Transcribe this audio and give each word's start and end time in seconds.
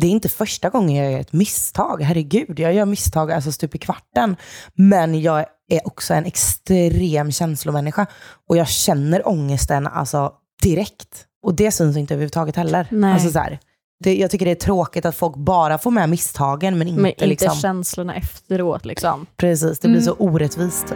det 0.00 0.06
är 0.06 0.10
inte 0.10 0.28
första 0.28 0.68
gången 0.68 0.96
jag 0.96 1.12
gör 1.12 1.20
ett 1.20 1.32
misstag. 1.32 2.02
Herregud, 2.02 2.60
jag 2.60 2.74
gör 2.74 2.84
misstag 2.84 3.32
alltså 3.32 3.52
stup 3.52 3.74
i 3.74 3.78
kvarten. 3.78 4.36
Men 4.74 5.22
jag 5.22 5.44
är 5.70 5.86
också 5.86 6.14
en 6.14 6.24
extrem 6.24 7.32
känslomänniska. 7.32 8.06
Och 8.48 8.56
jag 8.56 8.68
känner 8.68 9.28
ångesten 9.28 9.86
alltså 9.86 10.32
direkt. 10.62 11.26
Och 11.42 11.54
det 11.54 11.70
syns 11.70 11.96
inte 11.96 12.14
överhuvudtaget 12.14 12.56
heller. 12.56 12.86
Nej. 12.90 13.12
Alltså 13.12 13.30
så 13.30 13.38
här, 13.38 13.58
det, 14.04 14.16
jag 14.16 14.30
tycker 14.30 14.44
det 14.44 14.50
är 14.50 14.54
tråkigt 14.54 15.04
att 15.04 15.16
folk 15.16 15.36
bara 15.36 15.78
får 15.78 15.90
med 15.90 16.08
misstagen 16.08 16.78
men 16.78 16.88
inte, 16.88 17.02
Men 17.02 17.10
inte 17.10 17.26
liksom... 17.26 17.54
känslorna 17.54 18.14
efteråt 18.14 18.84
liksom. 18.84 19.26
Precis, 19.36 19.78
det 19.78 19.88
blir 19.88 20.00
så 20.00 20.12
orättvist. 20.12 20.94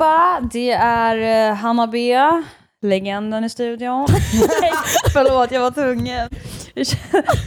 Allihopa! 0.00 0.48
Det 0.52 0.70
är 0.70 1.50
uh, 1.50 1.56
Hanna 1.56 1.86
B, 1.86 2.16
legenden 2.82 3.44
i 3.44 3.50
studion. 3.50 4.06
Nej, 4.60 4.72
förlåt, 5.12 5.50
jag 5.50 5.60
var 5.60 5.70
tvungen. 5.70 6.28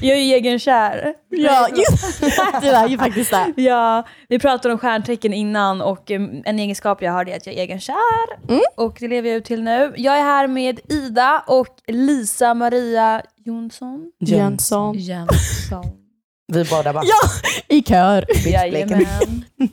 Jag 0.02 0.18
är 0.18 0.22
ju 0.22 0.34
egenkär. 0.34 1.14
Ja, 1.30 1.68
just 1.70 2.22
det 2.62 2.68
är 2.68 2.88
ju 2.88 2.98
faktiskt 2.98 3.32
det. 3.32 3.62
Ja, 3.62 4.04
vi 4.30 4.40
pratade 4.40 4.74
om 4.74 4.80
stjärntecken 4.80 5.34
innan 5.34 5.82
och 5.82 6.12
um, 6.12 6.42
en 6.46 6.60
egenskap 6.60 7.02
jag 7.02 7.12
har 7.12 7.30
är 7.30 7.36
att 7.36 7.46
jag 7.46 7.56
är 7.56 7.60
egenkär. 7.60 8.50
Mm. 8.50 8.62
Och 8.78 8.98
det 9.00 9.08
lever 9.08 9.30
jag 9.30 9.38
ut 9.38 9.46
till 9.46 9.64
nu. 9.64 9.94
Jag 9.98 10.18
är 10.18 10.24
här 10.24 10.48
med 10.48 10.80
Ida 10.90 11.44
och 11.48 11.68
Lisa 11.88 12.54
Maria 12.54 13.22
Jonsson. 13.46 14.12
Jönsson. 14.20 14.98
Jönsson. 14.98 16.07
Vi 16.54 16.64
båda 16.64 16.94
bara... 16.94 17.04
Ja, 17.06 17.30
i 17.68 17.82
kör. 17.84 18.26
Jajamän. 18.48 19.46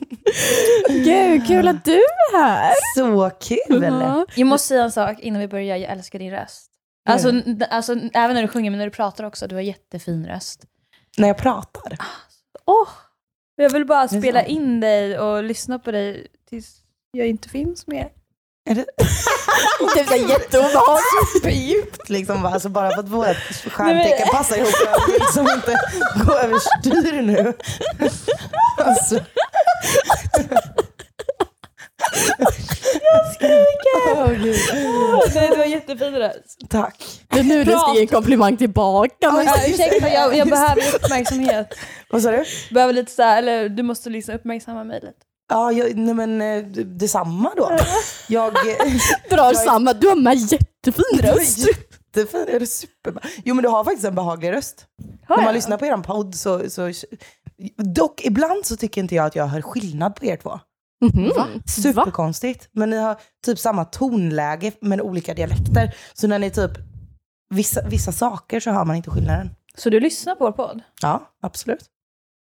Gud, 0.89 1.47
kul 1.47 1.67
att 1.67 1.85
du 1.85 1.93
är 1.95 2.37
här. 2.41 2.73
Så 2.95 3.29
kul! 3.39 3.83
Ja. 3.83 4.25
Jag 4.35 4.47
måste 4.47 4.67
säga 4.67 4.83
en 4.83 4.91
sak 4.91 5.19
innan 5.19 5.41
vi 5.41 5.47
börjar, 5.47 5.77
jag 5.77 5.91
älskar 5.91 6.19
din 6.19 6.31
röst. 6.31 6.71
Alltså, 7.09 7.29
n- 7.29 7.63
alltså 7.69 7.93
även 8.13 8.33
när 8.35 8.41
du 8.41 8.47
sjunger, 8.47 8.71
men 8.71 8.77
när 8.77 8.85
du 8.85 8.91
pratar 8.91 9.23
också, 9.23 9.47
du 9.47 9.55
har 9.55 9.61
jättefin 9.61 10.25
röst. 10.27 10.65
När 11.17 11.27
jag 11.27 11.37
pratar. 11.37 11.97
Åh! 12.65 12.87
jag 13.57 13.69
vill 13.69 13.85
bara 13.85 14.07
spela 14.07 14.43
in 14.43 14.79
dig 14.79 15.19
och 15.19 15.43
lyssna 15.43 15.79
på 15.79 15.91
dig 15.91 16.27
tills 16.49 16.77
jag 17.11 17.27
inte 17.27 17.49
finns 17.49 17.87
mer. 17.87 18.09
Är 18.65 18.75
det 18.75 18.85
Det 19.95 20.13
är 20.15 20.29
jätteobehagligt. 20.29 21.31
superdjupt 21.35 22.09
liksom? 22.09 22.41
va? 22.41 22.49
Alltså 22.49 22.69
bara 22.69 22.91
för 22.91 22.99
att 22.99 23.09
vårt 23.09 23.37
stjärntecken 23.71 24.27
passar 24.31 24.57
ihop. 24.57 24.69
Jag 24.85 25.05
vill 25.07 25.21
liksom 25.21 25.47
inte 25.55 25.77
gå 26.25 26.33
överstyr 26.33 27.21
nu. 27.21 27.53
Alltså. 28.77 29.19
Åh, 34.07 34.29
Gud. 34.29 34.55
Nej, 35.35 35.49
du 35.49 35.57
har 35.57 35.65
jättefin 35.65 36.15
röst. 36.15 36.59
Tack. 36.69 37.03
Det 37.27 37.39
är 37.39 37.43
nu 37.43 37.63
du 37.63 37.71
ska 37.71 37.93
ge 37.95 38.01
en 38.01 38.07
komplimang 38.07 38.57
tillbaka. 38.57 39.31
Men... 39.31 39.45
Ja, 39.45 39.55
ursäkta, 39.67 40.09
jag, 40.09 40.35
jag 40.37 40.49
behöver 40.49 40.95
uppmärksamhet. 40.95 41.67
Vad 42.09 42.21
sa 42.21 42.31
du? 42.31 42.43
Behöver 42.71 42.93
lite 42.93 43.11
så 43.11 43.21
här, 43.23 43.37
eller 43.37 43.69
du 43.69 43.83
måste 43.83 44.09
liksom 44.09 44.35
uppmärksamma 44.35 44.83
mig 44.83 44.99
lite. 45.01 45.13
Ja, 45.49 45.71
jag, 45.71 45.97
nej 45.97 46.13
men 46.13 46.41
eh, 46.41 46.63
detsamma 46.85 47.51
då. 47.57 47.71
Jag... 48.29 48.53
drar 49.29 49.53
samma. 49.53 49.93
Du 49.93 50.07
har 50.07 50.15
med 50.15 50.37
jättefin 50.37 51.19
röst. 51.21 51.67
Jättefin, 51.67 52.45
är 52.47 52.59
det 52.59 52.67
superbra. 52.67 53.21
Jo 53.43 53.55
men 53.55 53.63
du 53.63 53.69
har 53.69 53.83
faktiskt 53.83 54.05
en 54.05 54.15
behaglig 54.15 54.51
röst. 54.51 54.85
Har 55.27 55.35
När 55.35 55.43
man 55.43 55.45
jag? 55.45 55.53
lyssnar 55.53 55.77
på 55.77 55.85
er 55.85 55.97
podd 55.97 56.35
så, 56.35 56.69
så... 56.69 56.91
Dock, 57.77 58.25
ibland 58.25 58.65
så 58.65 58.75
tycker 58.77 59.01
inte 59.01 59.15
jag 59.15 59.25
att 59.25 59.35
jag 59.35 59.47
hör 59.47 59.61
skillnad 59.61 60.15
på 60.15 60.25
er 60.25 60.37
två. 60.37 60.59
Mhm. 61.05 61.29
Va? 61.35 61.47
Superkonstigt. 61.83 62.69
Men 62.71 62.89
ni 62.89 62.97
har 62.97 63.17
typ 63.45 63.59
samma 63.59 63.85
tonläge 63.85 64.71
men 64.81 65.01
olika 65.01 65.33
dialekter. 65.33 65.95
Så 66.13 66.27
när 66.27 66.39
ni 66.39 66.51
typ... 66.51 66.71
Vissa, 67.53 67.81
vissa 67.87 68.11
saker 68.11 68.59
så 68.59 68.71
hör 68.71 68.85
man 68.85 68.95
inte 68.95 69.09
skillnaden. 69.09 69.49
Så 69.77 69.89
du 69.89 69.99
lyssnar 69.99 70.35
på 70.35 70.43
vår 70.45 70.51
podd? 70.51 70.81
Ja, 71.01 71.31
absolut. 71.41 71.85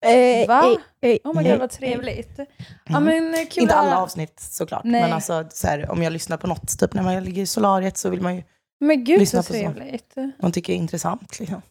Eh, 0.03 0.49
Va? 0.49 0.77
eh, 1.01 1.11
eh, 1.11 1.17
Oh 1.25 1.37
my 1.37 1.51
god 1.51 1.59
vad 1.59 1.71
trevligt. 1.71 2.39
Ja 2.85 3.01
men 3.01 3.35
eh, 3.35 3.41
kul 3.51 3.63
Inte 3.63 3.75
att 3.75 3.87
alla 3.87 3.99
avsnitt 4.03 4.41
såklart. 4.41 4.85
Nej. 4.85 5.03
Men 5.03 5.13
alltså, 5.13 5.45
så 5.51 5.67
här, 5.67 5.91
om 5.91 6.03
jag 6.03 6.13
lyssnar 6.13 6.37
på 6.37 6.47
något, 6.47 6.79
typ 6.79 6.95
när 6.95 7.03
man 7.03 7.25
ligger 7.25 7.43
i 7.43 7.47
solariet 7.47 7.97
så 7.99 8.11
vill 8.11 8.21
man 8.21 8.37
ju... 8.37 8.43
Men 8.81 9.05
gud 9.05 9.19
lyssna 9.21 9.43
så 9.43 9.53
på 9.53 9.59
sånt. 9.59 9.77
trevligt. 9.77 10.15
Man 10.43 10.53
tycker 10.53 10.73
det 10.73 10.77
är 10.77 10.81
intressant 10.81 11.39
liksom. 11.41 11.63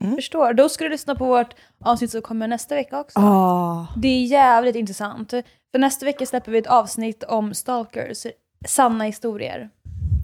Mm. 0.00 0.16
Förstår. 0.16 0.52
Då 0.52 0.68
ska 0.68 0.84
du 0.84 0.90
lyssna 0.90 1.14
på 1.14 1.24
vårt 1.26 1.54
avsnitt 1.84 2.10
som 2.10 2.22
kommer 2.22 2.48
nästa 2.48 2.74
vecka 2.74 3.00
också. 3.00 3.18
Ah. 3.18 3.86
Det 3.96 4.08
är 4.08 4.24
jävligt 4.24 4.76
intressant. 4.76 5.30
För 5.72 5.78
nästa 5.78 6.06
vecka 6.06 6.26
släpper 6.26 6.52
vi 6.52 6.58
ett 6.58 6.66
avsnitt 6.66 7.22
om 7.24 7.54
stalkers. 7.54 8.26
Sanna 8.66 9.04
historier. 9.04 9.70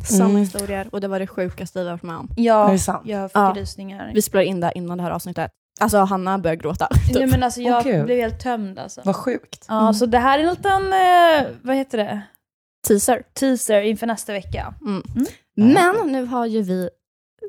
Sanna 0.08 0.24
Mm. 0.24 0.36
historier 0.40 0.88
och 0.92 1.00
det 1.00 1.08
var 1.08 1.18
det 1.18 1.26
sjukaste 1.26 1.78
vi 1.84 1.90
varit 1.90 2.02
med 2.02 2.16
om. 2.16 2.28
Ja, 2.36 2.72
jag 3.04 3.30
fick 3.30 3.36
Ja. 3.36 3.52
rysningar. 3.56 4.10
Vi 4.14 4.22
spelar 4.22 4.42
in 4.44 4.60
det 4.60 4.72
innan 4.74 4.98
det 4.98 5.04
här 5.04 5.10
avsnittet. 5.10 5.50
Alltså 5.78 5.98
Hanna 5.98 6.38
började 6.38 6.62
gråta. 6.62 6.88
Nej, 7.12 7.14
Typ. 7.22 7.30
men 7.30 7.42
alltså, 7.42 7.60
jag 7.60 7.86
Åh, 7.86 8.04
blev 8.04 8.18
helt 8.18 8.42
tömd 8.42 8.78
alltså. 8.78 9.02
Vad 9.04 9.16
sjukt. 9.16 9.64
Ja, 9.68 9.92
så 9.92 10.06
det 10.06 10.18
här 10.18 10.38
är 10.38 10.42
en 10.42 10.50
liten, 10.50 10.92
eh, 10.92 11.56
vad 11.62 11.76
heter 11.76 11.98
det? 11.98 12.22
Teaser. 12.88 13.22
Teaser 13.34 13.82
inför 13.82 14.06
nästa 14.06 14.32
vecka. 14.32 14.74
Mm. 14.80 15.02
Mm. 15.16 15.26
Men 15.74 16.12
nu 16.12 16.24
har 16.24 16.46
ju 16.46 16.62
vi 16.62 16.90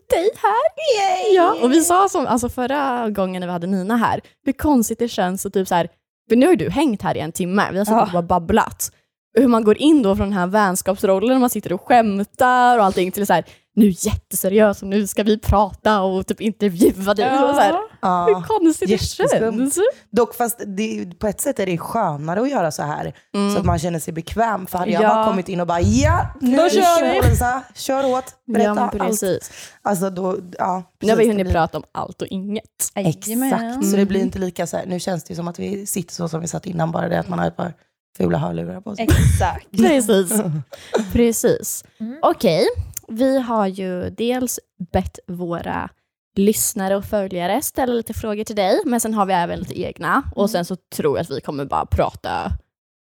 dig 0.09 0.29
här. 0.35 1.35
Ja, 1.35 1.55
och 1.61 1.71
vi 1.71 1.81
sa 1.81 2.09
som 2.09 2.27
alltså 2.27 2.49
förra 2.49 3.09
gången 3.09 3.39
när 3.39 3.47
vi 3.47 3.51
hade 3.53 3.67
Nina 3.67 3.97
här, 3.97 4.21
hur 4.45 4.53
konstigt 4.53 4.99
det 4.99 5.07
känns 5.07 5.45
att 5.45 5.53
typ 5.53 5.67
så 5.67 5.75
här, 5.75 5.89
för 6.29 6.35
nu 6.35 6.45
har 6.45 6.53
ju 6.53 6.57
du 6.57 6.69
hängt 6.69 7.01
här 7.01 7.17
i 7.17 7.19
en 7.19 7.31
timme, 7.31 7.67
vi 7.71 7.77
har 7.77 7.85
suttit 7.85 7.97
Ja. 7.97 8.05
och 8.05 8.11
bara 8.11 8.21
babblat. 8.21 8.91
Hur 9.39 9.47
man 9.47 9.63
går 9.63 9.77
in 9.77 10.01
då 10.03 10.15
från 10.15 10.29
den 10.29 10.37
här 10.37 10.47
vänskapsrollen, 10.47 11.35
och 11.35 11.41
man 11.41 11.49
sitter 11.49 11.73
och 11.73 11.81
skämtar 11.87 12.77
och 12.79 12.85
allting 12.85 13.11
till 13.11 13.27
så 13.27 13.33
här, 13.33 13.45
nu 13.75 13.93
jätteseriöst 13.97 14.81
och 14.81 14.87
nu 14.87 15.07
ska 15.07 15.23
vi 15.23 15.39
prata 15.39 16.01
och 16.01 16.27
typ 16.27 16.41
intervjua 16.41 17.13
dig. 17.13 17.25
Och 17.43 17.55
så 17.55 17.61
här, 17.61 17.71
hur 17.71 17.79
Ja. 18.01 18.43
konstigt 18.47 18.89
det 18.89 18.97
känns. 18.97 19.79
Dock 20.11 20.35
fast 20.35 20.61
det, 20.77 21.19
på 21.19 21.27
ett 21.27 21.41
sätt 21.41 21.59
är 21.59 21.65
det 21.65 21.77
skönare 21.77 22.41
att 22.41 22.49
göra 22.49 22.71
så 22.71 22.83
här. 22.83 23.13
Mm. 23.35 23.53
Så 23.53 23.59
att 23.59 23.65
man 23.65 23.79
känner 23.79 23.99
sig 23.99 24.13
bekväm. 24.13 24.67
För 24.67 24.77
hade 24.77 24.91
jag 24.91 25.03
Ja. 25.03 25.07
bara 25.09 25.25
kommit 25.27 25.49
in 25.49 25.59
och 25.59 25.67
bara 25.67 25.81
ja, 25.81 26.27
nu 26.41 26.57
Då 26.57 26.69
kör 26.69 27.21
vi." 27.23 27.29
Lisa, 27.29 27.61
kör 27.75 28.05
åt, 28.17 28.25
berätta 28.47 28.69
Ja, 28.75 28.79
allt. 28.81 28.91
precis. 28.99 29.51
Alltså 29.81 30.09
då, 30.09 30.37
ja. 30.57 30.83
Nu 31.01 31.09
har 31.09 31.15
vi 31.15 31.23
precis, 31.23 31.31
hunnit 31.33 31.45
blir- 31.45 31.53
prata 31.53 31.77
om 31.77 31.83
allt 31.91 32.21
och 32.21 32.27
inget. 32.27 32.63
Exakt, 32.95 33.85
så 33.89 33.95
det 33.95 34.05
blir 34.05 34.21
inte 34.21 34.39
lika 34.39 34.67
så 34.67 34.77
här. 34.77 34.85
Nu 34.85 34.99
känns 34.99 35.23
det 35.23 35.31
ju 35.31 35.35
som 35.35 35.47
att 35.47 35.59
vi 35.59 35.85
sitter 35.85 36.13
så 36.13 36.27
som 36.29 36.41
vi 36.41 36.47
satt 36.47 36.65
innan, 36.65 36.91
bara 36.91 37.09
det 37.09 37.19
att 37.19 37.29
man 37.29 37.39
har 37.39 37.47
ett 37.47 37.57
par 37.57 37.73
fula 38.19 38.37
hörlurar 38.37 38.81
på 38.81 38.95
sig. 38.95 39.05
Exakt. 39.09 39.71
Precis. 39.77 40.41
Precis. 41.13 41.83
Mm. 41.99 42.19
Okej, 42.21 42.65
vi 43.07 43.39
har 43.39 43.67
ju 43.67 44.09
dels 44.09 44.59
bett 44.91 45.19
våra 45.27 45.89
lyssnare 46.35 46.95
och 46.95 47.05
följare 47.05 47.61
ställa 47.61 47.93
lite 47.93 48.13
frågor 48.13 48.43
till 48.43 48.55
dig, 48.55 48.79
men 48.85 48.99
sen 48.99 49.13
har 49.13 49.25
vi 49.25 49.33
även 49.33 49.59
lite 49.59 49.81
egna. 49.81 50.23
Och 50.35 50.49
sen 50.49 50.65
så 50.65 50.75
tror 50.95 51.17
jag 51.17 51.23
att 51.23 51.29
vi 51.31 51.41
kommer 51.41 51.65
bara 51.65 51.85
prata 51.85 52.51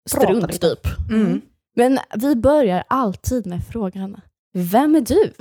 strunt 0.09 0.51
lite. 0.53 0.69
typ. 0.69 0.87
Mm. 1.11 1.41
Men 1.75 1.99
vi 2.15 2.35
börjar 2.35 2.83
alltid 2.87 3.45
med 3.47 3.61
frågan, 3.71 4.21
vem 4.53 4.95
är 4.95 5.01
du? 5.01 5.33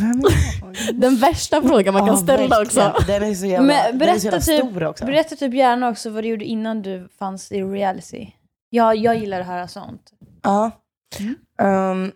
Vem 0.00 0.20
är 0.20 0.30
jag? 0.62 0.94
Den 1.00 1.16
värsta 1.16 1.62
frågan 1.62 1.94
man 1.94 2.06
kan 2.06 2.14
Ja, 2.16 2.22
ställa 2.22 2.48
verkligen. 2.58 2.88
också. 2.90 3.04
Den 3.06 3.22
är 3.22 3.34
så 3.34 3.46
jävla, 3.46 3.66
Men 3.66 3.98
den 3.98 4.08
är 4.08 4.18
så 4.18 4.24
jävla 4.26 4.38
berätta 4.38 4.40
typ, 4.62 4.70
stor 4.70 4.84
också. 4.84 5.06
berätta 5.06 5.36
typ 5.36 5.54
gärna 5.54 5.88
också 5.88 6.10
vad 6.10 6.24
du 6.24 6.28
gjorde 6.28 6.44
innan 6.44 6.82
du 6.82 7.08
fanns 7.18 7.52
i 7.52 7.62
reality. 7.62 8.30
Ja, 8.76 8.94
jag 8.94 9.16
gillar 9.16 9.40
att 9.40 9.46
höra 9.46 9.68
sånt. 9.68 10.12
Ja. 10.42 10.70
Mm. 11.18 12.02
Um, 12.02 12.12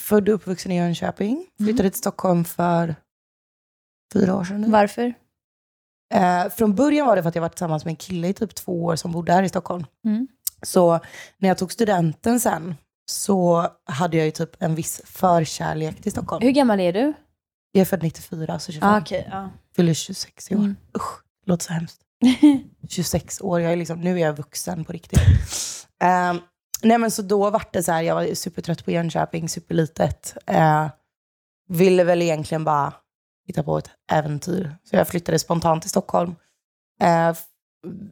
född 0.00 0.28
och 0.28 0.34
uppvuxen 0.34 0.72
i 0.72 0.76
Jönköping. 0.76 1.46
Flyttade 1.58 1.90
till 1.90 1.98
Stockholm 1.98 2.44
för 2.44 2.96
fyra 4.12 4.36
år 4.36 4.44
sedan 4.44 4.60
nu. 4.60 4.70
Varför? 4.70 5.14
Eh, 6.14 6.48
från 6.48 6.74
början 6.74 7.06
var 7.06 7.16
det 7.16 7.22
för 7.22 7.28
att 7.28 7.34
jag 7.34 7.42
var 7.42 7.48
tillsammans 7.48 7.84
med 7.84 7.92
en 7.92 7.96
kille 7.96 8.28
i 8.28 8.32
typ 8.32 8.54
två 8.54 8.84
år 8.84 8.96
som 8.96 9.12
bodde 9.12 9.32
här 9.32 9.42
i 9.42 9.48
Stockholm. 9.48 9.84
Mm. 10.04 10.28
Så 10.62 11.00
när 11.38 11.48
jag 11.48 11.58
tog 11.58 11.72
studenten 11.72 12.40
sen 12.40 12.74
så 13.06 13.68
hade 13.84 14.16
jag 14.16 14.26
ju 14.26 14.30
typ 14.30 14.62
en 14.62 14.74
viss 14.74 15.02
förkärlek 15.04 16.02
till 16.02 16.12
Stockholm. 16.12 16.42
Hur 16.42 16.50
gammal 16.50 16.80
är 16.80 16.92
du? 16.92 17.12
Jag 17.72 17.80
är 17.80 17.84
född 17.84 18.02
94, 18.02 18.58
så 18.58 18.72
25. 18.72 18.90
Ah, 18.90 18.98
Okej, 18.98 19.28
ja. 19.30 19.50
Fyller 19.76 19.94
26 19.94 20.50
i 20.50 20.54
år. 20.54 20.58
Mm. 20.58 20.76
Usch, 20.96 21.22
låter 21.46 21.64
så 21.64 21.72
hemskt. 21.72 22.03
26 22.88 23.40
år, 23.40 23.60
jag 23.60 23.72
är 23.72 23.76
liksom, 23.76 24.00
nu 24.00 24.14
är 24.16 24.22
jag 24.22 24.36
vuxen 24.36 24.84
på 24.84 24.92
riktigt. 24.92 25.20
Ehm, 26.02 26.38
nej 26.82 26.98
men 26.98 27.10
så 27.10 27.22
då 27.22 27.50
var 27.50 27.62
det 27.72 27.82
så 27.82 27.92
här, 27.92 28.02
jag 28.02 28.14
var 28.14 28.34
supertrött 28.34 28.84
på 28.84 28.90
Jönköping, 28.90 29.48
superlitet. 29.48 30.36
Uh, 30.50 30.86
ville 31.68 32.04
väl 32.04 32.22
egentligen 32.22 32.64
bara 32.64 32.92
hitta 33.46 33.62
på 33.62 33.78
ett 33.78 33.90
äventyr. 34.12 34.76
Så 34.84 34.96
jag 34.96 35.08
flyttade 35.08 35.38
spontant 35.38 35.82
till 35.82 35.90
Stockholm. 35.90 36.34
F- 37.02 37.38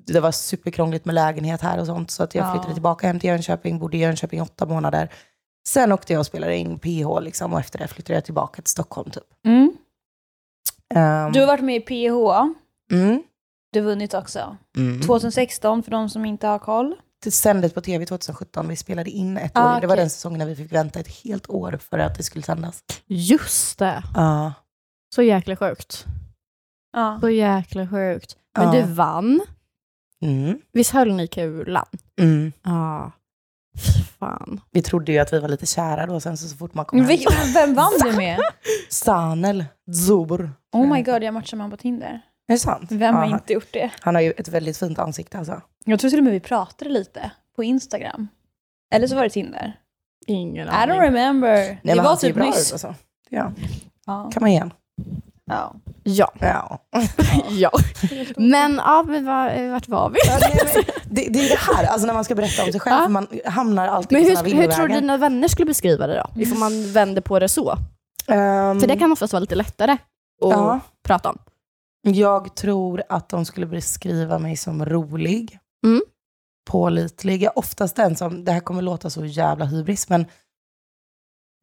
det 0.06 0.20
var 0.20 0.32
superkrångligt 0.32 1.04
med 1.04 1.14
lägenhet 1.14 1.60
här 1.60 1.80
och 1.80 1.86
sånt, 1.86 2.10
så 2.10 2.22
att 2.22 2.34
jag 2.34 2.46
Ja. 2.46 2.52
flyttade 2.52 2.72
tillbaka 2.74 3.06
hem 3.06 3.20
till 3.20 3.28
Jönköping, 3.30 3.78
bodde 3.78 3.96
i 3.96 4.00
Jönköping 4.00 4.42
åtta 4.42 4.66
månader. 4.66 5.12
Sen 5.68 5.92
åkte 5.92 6.12
jag 6.12 6.20
och 6.20 6.26
spelade 6.26 6.56
in 6.56 6.78
PH 6.78 7.20
liksom, 7.20 7.52
och 7.52 7.60
efter 7.60 7.78
det 7.78 7.88
flyttade 7.88 8.14
jag 8.16 8.24
tillbaka 8.24 8.62
till 8.62 8.70
Stockholm. 8.70 9.10
Typ. 9.10 9.24
Mm. 9.46 9.72
Ehm, 10.94 11.32
Du 11.32 11.40
har 11.40 11.46
varit 11.46 11.64
med 11.64 11.76
i 11.76 11.80
PH. 11.80 12.40
mm, 12.92 13.22
Du 13.72 13.80
vunnit 13.80 14.14
också. 14.14 14.56
mm. 14.76 15.00
2016 15.00 15.82
för 15.82 15.90
de 15.90 16.08
som 16.10 16.24
inte 16.24 16.46
har 16.46 16.58
koll. 16.58 16.94
det 17.24 17.30
sändes 17.30 17.72
på 17.72 17.80
tv 17.80 18.06
2017. 18.06 18.68
Vi 18.68 18.76
spelade 18.76 19.10
in 19.10 19.36
ett 19.36 19.52
Ah, 19.54 19.76
år. 19.76 19.80
Det 19.80 19.86
var 19.86 19.94
okej. 19.94 20.02
den 20.02 20.10
säsongen 20.10 20.38
när 20.38 20.46
vi 20.46 20.56
fick 20.56 20.72
vänta 20.72 21.00
ett 21.00 21.08
helt 21.24 21.50
år 21.50 21.78
för 21.90 21.98
att 21.98 22.16
det 22.16 22.22
skulle 22.22 22.42
sändas. 22.42 22.84
Just 23.06 23.78
det. 23.78 24.02
Ja. 24.14 24.52
Så 25.14 25.22
jäkla 25.22 25.56
sjukt. 25.56 26.04
Ja. 26.92 27.18
Så 27.20 27.30
jäkla 27.30 27.88
sjukt. 27.88 28.36
Men 28.58 28.66
Ja. 28.66 28.72
du 28.72 28.92
vann. 28.92 29.40
Mm. 30.22 30.58
Visst 30.72 30.90
höll 30.90 31.12
ni 31.14 31.26
kulan? 31.26 31.86
Mm. 32.20 32.52
Ja. 32.62 33.12
Fan. 34.18 34.60
Vi 34.70 34.82
trodde 34.82 35.12
ju 35.12 35.18
att 35.18 35.32
vi 35.32 35.38
var 35.38 35.48
lite 35.48 35.66
kära 35.66 36.06
då, 36.06 36.20
sen 36.20 36.36
så, 36.36 36.48
så 36.48 36.56
fort 36.56 36.74
man 36.74 36.84
kom 36.84 36.98
hem. 37.04 37.18
Vem 37.54 37.74
vann 37.74 37.92
du 38.04 38.12
med? 38.12 38.40
Sanel 38.90 39.64
Zubur. 40.06 40.50
Oh 40.72 40.92
my 40.94 41.02
god, 41.02 41.22
jag 41.22 41.34
matchar 41.34 41.56
med 41.56 41.64
honom 41.64 41.78
på 41.78 41.82
Tinder. 41.82 42.20
Är 42.52 42.56
det 42.56 42.60
sant? 42.60 42.92
Vem 42.92 43.14
har 43.14 43.26
Ja, 43.26 43.34
inte 43.34 43.52
gjort 43.52 43.72
det? 43.72 43.90
Han 44.00 44.14
har 44.14 44.22
ju 44.22 44.30
ett 44.30 44.48
väldigt 44.48 44.78
fint 44.78 44.98
ansikte 44.98 45.38
alltså. 45.38 45.60
Jag 45.84 46.00
tror 46.00 46.10
till 46.10 46.18
och 46.18 46.24
med 46.24 46.32
vi 46.32 46.40
pratade 46.40 46.90
lite 46.90 47.30
på 47.56 47.64
Instagram. 47.64 48.28
Eller 48.94 49.06
så 49.06 49.16
var 49.16 49.22
det 49.22 49.30
Tinder. 49.30 49.72
Ingen 50.26 50.66
I 50.68 50.70
aning. 50.70 50.96
don't 50.96 51.00
remember. 51.00 51.48
Nej, 51.52 51.80
det 51.82 51.88
men 51.94 51.96
var 51.96 52.04
han 52.04 52.16
ser 52.18 52.26
typ 52.28 52.36
bra 52.36 52.44
nyss. 52.44 52.66
Ut, 52.68 52.72
alltså. 52.72 52.94
Ja, 53.30 53.52
Ja. 54.06 54.30
kan 54.32 54.40
man 54.40 54.50
igen. 54.50 54.72
Ja. 55.44 55.74
Ja. 56.02 56.32
Ja. 56.40 56.78
ja. 57.50 57.70
Men, 58.36 58.74
ja, 58.76 59.02
men 59.08 59.24
var, 59.26 59.70
vart 59.70 59.88
var 59.88 60.10
vi? 60.10 60.18
Ja, 60.26 60.38
nej, 60.40 60.58
men 60.74 60.84
det, 61.10 61.26
det 61.30 61.38
är 61.38 61.48
det 61.48 61.58
här, 61.76 61.84
alltså 61.92 62.06
när 62.06 62.14
man 62.14 62.24
ska 62.24 62.34
berätta 62.34 62.64
om 62.64 62.72
sig 62.72 62.80
själv, 62.80 62.96
Ja. 62.96 63.02
för 63.04 63.08
man 63.10 63.26
hamnar 63.44 63.88
alltid 63.88 64.12
Men 64.18 64.22
på 64.22 64.28
hur, 64.28 64.36
såna 64.36 64.48
hur 64.48 64.54
tror 64.54 64.66
du 64.66 64.72
villovägar. 64.82 65.00
dina 65.00 65.16
vänner 65.16 65.48
skulle 65.48 65.66
beskriva 65.66 66.06
det 66.06 66.14
då? 66.34 66.40
Ifall 66.42 66.58
man 66.58 66.92
vänder 66.92 67.22
på 67.22 67.38
det 67.38 67.48
så. 67.48 67.70
Ehm, 68.28 68.80
För 68.80 68.86
det 68.86 68.96
kan 68.96 69.12
oftast 69.12 69.32
vara 69.32 69.40
lite 69.40 69.54
lättare 69.54 69.92
att 69.92 69.98
Ja. 70.50 70.80
prata 71.04 71.30
om. 71.30 71.38
Jag 72.02 72.54
tror 72.56 73.02
att 73.08 73.28
de 73.28 73.44
skulle 73.44 73.66
beskriva 73.66 74.38
mig 74.38 74.56
som 74.56 74.84
rolig, 74.84 75.58
Mm. 75.84 76.02
pålitlig. 76.70 77.42
Jag 77.42 77.52
är 77.52 77.58
oftast 77.58 77.96
den 77.96 78.16
som, 78.16 78.44
det 78.44 78.52
här 78.52 78.60
kommer 78.60 78.82
låta 78.82 79.10
så 79.10 79.24
jävla 79.24 79.64
hybris, 79.64 80.08
men 80.08 80.26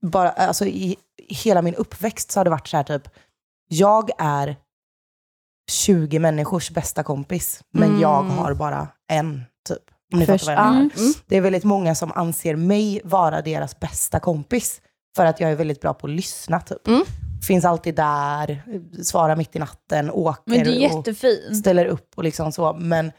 bara, 0.02 0.30
alltså 0.30 0.66
i 0.66 0.96
hela 1.28 1.62
min 1.62 1.76
uppväxt 1.76 2.32
så 2.32 2.40
har 2.40 2.44
det 2.46 2.50
varit 2.50 2.68
så 2.68 2.78
här 2.78 2.84
typ, 2.84 3.08
jag 3.68 4.10
är 4.18 4.56
20 5.72 6.20
människors 6.20 6.72
bästa 6.72 7.04
kompis, 7.04 7.64
men 7.72 7.90
Mm. 7.90 8.02
jag 8.02 8.24
har 8.24 8.54
bara 8.54 8.88
en, 9.08 9.44
typ. 9.70 9.84
Om 10.14 10.20
ni 10.20 10.26
Först- 10.26 10.46
fattar 10.46 10.56
vad 10.56 10.66
jag 10.68 10.74
menar. 10.76 10.90
ja. 10.96 11.02
Mm. 11.02 11.14
Det 11.28 11.38
är 11.38 11.42
väldigt 11.42 11.64
många 11.64 11.96
som 11.96 12.12
anser 12.12 12.56
mig 12.56 13.02
vara 13.04 13.42
deras 13.42 13.80
bästa 13.80 14.20
kompis. 14.20 14.82
För 15.16 15.26
att 15.26 15.40
jag 15.40 15.52
är 15.52 15.56
väldigt 15.56 15.82
bra 15.82 15.94
på 15.94 16.08
att 16.08 16.14
lyssna 16.14 16.60
typ. 16.62 16.88
Mm. 16.88 17.02
Finns 17.48 17.66
alltid 17.66 17.96
där, 17.96 18.64
svarar 19.04 19.36
mitt 19.36 19.56
i 19.56 19.60
natten, 19.60 20.12
åker 20.12 20.98
och 20.98 21.08
ställer 21.56 21.86
upp 21.86 22.14
och 22.16 22.24
liksom 22.24 22.52
så. 22.52 22.74
Men 22.74 23.12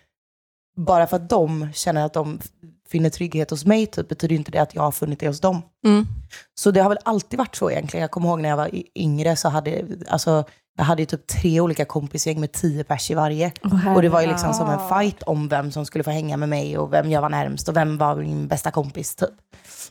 bara 0.76 1.06
för 1.06 1.16
att 1.16 1.28
de 1.28 1.72
känner 1.72 2.06
att 2.06 2.12
de 2.12 2.40
finner 2.88 3.10
trygghet 3.10 3.50
hos 3.50 3.64
mig 3.64 3.86
typ, 3.86 4.08
betyder 4.08 4.36
inte 4.36 4.50
det 4.50 4.58
att 4.58 4.74
jag 4.74 4.82
har 4.82 4.92
funnit 4.92 5.20
det 5.20 5.26
hos 5.26 5.40
dem. 5.40 5.62
Mm. 5.86 6.06
Så 6.54 6.70
det 6.70 6.80
har 6.80 6.88
väl 6.88 6.98
alltid 7.04 7.38
varit 7.38 7.56
så 7.56 7.70
egentligen. 7.70 8.02
Jag 8.02 8.10
kommer 8.10 8.28
ihåg 8.28 8.40
när 8.40 8.48
jag 8.48 8.56
var 8.56 8.70
yngre 8.94 9.36
så 9.36 9.48
hade 9.48 9.84
alltså, 10.08 10.44
jag 10.76 10.84
hade 10.84 11.06
typ 11.06 11.26
tre 11.26 11.60
olika 11.60 11.84
kompisgäng 11.84 12.40
med 12.40 12.52
tio 12.52 12.84
pers 12.84 13.10
i 13.10 13.14
varje. 13.14 13.52
Och 13.96 14.02
det 14.02 14.08
var 14.08 14.20
ju 14.20 14.26
liksom 14.26 14.54
som 14.54 14.70
en 14.70 14.88
fight 14.88 15.22
om 15.22 15.48
vem 15.48 15.72
som 15.72 15.86
skulle 15.86 16.04
få 16.04 16.10
hänga 16.10 16.36
med 16.36 16.48
mig 16.48 16.78
och 16.78 16.92
vem 16.92 17.10
jag 17.10 17.22
var 17.22 17.28
närmst 17.28 17.68
och 17.68 17.76
vem 17.76 17.98
var 17.98 18.16
min 18.16 18.48
bästa 18.48 18.70
kompis 18.70 19.14
typ. 19.14 19.30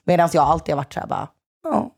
Medan 0.03 0.29
jag 0.33 0.43
alltid 0.43 0.75
har 0.75 0.77
varit 0.77 0.93
såhär 0.93 1.07
bara, 1.07 1.27
ja, 1.63 1.91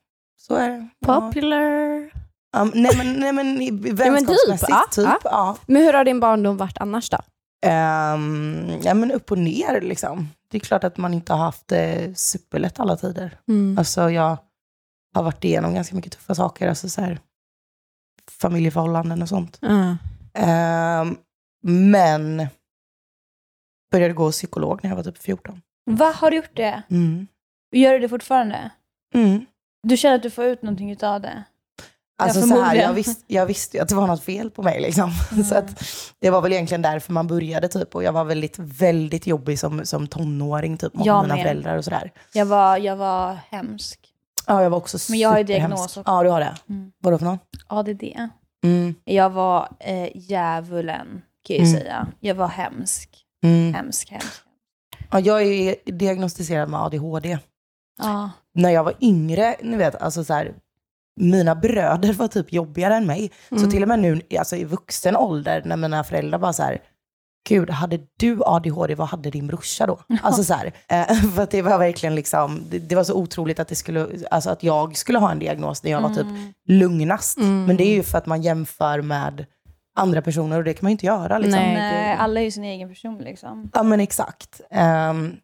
så 0.48 0.56
är 0.56 0.70
det. 0.70 0.90
Ja. 1.00 1.22
Popular. 1.22 2.12
Um, 2.58 2.72
nej 2.76 2.98
men, 2.98 3.14
nej, 3.14 3.34
men 3.34 3.60
typ, 3.60 4.00
vänskapsmässigt 4.00 4.70
ja, 4.70 4.86
typ. 4.92 5.06
ja. 5.06 5.20
Ja. 5.24 5.58
Men 5.66 5.82
hur 5.82 5.94
har 5.94 6.06
din 6.06 6.20
barndom 6.20 6.58
varit 6.58 6.78
annars 6.78 7.10
då? 7.10 7.18
Ehm, 7.66 8.80
ja 8.84 8.94
men 8.94 9.12
upp 9.12 9.32
och 9.32 9.38
ner 9.38 9.82
liksom. 9.82 10.30
Det 10.50 10.58
är 10.58 10.60
klart 10.60 10.84
att 10.84 10.98
man 10.98 11.14
inte 11.14 11.34
har 11.34 11.40
haft 11.40 11.68
det 11.68 12.18
superlätt 12.20 12.80
alla 12.80 12.98
tider. 12.98 13.38
Mm. 13.48 13.78
Alltså 13.78 14.10
jag 14.10 14.38
har 15.14 15.24
varit 15.24 15.44
igenom 15.44 15.74
ganska 15.74 15.96
mycket 15.96 16.12
tuffa 16.12 16.36
saker, 16.36 16.70
alltså 16.70 16.90
så 16.90 17.02
här, 17.02 17.20
familjeförhållanden 18.32 19.22
och 19.22 19.30
sånt. 19.30 19.58
Ja. 19.62 19.98
Ehm, 20.34 21.18
men 21.64 22.48
började 23.92 24.14
gå 24.14 24.32
psykolog 24.32 24.80
när 24.84 24.90
jag 24.90 24.98
var 24.98 25.04
typ 25.04 25.18
14. 25.18 25.62
Va, 25.86 26.12
har 26.16 26.32
du 26.32 26.38
gjort 26.38 26.56
det? 26.56 26.82
Mm. 26.90 27.28
Gör 27.72 27.94
du 27.94 28.00
det 28.00 28.10
fortfarande? 28.10 28.70
Mm. 29.14 29.46
Du 29.84 29.98
känner 29.98 30.16
att 30.16 30.24
du 30.24 30.30
får 30.30 30.46
ut 30.46 30.62
någonting 30.62 30.92
utav 30.92 31.22
det? 31.22 31.44
Alltså 32.24 32.42
så 32.42 32.62
här, 32.62 32.76
jag, 32.76 32.94
visst, 32.94 33.24
jag 33.28 33.46
visste 33.46 33.78
ju 33.78 33.84
att 33.84 33.90
det 33.90 33.96
var 33.96 34.08
något 34.08 34.24
fel 34.24 34.50
på 34.52 34.64
mig. 34.64 34.82
Liksom. 34.82 35.12
Så 35.50 35.56
att, 35.56 35.84
det 36.20 36.30
var 36.30 36.42
väl 36.42 36.54
egentligen 36.54 36.82
därför 36.82 37.14
man 37.14 37.28
började. 37.28 37.68
Typ. 37.68 37.96
Och 37.96 38.04
jag 38.04 38.12
var 38.14 38.24
väldigt, 38.24 38.60
väldigt 38.60 39.28
jobbig 39.28 39.60
som, 39.60 39.86
som 39.86 40.08
tonåring 40.08 40.78
typ, 40.78 40.94
mot 40.94 41.06
Jag 41.06 41.22
mina 41.24 41.36
med. 41.36 41.44
föräldrar 41.44 41.78
och 41.78 41.84
sådär. 41.84 42.12
Jag 42.34 42.46
var, 42.46 42.78
jag 42.78 42.96
var 42.96 43.38
hemsk. 43.50 44.00
Ja, 44.48 44.64
jag 44.64 44.70
var 44.70 44.78
också 44.78 44.98
Men 45.10 45.20
jag 45.20 45.30
har 45.30 45.38
ju 45.38 45.44
diagnos 45.44 45.86
också. 45.86 46.04
Ja, 46.06 46.24
du 46.24 46.30
har 46.30 46.40
det. 46.40 46.56
Mm. 46.70 46.92
Vadå 47.00 47.18
för 47.18 47.26
någon? 47.26 47.40
ADD. 47.68 48.04
Mm. 48.64 48.96
Jag 49.04 49.30
var 49.30 49.70
eh, 49.80 50.10
djävulen, 50.16 51.08
kan 51.48 51.56
jag 51.56 51.66
ju 51.66 51.70
Mm. 51.70 51.82
säga. 51.82 52.08
Jag 52.20 52.36
var 52.36 52.48
hemsk. 52.48 53.10
Mm. 53.44 53.74
Hemsk, 53.74 54.10
hemsk. 54.12 54.42
Ja, 55.12 55.20
jag 55.20 55.42
är 55.44 55.76
diagnostiserad 55.86 56.70
med 56.70 56.80
ADHD. 56.82 57.38
Ja. 58.02 58.30
När 58.54 58.70
jag 58.70 58.84
var 58.84 58.94
yngre, 59.02 59.56
ni 59.62 59.78
vet, 59.78 59.96
alltså 60.02 60.24
så 60.24 60.34
här, 60.34 60.54
mina 61.22 61.56
bröder 61.56 62.14
var 62.14 62.28
typ 62.28 62.54
jobbigare 62.54 62.96
än 62.96 63.06
mig. 63.06 63.32
Mm. 63.52 63.64
Så 63.64 63.72
till 63.72 63.82
och 63.82 63.88
med 63.88 64.00
nu 64.00 64.22
alltså 64.40 64.56
i 64.56 64.64
vuxen 64.64 65.16
ålder, 65.16 65.62
när 65.66 65.78
mina 65.78 66.04
föräldrar 66.04 66.40
bara 66.40 66.54
så 66.54 66.64
här, 66.64 66.82
Gud, 67.50 67.70
hade 67.70 68.00
du 68.20 68.40
ADHD, 68.46 68.96
vad 68.96 69.08
hade 69.08 69.30
din 69.30 69.48
brorsa 69.48 69.88
då? 69.88 70.00
Alltså 70.22 70.44
så 70.44 70.54
här, 70.54 70.72
eh, 70.88 71.14
för 71.36 71.44
att 71.44 71.52
det 71.52 71.62
var 71.62 71.78
verkligen 71.78 72.16
liksom, 72.16 72.62
det, 72.70 72.80
det 72.80 72.96
var 72.96 73.04
så 73.04 73.14
otroligt 73.14 73.60
att, 73.60 73.68
det 73.68 73.76
skulle, 73.76 74.08
alltså 74.32 74.50
att 74.50 74.64
jag 74.64 74.98
skulle 74.98 75.20
ha 75.20 75.32
en 75.32 75.40
diagnos 75.40 75.84
när 75.84 75.92
jag 75.92 76.02
var 76.02 76.10
typ 76.10 76.22
Mm. 76.22 76.54
lugnast. 76.68 77.38
Mm. 77.38 77.66
Men 77.66 77.78
det 77.78 77.84
är 77.84 77.94
ju 77.94 78.04
för 78.04 78.18
att 78.18 78.26
man 78.26 78.42
jämför 78.42 79.02
med 79.02 79.46
andra 79.96 80.22
personer 80.22 80.58
och 80.58 80.64
det 80.64 80.74
kan 80.74 80.86
man 80.86 80.90
ju 80.90 80.94
inte 80.94 81.06
göra. 81.06 81.38
Liksom. 81.38 81.60
Nej. 81.60 82.16
Alla 82.20 82.40
är 82.40 82.44
ju 82.44 82.52
sin 82.52 82.64
egen 82.64 82.90
person 82.90 83.18
liksom. 83.18 83.70
Ja 83.74 83.84
men 83.84 84.00
exakt. 84.00 84.62
Ehm, 84.72 85.36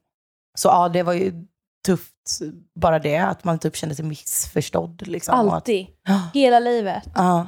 så 0.58 0.68
ja, 0.68 0.90
det 0.90 1.04
var 1.04 1.14
ju 1.14 1.34
tufft 1.86 2.14
bara 2.76 3.00
det, 3.00 3.18
att 3.18 3.44
man 3.44 3.60
typ 3.60 3.76
kände 3.76 3.96
sig 3.96 4.06
missförstådd. 4.06 5.08
Liksom, 5.08 5.48
att, 5.48 5.54
Alltid. 5.54 5.88
ja, 6.04 6.30
Hela 6.34 6.60
livet 6.60 7.04
ja, 7.16 7.22
har 7.22 7.48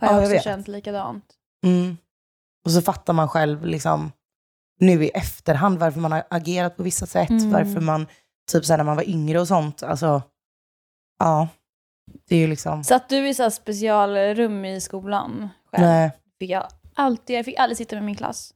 Ja, 0.00 0.06
jag 0.06 0.12
jag 0.12 0.18
också 0.22 0.32
vet. 0.32 0.44
känt 0.44 0.68
likadant. 0.68 1.24
mm. 1.66 1.96
Och 2.64 2.70
så 2.70 2.82
fattar 2.82 3.12
man 3.12 3.28
själv 3.28 3.66
liksom, 3.66 4.12
nu 4.80 5.04
i 5.04 5.08
efterhand 5.08 5.78
varför 5.78 6.00
man 6.00 6.12
har 6.12 6.24
agerat 6.30 6.76
på 6.76 6.82
vissa 6.82 7.06
sätt, 7.06 7.30
Mm. 7.30 7.50
varför 7.52 7.80
man, 7.80 8.06
typ 8.52 8.64
så 8.64 8.76
när 8.76 8.84
man 8.84 8.96
var 8.96 9.08
yngre 9.08 9.40
och 9.40 9.48
sånt, 9.48 9.82
alltså, 9.82 10.22
ja, 11.18 11.48
det 12.28 12.34
är 12.34 12.38
ju 12.38 12.46
liksom, 12.46 12.84
Satt 12.84 13.08
du 13.08 13.28
i 13.28 13.34
så 13.34 13.50
specialrum 13.50 14.64
i 14.64 14.80
skolan 14.80 15.48
själv? 15.72 15.84
nej, 15.86 16.10
Fick 16.38 16.50
jag, 16.50 16.66
alltid, 16.94 17.38
jag 17.38 17.44
fick 17.44 17.58
aldrig 17.58 17.76
sitta 17.76 17.96
med 17.96 18.04
min 18.04 18.16
klass. 18.16 18.54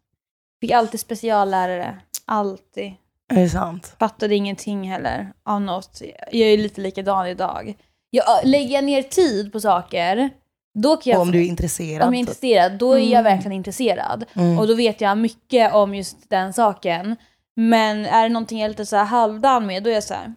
Fick 0.61 0.71
alltid 0.71 1.01
speciallärare. 1.01 2.01
Alltid. 2.25 2.95
Är 3.33 3.37
det 3.43 3.49
sant? 3.49 3.97
Fattade 3.99 4.35
ingenting 4.35 4.91
heller 4.91 5.33
av 5.45 5.61
något. 5.61 6.03
Jag 6.33 6.49
är 6.49 6.59
lite 6.59 6.81
likadan 6.81 7.27
idag. 7.27 7.75
Jag, 8.11 8.25
lägger 8.45 8.75
jag 8.75 8.85
ner 8.85 9.03
tid 9.03 9.53
på 9.53 9.61
saker, 9.61 10.31
då 10.79 10.97
kan 10.97 11.11
jag... 11.13 11.21
Om 11.21 11.31
du 11.33 11.39
är 11.45 11.47
intresserad. 11.49 12.09
om 12.09 12.15
jag 12.15 12.21
är 12.23 12.25
typ. 12.27 12.29
intresserad, 12.29 12.79
då 12.79 12.93
är 12.93 12.99
jag 12.99 13.11
Mm. 13.21 13.25
verkligen 13.25 13.53
intresserad. 13.53 14.25
Mm. 14.35 14.59
Och 14.59 14.67
då 14.69 14.75
vet 14.75 15.01
jag 15.01 15.19
mycket 15.19 15.75
om 15.75 15.95
just 15.95 16.31
den 16.31 16.53
saken. 16.53 17.17
Men 17.57 18.07
är 18.07 18.23
det 18.23 18.29
någonting 18.29 18.59
jag 18.59 18.65
är 18.65 18.69
lite 18.69 18.87
så 18.87 18.97
här 18.97 19.05
halvdan 19.05 19.67
med, 19.67 19.83
då 19.83 19.91
är 19.91 19.95
jag 19.95 20.05
så 20.05 20.15
här, 20.15 20.35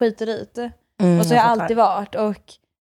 skiter 0.00 0.28
i. 0.28 0.70
Mm, 1.00 1.18
Och 1.20 1.26
så 1.26 1.34
har 1.34 1.36
jag 1.36 1.46
alltid 1.46 1.76
varit. 1.76 2.14
Och 2.14 2.42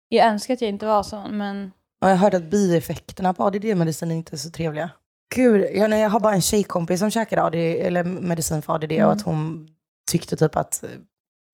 jag 0.10 0.28
önskar 0.28 0.54
att 0.54 0.62
jag 0.62 0.70
inte 0.70 0.86
var 0.86 1.04
sån, 1.04 1.38
men 1.38 1.72
Och 2.02 2.10
jag 2.10 2.16
har 2.16 2.18
hört 2.24 2.34
att 2.34 2.44
bieffekterna 2.52 3.34
på 3.34 3.44
ADD-medicin 3.44 4.12
inte 4.12 4.36
är 4.36 4.38
så 4.38 4.50
trevliga. 4.50 4.90
Gud, 5.36 5.66
jag, 5.76 5.90
nej, 5.90 6.02
jag 6.02 6.10
har 6.10 6.20
bara 6.20 6.34
en 6.34 6.42
tjejkompis 6.42 7.00
som 7.00 7.12
käkade 7.12 7.44
ADD, 7.44 7.56
eller 7.56 8.04
medicin 8.04 8.62
för 8.62 8.74
ADD 8.74 8.92
Mm. 8.92 9.06
och 9.06 9.12
att 9.14 9.22
hon 9.22 9.68
tyckte 10.12 10.36
typ 10.38 10.56
att, 10.56 10.84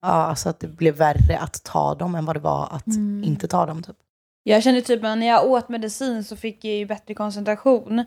ja, 0.01 0.07
alltså 0.07 0.50
att 0.50 0.60
det 0.60 0.67
blev 0.67 0.96
värre 0.96 1.38
att 1.39 1.63
ta 1.63 1.96
dem 1.96 2.15
än 2.15 2.25
vad 2.25 2.36
det 2.36 2.39
var 2.39 2.67
att 2.72 2.88
Mm. 2.88 3.24
inte 3.24 3.48
ta 3.48 3.65
dem. 3.65 3.84
Typ. 3.84 3.96
Jag 4.43 4.63
kände 4.63 4.81
typ 4.81 5.03
att 5.03 5.17
när 5.17 5.27
jag 5.27 5.46
åt 5.46 5.69
medicin 5.69 6.24
så 6.24 6.36
fick 6.36 6.65
jag 6.65 6.75
ju 6.75 6.86
bättre 6.86 7.13
koncentration. 7.13 8.05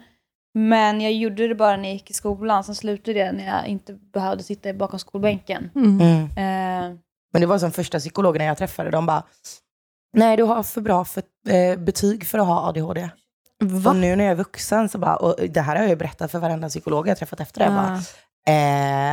Men 0.55 1.01
jag 1.01 1.13
gjorde 1.13 1.49
det 1.49 1.55
bara 1.55 1.77
när 1.77 1.85
jag 1.85 1.93
gick 1.93 2.11
i 2.11 2.15
skolan, 2.15 2.65
sen 2.65 2.75
slutade 2.75 3.19
det 3.19 3.33
när 3.33 3.47
jag 3.47 3.67
inte 3.67 3.93
behövde 3.93 4.43
sitta 4.45 4.73
bakom 4.75 4.99
skolbänken. 4.99 5.71
Mm. 5.75 6.01
Mm. 6.01 6.23
Eh, 6.25 6.99
Men 7.33 7.41
det 7.41 7.47
var 7.47 7.59
som 7.59 7.71
första 7.73 7.99
psykologerna 7.99 8.45
jag 8.45 8.59
träffade, 8.59 8.91
de 8.91 9.07
bara, 9.07 9.23
nej 10.17 10.37
du 10.37 10.43
har 10.43 10.63
för 10.63 10.81
bra 10.81 11.05
för, 11.05 11.23
eh, 11.49 11.77
betyg 11.79 12.27
för 12.27 12.39
att 12.39 12.47
ha 12.47 12.69
ADHD. 12.69 13.11
Va? 13.61 13.91
Och 13.91 13.97
nu 13.97 14.17
när 14.17 14.25
jag 14.25 14.31
är 14.33 14.37
vuxen 14.37 14.89
så 14.89 14.99
bara, 14.99 15.17
och 15.17 15.37
det 15.51 15.61
här 15.61 15.77
har 15.77 15.83
jag 15.83 15.91
ju 15.91 15.97
berättat 15.97 16.31
för 16.31 16.39
varenda 16.39 16.69
psykolog 16.69 17.09
jag 17.09 17.19
träffat 17.19 17.41
efter 17.41 17.59
det. 17.61 17.65
Jag 17.65 17.75
Bara, 17.75 18.01
Ah. 18.47 18.51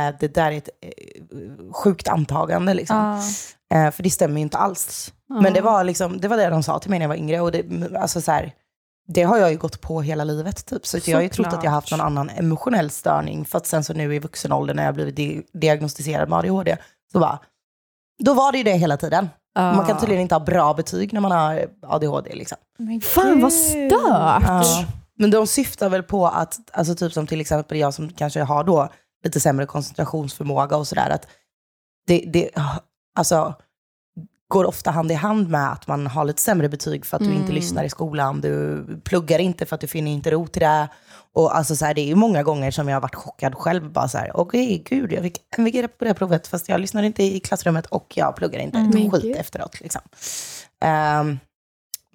eh, 0.08 0.14
det 0.20 0.34
där 0.34 0.50
är 0.52 0.56
ett 0.58 0.68
eh, 0.82 1.72
sjukt 1.72 2.08
antagande 2.08 2.74
liksom. 2.74 2.96
ja. 2.96 3.76
Eh, 3.78 3.90
för 3.90 4.02
det 4.02 4.10
stämmer 4.10 4.36
ju 4.36 4.42
inte 4.42 4.58
alls. 4.58 5.12
Ah. 5.30 5.40
Men 5.40 5.52
det 5.52 5.60
var, 5.60 5.84
liksom, 5.84 6.20
det 6.20 6.28
var 6.28 6.36
det 6.36 6.48
de 6.48 6.62
sa 6.62 6.78
till 6.78 6.90
mig 6.90 6.98
när 6.98 7.04
jag 7.04 7.08
var 7.08 7.16
yngre. 7.16 7.40
Och 7.40 7.52
det, 7.52 7.64
alltså 7.96 8.20
så 8.20 8.32
här, 8.32 8.52
det 9.08 9.22
har 9.22 9.38
jag 9.38 9.50
ju 9.50 9.56
gått 9.58 9.80
på 9.80 10.02
hela 10.02 10.24
livet 10.24 10.66
typ. 10.66 10.86
Så 10.86 10.96
att 10.96 11.08
jag 11.08 11.16
har 11.16 11.22
ju 11.22 11.28
trott 11.28 11.46
att 11.46 11.64
jag 11.64 11.70
har 11.70 11.74
haft 11.76 11.90
någon 11.90 12.00
annan 12.00 12.30
emotionell 12.30 12.90
störning. 12.90 13.44
För 13.44 13.58
att 13.58 13.66
sen 13.66 13.84
så 13.84 13.92
nu 13.94 14.14
i 14.14 14.18
vuxen 14.18 14.52
ålder 14.52 14.74
när 14.74 14.84
jag 14.84 14.94
blivit 14.94 15.16
di- 15.16 15.42
diagnostiserad 15.52 16.28
med 16.28 16.38
ADHD, 16.38 16.76
så 17.12 17.18
bara, 17.20 17.38
då 18.18 18.34
var 18.34 18.52
det 18.52 18.58
ju 18.58 18.64
det 18.64 18.72
hela 18.72 18.96
tiden. 18.96 19.28
Man 19.54 19.86
kan 19.86 19.98
tydligen 19.98 20.22
inte 20.22 20.34
ha 20.34 20.40
bra 20.40 20.74
betyg 20.74 21.12
när 21.12 21.20
man 21.20 21.30
har 21.30 21.66
ADHD 21.82 22.34
liksom. 22.34 22.58
Men 22.78 23.00
Fan 23.00 23.40
vad 23.40 23.52
stört! 23.52 24.42
Ja. 24.46 24.84
Men 25.18 25.30
de 25.30 25.46
syftar 25.46 25.88
väl 25.88 26.02
på 26.02 26.26
att, 26.26 26.58
alltså 26.72 26.94
typ 26.94 27.12
som 27.12 27.26
till 27.26 27.40
exempel 27.40 27.78
jag 27.78 27.94
som 27.94 28.12
kanske 28.12 28.42
har 28.42 28.64
då 28.64 28.88
lite 29.24 29.40
sämre 29.40 29.66
koncentrationsförmåga 29.66 30.76
och 30.76 30.88
sådär, 30.88 31.10
att 31.10 31.26
det, 32.06 32.24
det 32.32 32.50
alltså, 33.18 33.54
går 34.48 34.64
ofta 34.64 34.90
hand 34.90 35.10
i 35.10 35.14
hand 35.14 35.48
med 35.48 35.72
att 35.72 35.86
man 35.86 36.06
har 36.06 36.24
lite 36.24 36.42
sämre 36.42 36.68
betyg 36.68 37.06
för 37.06 37.16
att 37.16 37.24
du 37.24 37.34
inte 37.34 37.52
lyssnar 37.52 37.84
i 37.84 37.88
skolan, 37.88 38.40
du 38.40 38.84
pluggar 39.04 39.38
inte 39.38 39.66
för 39.66 39.74
att 39.74 39.80
du 39.80 39.86
finner 39.86 40.10
inte 40.10 40.30
ro 40.30 40.46
till 40.46 40.62
det. 40.62 40.88
Och 41.32 41.56
alltså 41.56 41.76
så 41.76 41.84
här, 41.84 41.94
det 41.94 42.00
är 42.00 42.06
ju 42.06 42.14
många 42.14 42.42
gånger 42.42 42.70
som 42.70 42.88
jag 42.88 42.96
har 42.96 43.00
varit 43.00 43.14
chockad 43.14 43.54
själv, 43.54 43.92
bara 43.92 44.08
så 44.08 44.18
här, 44.18 44.36
okej 44.36 44.82
gud, 44.88 45.12
jag 45.12 45.22
fick 45.22 45.38
MVG 45.58 45.98
på 45.98 46.04
det 46.04 46.14
provet, 46.14 46.46
fast 46.46 46.68
jag 46.68 46.80
lyssnade 46.80 47.06
inte 47.06 47.22
i 47.22 47.40
klassrummet 47.40 47.86
och 47.86 48.12
jag 48.16 48.36
pluggar 48.36 48.60
inte 48.60 48.78
ett 48.78 49.12
skit 49.12 49.36
efteråt. 49.36 49.80
Liksom. 49.80 50.00
Ehm, 50.84 51.38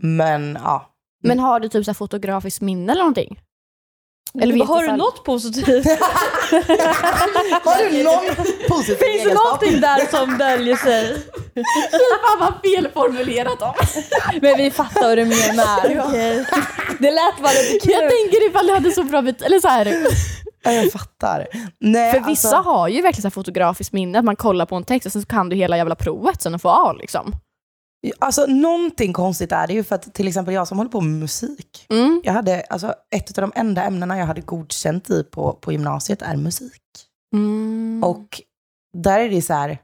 men 0.02 0.58
ja, 0.64 0.90
Men 1.24 1.40
har 1.40 1.60
du 1.60 1.70
typ 1.70 1.86
så 1.86 1.92
här 1.92 1.96
fotografiskt 1.96 2.62
minne 2.62 2.92
eller 2.92 3.02
någonting? 3.02 3.40
Eller 4.42 4.66
har 4.66 4.84
du 4.84 4.92
något 4.98 5.24
positivt? 5.24 5.86
Har 7.64 7.92
du 7.92 8.04
någon 8.04 8.36
positiv 8.70 8.96
Finns 8.96 9.00
det 9.00 9.30
egenskap? 9.30 9.44
någonting 9.46 9.82
där 9.82 10.18
som 10.18 10.38
döljer 10.38 10.76
sig? 10.76 11.18
Fan 12.22 12.40
vad 12.40 12.54
felformulerat 12.64 13.62
av 13.62 13.76
Men 14.42 14.58
vi 14.58 14.72
fattar 14.72 15.02
vad 15.02 15.18
du 15.18 15.26
menar. 15.26 16.06
okej? 16.08 16.46
Det 17.00 17.12
lät 17.12 17.38
bara 17.42 17.52
lite 17.72 17.92
Jag 17.92 18.02
kul. 18.02 18.10
tänker 18.10 18.50
ifall 18.50 18.68
du 18.68 18.74
hade 18.74 18.92
så 18.92 19.04
bra 19.04 19.22
bet- 19.22 19.42
eller 19.42 19.60
så 19.60 19.68
här. 19.68 19.98
Ja, 20.64 20.72
jag 20.72 20.92
fattar. 20.92 21.48
Nej, 21.80 22.14
För 22.14 22.20
vissa 22.20 22.56
alltså, 22.58 22.72
har 22.72 22.88
ju 22.88 23.02
verkligen 23.02 23.22
så 23.22 23.28
här 23.28 23.32
fotografiskt 23.32 23.94
minne, 23.94 24.20
att 24.20 24.26
man 24.26 24.36
kollar 24.36 24.66
på 24.66 24.76
en 24.76 24.84
text 24.84 25.06
och 25.06 25.12
sen 25.12 25.22
så 25.22 25.28
kan 25.28 25.50
du 25.50 25.56
hela 25.56 25.78
jävla 25.78 25.96
provet 25.96 26.42
sen 26.42 26.56
och 26.56 26.62
får 26.62 26.90
A 26.90 26.94
liksom. 27.00 27.34
Alltså, 28.20 28.46
någonting 28.46 29.14
konstigt 29.14 29.52
är 29.52 29.68
det 29.68 29.74
ju 29.74 29.84
för 29.84 29.96
att 29.96 30.14
till 30.14 30.28
exempel 30.28 30.54
jag 30.54 30.68
som 30.68 30.78
håller 30.78 30.92
på 30.92 31.02
med 31.02 31.20
musik. 31.20 31.86
Mm. 31.90 32.22
Jag 32.24 32.34
hade, 32.34 32.62
alltså, 32.62 32.96
ett 33.16 33.38
av 33.38 33.42
de 33.42 33.60
enda 33.60 33.84
ämnena 33.84 34.18
jag 34.18 34.26
hade 34.26 34.42
godkänt 34.42 35.10
i 35.10 35.24
på, 35.24 35.54
på 35.54 35.72
gymnasiet 35.72 36.22
är 36.22 36.36
musik. 36.36 36.82
Mm. 37.36 38.04
Och 38.04 38.42
där 38.98 39.20
är 39.20 39.30
det 39.30 39.42
så 39.42 39.54
här, 39.54 39.78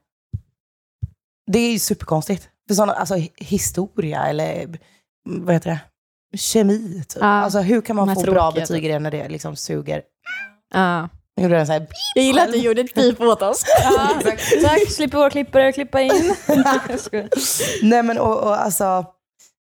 det 1.52 1.60
är 1.60 1.72
ju 1.72 1.80
superkonstigt. 1.80 2.50
För 2.68 2.76
sådana, 2.76 2.94
alltså 2.94 3.16
hi- 3.16 3.32
historia 3.38 4.26
eller 4.26 4.80
vad 5.30 5.56
heter 5.56 5.70
det? 5.70 5.80
Kemi 6.38 7.04
typ. 7.08 7.22
Ja, 7.22 7.28
alltså 7.28 7.60
hur 7.60 7.82
kan 7.82 7.96
man 7.96 8.16
få 8.16 8.22
bra 8.22 8.52
tråkiga 8.52 8.62
betyg 8.62 8.86
i 8.86 8.88
det 8.88 9.00
när 9.00 9.12
det 9.12 9.30
liksom 9.30 9.56
suger? 9.56 10.02
Ja. 10.74 11.10
Jag 11.40 11.44
gjorde 11.44 11.60
en 11.60 11.68
så 11.68 11.74
här, 11.74 11.88
Jag 12.16 12.24
gillar 12.24 12.44
att 12.44 12.52
du 12.52 12.58
gjorde 12.58 12.82
ett 12.82 12.94
pip 12.94 13.22
åt 13.22 13.42
oss. 13.42 13.64
Ja, 13.84 14.10
tack, 14.64 14.92
slipper 14.92 15.18
vår 15.18 15.30
klippare 15.30 15.72
klippa 15.72 16.02
in. 16.02 16.36
Jag. 17.12 17.30
Nej 17.82 18.04
men 18.04 18.18
och, 18.18 18.44
och 18.44 18.62
alltså, 18.62 19.06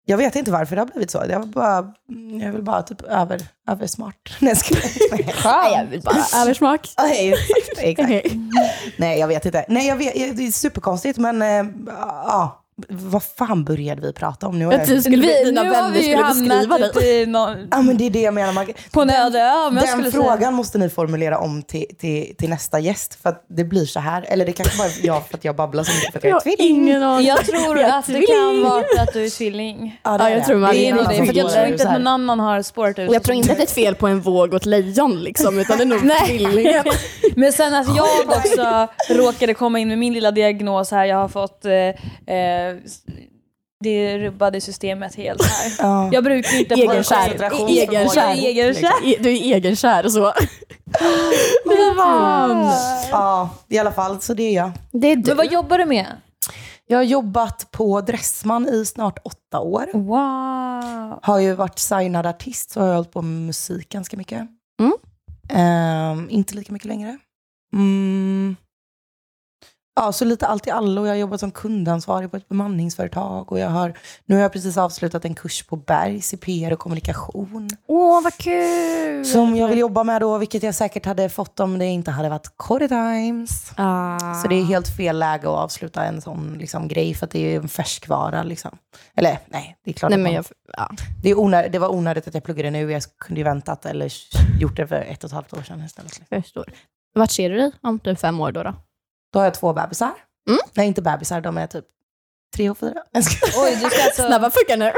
jag 0.05 0.17
vet 0.17 0.37
inte 0.37 0.51
varför 0.51 0.77
det 0.77 0.83
har 0.83 0.87
blivit 0.87 1.11
så. 1.11 1.25
Jag, 1.29 1.49
bara, 1.49 1.93
jag 2.41 2.53
vill 2.53 2.63
bara 2.63 2.83
typ 2.83 3.03
över, 3.03 3.41
översmart. 3.69 4.37
Nej, 4.41 4.51
jag 4.51 4.59
skojar. 4.59 5.09
Nej. 5.11 5.35
Nej, 5.45 5.73
jag 5.73 5.85
vill 5.87 6.03
bara 6.03 6.43
översmak. 6.43 6.89
Nej, 6.99 7.33
exakt, 7.77 7.79
exakt. 7.79 8.35
Nej, 8.97 9.19
jag 9.19 9.29
vet 9.29 9.47
inte. 9.47 9.65
Nej, 9.69 9.87
jag 9.87 9.97
vet, 9.97 10.37
det 10.37 10.47
är 10.47 10.53
superkonstigt, 10.53 11.19
men 11.19 11.43
äh, 11.43 11.67
ja, 11.87 12.65
vad 12.89 13.23
fan 13.23 13.65
började 13.65 14.01
vi 14.01 14.13
prata 14.13 14.47
om 14.47 14.59
nu? 14.59 14.73
Att 14.73 14.87
du 14.87 15.03
skulle, 15.03 15.27
Vi, 15.27 15.45
dina 15.45 15.63
nu 15.63 15.69
har 15.69 15.75
vänner 15.77 15.93
vi 15.93 15.99
ju 16.09 16.17
skulle 16.33 16.49
beskriva 16.49 16.79
dig. 16.79 17.27
någon, 17.27 17.69
Ja, 17.71 17.83
men 17.83 17.97
det 17.99 18.07
är 18.07 18.11
det 18.11 18.21
jag 18.21 18.35
menar. 18.35 18.53
Man, 18.53 18.67
på 18.93 19.03
en 19.03 19.11
öde 19.11 19.39
ö. 19.39 19.43
jag 19.45 19.75
den 20.03 20.13
frågan 20.13 20.39
säga. 20.39 20.51
måste 20.51 20.79
ni 20.79 20.89
formulera 20.91 21.39
om 21.39 21.63
till, 21.63 21.87
till, 21.99 22.35
till 22.39 22.51
nästa 22.51 22.79
gäst, 22.79 23.19
för 23.23 23.29
att 23.29 23.45
det 23.49 23.65
blir 23.65 23.87
så 23.87 24.01
här. 24.01 24.25
Eller 24.29 24.47
det 24.47 24.53
kanske 24.53 24.79
bara 24.79 24.87
är 24.89 25.07
jag 25.07 25.27
för 25.27 25.37
att 25.37 25.45
jag 25.45 25.57
babblar 25.57 25.85
så 25.85 25.93
mycket 25.95 26.13
för 26.13 26.19
att 26.19 26.25
jag 26.25 26.31
Jag 26.31 26.47
är 26.47 26.51
har 26.51 26.57
tvilling. 26.57 26.77
ingen 26.83 27.03
aning. 27.03 27.27
Jag 27.27 27.45
tror 27.47 27.79
Jag 27.79 27.91
att 27.99 28.07
det 28.07 28.27
kan 28.27 28.63
vara 28.63 29.03
att 29.03 29.13
du 29.13 29.25
är 29.25 29.31
tvilling. 29.31 30.01
Ja, 30.05 30.17
Ja, 30.21 30.31
jag 30.31 30.45
tror 30.47 30.57
man- 30.59 30.71
Det 30.71 30.89
är 30.89 30.95
det, 30.95 31.27
för 31.27 31.35
jag 31.37 31.53
tror 31.53 31.67
inte 31.67 31.89
att 31.89 31.93
någon 31.93 32.07
annan 32.07 32.41
har 32.41 32.63
spårat 32.63 32.99
ut. 32.99 33.09
Och 33.09 33.15
jag 33.15 33.23
tror 33.23 33.37
inte 33.37 33.51
att 33.53 33.59
det 33.59 33.63
är 33.63 33.67
ett 33.67 33.71
fel 33.73 33.95
på 33.95 34.07
en 34.07 34.21
våg 34.21 34.51
och 34.51 34.57
ett 34.57 34.67
lejon 34.67 35.21
liksom, 35.23 35.59
utan 35.59 35.79
det 35.79 35.85
är 35.85 35.87
nog 35.87 36.01
tvillingen. 36.27 36.85
Men 37.37 37.53
sen 37.53 37.75
att 37.75 37.97
jag 37.97 38.07
också 38.29 38.89
råkade 39.15 39.55
komma 39.55 39.79
in 39.79 39.89
med 39.89 39.99
min 39.99 40.13
lilla 40.13 40.31
diagnos 40.31 40.91
här. 40.91 41.05
Jag 41.05 41.17
har 41.17 41.29
fått 41.29 41.65
eh, 41.65 41.73
eh, 42.37 42.68
det 43.85 44.19
rubbade 44.19 44.61
systemet 44.61 45.15
helt 45.15 45.43
här. 45.45 45.73
Ja. 45.79 46.09
Jag 46.13 46.25
brukar 46.25 46.59
inte 46.59 46.75
Egenkär. 46.75 46.97
Koncentration- 47.03 47.69
Egenkär. 47.69 48.35
Egenkär. 48.35 48.93
E- 49.05 49.17
Du 49.21 49.29
är 49.31 49.55
egenkär 49.57 50.05
och 50.05 50.13
så. 50.13 50.33
Det 51.65 51.95
vann! 51.97 52.73
ja, 53.11 53.51
i 53.69 53.79
alla 53.79 53.93
fall, 53.93 54.21
så 54.21 54.35
det 54.35 54.43
är 54.43 54.53
jag. 54.55 54.71
Det 54.93 55.07
är 55.13 55.17
du. 55.17 55.23
Men 55.29 55.37
vad 55.37 55.53
jobbar 55.53 55.79
du 55.79 55.85
med? 55.85 56.07
Jag 56.87 56.99
har 56.99 57.03
jobbat 57.03 57.71
på 57.71 58.01
Dressman 58.01 58.69
i 58.69 58.85
snart 58.87 59.19
åtta 59.25 59.61
år. 59.61 59.87
Wow. 59.93 61.19
Har 61.23 61.39
ju 61.39 61.55
varit 61.55 61.79
signad 61.79 62.27
artist, 62.27 62.71
så 62.71 62.81
har 62.81 62.87
jag 62.87 62.95
hållit 62.95 63.13
på 63.13 63.23
med 63.23 63.47
musik 63.47 63.89
ganska 63.89 64.17
mycket. 64.17 64.49
Mm. 64.81 64.93
Ehm, 65.51 66.31
inte 66.31 66.55
lika 66.55 66.73
mycket 66.73 66.89
längre. 66.89 67.19
Mm. 67.73 68.57
Ja, 70.01 70.13
så 70.13 70.25
lite 70.25 70.47
allt 70.47 70.67
i 70.67 70.71
allo. 70.71 71.07
Jag 71.07 71.13
har 71.13 71.19
jobbat 71.19 71.41
som 71.41 71.51
kundansvarig 71.51 72.31
på 72.31 72.37
ett 72.37 72.49
bemanningsföretag 72.49 73.53
och 73.53 73.59
jag 73.59 73.69
har, 73.69 73.95
nu 74.27 74.35
har 74.35 74.43
jag 74.43 74.53
precis 74.53 74.77
avslutat 74.77 75.25
en 75.25 75.35
kurs 75.35 75.63
på 75.63 75.77
Bergs 75.77 76.35
i 76.35 76.37
PR 76.37 76.73
och 76.73 76.79
kommunikation. 76.79 77.69
Åh, 77.87 78.23
vad 78.23 78.37
kul! 78.37 79.25
Som 79.25 79.57
jag 79.57 79.69
vill 79.69 79.79
jobba 79.79 80.05
med 80.05 80.21
då, 80.21 80.39
vilket 80.39 80.63
jag 80.63 80.75
säkert 80.75 81.07
hade 81.07 81.29
fått 81.29 81.61
om 81.61 81.79
det 81.79 81.85
inte 81.85 82.11
hade 82.11 82.29
varit 82.29 82.53
Corey 82.57 82.89
Times. 82.89 83.73
Ah. 83.77 84.35
Så 84.35 84.49
det 84.49 84.55
är 84.55 84.65
helt 84.65 84.97
fel 84.97 85.19
läge 85.19 85.49
att 85.49 85.57
avsluta 85.57 86.05
en 86.05 86.21
sån 86.21 86.57
liksom, 86.59 86.89
grej, 86.89 87.15
för 87.15 87.27
att 87.27 87.31
det 87.31 87.39
är 87.39 87.51
ju 87.51 87.57
en 87.57 87.69
färskvara. 87.69 88.43
Liksom. 88.43 88.79
Eller 89.17 89.39
nej, 89.47 89.77
det 89.85 89.91
är 89.91 89.95
klart 89.95 90.11
Nej, 90.11 90.19
men 90.19 90.33
jag, 90.33 90.45
ja. 90.77 90.91
det, 91.23 91.31
är 91.31 91.39
onödigt, 91.39 91.73
det 91.73 91.79
var 91.79 91.89
onödigt 91.89 92.29
att 92.29 92.35
jag 92.35 92.45
pluggade 92.45 92.71
nu. 92.71 92.93
Jag 92.93 93.03
kunde 93.19 93.41
ju 93.41 93.45
väntat 93.45 93.87
eller 93.87 94.13
gjort 94.61 94.77
det 94.77 94.87
för 94.87 94.97
ett 94.97 95.25
och 95.25 95.29
ett 95.29 95.35
halvt 95.35 95.53
år 95.53 95.63
sedan 95.63 95.85
istället. 95.85 96.19
Liksom. 96.19 96.43
förstår. 96.43 96.73
Vart 97.15 97.31
ser 97.31 97.51
du 97.51 97.57
dig 97.57 97.73
om 97.83 97.99
typ 97.99 98.21
fem 98.21 98.41
år 98.41 98.53
då? 98.53 98.63
då? 98.63 98.75
Då 99.33 99.39
har 99.39 99.45
jag 99.45 99.55
två 99.55 99.73
bebisar. 99.73 100.11
Mm. 100.49 100.61
Nej, 100.75 100.87
inte 100.87 101.03
bebisar, 101.03 101.41
de 101.41 101.59
är 101.59 101.67
typ 101.67 101.85
tre 102.57 102.71
och 102.71 102.79
fyra. 102.79 103.03
Oj, 103.63 103.79
du 103.83 103.91
ska 103.91 104.03
alltså... 104.03 104.27
Snabba 104.27 104.51
puckar 104.51 104.77
nu. 104.77 104.93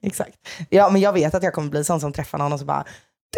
Exakt. 0.02 0.48
Ja, 0.70 0.90
men 0.90 1.00
jag 1.00 1.12
vet 1.12 1.34
att 1.34 1.42
jag 1.42 1.52
kommer 1.52 1.68
bli 1.70 1.84
sån 1.84 2.00
som 2.00 2.12
träffar 2.12 2.38
någon 2.38 2.52
och 2.52 2.58
så 2.58 2.64
bara, 2.64 2.84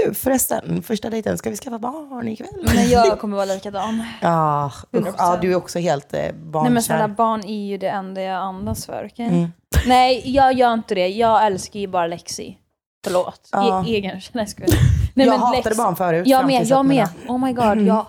du 0.05 0.15
förresten, 0.15 0.83
första 0.83 1.11
dejten, 1.11 1.39
ska 1.39 1.51
vi 1.51 1.57
skaffa 1.57 1.79
barn 1.79 2.29
ikväll? 2.29 2.49
Men 2.75 2.89
jag 2.91 3.21
kommer 3.21 3.37
vara 3.37 3.47
likadan. 3.47 4.05
Ja, 4.21 4.67
usch, 4.67 5.03
100%. 5.05 5.15
ja, 5.19 5.39
du 5.41 5.53
är 5.53 5.57
också 5.57 5.79
helt 5.79 6.13
eh, 6.13 6.19
Nej 6.21 6.33
men 6.33 6.51
barnkär. 6.51 6.81
snälla, 6.81 7.09
barn 7.09 7.45
är 7.45 7.67
ju 7.67 7.79
det 7.79 7.89
enda 7.89 8.23
jag 8.23 8.37
andas 8.37 8.87
för. 8.87 9.09
okej? 9.13 9.27
Mm. 9.27 9.49
Nej, 9.87 10.23
jag 10.35 10.53
gör 10.53 10.73
inte 10.75 10.95
det. 10.95 11.09
Jag 11.09 11.47
älskar 11.47 11.81
ju 11.81 11.87
bara 11.87 12.07
Lexi. 12.07 12.59
Förlåt. 13.05 13.49
Ja. 13.53 13.85
E- 13.87 13.91
egen... 13.91 14.21
Nej, 14.33 14.47
jag. 14.57 14.69
Nej, 15.15 15.27
men 15.29 15.39
hatade 15.41 15.63
Lex- 15.71 15.77
barn 15.77 15.97
förut. 15.97 16.27
Jag 16.27 16.47
med, 16.47 16.67
jag 16.67 16.85
med. 16.87 17.09
Oh 17.29 17.39
my 17.45 17.53
god, 17.53 17.65
Mm. 17.65 17.87
jag... 17.87 18.07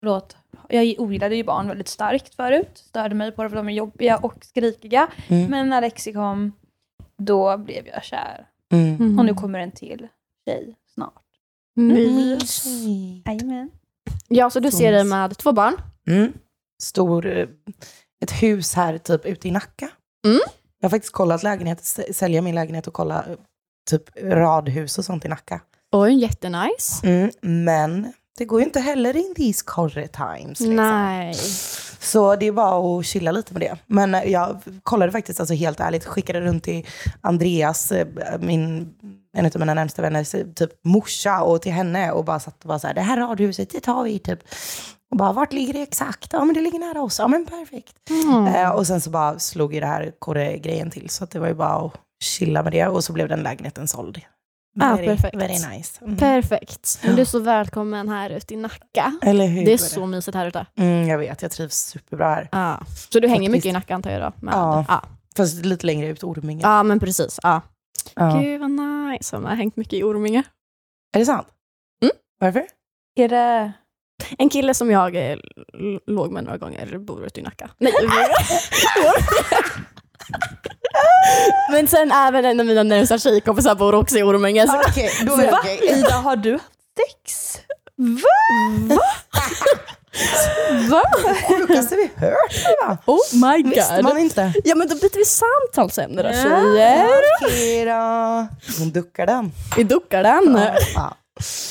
Förlåt. 0.00 0.36
Jag 0.74 0.94
ogillade 1.00 1.36
ju 1.36 1.44
barn 1.44 1.68
väldigt 1.68 1.88
starkt 1.88 2.34
förut. 2.34 2.70
Störde 2.74 3.14
mig 3.14 3.32
på 3.32 3.42
det 3.42 3.48
för 3.48 3.56
de 3.56 3.68
är 3.68 3.72
jobbiga 3.72 4.16
och 4.16 4.44
skrikiga. 4.44 5.08
Mm. 5.28 5.50
Men 5.50 5.68
när 5.68 5.80
Lexi 5.80 6.12
kom, 6.12 6.52
då 7.18 7.56
blev 7.58 7.86
jag 7.86 8.04
kär. 8.04 8.46
Mm. 8.72 9.18
Och 9.18 9.24
nu 9.24 9.34
kommer 9.34 9.58
en 9.58 9.72
till 9.72 10.08
tjej 10.48 10.76
snart. 10.94 11.22
Mys. 11.76 12.64
Jajamän. 13.26 13.70
Ja, 14.28 14.50
så 14.50 14.60
du 14.60 14.70
Så 14.70 14.76
ser 14.76 14.92
dig 14.92 15.04
med 15.04 15.38
två 15.38 15.52
barn? 15.52 15.74
Mm. 16.06 16.32
Stor, 16.82 17.26
eh, 17.26 17.48
ett 18.22 18.42
hus 18.42 18.74
här 18.74 18.98
typ 18.98 19.26
ute 19.26 19.48
i 19.48 19.50
Nacka. 19.50 19.88
Mm. 20.26 20.40
Jag 20.80 20.88
har 20.88 20.90
faktiskt 20.90 21.12
kollat 21.12 21.42
lägenhet, 21.42 21.84
sälja 22.12 22.42
min 22.42 22.54
lägenhet 22.54 22.86
och 22.86 22.94
kolla 22.94 23.24
eh, 23.28 23.36
typ 23.90 24.02
radhus 24.16 24.98
och 24.98 25.04
sånt 25.04 25.24
i 25.24 25.28
Nacka. 25.28 25.60
Oj, 25.92 26.14
jättenice. 26.14 27.06
Mm. 27.06 27.30
Men 27.40 28.12
det 28.38 28.44
går 28.44 28.60
ju 28.60 28.66
inte 28.66 28.80
heller 28.80 29.16
in 29.16 29.34
these 29.36 29.62
corre 29.66 30.08
times. 30.08 30.60
Liksom. 30.60 30.76
Nej. 30.76 31.34
Så 32.00 32.36
det 32.36 32.46
är 32.46 32.52
bara 32.52 32.98
att 32.98 33.06
chilla 33.06 33.32
lite 33.32 33.52
med 33.52 33.62
det. 33.62 33.76
Men 33.86 34.14
eh, 34.14 34.24
jag 34.24 34.60
kollade 34.82 35.12
faktiskt, 35.12 35.40
alltså 35.40 35.54
helt 35.54 35.80
ärligt, 35.80 36.04
skickade 36.04 36.40
runt 36.40 36.64
till 36.64 36.86
Andreas, 37.20 37.92
eh, 37.92 38.06
min, 38.40 38.94
en 39.36 39.46
av 39.46 39.52
mina 39.58 39.74
närmsta 39.74 40.02
vänners 40.02 40.34
eh, 40.34 40.46
typ 40.46 40.70
morsa 40.84 41.42
och 41.42 41.62
till 41.62 41.72
henne 41.72 42.12
och 42.12 42.24
bara 42.24 42.40
satt 42.40 42.62
och 42.62 42.68
bara 42.68 42.78
så 42.78 42.86
här, 42.86 42.94
det 42.94 43.00
här 43.00 43.16
radhuset, 43.16 43.70
det 43.70 43.80
tar 43.80 44.04
vi 44.04 44.18
typ. 44.18 44.40
Och 45.10 45.16
bara, 45.16 45.32
vart 45.32 45.52
ligger 45.52 45.72
det 45.72 45.82
exakt? 45.82 46.32
Ja 46.32 46.44
men 46.44 46.54
det 46.54 46.60
ligger 46.60 46.78
nära 46.78 47.02
oss, 47.02 47.18
ja 47.18 47.28
men 47.28 47.46
perfekt. 47.46 47.96
Mm. 48.10 48.46
Eh, 48.46 48.70
och 48.70 48.86
sen 48.86 49.00
så 49.00 49.10
bara 49.10 49.38
slog 49.38 49.74
ju 49.74 49.80
det 49.80 49.86
här 49.86 50.12
korre-grejen 50.18 50.90
till, 50.90 51.10
så 51.10 51.24
det 51.24 51.38
var 51.38 51.48
ju 51.48 51.54
bara 51.54 51.86
att 51.86 51.92
chilla 52.22 52.62
med 52.62 52.72
det. 52.72 52.86
Och 52.86 53.04
så 53.04 53.12
blev 53.12 53.28
den 53.28 53.42
lägenheten 53.42 53.88
såld. 53.88 54.20
Ah, 54.80 54.96
very, 54.96 55.06
perfekt. 55.06 55.36
very 55.36 55.76
nice. 55.76 56.04
Mm. 56.04 56.16
Perfekt. 56.16 57.00
Men 57.04 57.14
Du 57.16 57.20
är 57.20 57.26
så 57.26 57.38
välkommen 57.38 58.08
här 58.08 58.30
ute 58.30 58.54
i 58.54 58.56
Nacka. 58.56 59.18
Eller 59.22 59.46
hur? 59.46 59.64
Det 59.64 59.72
är 59.72 59.78
så 59.78 60.06
mysigt 60.06 60.34
här 60.34 60.46
ute. 60.46 60.66
Mm, 60.76 61.08
jag 61.08 61.18
vet, 61.18 61.42
jag 61.42 61.50
trivs 61.50 61.74
superbra 61.76 62.34
här. 62.34 62.48
Ja. 62.52 62.80
Så 63.10 63.20
du 63.20 63.28
hänger 63.28 63.40
Faktiskt. 63.40 63.52
mycket 63.52 63.66
i 63.68 63.72
Nacka 63.72 63.94
antar 63.94 64.10
jag 64.10 64.20
då? 64.22 64.32
Med, 64.46 64.54
Ja. 64.54 64.84
ja. 64.88 65.02
Fast 65.36 65.64
lite 65.64 65.86
längre 65.86 66.08
ut, 66.08 66.22
Orminge. 66.24 66.62
Ja, 66.62 66.82
men 66.82 67.00
precis. 67.00 67.38
Ja. 67.42 67.60
Ja. 68.14 68.40
Gud 68.40 68.60
vad 68.60 68.70
nice. 68.70 69.36
Han 69.36 69.44
har 69.44 69.54
hängt 69.54 69.76
mycket 69.76 69.92
i 69.92 70.02
Orminge. 70.02 70.42
Är 71.14 71.18
det 71.18 71.26
sant? 71.26 71.46
Mm. 72.02 72.12
Varför? 72.40 72.66
Är 73.16 73.28
det... 73.28 73.72
En 74.38 74.48
kille 74.48 74.74
som 74.74 74.90
jag 74.90 75.30
eh, 75.30 75.36
låg 76.06 76.30
med 76.32 76.44
några 76.44 76.58
gånger 76.58 76.98
bor 76.98 77.26
ute 77.26 77.40
i 77.40 77.42
Nacka. 77.42 77.70
Nej, 77.78 77.92
Men 81.70 81.88
sen 81.88 82.12
även 82.12 82.44
en 82.44 82.60
av 82.60 82.66
mina 82.66 82.82
närmsta 82.82 83.18
tjejkompisar 83.18 83.74
bor 83.74 83.94
också 83.94 84.18
i 84.18 84.22
Orminge. 84.22 84.66
Så 84.66 84.80
Okej, 84.88 85.10
då 85.26 85.32
är 85.32 85.44
det 85.44 85.50
Va? 85.50 85.58
okej. 85.62 85.80
Ida, 85.98 86.10
har 86.14 86.36
du 86.36 86.52
haft 86.52 86.64
sex? 86.96 87.58
Va? 90.90 91.02
Sjukaste 91.48 91.96
vi 91.96 92.10
hört. 92.16 92.64
va? 92.86 92.98
Oh 93.06 93.18
my 93.32 93.62
Visste 93.70 93.94
god. 93.96 94.04
man 94.04 94.18
inte. 94.18 94.52
Ja 94.64 94.74
men 94.74 94.88
då 94.88 94.94
byter 94.94 95.16
vi 95.18 95.24
samtalsämne 95.24 96.22
då 96.22 96.28
tjejer. 96.28 97.06
Okej 97.42 97.84
då. 97.84 98.46
Hon 98.78 98.90
duckar 98.90 99.26
den. 99.26 99.52
Vi 99.76 99.82
duckar 99.84 100.22
den. 100.22 100.60
Ja. 100.94 101.16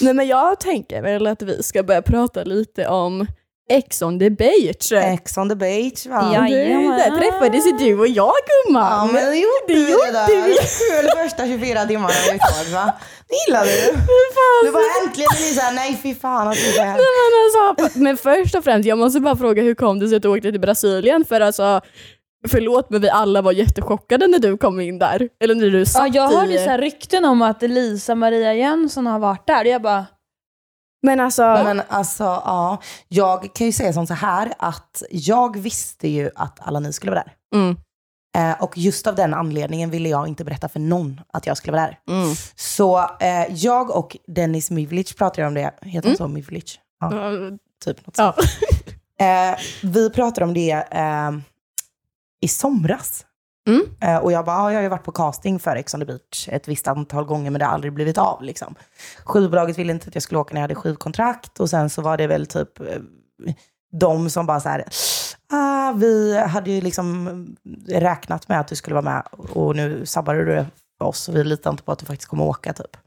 Nej 0.01 0.13
men 0.13 0.27
jag 0.27 0.60
tänker 0.60 1.01
väl 1.01 1.27
att 1.27 1.41
vi 1.41 1.63
ska 1.63 1.84
börja 1.84 2.01
prata 2.01 2.43
lite 2.43 2.88
om 2.88 3.27
Ex 3.72 4.01
on 4.01 4.20
the 4.20 4.30
beach. 4.30 4.92
Ex 4.92 5.38
on 5.38 5.50
the 5.50 5.56
beach 5.56 6.06
va? 6.06 6.32
Ja. 6.34 6.42
Det- 6.42 6.50
Jajamän. 6.50 6.98
Där 6.98 7.18
träffades 7.18 7.66
ju 7.68 7.72
du 7.72 8.00
och 8.00 8.08
jag 8.08 8.16
Ja 8.25 8.34
gumman. 8.68 9.08
men 9.13 9.25
det 9.25 9.36
gjorde 9.36 9.68
det 9.68 9.74
vi 9.74 9.92
gjorde 9.92 10.06
det 10.06 10.12
där. 10.12 10.28
vi. 10.48 10.54
Kul 10.54 11.10
första 11.24 11.46
24 11.46 11.86
timmarna 11.86 12.13
vi 12.32 12.40
såg 12.40 12.74
va? 12.74 12.94
Det 13.30 13.36
gillade 13.48 13.66
du. 13.72 13.92
Du 14.63 14.72
var 14.72 14.82
äntligen 15.06 15.30
ni 15.40 15.54
såhär, 15.56 15.74
nej 15.74 16.00
fy 16.04 16.16
fan 16.16 16.48
att 16.48 16.56
du 16.56 16.80
är 16.80 16.86
här. 16.86 16.98
Men, 16.98 17.75
alltså, 17.78 18.00
men 18.00 18.18
först 18.18 18.56
och 18.56 18.63
främst, 18.63 18.88
jag 18.88 18.98
måste 18.98 19.20
bara 19.20 19.36
fråga 19.36 19.63
hur 19.63 19.75
kom 19.75 20.00
det 20.00 20.08
sig 20.08 20.16
att 20.16 20.22
du 20.22 20.28
åkte 20.28 20.51
till 20.51 20.60
Brasilien? 20.62 21.25
För 21.25 21.42
alltså, 21.42 21.82
förlåt 22.50 22.90
men 22.90 23.01
vi 23.01 23.10
alla 23.10 23.42
var 23.42 23.51
jättechockade 23.51 24.28
när 24.28 24.40
du 24.40 24.58
kom 24.58 24.80
in 24.80 25.00
där. 25.00 25.30
Eller 25.44 25.56
när 25.56 25.70
du 25.70 25.80
Ja, 25.80 25.86
satt 25.86 26.16
jag 26.16 26.28
hörde 26.28 26.54
i... 26.54 26.58
så 26.58 26.70
här 26.70 26.78
rykten 26.78 27.25
om 27.25 27.42
att 27.42 27.62
Lisa 27.62 28.16
Maria 28.16 28.54
Jönsson 28.54 29.08
har 29.08 29.20
varit 29.20 29.48
där. 29.48 29.66
Jag 29.66 29.82
bara, 29.82 30.06
Men 31.01 31.20
alltså, 31.20 31.41
Men 31.43 31.81
alltså 31.89 32.24
ja, 32.24 32.81
jag 33.08 33.53
kan 33.53 33.67
ju 33.67 33.74
säga 33.74 33.93
som 33.93 34.08
så 34.08 34.13
här 34.13 34.53
att 34.60 35.03
jag 35.12 35.58
visste 35.60 36.08
ju 36.08 36.29
att 36.36 36.60
alla 36.60 36.79
ni 36.79 36.93
skulle 36.93 37.12
vara 37.12 37.24
där. 37.24 37.34
mm, 37.60 37.75
Eh, 38.38 38.63
och 38.63 38.77
just 38.77 39.08
av 39.08 39.15
den 39.15 39.34
anledningen 39.34 39.89
ville 39.89 40.10
jag 40.10 40.27
inte 40.27 40.43
berätta 40.43 40.70
för 40.70 40.79
någon 40.79 41.22
att 41.34 41.46
jag 41.46 41.58
skulle 41.58 41.72
vara 41.77 41.86
där. 41.88 42.00
mm. 42.10 42.36
Så 42.55 43.00
eh, 43.20 43.53
jag 43.55 43.89
och 43.98 44.17
Dennis 44.27 44.72
Mivlic 44.72 45.13
pratade 45.15 45.48
om 45.48 45.53
det, 45.53 45.72
heter 45.81 46.08
han 46.10 46.17
så 46.17 46.27
Mivlic? 46.27 46.79
Ja, 47.00 47.12
typ 47.86 48.05
något 48.08 48.17
Ja. 48.17 48.34
sånt. 48.38 48.50
Eh, 49.22 49.55
vi 49.84 50.10
pratade 50.10 50.46
om 50.46 50.53
det 50.53 50.72
eh, 50.91 51.31
i 52.41 52.48
somras. 52.48 53.25
Mm. 53.68 53.82
Eh, 54.01 54.18
och 54.18 54.32
jag 54.32 54.46
bara, 54.46 54.56
ja, 54.56 54.72
jag 54.72 54.77
har 54.77 54.84
ju 54.84 54.89
varit 54.89 55.03
på 55.03 55.12
casting 55.12 55.60
för 55.60 55.75
Ex 55.75 55.94
on 55.94 56.00
the 56.00 56.06
beach 56.06 56.48
ett 56.51 56.68
visst 56.68 56.88
antal 56.88 57.25
gånger 57.25 57.51
men 57.51 57.60
det 57.60 57.65
har 57.65 57.74
aldrig 57.74 57.94
blivit 57.94 58.18
av. 58.18 58.44
Liksom. 58.44 58.75
Skivbolaget 59.24 59.77
ville 59.77 59.94
inte 59.94 60.08
att 60.08 60.15
jag 60.15 60.24
skulle 60.24 60.39
åka 60.39 60.53
när 60.53 60.62
jag 60.62 60.63
hade 60.63 60.75
skivkontrakt 60.75 61.60
och 61.60 61.70
sen 61.70 61.89
så 61.89 62.01
var 62.01 62.18
det 62.18 62.27
väl 62.27 62.46
typ 62.46 62.80
eh, 62.80 62.86
de 63.91 64.30
som 64.30 64.46
bara 64.46 64.60
så 64.60 64.70
här, 64.70 64.86
ah, 65.53 65.91
vi 65.91 66.38
hade 66.38 66.72
ju 66.72 66.82
liksom 66.82 67.48
räknat 67.88 68.48
med 68.48 68.60
att 68.60 68.68
du 68.68 68.75
skulle 68.75 68.94
vara 68.94 69.06
med 69.06 69.24
och 69.32 69.75
nu 69.75 70.06
sabbade 70.06 70.46
du 70.46 70.65
oss 71.00 71.30
och 71.30 71.36
vi 71.36 71.44
litar 71.44 71.72
inte 71.72 71.84
på 71.84 71.91
att 71.91 72.00
du 72.00 72.06
faktiskt 72.06 72.30
kommer 72.30 72.44
åka 72.44 72.74
typ. 72.74 72.98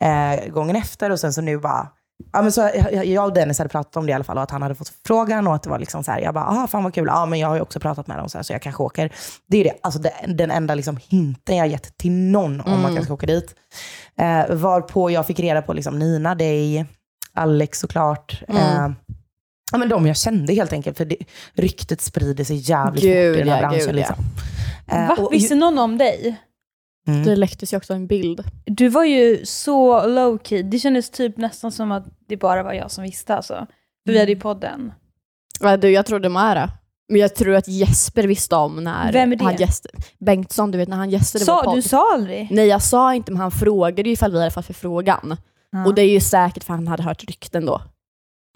Eh, 0.00 0.48
gången 0.48 0.76
efter 0.76 1.10
och 1.10 1.20
sen 1.20 1.32
så 1.32 1.40
nu 1.40 1.58
bara, 1.58 1.88
ja, 2.32 2.42
men 2.42 2.52
så, 2.52 2.70
jag, 2.92 3.06
jag 3.06 3.24
och 3.24 3.34
Dennis 3.34 3.58
hade 3.58 3.68
pratat 3.68 3.96
om 3.96 4.06
det 4.06 4.10
i 4.10 4.14
alla 4.14 4.24
fall 4.24 4.36
och 4.36 4.42
att 4.42 4.50
han 4.50 4.62
hade 4.62 4.74
fått 4.74 4.92
frågan 5.06 5.46
och 5.46 5.54
att 5.54 5.62
det 5.62 5.70
var 5.70 5.78
liksom 5.78 6.04
så 6.04 6.10
här, 6.12 6.20
jag 6.20 6.34
bara, 6.34 6.44
ah, 6.44 6.66
fan 6.66 6.84
vad 6.84 6.94
kul, 6.94 7.06
ja 7.06 7.26
men 7.26 7.38
jag 7.38 7.48
har 7.48 7.54
ju 7.54 7.60
också 7.60 7.80
pratat 7.80 8.06
med 8.06 8.18
dem 8.18 8.28
så, 8.28 8.38
här, 8.38 8.42
så 8.42 8.52
jag 8.52 8.62
kanske 8.62 8.82
åker. 8.82 9.12
Det 9.46 9.58
är 9.58 9.64
det, 9.64 9.72
alltså 9.82 10.00
det, 10.00 10.12
den 10.26 10.50
enda 10.50 10.74
liksom 10.74 10.98
hinten 11.08 11.56
jag 11.56 11.68
gett 11.68 11.98
till 11.98 12.12
någon 12.12 12.60
om 12.60 12.84
att 12.84 12.94
jag 12.94 13.04
ska 13.04 13.14
åka 13.14 13.26
dit. 13.26 13.54
Eh, 14.18 14.54
varpå 14.56 15.10
jag 15.10 15.26
fick 15.26 15.40
reda 15.40 15.62
på 15.62 15.72
liksom 15.72 15.98
Nina, 15.98 16.34
dig, 16.34 16.86
Alex 17.34 17.78
såklart. 17.80 18.42
Eh, 18.48 18.88
ja, 19.72 19.78
men 19.78 19.88
de 19.88 20.06
jag 20.06 20.16
kände 20.16 20.54
helt 20.54 20.72
enkelt, 20.72 20.96
för 20.96 21.04
det, 21.04 21.16
ryktet 21.54 22.00
sprider 22.00 22.44
sig 22.44 22.70
jävligt 22.70 23.02
Gud, 23.04 23.34
fort 23.34 23.36
i 23.36 23.38
den 23.44 23.48
här 23.48 23.62
ja, 23.62 23.68
branschen. 23.68 23.86
gud, 23.86 23.88
ja. 23.88 23.92
liksom. 23.98 24.16
Eh, 24.88 25.08
va? 25.08 25.16
och- 25.18 25.32
Visste 25.32 25.54
någon 25.54 25.78
om 25.78 25.98
dig? 25.98 26.36
Mm. 27.06 27.24
Det 27.24 27.36
läcktes 27.36 27.72
ju 27.72 27.76
också 27.76 27.94
en 27.94 28.06
bild. 28.06 28.42
Du 28.64 28.88
var 28.88 29.04
ju 29.04 29.46
så 29.46 30.06
low 30.06 30.38
key. 30.44 30.62
Det 30.62 30.78
kändes 30.78 31.10
typ 31.10 31.36
nästan 31.36 31.72
som 31.72 31.92
att 31.92 32.04
det 32.28 32.36
bara 32.36 32.62
var 32.62 32.72
jag 32.72 32.90
som 32.90 33.04
visste 33.04 33.34
alltså. 33.36 33.66
För 34.06 34.12
vi 34.12 34.18
hade 34.18 34.32
ju 34.32 34.40
podden. 34.40 34.92
Ja, 35.60 35.76
du, 35.76 35.90
jag 35.90 36.06
trodde 36.06 36.28
det. 36.28 36.70
Men 37.08 37.20
jag 37.20 37.34
tror 37.34 37.54
att 37.54 37.68
Jesper 37.68 38.22
visste 38.22 38.56
om 38.56 38.84
när 38.84 39.12
Vem 39.12 39.32
är 39.32 39.36
det? 39.36 39.44
han 39.44 39.56
gästade. 39.56 39.94
Bengtsson, 40.18 40.70
du 40.70 40.78
vet 40.78 40.88
när 40.88 40.96
han 40.96 41.10
gästade 41.10 41.44
vår 41.44 41.46
Sa, 41.46 41.62
podd. 41.64 41.74
du 41.74 41.82
sa 41.82 42.12
aldrig? 42.14 42.48
Nej 42.50 42.66
jag 42.66 42.82
sa 42.82 43.14
inte, 43.14 43.32
men 43.32 43.40
han 43.40 43.50
frågade 43.50 44.08
ju 44.08 44.12
ifall 44.12 44.32
vi 44.32 44.38
hade 44.38 44.50
fått 44.50 44.66
förfrågan. 44.66 45.36
Och 45.86 45.94
det 45.94 46.02
är 46.02 46.10
ju 46.10 46.20
säkert 46.20 46.64
för 46.64 46.72
han 46.74 46.88
hade 46.88 47.02
hört 47.02 47.24
rykten 47.24 47.66
då. 47.66 47.80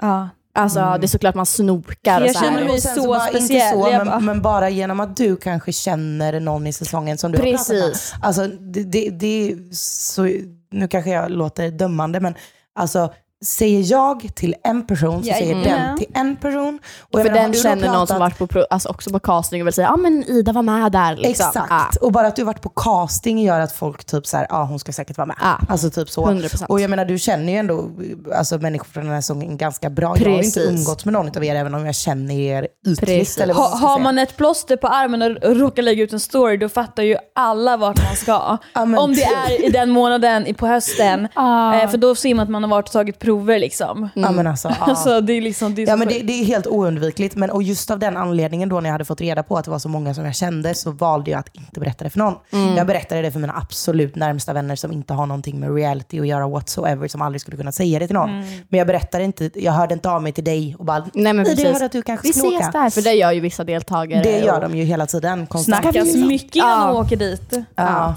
Ja. 0.03 0.29
Alltså 0.53 0.79
Mm. 0.81 1.01
det 1.01 1.07
är 1.07 1.09
såklart 1.09 1.35
man 1.35 1.47
snokar. 1.47 2.21
Jag 2.21 2.37
så 2.37 2.45
känner 2.45 2.65
mig 2.65 2.81
så 2.81 3.07
bara, 3.09 3.21
speciell. 3.21 3.77
Inte 3.77 3.91
så, 3.91 3.91
men, 3.99 4.07
bara- 4.07 4.21
men 4.21 4.43
bara 4.43 4.69
genom 4.71 5.01
att 5.01 5.17
du 5.17 5.37
kanske 5.37 5.73
känner 5.73 6.41
någon 6.41 6.67
i 6.67 6.73
säsongen 6.73 7.19
som 7.19 7.33
du 7.33 7.39
har 7.39 7.45
pratat 7.45 7.69
med. 7.69 7.83
Precis. 7.83 8.15
Alltså, 8.23 8.47
det, 8.47 8.83
det, 8.85 9.11
det 9.11 9.51
är 9.53 9.57
så, 9.75 10.29
nu 10.73 10.89
kanske 10.89 11.11
jag 11.11 11.31
låter 11.31 11.71
dömande, 11.71 12.21
men 12.21 12.35
alltså, 12.75 13.13
säger 13.45 13.91
jag 13.91 14.31
till 14.35 14.55
en 14.65 14.87
person 14.87 15.19
så 15.25 15.33
säger 15.33 15.55
Jajamän. 15.57 15.87
den 15.89 15.99
till 15.99 16.07
en 16.15 16.37
person. 16.37 16.79
Och 17.13 17.21
jag 17.21 17.27
För 17.27 17.35
den 17.35 17.53
känner 17.55 17.89
någon 17.93 18.07
som 18.07 18.19
varit 18.19 18.39
på, 18.39 18.67
alltså 18.71 18.89
också 18.89 19.11
på 19.11 19.19
casting 19.21 19.61
och 19.63 19.67
vill 19.67 19.75
säga 19.75 19.87
ja 19.87 19.93
ah, 19.95 19.97
men 19.97 20.25
Ida 20.31 20.53
var 20.53 20.63
med 20.63 20.93
där. 20.93 21.17
Liksom. 21.17 21.47
Exakt. 21.49 21.97
Och 21.97 22.13
bara 22.13 22.27
att 22.27 22.37
du 22.37 22.45
varit 22.45 22.63
på 22.63 22.69
casting 22.69 23.39
gör 23.43 23.61
att 23.61 23.73
folk 23.73 24.05
typ 24.05 24.27
så 24.27 24.37
här, 24.37 24.47
ja 24.51 24.57
ah, 24.57 24.65
hon 24.65 24.79
ska 24.79 24.93
säkert 24.93 25.17
vara 25.19 25.27
med. 25.27 25.37
Ja. 25.41 25.59
Alltså 25.69 25.91
typ 25.91 26.11
så. 26.11 26.27
100%. 26.27 26.67
Och 26.67 26.81
jag 26.81 26.91
menar 26.91 27.05
du 27.05 27.19
känner 27.19 27.53
ju 27.53 27.59
ändå 27.59 27.91
alltså, 28.35 28.59
människor 28.59 28.85
från 28.85 29.05
den 29.05 29.13
här 29.15 29.21
säsongen 29.21 29.57
ganska 29.57 29.91
bra. 29.91 30.17
Jag 30.19 30.25
har 30.25 30.31
ju 30.39 30.45
inte 30.45 30.61
Precis. 30.61 30.81
umgåtts 30.81 31.05
med 31.05 31.13
någon 31.13 31.29
av 31.37 31.45
er 31.45 31.55
även 31.55 31.75
om 31.75 31.87
jag 31.87 31.95
känner 31.95 32.35
er 32.35 32.69
ytligt. 32.87 33.01
Precis. 33.01 33.39
Eller 33.39 33.55
vad 33.55 33.71
Ha, 33.71 33.89
har 33.89 33.99
man 33.99 34.19
ett 34.19 34.37
plåster 34.37 34.77
på 34.77 34.87
armen 34.89 35.23
och 35.23 35.31
och 35.51 35.57
råkar 35.57 35.83
lägga 35.83 36.03
ut 36.03 36.13
en 36.13 36.21
story, 36.21 36.57
då 36.57 36.69
fattar 36.69 37.03
ju 37.03 37.17
alla 37.35 37.77
vart 37.77 38.03
man 38.05 38.17
ska. 38.17 38.59
Ja, 38.75 38.83
Om 38.99 39.11
det 39.15 39.17
typ. 39.17 39.29
är 39.49 39.65
i 39.67 39.71
den 39.71 39.91
månaden 39.91 40.47
i- 40.47 40.55
på 40.55 40.67
hösten. 40.67 41.29
Ah. 41.35 41.75
Eh, 41.75 41.91
för 41.91 41.99
då 41.99 42.15
ser 42.15 42.35
man 42.35 42.43
att 42.43 42.49
man 42.51 42.63
har 42.63 42.71
varit 42.71 42.87
och 42.89 42.93
tagit 42.93 43.19
prover 43.31 43.59
liksom. 43.59 44.09
Ja 44.15 44.31
men 44.31 44.47
alltså, 44.47 44.69
ja. 44.69 44.75
Alltså 44.81 45.21
det 45.21 45.33
är 45.33 45.41
liksom, 45.41 45.75
det 45.75 45.83
är 45.83 45.87
Ja 45.89 45.97
men 45.97 46.09
det, 46.09 46.19
det 46.23 46.33
är 46.33 46.45
helt 46.45 46.67
oundvikligt. 46.67 47.37
Men, 47.37 47.51
och 47.51 47.63
just 47.63 47.91
av 47.91 47.99
den 47.99 48.17
anledningen 48.17 48.69
då 48.69 48.81
när 48.81 48.89
jag 48.89 48.93
hade 48.93 49.05
fått 49.05 49.21
reda 49.21 49.43
på 49.43 49.57
att 49.59 49.65
det 49.65 49.71
var 49.71 49.79
så 49.79 49.89
många 49.89 50.15
som 50.15 50.25
jag 50.25 50.35
kände 50.35 50.75
så 50.75 50.91
valde 50.91 51.31
jag 51.31 51.39
att 51.41 51.57
inte 51.57 51.81
berätta 51.81 52.05
det 52.05 52.11
för 52.11 52.19
någon. 52.19 52.35
Mm. 52.53 52.77
Jag 52.77 52.87
berättade 52.87 53.23
det 53.23 53.31
för 53.33 53.39
mina 53.41 53.57
absolut 53.57 54.17
närmsta 54.17 54.53
vänner 54.53 54.77
som 54.77 54.93
inte 54.93 55.15
har 55.15 55.27
någonting 55.27 55.61
med 55.61 55.75
reality 55.75 56.21
att 56.21 56.27
göra 56.27 56.49
whatsoever, 56.49 57.09
som 57.09 57.23
aldrig 57.23 57.41
skulle 57.41 57.57
kunna 57.57 57.73
säga 57.73 57.99
det 57.99 58.07
till 58.07 58.15
någon. 58.17 58.31
Mm. 58.31 58.45
Men 58.69 58.79
jag 58.79 58.87
berättade 58.87 59.25
inte, 59.25 59.51
jag 59.55 59.73
hörde 59.73 59.95
inte 59.95 60.11
av 60.11 60.23
mig 60.23 60.33
till 60.33 60.45
dig 60.45 60.77
och 60.79 60.85
bara, 60.85 60.99
Nej 60.99 61.09
men 61.15 61.37
"Nej, 61.37 61.45
det 61.45 61.51
precis. 61.51 61.73
hörde 61.73 61.85
att 61.85 61.93
du 61.93 62.03
kanske 62.03 62.27
Vi 62.27 62.31
ses 62.31 62.45
åka. 62.45 62.71
där, 62.73 62.91
för 62.91 63.03
det 63.03 63.13
gör 63.13 63.33
ju 63.33 63.41
vissa 63.41 63.65
deltagare. 63.65 64.23
Det 64.23 64.39
gör 64.39 64.55
och- 64.55 64.61
de 64.71 64.79
ju 64.79 64.85
hela 64.85 65.07
tiden. 65.07 65.47
konstant. 65.47 65.83
Snackas 65.83 66.15
mycket 66.15 66.57
innan 66.57 66.69
Ja. 66.71 66.87
de 66.87 66.97
åker 66.97 67.17
dit. 67.17 67.53
Ja, 67.75 68.15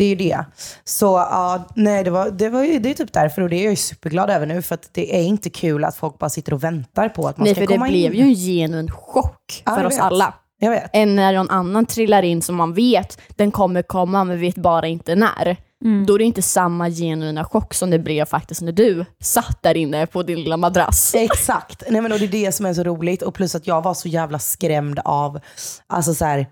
det 0.00 0.04
är 0.04 0.08
ju 0.08 0.14
det. 0.14 0.44
Så 0.84 1.06
ja, 1.06 1.64
nej, 1.74 2.04
det, 2.04 2.10
var, 2.10 2.30
det, 2.30 2.48
var 2.48 2.64
ju, 2.64 2.78
det 2.78 2.90
är 2.90 2.94
typ 2.94 3.12
därför 3.12 3.42
och 3.42 3.48
det 3.48 3.56
är 3.56 3.62
jag 3.64 3.70
ju 3.70 3.76
superglad 3.76 4.30
över 4.30 4.46
nu 4.46 4.62
för 4.62 4.74
att 4.74 4.88
det 4.94 5.16
är 5.16 5.22
inte 5.22 5.50
kul 5.50 5.84
att 5.84 5.96
folk 5.96 6.18
bara 6.18 6.30
sitter 6.30 6.54
och 6.54 6.64
väntar 6.64 7.08
på 7.08 7.28
att 7.28 7.38
man 7.38 7.44
Nej 7.44 7.54
ska 7.54 7.60
för 7.62 7.66
det 7.66 7.74
komma 7.74 7.88
blev 7.88 8.14
in. 8.14 8.20
ju 8.20 8.22
en 8.28 8.34
genuin 8.34 8.90
chock 8.90 9.62
Ja, 9.66 9.74
för 9.76 9.84
oss 9.84 9.94
vet. 9.94 10.00
alla. 10.00 10.34
Jag 10.58 10.70
vet. 10.70 10.90
Än 10.92 11.16
när 11.16 11.32
någon 11.32 11.50
annan 11.50 11.86
trillar 11.86 12.22
in 12.22 12.42
som 12.42 12.56
man 12.56 12.74
vet, 12.74 13.18
den 13.36 13.50
kommer 13.50 13.82
komma 13.82 14.24
men 14.24 14.40
vet 14.40 14.54
bara 14.56 14.86
inte 14.86 15.14
när. 15.14 15.56
Mm. 15.84 16.06
Då 16.06 16.14
är 16.14 16.18
det 16.18 16.24
inte 16.24 16.42
samma 16.42 16.90
genuina 16.90 17.44
chock 17.44 17.74
som 17.74 17.90
det 17.90 17.98
blev 17.98 18.24
faktiskt 18.24 18.62
när 18.62 18.72
du 18.72 19.04
satt 19.22 19.62
där 19.62 19.76
inne 19.76 20.06
på 20.06 20.22
din 20.22 20.38
lilla 20.40 20.56
madrass. 20.56 21.14
Exakt. 21.14 21.82
Nej, 21.90 22.00
men 22.00 22.12
och 22.12 22.18
det 22.18 22.24
är 22.24 22.28
det 22.28 22.52
som 22.52 22.66
är 22.66 22.74
så 22.74 22.82
roligt. 22.84 23.22
Och 23.22 23.34
plus 23.34 23.54
att 23.54 23.66
jag 23.66 23.82
var 23.82 23.94
så 23.94 24.08
jävla 24.08 24.38
skrämd 24.38 25.00
av, 25.04 25.40
alltså 25.86 26.14
så 26.14 26.24
här, 26.24 26.46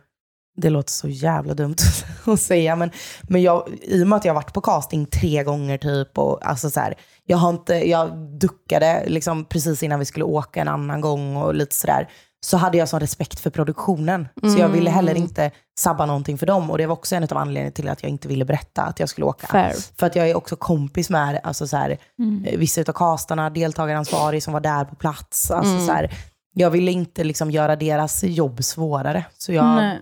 det 0.59 0.71
låter 0.71 0.93
så 0.93 1.09
jävla 1.09 1.55
dumt 1.55 1.77
att 2.25 2.41
säga, 2.41 2.77
men, 2.77 2.91
men 3.23 3.43
jag, 3.43 3.69
i 3.83 4.03
och 4.03 4.09
med 4.09 4.17
att 4.17 4.25
jag 4.25 4.35
varit 4.35 4.53
på 4.53 4.61
casting 4.61 5.07
tre 5.07 5.45
gånger 5.45 5.79
typ, 5.79 6.19
och 6.19 6.47
alltså 6.47 6.71
så 6.71 6.81
här, 6.81 6.95
jag, 7.27 7.39
har 7.39 7.51
inte, 7.51 7.75
jag 7.75 8.17
duckade 8.41 9.05
liksom 9.07 9.45
precis 9.45 9.83
innan 9.83 9.99
vi 9.99 10.05
skulle 10.05 10.25
åka 10.25 10.61
en 10.61 10.69
annan 10.69 11.01
gång 11.01 11.37
och 11.37 11.55
lite 11.55 11.75
sådär, 11.75 12.09
så 12.41 12.57
hade 12.57 12.79
jag 12.79 12.89
sån 12.89 13.01
respekt 13.01 13.41
för 13.41 13.51
produktionen. 13.51 14.29
Så 14.43 14.59
jag 14.59 14.69
ville 14.69 14.91
heller 14.91 15.15
inte 15.15 15.51
sabba 15.79 16.07
någonting 16.07 16.39
för 16.39 16.47
dem. 16.47 16.71
Och 16.71 16.79
det 16.79 16.87
var 16.87 16.93
också 16.93 17.17
en 17.17 17.23
av 17.23 17.37
anledningarna 17.37 17.73
till 17.73 17.89
att 17.89 18.03
jag 18.03 18.11
inte 18.11 18.29
ville 18.29 18.45
berätta 18.45 18.83
att 18.83 19.01
jag 19.01 19.09
skulle 19.09 19.25
åka. 19.25 19.47
Fair. 19.47 19.75
För 19.99 20.07
att 20.07 20.17
jag 20.17 20.29
är 20.29 20.37
också 20.37 20.57
kompis 20.57 21.11
med 21.11 21.41
alltså 21.45 21.67
så 21.67 21.77
här, 21.77 21.91
eh, 21.91 22.59
vissa 22.59 22.81
av 22.81 22.93
castarna, 22.93 23.51
deltagaransvarig 23.51 24.43
som 24.43 24.53
var 24.53 24.61
där 24.61 24.85
på 24.85 24.95
plats. 24.95 25.51
Alltså 25.51 25.87
så 25.87 25.93
här, 25.93 26.11
jag 26.55 26.71
ville 26.71 26.93
inte 26.93 27.25
liksom 27.25 27.51
göra 27.51 27.77
deras 27.77 28.25
jobb 28.25 28.65
svårare. 28.65 29.25
Så 29.39 29.53
jag 29.53 29.65
Nej. 29.77 30.01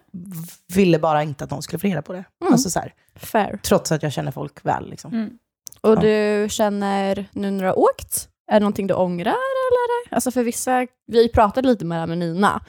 ville 0.74 0.98
bara 0.98 1.22
inte 1.22 1.44
att 1.44 1.50
någon 1.50 1.62
skulle 1.62 1.78
få 1.80 1.87
reda 1.87 2.02
på 2.02 2.12
det. 2.12 2.24
Alltså 2.50 2.70
så 2.70 2.80
här, 2.80 2.94
Fair. 3.16 3.59
trots 3.62 3.92
att 3.92 4.02
jag 4.02 4.12
känner 4.12 4.30
folk 4.32 4.64
väl. 4.66 4.90
Liksom. 4.90 5.38
Och 5.80 5.90
Ja. 5.90 5.96
du 6.00 6.46
känner, 6.50 7.26
nu 7.32 7.50
när 7.50 7.61
du 7.64 7.66
har 7.68 7.78
åkt, 7.78 8.28
är 8.50 8.54
det 8.54 8.61
någonting 8.61 8.87
du 8.87 8.94
ångrar 8.94 9.30
eller? 9.30 10.14
Alltså 10.14 10.30
för 10.30 10.42
vissa, 10.42 10.87
vi 11.06 11.28
pratade 11.28 11.68
lite 11.68 11.85
med 11.85 11.96
det 11.96 12.00
här 12.00 12.06
med 12.06 12.18
Nina, 12.18 12.61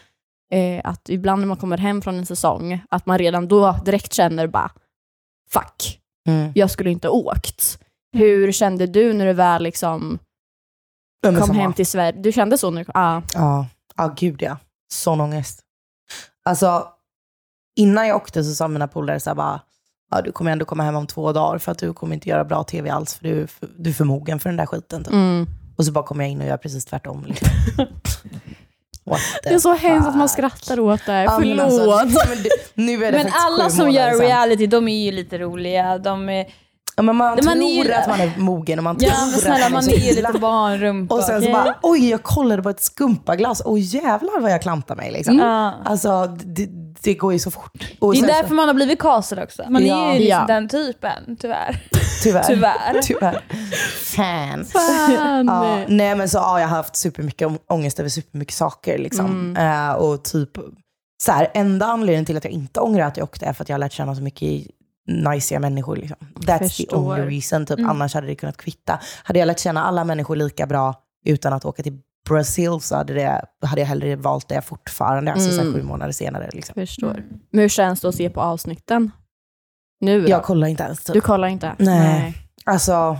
eh, 0.51 0.81
att 0.83 1.09
ibland 1.09 1.39
när 1.41 1.47
man 1.47 1.57
kommer 1.57 1.77
hem 1.77 2.01
från 2.01 2.15
en 2.17 2.25
säsong, 2.25 2.81
att 2.89 3.05
man 3.05 3.17
redan 3.17 3.47
då 3.47 3.75
direkt 3.85 4.13
känner 4.13 4.47
bara 4.47 4.71
fuck. 5.49 5.99
Mm. 6.27 6.51
jag 6.55 6.71
skulle 6.71 6.89
inte 6.91 7.07
ha 7.07 7.13
åkt. 7.15 7.79
Hur 8.17 8.51
kände 8.51 8.87
du 8.87 9.13
när 9.13 9.25
du 9.25 9.33
väl 9.33 9.63
liksom 9.63 10.19
Men 11.23 11.35
kom 11.35 11.47
samma. 11.47 11.59
hem 11.59 11.73
till 11.73 11.87
Sverige? 11.87 12.21
Du 12.21 12.31
kände 12.31 12.57
så 12.57 12.71
kom? 12.71 12.85
Ah. 12.93 13.21
Ja, 13.33 13.65
ja 13.97 14.13
gud 14.17 14.41
ja. 14.41 14.57
Sån 14.89 15.21
ångest. 15.21 15.59
Alltså, 16.45 16.87
innan 17.75 18.07
jag 18.07 18.17
åkte 18.17 18.43
så 18.43 18.55
sa 18.55 18.67
mina 18.67 18.87
polare 18.87 19.19
så 19.19 19.29
här 19.29 19.35
bara, 19.35 19.61
ja, 20.11 20.21
du 20.21 20.31
kommer 20.31 20.51
ändå 20.51 20.65
komma 20.65 20.83
hem 20.83 20.95
om 20.95 21.07
två 21.07 21.31
dagar 21.31 21.57
för 21.57 21.71
att 21.71 21.77
du 21.77 21.93
kommer 21.93 22.13
inte 22.13 22.29
göra 22.29 22.43
bra 22.45 22.63
tv 22.63 22.89
alls 22.89 23.13
för 23.13 23.23
du, 23.23 23.47
för, 23.47 23.69
du 23.77 23.89
är 23.89 23.93
för 23.93 24.05
mogen 24.05 24.39
för 24.39 24.49
den 24.49 24.57
där 24.57 24.65
skiten. 24.65 25.03
Typ. 25.03 25.13
Mm. 25.13 25.47
Och 25.77 25.85
så 25.85 25.91
bara 25.91 26.03
kommer 26.03 26.23
jag 26.23 26.31
in 26.31 26.41
och 26.41 26.47
gör 26.47 26.57
precis 26.57 26.85
tvärtom. 26.85 27.25
Liksom. 27.25 27.47
Det 29.43 29.49
är 29.49 29.59
så 29.59 29.73
hemskt 29.73 30.07
att 30.07 30.17
man 30.17 30.29
skrattar 30.29 30.79
åt 30.79 31.05
det. 31.05 31.23
Ja, 31.23 31.37
Förlåt. 31.39 31.91
alltså, 31.99 32.29
men 32.29 32.43
det, 32.43 32.49
nu 32.73 33.05
är 33.05 33.11
det 33.11 33.17
Men 33.17 33.31
alla 33.33 33.69
som 33.69 33.91
gör 33.91 34.19
reality, 34.19 34.67
de 34.67 34.87
är 34.87 35.05
ju 35.05 35.11
lite 35.11 35.37
roliga. 35.37 35.97
De 35.97 36.29
är, 36.29 36.47
Ja, 36.97 37.03
men 37.03 37.15
man 37.15 37.27
man 37.29 37.37
tror 37.37 37.63
är 37.63 37.83
ju- 37.85 37.93
att 37.93 38.07
man 38.07 38.21
är 38.21 38.31
mogen 38.37 38.79
och 38.79 38.83
man 38.83 38.97
ja 38.99 39.09
tror 39.09 39.25
men 39.25 39.35
att 39.35 39.41
snälla, 39.41 39.59
man 39.69 39.71
man 39.71 39.83
är 39.93 39.97
ju 39.97 40.11
illa. 40.11 40.29
lite 40.29 40.39
barnrumpa. 40.39 41.15
Och 41.15 41.23
sen 41.23 41.41
så 41.41 41.51
bara, 41.51 41.75
oj 41.81 42.09
jag 42.09 42.23
kollade 42.23 42.63
på 42.63 42.69
ett 42.69 42.83
skumpaglas, 42.83 43.61
oj 43.65 43.81
jävlar 43.81 44.39
vad 44.41 44.51
jag 44.51 44.61
klantar 44.61 44.95
mig 44.95 45.11
liksom. 45.11 45.39
Ja. 45.39 45.73
Alltså 45.85 46.27
det, 46.45 46.67
det 47.01 47.13
går 47.13 47.33
ju 47.33 47.39
så 47.39 47.51
fort. 47.51 47.71
Och 47.99 48.13
Det 48.13 48.19
är 48.19 48.27
därför 48.27 48.47
så, 48.47 48.53
man 48.53 48.67
har 48.67 48.73
blivit 48.75 48.99
castad 48.99 49.43
också. 49.43 49.63
Man 49.69 49.83
är 49.83 49.87
Ja. 49.87 50.13
ju 50.13 50.19
liksom 50.19 50.39
Ja. 50.47 50.53
den 50.53 50.69
typen, 50.69 51.37
tyvärr. 51.39 51.83
tyvärr. 52.23 52.43
Tyvärr. 52.43 52.99
tyvärr. 53.03 53.41
Fan. 54.03 54.65
Fan. 54.65 55.45
Ja, 55.47 55.77
nej 55.87 56.15
men 56.15 56.29
så 56.29 56.37
ja, 56.37 56.59
jag 56.59 56.67
har 56.67 56.75
haft 56.77 56.95
supermycket 56.95 57.47
ångest 57.69 57.99
över 57.99 58.09
supermycket 58.09 58.55
saker 58.55 58.97
liksom. 58.97 59.25
Mm. 59.55 59.89
Eh, 59.89 59.95
och 59.95 60.23
typ, 60.23 60.49
så 61.23 61.31
här, 61.31 61.51
enda 61.53 61.85
anledningen 61.85 62.25
till 62.25 62.37
att 62.37 62.43
jag 62.43 62.53
inte 62.53 62.79
ångrar 62.79 63.05
att 63.07 63.17
jag 63.17 63.23
åkte 63.23 63.45
är 63.45 63.53
för 63.53 63.63
att 63.63 63.69
jag 63.69 63.73
har 63.73 63.79
lärt 63.79 63.93
känna 63.93 64.15
så 64.15 64.21
mycket 64.21 64.67
najsiga 65.07 65.59
människor. 65.59 65.95
Liksom. 65.95 66.17
That's 66.35 66.59
the 66.59 66.67
Förstår. 66.67 66.97
only 66.97 67.21
reason. 67.35 67.65
Typ. 67.65 67.79
Mm. 67.79 67.89
Annars 67.89 68.13
hade 68.13 68.27
det 68.27 68.35
kunnat 68.35 68.57
kvitta. 68.57 68.99
Hade 69.23 69.39
jag 69.39 69.45
lärt 69.47 69.59
känna 69.59 69.83
alla 69.83 70.03
människor 70.03 70.35
lika 70.35 70.65
bra 70.67 70.95
utan 71.25 71.53
att 71.53 71.65
åka 71.65 71.83
till 71.83 71.97
Brasil 72.29 72.79
så 72.81 72.95
hade, 72.95 73.13
det, 73.13 73.41
hade 73.61 73.81
jag 73.81 73.87
hellre 73.87 74.15
valt 74.15 74.47
det 74.49 74.61
fortfarande, 74.61 75.33
alltså 75.33 75.51
så 75.51 75.61
Mm. 75.61 75.73
sju 75.73 75.83
månader 75.83 76.11
senare. 76.11 76.49
Liksom. 76.53 76.73
Förstår. 76.73 77.23
Men 77.51 77.61
hur 77.61 77.69
känns 77.69 78.01
det 78.01 78.07
att 78.09 78.15
se 78.15 78.29
på 78.29 78.41
avsnitten? 78.41 79.11
Nu 79.99 80.21
då? 80.21 80.29
Jag 80.29 80.43
kollar 80.43 80.67
inte 80.67 80.83
ens. 80.83 81.03
Typ. 81.03 81.13
Du 81.13 81.21
kollar 81.21 81.47
inte? 81.47 81.75
Nej. 81.79 82.37
Alltså, 82.65 83.17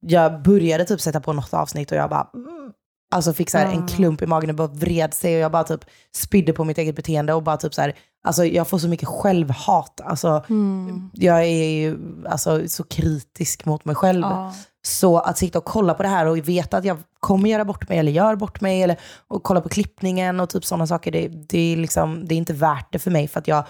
jag 0.00 0.42
började 0.42 0.84
typ 0.84 1.00
sätta 1.00 1.20
på 1.20 1.32
något 1.32 1.54
avsnitt 1.54 1.90
och 1.92 1.96
jag 1.98 2.10
bara, 2.10 2.28
mm. 2.34 2.72
Alltså 3.10 3.32
fick 3.32 3.50
så 3.50 3.58
här 3.58 3.66
en 3.72 3.82
Ah. 3.84 3.86
klump 3.86 4.22
i 4.22 4.26
magen 4.26 4.50
och 4.50 4.56
bara 4.56 4.68
vred 4.68 5.14
sig 5.14 5.34
och 5.34 5.40
jag 5.40 5.52
bara 5.52 5.64
typ 5.64 5.84
spydde 6.16 6.52
på 6.52 6.64
mitt 6.64 6.78
eget 6.78 6.96
beteende 6.96 7.34
och 7.34 7.42
bara 7.42 7.56
typ 7.56 7.74
så 7.74 7.80
här, 7.80 7.94
alltså 8.24 8.44
jag 8.44 8.68
får 8.68 8.78
så 8.78 8.88
mycket 8.88 9.08
självhat. 9.08 10.00
Alltså, 10.04 10.44
Mm. 10.48 11.10
jag 11.12 11.44
är 11.44 11.64
ju 11.80 11.98
alltså, 12.28 12.68
så 12.68 12.84
kritisk 12.84 13.64
mot 13.64 13.84
mig 13.84 13.94
själv. 13.94 14.22
Ja. 14.22 14.54
Så 14.82 15.18
att 15.18 15.38
sitta 15.38 15.58
och 15.58 15.64
kolla 15.64 15.94
på 15.94 16.02
det 16.02 16.08
här 16.08 16.26
och 16.26 16.48
veta 16.48 16.76
att 16.76 16.84
jag 16.84 16.98
kommer 17.20 17.48
göra 17.50 17.64
bort 17.64 17.88
mig 17.88 17.98
eller 17.98 18.12
gör 18.12 18.36
bort 18.36 18.60
mig 18.60 18.82
eller 18.82 18.96
och 19.28 19.42
kolla 19.42 19.60
på 19.60 19.68
klippningen 19.68 20.40
och 20.40 20.50
typ 20.50 20.64
sådana 20.64 20.86
saker, 20.86 21.12
det, 21.12 21.28
det, 21.28 21.72
är 21.72 21.76
liksom, 21.76 22.28
det 22.28 22.34
är 22.34 22.36
inte 22.36 22.52
värt 22.52 22.92
det 22.92 22.98
för 22.98 23.10
mig 23.10 23.28
för 23.28 23.40
att 23.40 23.48
jag, 23.48 23.64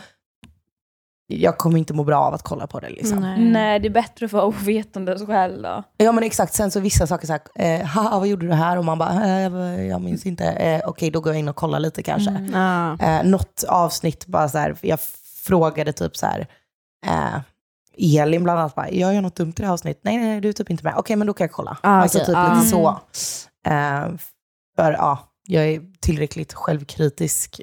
jag 1.30 1.58
kommer 1.58 1.78
inte 1.78 1.94
må 1.94 2.04
bra 2.04 2.18
av 2.18 2.34
att 2.34 2.42
kolla 2.42 2.66
på 2.66 2.80
det. 2.80 2.90
Liksom. 2.90 3.20
Nej. 3.20 3.40
Nej, 3.40 3.80
det 3.80 3.88
är 3.88 3.90
bättre 3.90 4.26
att 4.26 4.32
vara 4.32 4.44
ovetande 4.44 5.26
själv 5.26 5.62
då. 5.62 5.82
Ja 5.96 6.12
men 6.12 6.24
exakt, 6.24 6.54
sen 6.54 6.70
så 6.70 6.80
vissa 6.80 7.06
saker 7.06 7.26
såhär, 7.26 7.40
eh, 7.54 7.86
haha 7.86 8.18
vad 8.18 8.28
gjorde 8.28 8.46
du 8.46 8.52
här? 8.52 8.76
Och 8.76 8.84
man 8.84 8.98
bara, 8.98 9.44
eh, 9.46 9.86
jag 9.86 10.00
minns 10.00 10.26
inte. 10.26 10.44
Eh, 10.44 10.80
Okej, 10.86 11.10
då 11.10 11.20
går 11.20 11.32
jag 11.32 11.40
in 11.40 11.48
och 11.48 11.56
kollar 11.56 11.80
lite 11.80 12.02
kanske. 12.02 12.30
Mm. 12.30 12.54
Ah. 12.54 12.96
Eh, 13.04 13.24
något 13.24 13.64
avsnitt 13.68 14.26
bara 14.26 14.48
så 14.48 14.58
här, 14.58 14.76
jag 14.80 14.98
frågade 15.44 15.92
typ 15.92 16.16
så 16.16 16.26
här, 16.26 16.46
eh, 17.06 17.40
Elin 18.22 18.44
bland 18.44 18.60
annat 18.60 18.74
bara, 18.74 18.90
jag 18.90 19.14
gör 19.14 19.20
något 19.20 19.36
dumt 19.36 19.50
i 19.50 19.54
det 19.56 19.66
här 19.66 19.72
avsnittet. 19.72 20.04
Nej, 20.04 20.16
nej, 20.16 20.26
nej, 20.26 20.40
du 20.40 20.48
är 20.48 20.52
typ 20.52 20.70
inte 20.70 20.84
med. 20.84 20.94
Okej, 20.96 21.16
men 21.16 21.26
då 21.26 21.32
kan 21.32 21.44
jag 21.44 21.52
kolla. 21.52 21.76
Ah, 21.80 21.90
alltså 21.90 22.18
okej, 22.18 22.26
typ 22.26 22.36
ah. 22.36 22.54
lite 22.54 22.66
så. 22.66 23.00
Eh, 23.66 24.08
för 24.76 24.92
ja, 24.92 25.18
jag 25.46 25.64
är 25.64 25.82
tillräckligt 26.00 26.52
självkritisk. 26.52 27.60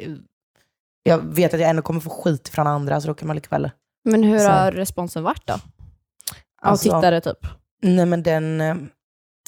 Jag 1.07 1.35
vet 1.35 1.53
att 1.53 1.59
jag 1.59 1.69
ändå 1.69 1.81
kommer 1.81 1.99
få 1.99 2.09
skit 2.09 2.49
från 2.49 2.67
andra, 2.67 3.01
så 3.01 3.07
då 3.07 3.13
kan 3.13 3.27
man 3.27 3.35
lika 3.35 3.47
väl... 3.49 3.69
Men 4.05 4.23
hur 4.23 4.39
Så. 4.39 4.49
har 4.49 4.71
responsen 4.71 5.23
varit 5.23 5.47
då? 5.47 5.53
Av 5.53 5.59
Alltså, 6.61 6.83
tittare 6.83 7.21
typ? 7.21 7.47
Nej 7.81 8.05
men 8.05 8.23
den, 8.23 8.61
eh, 8.61 8.75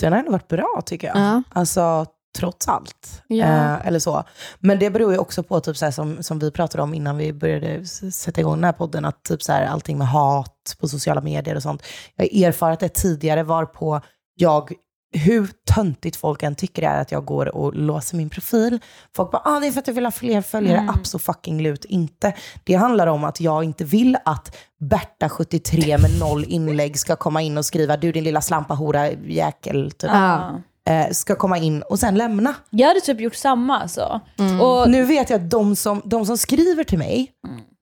den 0.02 0.14
har 0.14 0.20
ändå 0.20 0.32
varit 0.32 0.48
bra 0.48 0.82
tycker 0.86 1.08
jag. 1.08 1.18
Ja. 1.18 1.44
Alltså 1.50 2.06
trots 2.38 2.68
allt. 2.68 3.24
Ja. 3.28 3.46
Eh, 3.46 3.88
eller 3.88 4.00
så. 4.00 4.24
Men 4.60 4.80
det 4.80 4.90
beror 4.90 5.12
ju 5.12 5.18
också 5.18 5.44
på, 5.44 5.60
typ 5.60 5.78
så 5.78 5.86
här, 5.86 5.92
som, 5.92 6.24
som 6.24 6.40
vi 6.40 6.52
pratade 6.52 6.84
om 6.84 6.94
innan 6.94 7.18
vi 7.18 7.34
började 7.34 7.86
sätta 7.86 8.42
igång 8.42 8.56
den 8.56 8.64
här 8.64 8.72
podden, 8.72 9.06
att 9.06 9.24
typ 9.24 9.44
så 9.44 9.52
här, 9.52 9.66
allting 9.66 9.98
med 9.98 10.08
hat 10.08 10.76
på 10.80 10.88
sociala 10.88 11.22
medier 11.22 11.56
och 11.56 11.64
sånt. 11.64 11.84
Jag 12.16 12.26
har 12.26 12.48
erfarit 12.48 12.80
det 12.80 12.90
tidigare 12.90 13.44
var 13.44 13.66
på 13.66 14.02
jag, 14.36 14.74
hur 15.12 15.50
töntigt 15.76 16.16
folk 16.16 16.44
än 16.44 16.56
tycker 16.56 16.82
det 16.82 16.88
är 16.88 17.02
att 17.02 17.12
jag 17.12 17.26
går 17.26 17.56
och 17.56 17.76
låser 17.76 18.18
min 18.18 18.30
profil. 18.30 18.80
Folk 19.16 19.32
bara, 19.32 19.42
ah, 19.46 19.60
det 19.60 19.68
är 19.68 19.72
för 19.72 19.80
att 19.80 19.88
jag 19.88 19.94
vill 19.94 20.06
ha 20.06 20.12
fler 20.12 20.42
följare. 20.42 20.78
Mm. 20.78 20.90
Absolut 20.90 21.24
fucking 21.26 21.62
lut 21.62 21.86
inte. 21.86 22.34
Det 22.64 22.74
handlar 22.74 23.08
om 23.08 23.24
att 23.24 23.42
jag 23.42 23.64
inte 23.64 23.84
vill 23.84 24.18
att 24.26 24.56
Berta73 24.82 26.02
med 26.02 26.20
noll 26.20 26.44
inlägg 26.48 27.00
ska 27.00 27.16
komma 27.16 27.42
in 27.42 27.58
och 27.58 27.66
skriva, 27.66 27.98
du 27.98 28.12
din 28.12 28.24
lilla 28.24 28.42
slampahora 28.42 29.12
jäkel, 29.12 29.92
typ. 29.92 30.10
Ja. 30.14 30.62
eh, 30.90 31.12
ska 31.12 31.36
komma 31.36 31.58
in 31.58 31.82
och 31.82 32.00
sen 32.00 32.16
lämna. 32.16 32.54
Jag 32.70 32.88
hade 32.88 33.00
typ 33.02 33.20
gjort 33.22 33.36
samma 33.36 33.80
alltså. 33.80 34.20
Mm. 34.40 34.62
Och, 34.62 34.90
Nu 34.90 35.06
vet 35.06 35.30
jag 35.30 35.42
att 35.44 35.50
de 35.50 35.76
som, 35.76 36.02
de 36.06 36.26
som 36.26 36.38
skriver 36.38 36.84
till 36.84 36.98
mig, 37.00 37.32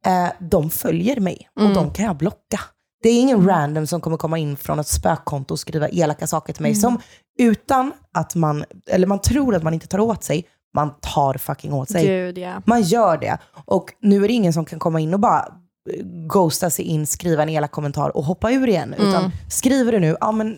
Mm. 0.05 0.25
eh, 0.25 0.31
de 0.39 0.69
följer 0.69 1.19
mig 1.19 1.49
och 1.55 1.61
Mm. 1.61 1.73
de 1.73 1.93
kan 1.93 2.05
jag 2.05 2.15
blocka. 2.17 2.59
Det 3.03 3.09
är 3.09 3.19
ingen 3.21 3.47
random 3.47 3.87
som 3.87 4.01
kommer 4.01 4.17
komma 4.17 4.37
in 4.37 4.57
från 4.57 4.79
ett 4.79 4.87
spökkonto 4.87 5.53
och 5.53 5.59
skriva 5.59 5.89
elaka 5.89 6.27
saker 6.27 6.53
till 6.53 6.61
mig 6.61 6.71
Mm. 6.71 6.81
som 6.81 6.99
utan 7.39 7.93
att 8.13 8.35
man, 8.35 8.65
eller 8.87 9.07
man 9.07 9.21
tror 9.21 9.55
att 9.55 9.63
man 9.63 9.73
inte 9.73 9.87
tar 9.87 9.99
åt 9.99 10.23
sig, 10.23 10.45
man 10.75 10.93
tar 11.01 11.33
fucking 11.33 11.73
åt 11.73 11.89
sig. 11.89 12.07
Gud 12.07 12.37
ja. 12.37 12.61
Man 12.65 12.81
gör 12.81 13.17
det. 13.17 13.37
Och 13.65 13.93
nu 14.01 14.23
är 14.23 14.27
det 14.27 14.33
ingen 14.33 14.53
som 14.53 14.65
kan 14.65 14.79
komma 14.79 14.99
in 14.99 15.13
och 15.13 15.19
bara 15.19 15.39
eh, 15.93 16.03
ghosta 16.05 16.69
sig 16.69 16.85
in, 16.85 17.07
skriva 17.07 17.43
en 17.43 17.49
elak 17.49 17.71
kommentar 17.71 18.17
och 18.17 18.23
hoppa 18.23 18.51
ur 18.51 18.67
igen. 18.69 18.93
Mm. 18.93 19.09
Utan 19.09 19.31
skriver 19.49 19.91
du 19.91 19.99
nu, 19.99 20.17
ja 20.19 20.31
men 20.31 20.57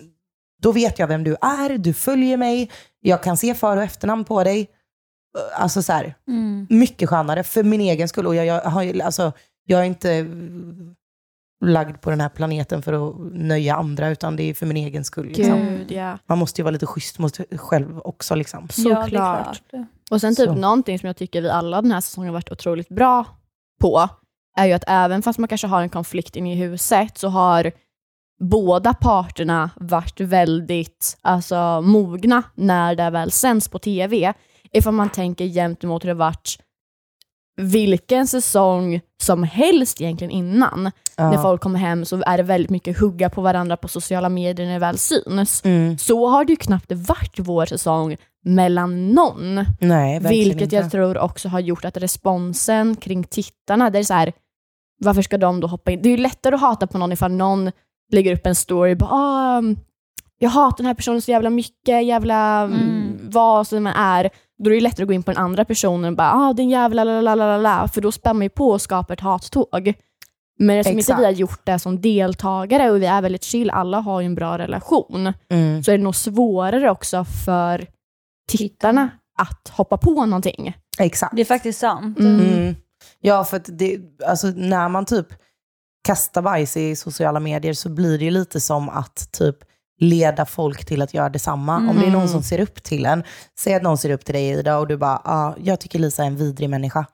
då 0.62 0.72
vet 0.72 1.00
jag 1.00 1.08
vem 1.08 1.24
du 1.24 1.36
är, 1.42 1.78
du 1.78 1.94
följer 1.94 2.38
mig, 2.38 2.72
jag 3.02 3.24
kan 3.24 3.38
se 3.38 3.54
för 3.56 3.78
och 3.78 3.84
efternamn 3.84 4.26
på 4.26 4.44
dig. 4.44 4.60
Eh, 4.62 5.62
Alltså 5.62 5.82
så 5.82 5.94
här, 5.94 6.16
mm. 6.28 6.68
mycket 6.70 7.10
skönare 7.10 7.44
för 7.44 7.64
min 7.64 7.82
egen 7.82 8.08
skull. 8.10 8.28
Och 8.28 8.36
jag, 8.36 8.46
jag, 8.46 8.62
har, 8.62 9.02
alltså, 9.02 9.32
jag 9.66 9.80
är 9.80 9.84
inte 9.84 10.26
lagd 11.66 12.02
på 12.02 12.10
den 12.10 12.22
här 12.22 12.30
planeten 12.30 12.82
för 12.82 12.94
att 13.10 13.16
nöja 13.34 13.76
andra, 13.76 14.10
utan 14.10 14.36
det 14.36 14.44
är 14.44 14.54
för 14.54 14.66
min 14.66 14.78
egen 14.78 15.04
skull. 15.06 15.28
Liksom. 15.28 15.60
Gud 15.60 15.92
ja. 15.92 16.18
Man 16.26 16.38
måste 16.38 16.62
ju 16.62 16.64
vara 16.64 16.72
lite 16.72 16.86
schysst 16.86 17.20
mot 17.20 17.36
sig 17.36 17.46
själv 17.58 18.00
också. 18.00 18.36
Liksom. 18.36 18.68
Ja, 18.78 18.84
Såklart. 18.84 19.10
klart. 19.10 19.62
Och 20.12 20.22
sen 20.22 20.36
typ 20.36 20.46
Så. 20.46 20.56
någonting 20.56 21.00
som 21.00 21.08
jag 21.08 21.18
tycker 21.18 21.42
vi 21.42 21.50
alla 21.50 21.82
den 21.82 21.92
här 21.92 22.02
säsongen 22.02 22.28
har 22.30 22.34
varit 22.34 22.52
otroligt 22.52 22.90
bra 22.90 23.26
på, 23.82 24.10
är 24.58 24.66
ju 24.66 24.74
att 24.74 24.84
även 24.88 25.22
fast 25.22 25.40
man 25.40 25.48
kanske 25.48 25.68
har 25.68 25.82
en 25.82 25.90
konflikt 25.90 26.36
inne 26.36 26.54
i 26.54 26.56
huset, 26.56 27.18
så 27.18 27.28
har 27.28 27.72
båda 28.42 28.94
parterna 28.94 29.70
varit 29.76 30.20
väldigt 30.20 31.18
alltså, 31.22 31.82
mogna 31.82 32.44
när 32.56 32.96
det 32.96 33.10
väl 33.10 33.32
sänds 33.32 33.68
på 33.68 33.80
tv. 33.80 34.34
Ifall 34.72 34.94
man 34.94 35.10
tänker 35.10 35.46
jämt 35.46 35.84
emot 35.84 36.04
hur 36.04 36.08
det 36.08 36.14
varit 36.14 36.58
vilken 37.60 38.28
säsong 38.28 39.02
som 39.22 39.44
helst 39.44 40.02
egentligen 40.02 40.32
innan. 40.32 40.92
Ja. 41.16 41.32
När 41.32 41.42
folk 41.42 41.62
kommer 41.62 41.80
hem 41.80 42.06
så 42.06 42.24
är 42.26 42.38
det 42.38 42.44
väldigt 42.44 42.70
mycket 42.70 43.00
hugga 43.00 43.30
på 43.30 43.42
varandra 43.42 43.78
på 43.78 43.88
sociala 43.88 44.30
medier 44.30 44.66
när 44.66 44.74
det 44.74 44.80
väl 44.80 44.98
syns. 44.98 45.66
Mm. 45.66 45.98
Så 45.98 46.28
har 46.28 46.46
det 46.46 46.52
ju 46.52 46.56
knappt 46.56 46.92
varit 46.92 47.40
vår 47.40 47.66
säsong 47.66 48.18
mellan 48.46 49.10
någon. 49.12 49.66
Nej, 49.80 50.20
Vilket 50.20 50.62
inte. 50.62 50.76
jag 50.76 50.92
tror 50.92 51.18
också 51.18 51.50
har 51.50 51.60
gjort 51.60 51.86
att 51.86 51.98
responsen 51.98 52.96
kring 52.96 53.24
tittarna, 53.24 53.90
det 53.90 54.00
är 54.00 54.04
så 54.04 54.14
här, 54.14 54.34
varför 55.00 55.22
ska 55.22 55.38
de 55.38 55.60
då 55.60 55.68
hoppa 55.68 55.92
in? 55.92 56.02
Det 56.02 56.10
är 56.10 56.12
ju 56.12 56.18
lättare 56.18 56.56
att 56.56 56.62
hata 56.62 56.88
på 56.88 56.98
någon 56.98 57.12
ifall 57.12 57.32
någon 57.32 57.72
lägger 58.12 58.34
upp 58.34 58.46
en 58.46 58.56
story, 58.56 58.96
bara, 58.96 59.10
ah, 59.12 59.64
jag 60.40 60.50
hatar 60.50 60.78
den 60.78 60.86
här 60.86 60.94
personen 60.94 61.22
så 61.22 61.32
jävla 61.32 61.50
mycket, 61.50 62.06
jävla 62.06 62.62
mm. 62.62 63.20
Vad 63.22 63.68
som 63.68 63.88
är. 63.88 64.30
Då 64.64 64.70
är 64.70 64.76
det 64.76 64.82
lättare 64.82 65.04
att 65.04 65.08
gå 65.08 65.14
in 65.14 65.24
på 65.24 65.32
den 65.32 65.42
andra 65.44 65.66
personen 65.66 66.10
och 66.14 66.18
bara, 66.18 66.34
ah, 66.34 66.54
din 66.54 66.70
jävla 66.70 67.04
la 67.04 67.22
la 67.22 67.36
la 67.36 67.46
la 67.46 67.58
la, 67.58 67.88
för 67.88 68.02
då 68.02 68.12
spammar 68.12 68.44
ju 68.44 68.50
på 68.50 68.70
och 68.70 68.82
skapar 68.82 69.14
ett 69.14 69.20
hattåg. 69.20 69.94
Men 70.60 70.78
eftersom 70.78 71.00
inte 71.00 71.12
Exakt. 71.12 71.20
vi 71.20 71.26
har 71.26 71.32
gjort 71.32 71.66
det 71.66 71.80
som 71.80 72.02
deltagare 72.02 72.92
och 72.92 73.02
vi 73.02 73.06
är 73.06 73.22
väldigt 73.22 73.44
chill, 73.44 73.70
alla 73.70 74.00
har 74.00 74.22
ju 74.22 74.26
en 74.26 74.36
bra 74.36 74.58
relation, 74.58 75.34
Mm. 75.50 75.84
så 75.84 75.92
är 75.92 75.98
det 75.98 76.04
nog 76.04 76.16
svårare 76.16 76.90
också 76.92 77.26
för 77.46 77.88
tittarna 78.52 79.10
att 79.40 79.70
hoppa 79.72 79.98
på 79.98 80.26
någonting. 80.26 80.74
Exakt. 81.00 81.36
Det 81.36 81.42
är 81.42 81.46
faktiskt 81.46 81.80
sant. 81.80 82.20
Mm. 82.20 82.40
Mm. 82.42 82.76
Ja, 83.20 83.44
för 83.44 83.58
att 83.58 83.66
det, 83.80 84.00
alltså, 84.28 84.48
när 84.48 84.90
man 84.90 85.06
typ 85.06 85.28
kastar 86.08 86.42
bajs 86.42 86.78
i 86.78 86.96
sociala 86.96 87.40
medier 87.40 87.74
så 87.74 87.90
blir 87.90 88.18
det 88.20 88.26
ju 88.26 88.32
lite 88.32 88.60
som 88.60 88.90
att 88.90 89.32
typ 89.32 89.56
leda 90.00 90.46
folk 90.46 90.86
till 90.86 91.02
att 91.02 91.14
göra 91.14 91.30
detsamma. 91.30 91.76
Om 91.78 92.00
det 92.00 92.06
är 92.06 92.12
någon 92.12 92.16
Mm. 92.16 92.28
som 92.28 92.44
ser 92.44 92.60
upp 92.60 92.84
till 92.84 93.06
en, 93.06 93.24
säg 93.60 93.74
att 93.74 93.84
någon 93.84 93.98
ser 93.98 94.10
upp 94.10 94.26
till 94.26 94.34
dig 94.34 94.50
Ida 94.50 94.78
och 94.78 94.88
du 94.88 94.98
bara, 94.98 95.22
ah, 95.24 95.56
jag 95.64 95.80
tycker 95.80 96.00
Lisa 96.00 96.24
är 96.24 96.28
en 96.28 96.36
vidrig 96.36 96.70
människa. 96.70 97.06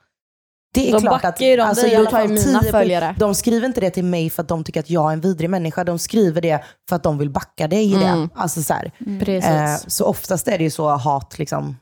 Det 0.73 0.89
är 0.89 0.93
Då 0.93 0.99
klart 0.99 1.25
att 1.25 1.37
de 1.37 1.59
alltså, 1.59 1.81
dig. 1.85 1.91
i 1.91 1.95
Du 1.95 2.01
alla 2.01 2.09
fall 2.11 2.27
mina 2.27 2.59
10 2.61 2.71
följare. 2.71 3.15
De 3.19 3.35
skriver 3.35 3.65
inte 3.67 3.81
det 3.81 3.89
till 3.89 4.03
mig 4.05 4.29
för 4.29 4.41
att 4.41 4.47
de 4.47 4.63
tycker 4.63 4.79
att 4.79 4.89
jag 4.89 5.09
är 5.09 5.13
en 5.13 5.21
vidrig 5.21 5.49
människa. 5.49 5.83
De 5.83 5.99
skriver 5.99 6.41
det 6.41 6.63
för 6.89 6.95
att 6.95 7.03
de 7.03 7.17
vill 7.17 7.29
backa 7.29 7.67
dig 7.67 7.91
i 7.91 7.95
det. 7.95 8.05
Mm. 8.05 8.29
Alltså, 8.35 8.63
så, 8.63 8.73
här. 8.73 8.91
Precis. 9.19 9.49
Eh, 9.49 9.77
så 9.87 10.05
oftast 10.05 10.47
är 10.47 10.57
det 10.57 10.63
ju 10.63 10.69
så 10.71 10.89
hat, 10.89 11.39
liksom, 11.39 11.77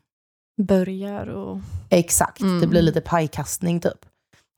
Börjar 0.61 1.27
och... 1.27 1.57
exakt. 1.89 2.39
Mm. 2.41 2.61
Det 2.61 2.67
blir 2.67 2.81
lite 2.81 3.01
pajkastning 3.01 3.79
typ. 3.79 4.05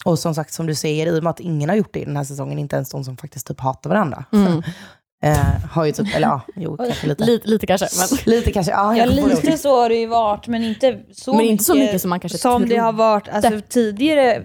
Och 0.06 0.20
som 0.20 0.36
sagt, 0.36 0.54
som 0.54 0.66
du 0.66 0.76
säger, 0.76 1.08
i 1.16 1.20
och 1.20 1.24
med 1.24 1.32
att 1.32 1.40
ingen 1.40 1.70
har 1.70 1.76
gjort 1.76 1.94
det 1.94 2.00
i 2.00 2.06
den 2.06 2.18
här 2.18 2.24
säsongen, 2.24 2.60
inte 2.60 2.76
ens 2.76 2.90
de 2.90 3.04
som 3.04 3.18
faktiskt 3.18 3.48
typ 3.48 3.60
hatar 3.60 3.90
varandra, 3.90 4.26
Mm. 4.34 4.64
eh, 5.26 5.38
har 5.72 5.86
ju 5.86 5.92
typ, 5.92 6.16
eller 6.16 6.28
ja, 6.28 6.42
jo, 6.56 6.78
kanske 6.88 7.08
lite. 7.08 7.24
Lite, 7.24 7.48
lite 7.48 7.68
kanske, 7.68 7.88
men... 8.00 8.08
Lite 8.36 8.52
kanske, 8.52 8.72
ja. 8.72 8.98
Ja, 8.98 9.06
lite 9.06 9.58
så 9.58 9.82
har 9.82 9.90
det 9.90 9.96
ju 9.96 10.08
varit, 10.08 10.48
men 10.48 10.64
inte 10.64 11.00
så 11.14 11.32
Men 11.32 11.38
mycket, 11.38 11.52
inte 11.52 11.64
så 11.64 11.76
mycket 11.76 12.02
som 12.02 12.10
man 12.10 12.20
kanske 12.20 12.38
som 12.38 12.70
det 12.70 12.78
har 12.78 12.94
varit 12.94 13.30
alltså, 13.30 13.52
tidigare 13.70 14.42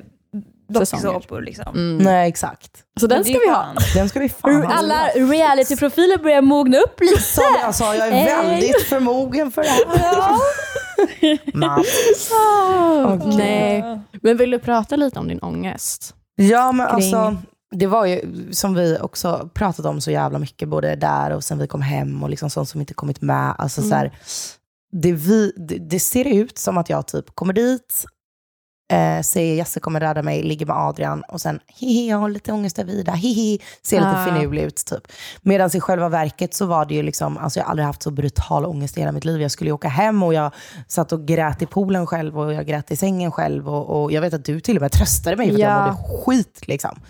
dokusåpor. 0.68 1.42
Liksom. 1.42 1.64
Mm. 1.74 1.96
Nej, 1.98 2.28
exakt. 2.28 2.70
Så 3.00 3.06
den 3.06 3.24
ska 3.24 3.32
vi 3.32 3.48
ha. 3.48 3.66
Den 3.94 4.08
ska 4.08 4.20
vi 4.20 4.28
fan 4.28 4.62
ha. 4.62 4.72
Alla 4.72 5.06
realityprofiler 5.14 6.18
börjar 6.18 6.42
mogna 6.42 6.78
upp 6.78 7.00
lite. 7.00 7.22
Som 7.22 7.44
jag 7.62 7.74
sa, 7.74 7.94
jag 7.94 8.08
är 8.08 8.12
Eh. 8.12 8.46
väldigt 8.50 8.82
förmogen 8.82 9.50
för 9.52 9.62
det 9.62 9.68
här. 9.68 10.36
Man. 11.56 11.84
Okej. 13.16 13.36
Nej. 13.36 14.00
Men 14.22 14.36
vill 14.36 14.50
du 14.50 14.58
prata 14.58 14.96
lite 14.96 15.18
om 15.18 15.28
din 15.28 15.38
ångest? 15.38 16.14
Ja, 16.36 16.72
men 16.72 16.86
Kring- 16.86 16.94
alltså, 16.94 17.36
det 17.70 17.86
var 17.86 18.06
ju 18.06 18.48
som 18.52 18.74
vi 18.74 18.98
också 19.00 19.50
pratat 19.54 19.86
om 19.86 20.00
så 20.00 20.10
jävla 20.10 20.38
mycket, 20.38 20.68
både 20.68 20.96
där 20.96 21.30
och 21.30 21.44
sen 21.44 21.58
vi 21.58 21.66
kom 21.66 21.82
hem 21.82 22.22
och 22.22 22.30
liksom 22.30 22.50
sånt 22.50 22.68
som 22.68 22.80
inte 22.80 22.94
kommit 22.94 23.20
med. 23.20 23.54
Alltså, 23.58 23.82
så 23.82 23.94
här, 23.94 24.18
det, 24.92 25.12
vi, 25.12 25.52
det, 25.56 25.78
det 25.78 26.00
ser 26.00 26.24
ut 26.24 26.58
som 26.58 26.78
att 26.78 26.90
jag 26.90 27.06
typ 27.06 27.34
kommer 27.34 27.52
dit, 27.52 28.04
eh, 28.90 29.20
säger 29.22 29.54
Jesse 29.54 29.80
kommer 29.80 30.00
rädda 30.00 30.22
mig, 30.22 30.42
ligger 30.42 30.66
med 30.66 30.76
Adrian 30.76 31.22
och 31.28 31.40
sen 31.40 31.60
hihi, 31.66 32.08
jag 32.10 32.16
har 32.16 32.28
lite 32.28 32.52
ångest 32.52 32.78
över 32.78 32.92
Ida, 32.92 33.12
hihi, 33.12 33.60
ser 33.82 33.96
lite 33.96 34.10
Ah. 34.10 34.24
finurlig 34.24 34.62
ut 34.62 34.76
typ. 34.86 35.02
Medan 35.42 35.70
i 35.76 35.80
själva 35.80 36.08
verket 36.08 36.54
så 36.54 36.66
var 36.66 36.84
det 36.84 36.94
ju 36.94 37.02
liksom, 37.02 37.38
alltså 37.38 37.58
jag 37.58 37.64
har 37.64 37.70
aldrig 37.70 37.86
haft 37.86 38.02
så 38.02 38.10
brutal 38.10 38.66
ångest 38.66 38.96
i 38.96 39.00
hela 39.00 39.12
mitt 39.12 39.24
liv. 39.24 39.40
Jag 39.42 39.50
skulle 39.50 39.70
ju 39.70 39.74
åka 39.74 39.88
hem 39.88 40.22
och 40.22 40.34
jag 40.34 40.52
satt 40.88 41.12
och 41.12 41.26
grät 41.26 41.62
i 41.62 41.66
poolen 41.66 42.06
själv 42.06 42.38
och 42.38 42.52
jag 42.52 42.66
grät 42.66 42.90
i 42.90 42.96
sängen 42.96 43.32
själv 43.32 43.68
och, 43.68 44.02
och 44.02 44.12
jag 44.12 44.20
vet 44.20 44.34
att 44.34 44.44
du 44.44 44.60
till 44.60 44.76
och 44.76 44.82
med 44.82 44.92
tröstade 44.92 45.36
mig 45.36 45.46
för 45.48 45.54
att 45.54 45.60
Ja. 45.60 45.68
jag 45.86 45.94
mådde 45.96 46.24
skit 46.24 46.60
liksom. 46.68 47.00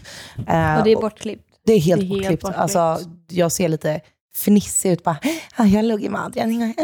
Eh, 0.49 0.77
Och 0.79 0.85
det 0.85 0.93
är 0.93 1.01
bortklippt. 1.01 1.45
det 1.67 1.73
är 1.73 1.81
helt 1.81 2.01
Det 2.01 2.07
är 2.07 2.09
helt 2.09 2.11
bortklippt. 2.11 2.43
bortklippt. 2.43 2.61
Alltså, 2.63 2.99
jag 3.29 3.53
ser 3.53 3.69
lite 3.69 4.01
fnissig 4.35 4.91
ut. 4.91 5.05
Bara, 5.05 5.17
ah, 5.57 5.65
jag 5.65 5.85
låg 5.85 6.03
i 6.03 6.09
Adrian. 6.15 6.63
eh." 6.63 6.75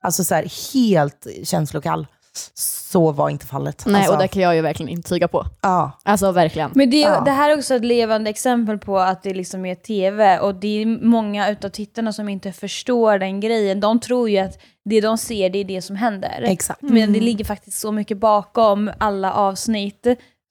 Alltså 0.00 0.24
så 0.24 0.34
här, 0.34 0.72
helt 0.74 1.26
känslokall. 1.44 2.06
Så 2.54 3.12
var 3.12 3.30
inte 3.30 3.46
fallet. 3.46 3.82
Nej, 3.86 3.96
alltså, 3.96 4.12
och 4.12 4.18
det 4.18 4.28
kan 4.28 4.42
jag 4.42 4.54
ju 4.54 4.60
verkligen 4.60 4.88
intyga 4.88 5.28
på. 5.28 5.46
ja, 5.60 5.90
Alltså 6.02 6.32
verkligen. 6.32 6.70
Men 6.74 6.90
det, 6.90 7.00
Ja. 7.00 7.20
det 7.20 7.30
här 7.30 7.50
är 7.50 7.58
också 7.58 7.74
ett 7.74 7.84
levande 7.84 8.30
exempel 8.30 8.78
på 8.78 8.98
att 8.98 9.22
det 9.22 9.34
liksom 9.34 9.66
är 9.66 9.74
tv 9.74 10.38
och 10.38 10.54
det 10.54 10.82
är 10.82 10.86
många 10.86 11.50
utav 11.50 11.68
tittarna 11.68 12.12
som 12.12 12.28
inte 12.28 12.52
förstår 12.52 13.18
den 13.18 13.40
grejen. 13.40 13.80
De 13.80 14.00
tror 14.00 14.30
ju 14.30 14.38
att 14.38 14.58
det 14.84 15.00
de 15.00 15.18
ser, 15.18 15.50
det 15.50 15.58
är 15.58 15.64
det 15.64 15.82
som 15.82 15.96
händer. 15.96 16.42
exakt. 16.44 16.82
Men 16.82 17.12
det 17.12 17.20
ligger 17.20 17.44
faktiskt 17.44 17.78
så 17.78 17.92
mycket 17.92 18.18
bakom 18.18 18.90
alla 18.98 19.32
avsnitt 19.32 20.06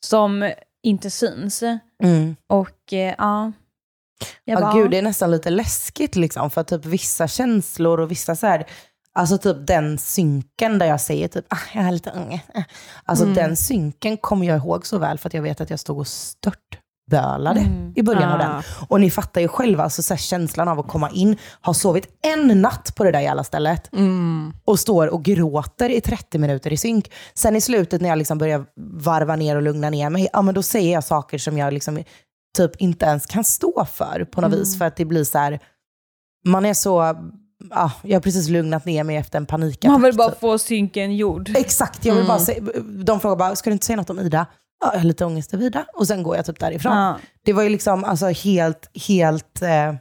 som 0.06 0.52
inte 0.84 1.10
syns. 1.10 1.64
Mm. 2.04 2.36
Och 2.50 2.94
eh, 2.94 3.16
ja. 3.18 3.52
Jag 4.46 4.58
Ja, 4.58 4.62
bara, 4.62 4.74
gud, 4.74 4.92
det 4.92 4.98
är 4.98 5.02
nästan 5.02 5.32
lite 5.32 5.50
läskigt 5.50 6.16
liksom, 6.16 6.50
för 6.52 6.64
typ 6.64 6.86
vissa 6.86 7.28
känslor 7.28 8.00
och 8.00 8.12
vissa 8.12 8.36
så 8.36 8.48
här, 8.48 8.66
alltså 9.16 9.38
typ 9.38 9.68
den 9.68 9.98
synken 9.98 10.80
där 10.80 10.86
jag 10.86 11.02
säger 11.02 11.28
typ, 11.28 11.46
ah, 11.50 11.58
jag 11.74 11.84
har 11.84 11.92
lite 11.92 12.10
eh." 12.10 12.64
Alltså 13.06 13.24
Mm. 13.26 13.36
den 13.36 13.58
synken 13.58 14.18
kommer 14.18 14.46
jag 14.48 14.58
ihåg 14.58 14.86
så 14.86 14.98
väl 14.98 15.18
för 15.18 15.30
att 15.30 15.34
jag 15.34 15.42
vet 15.42 15.62
att 15.62 15.70
jag 15.70 15.80
stod 15.80 15.98
och 16.00 16.08
störtbölade 16.08 17.60
Mm. 17.60 17.94
i 17.96 18.04
början 18.04 18.32
av 18.32 18.40
den. 18.40 18.52
Ah. 18.52 18.64
Och 18.90 19.02
ni 19.02 19.12
fattar 19.12 19.42
ju 19.42 19.48
själva, 19.48 19.84
alltså 19.84 20.04
så 20.04 20.14
här, 20.14 20.20
känslan 20.20 20.68
av 20.68 20.80
att 20.80 20.88
komma 20.88 21.10
in, 21.10 21.38
ha 21.62 21.74
sovit 21.74 22.08
en 22.22 22.62
natt 22.62 22.94
på 22.96 23.04
det 23.04 23.12
där 23.12 23.20
jävla 23.20 23.44
stället 23.44 23.94
Mm. 23.94 24.54
och 24.66 24.80
står 24.80 25.08
och 25.08 25.24
gråter 25.24 25.90
i 25.90 26.02
30 26.02 26.38
minuter 26.40 26.74
i 26.74 26.78
synk. 26.78 27.12
Sen 27.34 27.56
i 27.56 27.62
slutet 27.62 28.02
när 28.02 28.10
jag 28.10 28.18
liksom 28.18 28.38
börjar 28.38 28.66
varva 29.02 29.36
ner 29.36 29.56
och 29.56 29.62
lugna 29.62 29.90
ner 29.90 30.10
mig, 30.10 30.28
ja 30.34 30.42
men 30.42 30.56
då 30.56 30.64
säger 30.64 30.94
jag 30.94 31.04
saker 31.04 31.38
som 31.38 31.58
jag 31.58 31.74
liksom 31.74 32.04
typ 32.58 32.76
inte 32.76 33.06
ens 33.06 33.26
kan 33.26 33.44
stå 33.44 33.86
för 33.86 34.26
på 34.32 34.42
något 34.42 34.48
Mm. 34.54 34.60
vis. 34.60 34.78
För 34.78 34.86
att 34.86 34.96
det 34.96 35.06
blir 35.06 35.24
så 35.24 35.38
här, 35.38 35.60
man 36.46 36.66
är 36.66 36.74
så, 36.74 37.16
ja, 37.70 37.92
jag 38.04 38.16
har 38.16 38.22
precis 38.22 38.50
lugnat 38.50 38.86
ner 38.86 39.04
mig 39.04 39.16
efter 39.16 39.38
en 39.38 39.46
panikattack. 39.46 39.92
Man 39.92 40.02
vill 40.02 40.16
bara 40.16 40.30
typ. 40.30 40.40
få 40.40 40.58
synken 40.58 41.16
gjord. 41.16 41.50
Exakt, 41.58 42.06
jag 42.06 42.14
vill 42.14 42.24
Mm. 42.24 42.28
bara 42.28 42.40
se, 42.40 42.60
de 43.04 43.20
frågar 43.20 43.36
bara, 43.36 43.56
ska 43.56 43.70
du 43.70 43.74
inte 43.74 43.86
säga 43.86 43.96
något 43.98 44.10
om 44.10 44.20
Ida? 44.20 44.46
Ja, 44.84 44.90
jag 44.94 45.00
har 45.00 45.06
lite 45.06 45.26
ångest 45.26 45.54
över 45.54 45.64
Ida. 45.66 45.86
Och 45.94 46.08
sen 46.08 46.24
går 46.24 46.36
jag 46.36 46.46
typ 46.46 46.60
därifrån. 46.60 46.98
Ja. 46.98 47.20
Det 47.46 47.54
var 47.54 47.64
ju 47.64 47.70
liksom 47.70 48.04
alltså 48.04 48.26
helt, 48.28 48.90
helt, 49.08 49.62
eh, 49.62 49.94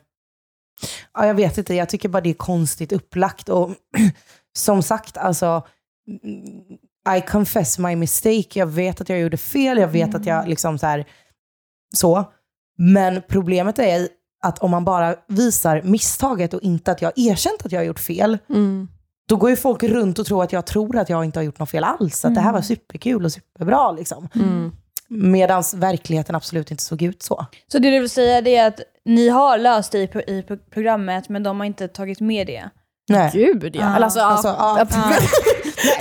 ja 1.14 1.26
jag 1.26 1.34
vet 1.34 1.58
inte, 1.58 1.74
jag 1.74 1.88
tycker 1.88 2.08
bara 2.08 2.20
det 2.20 2.30
är 2.30 2.34
konstigt 2.34 2.92
upplagt. 2.92 3.48
Och 3.48 3.70
som 4.58 4.82
sagt, 4.82 5.16
alltså, 5.16 5.62
mm, 6.24 7.18
I 7.18 7.20
confess 7.20 7.78
my 7.78 7.96
mistake. 7.96 8.46
Jag 8.58 8.66
vet 8.66 9.00
att 9.00 9.08
jag 9.08 9.20
gjorde 9.20 9.36
fel, 9.36 9.78
jag 9.78 9.88
vet 9.88 10.14
att 10.14 10.26
jag 10.26 10.48
liksom 10.48 10.78
så 10.78 10.86
här, 10.86 11.04
så. 11.96 12.32
Men 12.78 13.22
problemet 13.28 13.78
är 13.78 14.08
att 14.42 14.58
om 14.58 14.70
man 14.70 14.84
bara 14.84 15.14
visar 15.26 15.82
misstaget 15.82 16.54
och 16.54 16.60
inte 16.62 16.92
att 16.92 17.02
jag 17.02 17.08
har 17.08 17.30
erkänt 17.30 17.66
att 17.66 17.72
jag 17.72 17.80
har 17.80 17.84
gjort 17.84 18.00
fel, 18.00 18.38
Mm. 18.50 18.88
då 19.28 19.36
går 19.36 19.50
ju 19.50 19.56
folk 19.56 19.82
runt 19.82 20.18
och 20.18 20.26
tror 20.26 20.42
att 20.44 20.52
jag 20.52 20.66
tror 20.66 20.96
att 20.98 21.08
jag 21.08 21.24
inte 21.24 21.38
har 21.38 21.44
gjort 21.44 21.58
något 21.58 21.70
fel 21.70 21.84
alls. 21.84 22.24
Att 22.24 22.34
det 22.34 22.40
här 22.40 22.52
var 22.52 22.60
superkul 22.62 23.24
och 23.24 23.32
superbra. 23.32 23.92
Liksom. 23.92 24.28
Mm. 24.34 24.72
Medan 25.08 25.62
verkligheten 25.76 26.34
absolut 26.34 26.70
inte 26.70 26.82
såg 26.82 27.02
ut 27.02 27.22
så. 27.22 27.46
Så 27.72 27.78
det 27.78 27.90
du 27.90 28.00
vill 28.00 28.10
säga 28.10 28.40
det 28.40 28.56
är 28.56 28.68
att 28.68 28.80
ni 29.04 29.28
har 29.28 29.58
löst 29.58 29.92
det 29.92 29.98
i, 29.98 30.06
pro- 30.06 30.22
i 30.26 30.42
pro- 30.42 30.58
programmet 30.70 31.28
men 31.28 31.42
de 31.42 31.60
har 31.60 31.66
inte 31.66 31.88
tagit 31.88 32.20
med 32.20 32.46
det? 32.46 32.64
Nej. 33.08 33.30
Gud 33.34 33.76
ja. 33.76 33.96
Eller 33.96 34.04
Alltså, 34.04 34.20
Alltså, 34.20 34.48
ja. 34.48 34.78
ja. 34.78 35.00
Nej, 35.08 35.18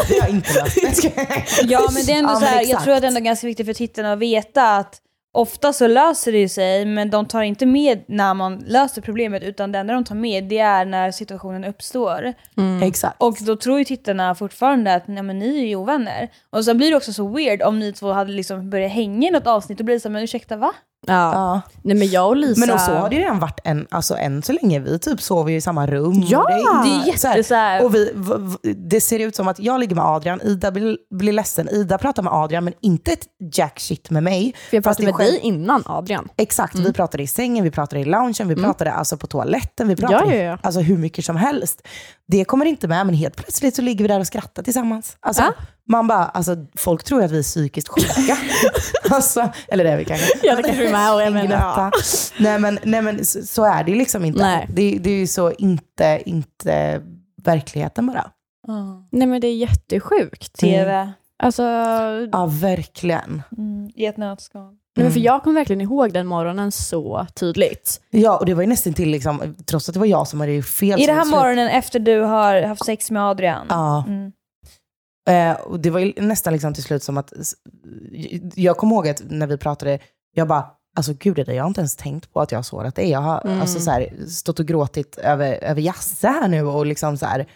det 0.10 0.20
har 0.20 0.28
jag 0.28 0.30
inte 0.30 0.54
löst. 0.54 1.04
Ja 1.64 1.90
men 1.94 2.06
det 2.06 2.12
är 2.14 2.20
ändå 2.20 2.36
så 2.36 2.46
här, 2.46 2.64
jag 2.64 2.84
tror 2.84 2.94
att 2.94 3.02
det 3.02 3.06
är 3.06 3.10
ändå 3.10 3.20
ganska 3.22 3.48
viktigt 3.48 3.66
för 3.66 3.74
tittarna 3.74 4.14
att 4.14 4.20
veta 4.20 4.76
att 4.78 4.98
ofta 5.32 5.74
så 5.74 5.88
löser 5.88 6.32
det 6.32 6.50
sig 6.50 6.86
men 6.86 7.10
de 7.10 7.26
tar 7.26 7.42
inte 7.42 7.66
med 7.66 8.04
när 8.08 8.34
man 8.34 8.64
löser 8.68 9.02
problemet 9.02 9.44
utan 9.44 9.72
det 9.72 9.80
enda 9.80 9.94
de 9.94 10.04
tar 10.04 10.16
med 10.16 10.44
det 10.44 10.60
är 10.60 10.86
när 10.86 11.12
situationen 11.12 11.64
uppstår. 11.64 12.34
Mm. 12.58 12.84
Exakt. 12.84 13.16
Och 13.24 13.38
då 13.42 13.56
tror 13.56 13.80
ju 13.80 13.86
tittarna 13.86 14.36
fortfarande 14.36 14.94
att 14.94 15.08
nej, 15.08 15.24
men 15.24 15.40
ni 15.40 15.60
är 15.64 15.68
ju 15.68 15.76
ovänner. 15.76 16.30
Och 16.50 16.66
så 16.66 16.74
blir 16.74 16.90
det 16.90 16.98
också 16.98 17.14
så 17.14 17.28
weird 17.28 17.62
om 17.62 17.80
ni 17.80 17.94
två 17.94 18.12
hade 18.12 18.32
liksom 18.32 18.70
börjat 18.70 18.92
hänga 18.92 19.28
i 19.28 19.32
något 19.32 19.48
avsnitt 19.48 19.80
och 19.80 19.86
blir 19.86 19.96
det 19.96 20.00
så 20.00 20.10
men 20.10 20.24
ursäkta 20.24 20.58
va? 20.58 20.74
Ja. 21.08 21.14
Ja. 21.34 21.62
Nej 21.84 21.98
men 21.98 22.08
jag 22.08 22.28
och 22.28 22.36
Lisa... 22.36 22.60
Men 22.60 22.72
och 22.72 22.80
så 22.80 22.92
har 22.92 23.10
det 23.10 23.16
ju 23.16 23.22
redan 23.22 23.40
varit 23.40 23.60
en, 23.64 23.88
alltså 23.92 24.16
än 24.18 24.42
så 24.44 24.54
länge. 24.54 24.80
Vi 24.80 25.00
typ 25.00 25.22
sover 25.22 25.52
ju 25.52 25.58
i 25.58 25.62
samma 25.62 25.88
rum. 25.88 26.24
Ja! 26.28 26.48
Det 26.50 27.14
är 27.14 27.18
så 27.18 27.28
här, 27.28 27.36
jätte 27.36 27.48
så 27.48 27.56
här, 27.56 27.86
Och 27.86 27.96
vi, 27.96 28.12
v, 28.16 28.34
v, 28.64 28.74
det 28.74 29.02
ser 29.02 29.20
ut 29.20 29.36
som 29.36 29.48
att 29.48 29.60
jag 29.60 29.80
ligger 29.80 29.96
med 29.96 30.06
Adrian, 30.06 30.42
Ida 30.42 30.72
blir, 30.72 30.98
blir 31.12 31.34
ledsen, 31.34 31.70
Ida 31.70 31.98
pratar 31.98 32.24
med 32.24 32.34
Adrian 32.34 32.64
men 32.64 32.74
inte 32.82 33.12
ett 33.12 33.28
jack 33.54 33.80
shit 33.80 34.10
med 34.10 34.24
mig. 34.24 34.54
För 34.70 34.78
jag 34.78 34.84
pratade 34.84 35.04
det 35.04 35.08
med 35.08 35.16
själv- 35.16 35.32
dig 35.32 35.40
innan 35.40 35.84
Adrian. 35.86 36.28
Exakt, 36.38 36.76
vi 36.76 36.94
pratade 36.94 37.24
i 37.24 37.28
sängen, 37.28 37.64
vi 37.64 37.72
pratade 37.72 38.02
i 38.02 38.06
loungen, 38.06 38.48
vi 38.48 38.56
pratade 38.56 38.92
alltså 38.92 39.18
på 39.18 39.28
toaletten, 39.28 39.88
vi 39.88 39.96
pratade 39.96 40.36
Ja, 40.38 40.44
ja. 40.44 40.58
Alltså 40.64 40.80
hur 40.80 40.98
mycket 40.98 41.26
som 41.26 41.36
helst. 41.36 41.88
Det 42.28 42.46
kommer 42.46 42.66
inte 42.66 42.88
med, 42.88 43.06
men 43.06 43.16
helt 43.16 43.36
plötsligt 43.36 43.76
så 43.76 43.82
ligger 43.82 44.04
vi 44.04 44.08
där 44.08 44.20
och 44.20 44.28
skrattar 44.28 44.64
tillsammans. 44.64 45.18
Alltså. 45.20 45.44
Man 45.90 46.08
bara, 46.08 46.26
alltså, 46.26 46.56
folk 46.78 47.04
tror 47.04 47.24
att 47.24 47.32
vi 47.32 47.38
är 47.40 47.44
psykiskt 47.44 47.88
sjuka. 47.88 48.38
alltså, 49.16 49.50
eller 49.68 49.84
det 49.84 49.90
är 49.92 49.98
vi 49.98 50.06
kanske. 50.06 50.28
Ja, 50.44 50.56
det 50.56 50.64
kanske 50.64 50.84
vi 50.84 50.92
med 50.92 51.14
och 51.14 51.22
jag 51.22 51.34
menar, 51.34 51.56
etta. 51.72 51.92
nej, 52.40 52.60
men, 52.60 52.80
nej 52.84 53.02
men 53.02 53.26
så, 53.26 53.42
så 53.42 53.64
är 53.66 53.84
det 53.84 53.92
ju 53.92 53.98
liksom 53.98 54.26
inte. 54.26 54.42
Nej. 54.44 54.68
Det, 54.74 54.98
det 55.00 55.10
är 55.10 55.18
ju 55.18 55.28
så 55.28 55.52
inte, 55.52 56.22
inte 56.26 57.02
verkligheten 57.44 58.08
bara. 58.08 58.32
Nej 59.12 59.28
men 59.28 59.42
det 59.42 59.48
är 59.48 59.56
jättesjukt. 59.56 60.54
TV. 60.60 61.12
Alltså, 61.44 61.64
Ja, 62.32 62.46
verkligen. 62.62 63.42
Mm, 63.58 63.90
I 63.96 64.06
ett 64.06 64.18
nötskal. 64.18 64.64
nej, 64.64 65.04
men 65.04 65.12
för 65.12 65.20
Mm. 65.20 65.24
jag 65.26 65.44
kommer 65.44 65.60
verkligen 65.60 65.82
ihåg 65.82 66.14
den 66.14 66.28
morgonen 66.28 66.72
så 66.72 67.28
tydligt. 67.36 68.02
Ja, 68.10 68.38
och 68.38 68.46
det 68.46 68.54
var 68.54 68.62
ju 68.62 68.68
nästan 68.68 68.94
till 68.94 69.10
liksom, 69.10 69.56
trots 69.66 69.90
att 69.90 69.94
det 69.94 70.00
var 70.00 70.08
jag 70.08 70.28
som 70.28 70.40
hade 70.40 70.62
fel. 70.62 71.02
I 71.02 71.06
den 71.06 71.16
här 71.18 71.26
morgonen 71.26 71.68
efter 71.68 72.00
du 72.00 72.22
har 72.22 72.62
haft 72.62 72.86
sex 72.86 73.12
med 73.12 73.24
Adrian? 73.24 73.66
Ja. 73.70 74.04
Mm. 74.08 74.32
Eh, 75.30 75.52
och 75.62 75.80
det 75.80 75.90
var 75.90 76.00
ju 76.00 76.14
nästan 76.18 76.54
liksom 76.54 76.74
till 76.74 76.84
slut 76.84 77.04
som 77.04 77.18
att, 77.18 77.34
jag 78.56 78.78
kommer 78.78 78.96
ihåg 78.96 79.08
att 79.08 79.22
när 79.30 79.48
vi 79.48 79.58
pratade, 79.58 80.00
jag 80.36 80.48
bara, 80.48 80.66
alltså 80.98 81.14
gud 81.20 81.36
det 81.36 81.44
där, 81.44 81.54
jag 81.54 81.64
har 81.64 81.68
inte 81.68 81.82
ens 81.82 81.96
tänkt 81.96 82.34
på 82.34 82.42
att 82.42 82.52
jag 82.52 82.58
har 82.58 82.64
sårat 82.64 82.96
dig. 82.96 83.10
Jag 83.10 83.20
har 83.20 83.42
Mm. 83.48 83.62
alltså, 83.62 83.80
så 83.80 83.92
här, 83.92 84.10
stått 84.28 84.60
och 84.60 84.66
gråtit 84.66 85.18
över, 85.18 85.64
över 85.64 85.82
Jasse 85.82 86.28
här 86.28 86.48
nu 86.48 86.62
och 86.66 86.86
liksom 86.86 87.18
så 87.18 87.26
här, 87.26 87.48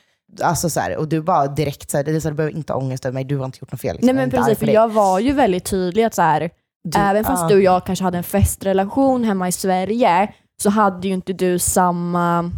alltså 0.41 0.69
så 0.69 0.80
här, 0.80 0.97
och 0.97 1.08
du 1.08 1.21
bara 1.21 1.47
direkt 1.47 1.91
så 1.91 1.97
här, 1.97 2.04
du 2.04 2.19
behöver 2.21 2.49
inte 2.56 2.73
ha 2.73 2.80
ångest 2.80 3.06
över 3.06 3.13
mig, 3.13 3.23
du 3.23 3.38
har 3.38 3.45
inte 3.45 3.58
gjort 3.62 3.71
något 3.71 3.82
fel. 3.82 3.95
Liksom. 3.95 4.06
Nej 4.06 4.15
men 4.15 4.30
precis, 4.32 4.60
för 4.60 4.67
jag 4.67 4.89
var 4.93 5.19
ju 5.19 5.34
väldigt 5.34 5.65
tydlig 5.65 6.04
att 6.04 6.13
så 6.15 6.21
här, 6.21 6.49
Du- 6.84 6.99
även 6.99 7.23
fast 7.23 7.41
ja. 7.41 7.47
du 7.47 7.56
och 7.56 7.62
jag 7.62 7.86
kanske 7.86 8.04
hade 8.06 8.17
en 8.17 8.23
festrelation 8.23 9.23
hemma 9.23 9.47
i 9.47 9.52
Sverige 9.52 10.34
så 10.62 10.69
hade 10.69 11.08
ju 11.08 11.13
inte 11.13 11.34
du 11.34 11.60
samma, 11.60 12.52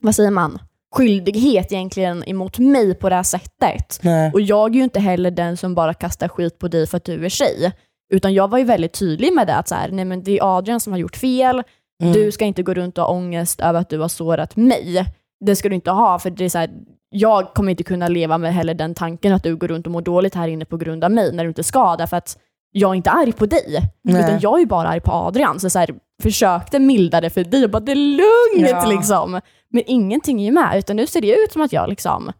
vad 0.00 0.14
säger 0.14 0.30
man, 0.30 0.58
skyldighet 0.94 1.72
egentligen 1.72 2.28
emot 2.28 2.58
mig 2.58 2.94
på 2.94 3.08
det 3.08 3.14
här 3.14 3.22
sättet. 3.22 3.98
Nej. 4.02 4.30
Och 4.34 4.40
jag 4.40 4.70
är 4.70 4.74
ju 4.74 4.82
inte 4.84 5.00
heller 5.00 5.30
den 5.30 5.56
som 5.56 5.74
bara 5.74 5.94
kastar 5.94 6.28
skit 6.28 6.58
på 6.58 6.68
dig 6.68 6.86
för 6.86 6.96
att 6.96 7.04
du 7.04 7.24
är 7.24 7.28
tjej. 7.28 7.72
Utan 8.12 8.34
jag 8.34 8.48
var 8.48 8.58
ju 8.58 8.64
väldigt 8.64 8.92
tydlig 8.92 9.32
med 9.32 9.46
det, 9.46 9.54
att 9.54 9.68
så 9.68 9.74
här, 9.74 9.88
nej 9.90 10.04
men 10.04 10.22
det 10.22 10.38
är 10.38 10.56
Adrian 10.58 10.80
som 10.80 10.92
har 10.92 11.00
gjort 11.00 11.16
fel, 11.16 11.62
Mm. 12.02 12.12
du 12.12 12.32
ska 12.32 12.44
inte 12.44 12.62
gå 12.62 12.74
runt 12.74 12.98
och 12.98 13.04
ha 13.04 13.10
ångest 13.12 13.60
över 13.60 13.80
att 13.80 13.88
du 13.88 13.98
har 13.98 14.08
sårat 14.08 14.56
mig. 14.56 15.06
Det 15.44 15.56
ska 15.56 15.68
du 15.68 15.74
inte 15.74 15.90
ha, 15.90 16.18
för 16.18 16.30
det 16.30 16.44
är 16.44 16.48
så 16.48 16.58
här, 16.58 16.70
jag 17.10 17.54
kommer 17.54 17.70
inte 17.70 17.82
kunna 17.82 18.08
leva 18.08 18.38
med 18.38 18.54
heller 18.54 18.74
den 18.74 18.94
tanken 18.94 19.32
att 19.32 19.42
du 19.42 19.56
går 19.56 19.68
runt 19.68 19.86
och 19.86 19.92
mår 19.92 20.02
dåligt 20.02 20.34
här 20.34 20.48
inne 20.48 20.64
på 20.64 20.76
grund 20.76 21.04
av 21.04 21.10
mig, 21.10 21.32
när 21.32 21.44
du 21.44 21.48
inte 21.48 21.62
ska, 21.62 21.96
därför 21.96 22.16
att 22.16 22.38
jag 22.72 22.90
är 22.90 22.94
inte 22.94 23.10
arg 23.10 23.32
på 23.32 23.46
dig, 23.46 23.80
Nej. 24.02 24.22
utan 24.24 24.40
jag 24.40 24.54
är 24.54 24.60
ju 24.60 24.66
bara 24.66 24.88
arg 24.88 25.00
på 25.00 25.12
Adrian. 25.12 25.60
Så, 25.60 25.70
så 25.70 25.78
här, 25.78 25.90
försökte 26.22 26.78
mildra 26.78 27.20
det 27.20 27.30
för 27.30 27.44
dig 27.44 27.64
och 27.64 27.70
bara, 27.70 27.80
det 27.80 27.92
är 27.92 27.96
lugnt 27.96 28.70
Ja. 28.70 28.86
liksom. 28.86 29.40
Men 29.72 29.82
ingenting 29.86 30.40
är 30.40 30.44
ju 30.44 30.52
med, 30.52 30.78
utan 30.78 30.96
nu 30.96 31.06
ser 31.06 31.20
det 31.20 31.34
ut 31.44 31.52
som 31.52 31.62
att 31.62 31.72
jag 31.72 31.88
liksom 31.88 32.32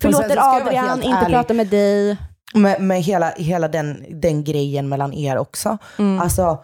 förlåter 0.00 0.56
Adrian, 0.56 1.02
inte 1.02 1.16
ärlig. 1.18 1.34
pratar 1.34 1.54
med 1.54 1.66
dig. 1.66 2.16
Med, 2.54 2.80
med 2.82 3.02
hela, 3.02 3.30
hela 3.30 3.68
den, 3.68 4.04
den 4.10 4.44
grejen 4.44 4.88
mellan 4.88 5.12
er 5.12 5.38
också. 5.38 5.78
Mm. 5.98 6.20
Alltså, 6.20 6.58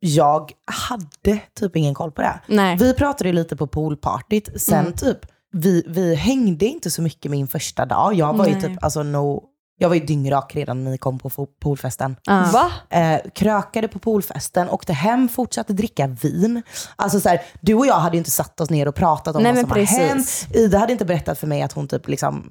jag 0.00 0.52
hade 0.66 1.40
typ 1.60 1.76
ingen 1.76 1.94
koll 1.94 2.12
på 2.12 2.22
det. 2.22 2.40
Nej. 2.46 2.76
Vi 2.76 2.94
pratade 2.94 3.28
ju 3.28 3.32
lite 3.34 3.56
på 3.56 3.66
poolpartyt, 3.66 4.60
sen 4.60 4.78
Mm. 4.80 4.92
typ, 4.92 5.18
vi, 5.52 5.84
vi 5.88 6.14
hängde 6.14 6.66
inte 6.66 6.90
så 6.90 7.02
mycket 7.02 7.30
min 7.30 7.48
första 7.48 7.86
dag. 7.86 8.14
Jag 8.14 8.36
var 8.36 8.46
ju 8.46 8.52
Nej. 8.52 8.62
typ, 8.62 8.84
alltså 8.84 9.02
no, 9.02 9.42
jag 9.78 9.88
var 9.88 9.96
ju 9.96 10.06
dyngrak 10.06 10.56
redan 10.56 10.84
när 10.84 10.90
ni 10.90 10.98
kom 10.98 11.18
på 11.18 11.30
poolfesten. 11.62 12.16
Ja. 12.24 12.44
Va? 12.52 12.72
Eh, 12.98 13.20
krökade 13.34 13.88
på 13.88 13.98
poolfesten, 13.98 14.68
åkte 14.68 14.92
hem, 14.92 15.28
fortsatte 15.28 15.72
dricka 15.72 16.06
vin. 16.06 16.62
Alltså 16.96 17.20
så 17.20 17.28
här, 17.28 17.42
du 17.60 17.74
och 17.74 17.86
jag 17.86 17.94
hade 17.94 18.16
ju 18.16 18.18
inte 18.18 18.30
satt 18.30 18.60
oss 18.60 18.70
ner 18.70 18.88
och 18.88 18.94
pratat 18.94 19.36
om 19.36 19.42
Nej, 19.42 19.52
vad 19.52 19.60
som 19.60 19.70
precis. 19.70 19.98
har 19.98 20.04
hänt. 20.06 20.48
Ida 20.54 20.78
hade 20.78 20.92
inte 20.92 21.04
berättat 21.04 21.38
för 21.38 21.46
mig 21.46 21.62
att 21.62 21.72
hon 21.72 21.88
typ 21.88 22.08
liksom 22.08 22.50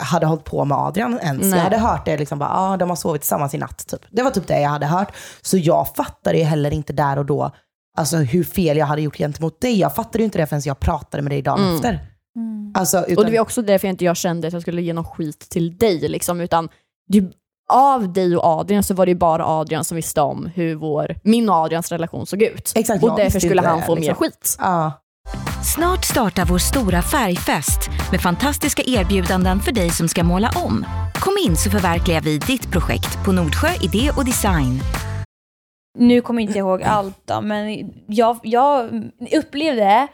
hade 0.00 0.26
hållit 0.26 0.44
på 0.44 0.64
med 0.64 0.78
Adrian 0.78 1.18
ens. 1.22 1.40
Nej. 1.42 1.50
Jag 1.50 1.64
hade 1.64 1.78
hört 1.78 2.04
det, 2.04 2.16
liksom 2.18 2.38
bara, 2.38 2.50
ah, 2.52 2.76
de 2.76 2.88
har 2.88 2.96
sovit 2.96 3.22
tillsammans 3.22 3.54
i 3.54 3.58
natt. 3.58 3.86
Typ. 3.88 4.00
Det 4.10 4.22
var 4.22 4.30
typ 4.30 4.46
det 4.46 4.60
jag 4.60 4.70
hade 4.70 4.86
hört. 4.86 5.14
Så 5.42 5.58
jag 5.58 5.88
fattade 5.96 6.38
ju 6.38 6.44
heller 6.44 6.70
inte 6.70 6.92
där 6.92 7.18
och 7.18 7.26
då 7.26 7.50
alltså, 7.98 8.16
hur 8.16 8.44
fel 8.44 8.76
jag 8.76 8.86
hade 8.86 9.02
gjort 9.02 9.16
gentemot 9.16 9.60
dig. 9.60 9.78
Jag 9.80 9.94
fattade 9.94 10.18
ju 10.18 10.24
inte 10.24 10.38
det 10.38 10.46
förrän 10.46 10.62
jag 10.64 10.80
pratade 10.80 11.22
med 11.22 11.32
dig 11.32 11.42
dagen 11.42 11.60
Mm. 11.64 11.74
efter. 11.76 12.00
Alltså, 12.74 13.04
utan, 13.06 13.18
Och 13.18 13.30
det 13.30 13.36
var 13.36 13.40
också 13.40 13.62
därför 13.62 13.88
jag 13.88 13.92
inte 13.92 14.04
jag 14.04 14.16
kände 14.16 14.46
att 14.46 14.52
jag 14.52 14.62
skulle 14.62 14.82
ge 14.82 14.92
någon 14.92 15.04
skit 15.04 15.38
till 15.38 15.76
dig, 15.76 16.08
liksom, 16.08 16.40
utan 16.40 16.68
det, 17.08 17.24
av 17.72 18.12
dig 18.12 18.36
och 18.36 18.44
Adrian 18.44 18.82
så 18.82 18.94
var 18.94 19.06
det 19.06 19.10
ju 19.10 19.18
bara 19.18 19.46
Adrian 19.46 19.84
som 19.84 19.96
visste 19.96 20.20
om 20.20 20.50
hur 20.54 20.74
vår, 20.74 21.16
min 21.22 21.48
och 21.48 21.54
Adrians 21.54 21.92
relation 21.92 22.26
såg 22.26 22.42
ut. 22.42 22.72
Exakt, 22.74 23.04
och 23.04 23.16
därför 23.16 23.40
skulle 23.40 23.60
inte 23.60 23.68
han 23.68 23.82
få 23.82 23.94
liksom. 23.94 24.10
mer 24.10 24.14
skit. 24.14 24.56
ja. 24.60 24.92
Snart 25.74 26.04
startar 26.04 26.44
vår 26.44 26.58
stora 26.58 27.02
färgfest 27.02 27.90
med 28.10 28.20
fantastiska 28.20 28.82
erbjudanden 28.86 29.60
för 29.60 29.72
dig 29.72 29.90
som 29.90 30.08
ska 30.08 30.24
måla 30.24 30.50
om. 30.64 30.84
Kom 31.14 31.34
in 31.46 31.56
så 31.56 31.70
förverkligar 31.70 32.20
vi 32.20 32.38
ditt 32.38 32.70
projekt 32.72 33.24
på 33.24 33.32
Nordsjö 33.32 33.68
Idé 33.80 34.10
och 34.16 34.24
Design. 34.24 34.80
Nu 35.98 36.20
kommer 36.20 36.42
inte 36.42 36.58
jag 36.58 36.68
ihåg 36.68 36.82
allt 36.82 37.20
då, 37.24 37.40
men 37.40 37.90
jag, 38.06 38.38
jag 38.42 38.90
upplevde 39.32 40.08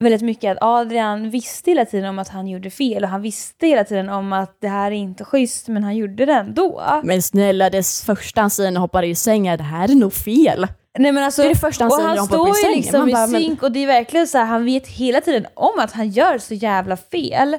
väldigt 0.00 0.22
mycket 0.22 0.52
att 0.52 0.58
Adrian 0.62 1.30
visste 1.30 1.70
hela 1.70 1.84
tiden 1.84 2.08
om 2.08 2.18
att 2.18 2.28
han 2.28 2.48
gjorde 2.48 2.70
fel 2.70 3.04
och 3.04 3.10
han 3.10 3.22
visste 3.22 3.66
hela 3.66 3.84
tiden 3.84 4.08
om 4.08 4.32
att 4.32 4.56
det 4.60 4.68
här 4.68 4.90
är 4.90 4.96
inte 4.96 5.24
schysst 5.24 5.68
men 5.68 5.84
han 5.84 5.96
gjorde 5.96 6.26
det 6.26 6.32
ändå. 6.32 6.82
Men 7.04 7.22
snälla, 7.22 7.70
det 7.70 7.86
första 8.06 8.40
han 8.40 8.50
säger 8.50 8.70
när 8.70 8.76
han 8.76 8.82
hoppar 8.82 9.02
i 9.02 9.14
sängen, 9.14 9.58
det 9.58 9.64
här 9.64 9.90
är 9.90 9.94
nog 9.94 10.12
fel. 10.12 10.66
Nej, 10.98 11.12
men 11.12 11.24
alltså, 11.24 11.42
Det 11.42 11.48
är 11.48 11.54
det 11.54 11.60
första 11.60 11.84
han 11.84 11.90
och 11.92 11.96
säger 11.96 12.08
när 12.08 12.16
han 12.16 12.28
han 12.28 12.38
hoppar 12.38 12.52
står 12.54 12.56
i 12.56 12.58
ju 12.58 12.62
sängen. 12.62 12.76
liksom 12.78 13.00
Man 13.00 13.08
i 13.08 13.12
bara, 13.12 13.26
men- 13.26 13.40
synk 13.40 13.62
och 13.62 13.72
det 13.72 13.78
är 13.82 13.86
verkligen 13.86 14.26
så 14.26 14.38
här, 14.38 14.44
han 14.44 14.64
vet 14.64 14.86
hela 14.88 15.20
tiden 15.20 15.46
om 15.54 15.78
att 15.78 15.92
han 15.92 16.08
gör 16.10 16.38
så 16.38 16.54
jävla 16.54 16.96
fel. 16.96 17.56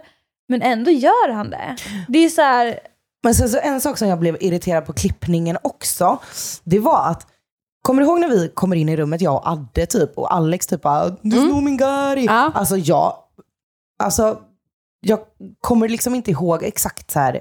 Men 0.49 0.61
ändå 0.61 0.91
gör 0.91 1.29
han 1.31 1.49
det. 1.49 1.75
Det 2.07 2.19
är 2.19 2.29
så 2.29 2.41
här, 2.41 2.79
Men 3.23 3.35
sen 3.35 3.49
så 3.49 3.59
en 3.63 3.81
sak 3.81 3.97
som 3.97 4.07
jag 4.07 4.19
blev 4.19 4.37
irriterad 4.39 4.85
på 4.85 4.93
klippningen 4.93 5.57
också, 5.61 6.19
det 6.63 6.79
var 6.79 7.07
att 7.09 7.27
Kommer 7.81 8.01
du 8.01 8.07
ihåg 8.07 8.19
när 8.19 8.29
vi 8.29 8.51
kommer 8.53 8.75
in 8.75 8.89
i 8.89 8.97
rummet, 8.97 9.21
jag 9.21 9.35
och 9.35 9.47
Adde 9.47 9.85
typ, 9.85 10.17
och 10.17 10.33
Alex 10.33 10.67
typ 10.67 10.81
bara 10.81 11.09
“Du 11.09 11.31
snor 11.31 11.61
min 11.61 11.77
gari”. 11.77 12.25
Ja. 12.25 12.51
Alltså 12.53 12.77
jag, 12.77 13.13
alltså 14.03 14.39
jag 15.01 15.19
kommer 15.61 15.89
liksom 15.89 16.15
inte 16.15 16.31
ihåg 16.31 16.63
exakt 16.63 17.11
så 17.11 17.19
här 17.19 17.39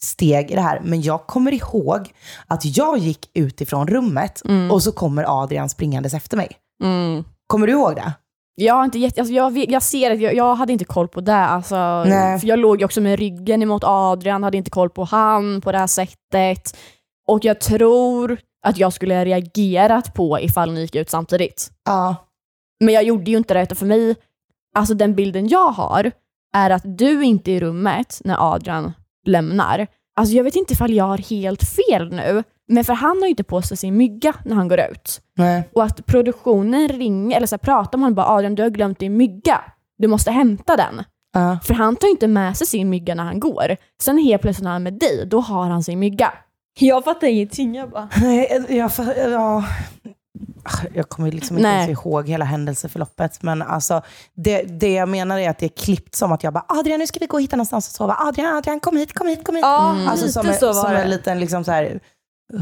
steg 0.00 0.50
i 0.50 0.54
det 0.54 0.60
här, 0.60 0.80
men 0.84 1.02
jag 1.02 1.26
kommer 1.26 1.54
ihåg 1.54 2.12
att 2.46 2.76
jag 2.76 2.98
gick 2.98 3.30
ut 3.34 3.60
ifrån 3.60 3.86
rummet 3.88 4.42
Mm. 4.44 4.70
och 4.70 4.82
så 4.82 4.92
kommer 4.92 5.42
Adrian 5.42 5.68
springandes 5.68 6.14
efter 6.14 6.36
mig. 6.36 6.48
Mm. 6.82 7.24
Kommer 7.46 7.66
du 7.66 7.72
ihåg 7.72 7.94
det? 7.94 8.12
Jag, 8.54 8.74
har 8.74 8.84
inte 8.84 8.98
jätte, 8.98 9.20
alltså 9.20 9.34
jag, 9.34 9.56
jag 9.70 9.82
ser 9.82 10.10
att 10.10 10.20
jag, 10.20 10.34
jag 10.34 10.54
hade 10.54 10.72
inte 10.72 10.84
koll 10.84 11.08
på 11.08 11.20
det. 11.20 11.34
Alltså, 11.36 12.04
Nej. 12.04 12.38
för 12.40 12.46
jag 12.46 12.58
låg 12.58 12.78
ju 12.78 12.84
också 12.84 13.00
med 13.00 13.18
ryggen 13.18 13.62
emot 13.62 13.82
Adrian, 13.84 14.42
hade 14.42 14.56
inte 14.56 14.70
koll 14.70 14.90
på 14.90 15.04
han 15.04 15.60
på 15.60 15.72
det 15.72 15.78
här 15.78 15.86
sättet. 15.86 16.76
Och 17.28 17.44
jag 17.44 17.60
tror 17.60 18.38
att 18.66 18.78
jag 18.78 18.92
skulle 18.92 19.14
ha 19.14 19.24
reagerat 19.24 20.14
på 20.14 20.40
ifall 20.40 20.72
ni 20.72 20.80
gick 20.80 20.94
ut 20.94 21.10
samtidigt. 21.10 21.70
Ja. 21.84 22.16
Men 22.80 22.94
jag 22.94 23.02
gjorde 23.02 23.30
ju 23.30 23.36
inte 23.36 23.54
det, 23.54 23.62
utan 23.62 23.76
för 23.76 23.86
mig, 23.86 24.16
alltså 24.74 24.94
den 24.94 25.14
bilden 25.14 25.48
jag 25.48 25.68
har 25.68 26.10
är 26.54 26.70
att 26.70 26.82
du 26.84 27.24
inte 27.24 27.50
är 27.50 27.54
i 27.54 27.60
rummet 27.60 28.20
när 28.24 28.54
Adrian 28.54 28.92
lämnar. 29.26 29.86
Alltså 30.16 30.34
jag 30.34 30.44
vet 30.44 30.56
inte 30.56 30.72
ifall 30.72 30.92
jag 30.92 31.04
har 31.04 31.18
helt 31.18 31.62
fel 31.62 32.12
nu, 32.12 32.42
men 32.68 32.84
för 32.84 32.92
han 32.92 33.18
har 33.18 33.24
ju 33.24 33.30
inte 33.30 33.44
på 33.44 33.62
sig 33.62 33.76
sin 33.76 33.96
mygga 33.96 34.34
när 34.44 34.54
han 34.54 34.68
går 34.68 34.80
ut. 34.80 35.20
Nej. 35.36 35.68
Och 35.74 35.84
att 35.84 36.06
produktionen 36.06 36.88
ringer, 36.88 37.36
eller 37.36 37.46
så 37.46 37.54
här, 37.54 37.58
pratar 37.58 37.98
man 37.98 38.14
bara 38.14 38.26
Adrian 38.26 38.54
du 38.54 38.62
har 38.62 38.70
glömt 38.70 38.98
din 38.98 39.16
mygga, 39.16 39.60
du 39.98 40.08
måste 40.08 40.30
hämta 40.30 40.76
den. 40.76 41.02
Ja. 41.32 41.58
För 41.64 41.74
han 41.74 41.96
tar 41.96 42.06
ju 42.06 42.10
inte 42.10 42.28
med 42.28 42.56
sig 42.56 42.66
sin 42.66 42.90
mygga 42.90 43.14
när 43.14 43.24
han 43.24 43.40
går. 43.40 43.76
Sen 44.02 44.18
helt 44.18 44.42
plötsligt 44.42 44.64
när 44.64 44.70
han 44.70 44.86
är 44.86 44.90
med 44.90 45.00
dig, 45.00 45.26
då 45.26 45.40
har 45.40 45.68
han 45.68 45.82
sin 45.82 45.98
mygga. 45.98 46.32
Jag 46.86 47.04
fattar 47.04 47.26
ingenting. 47.26 47.74
Jag 47.74 47.90
bara, 47.90 48.08
Nej, 48.20 48.64
jag, 48.68 48.90
ja. 49.30 49.64
jag 50.94 51.08
kommer 51.08 51.32
liksom 51.32 51.58
inte 51.58 51.68
ens 51.68 51.90
ihåg 51.90 52.28
hela 52.28 52.44
händelseförloppet. 52.44 53.42
Men 53.42 53.62
alltså, 53.62 54.02
det, 54.34 54.62
det 54.62 54.92
jag 54.92 55.08
menar 55.08 55.38
är 55.38 55.50
att 55.50 55.58
det 55.58 55.66
är 55.66 55.84
klippt 55.84 56.14
som 56.14 56.32
att 56.32 56.42
jag 56.42 56.52
bara 56.52 56.64
Adrian 56.68 57.00
nu 57.00 57.06
ska 57.06 57.18
vi 57.20 57.26
gå 57.26 57.36
och 57.36 57.42
hitta 57.42 57.56
någonstans 57.56 57.88
att 57.88 57.94
sova. 57.94 58.16
Adrian, 58.20 58.56
Adrian 58.56 58.80
kom 58.80 58.96
hit, 58.96 59.12
kom 59.14 59.26
hit, 59.26 59.44
kom 59.44 59.54
hit. 59.56 59.62
ja, 59.62 59.96
Alltså 60.08 60.26
lite 60.26 60.32
som, 60.32 60.48
en, 60.48 60.54
så 60.54 60.66
var 60.66 60.72
som 60.74 60.92
det. 60.92 61.02
en 61.02 61.10
liten 61.10 61.40
liksom 61.40 61.64
så 61.64 61.72
här, 61.72 62.00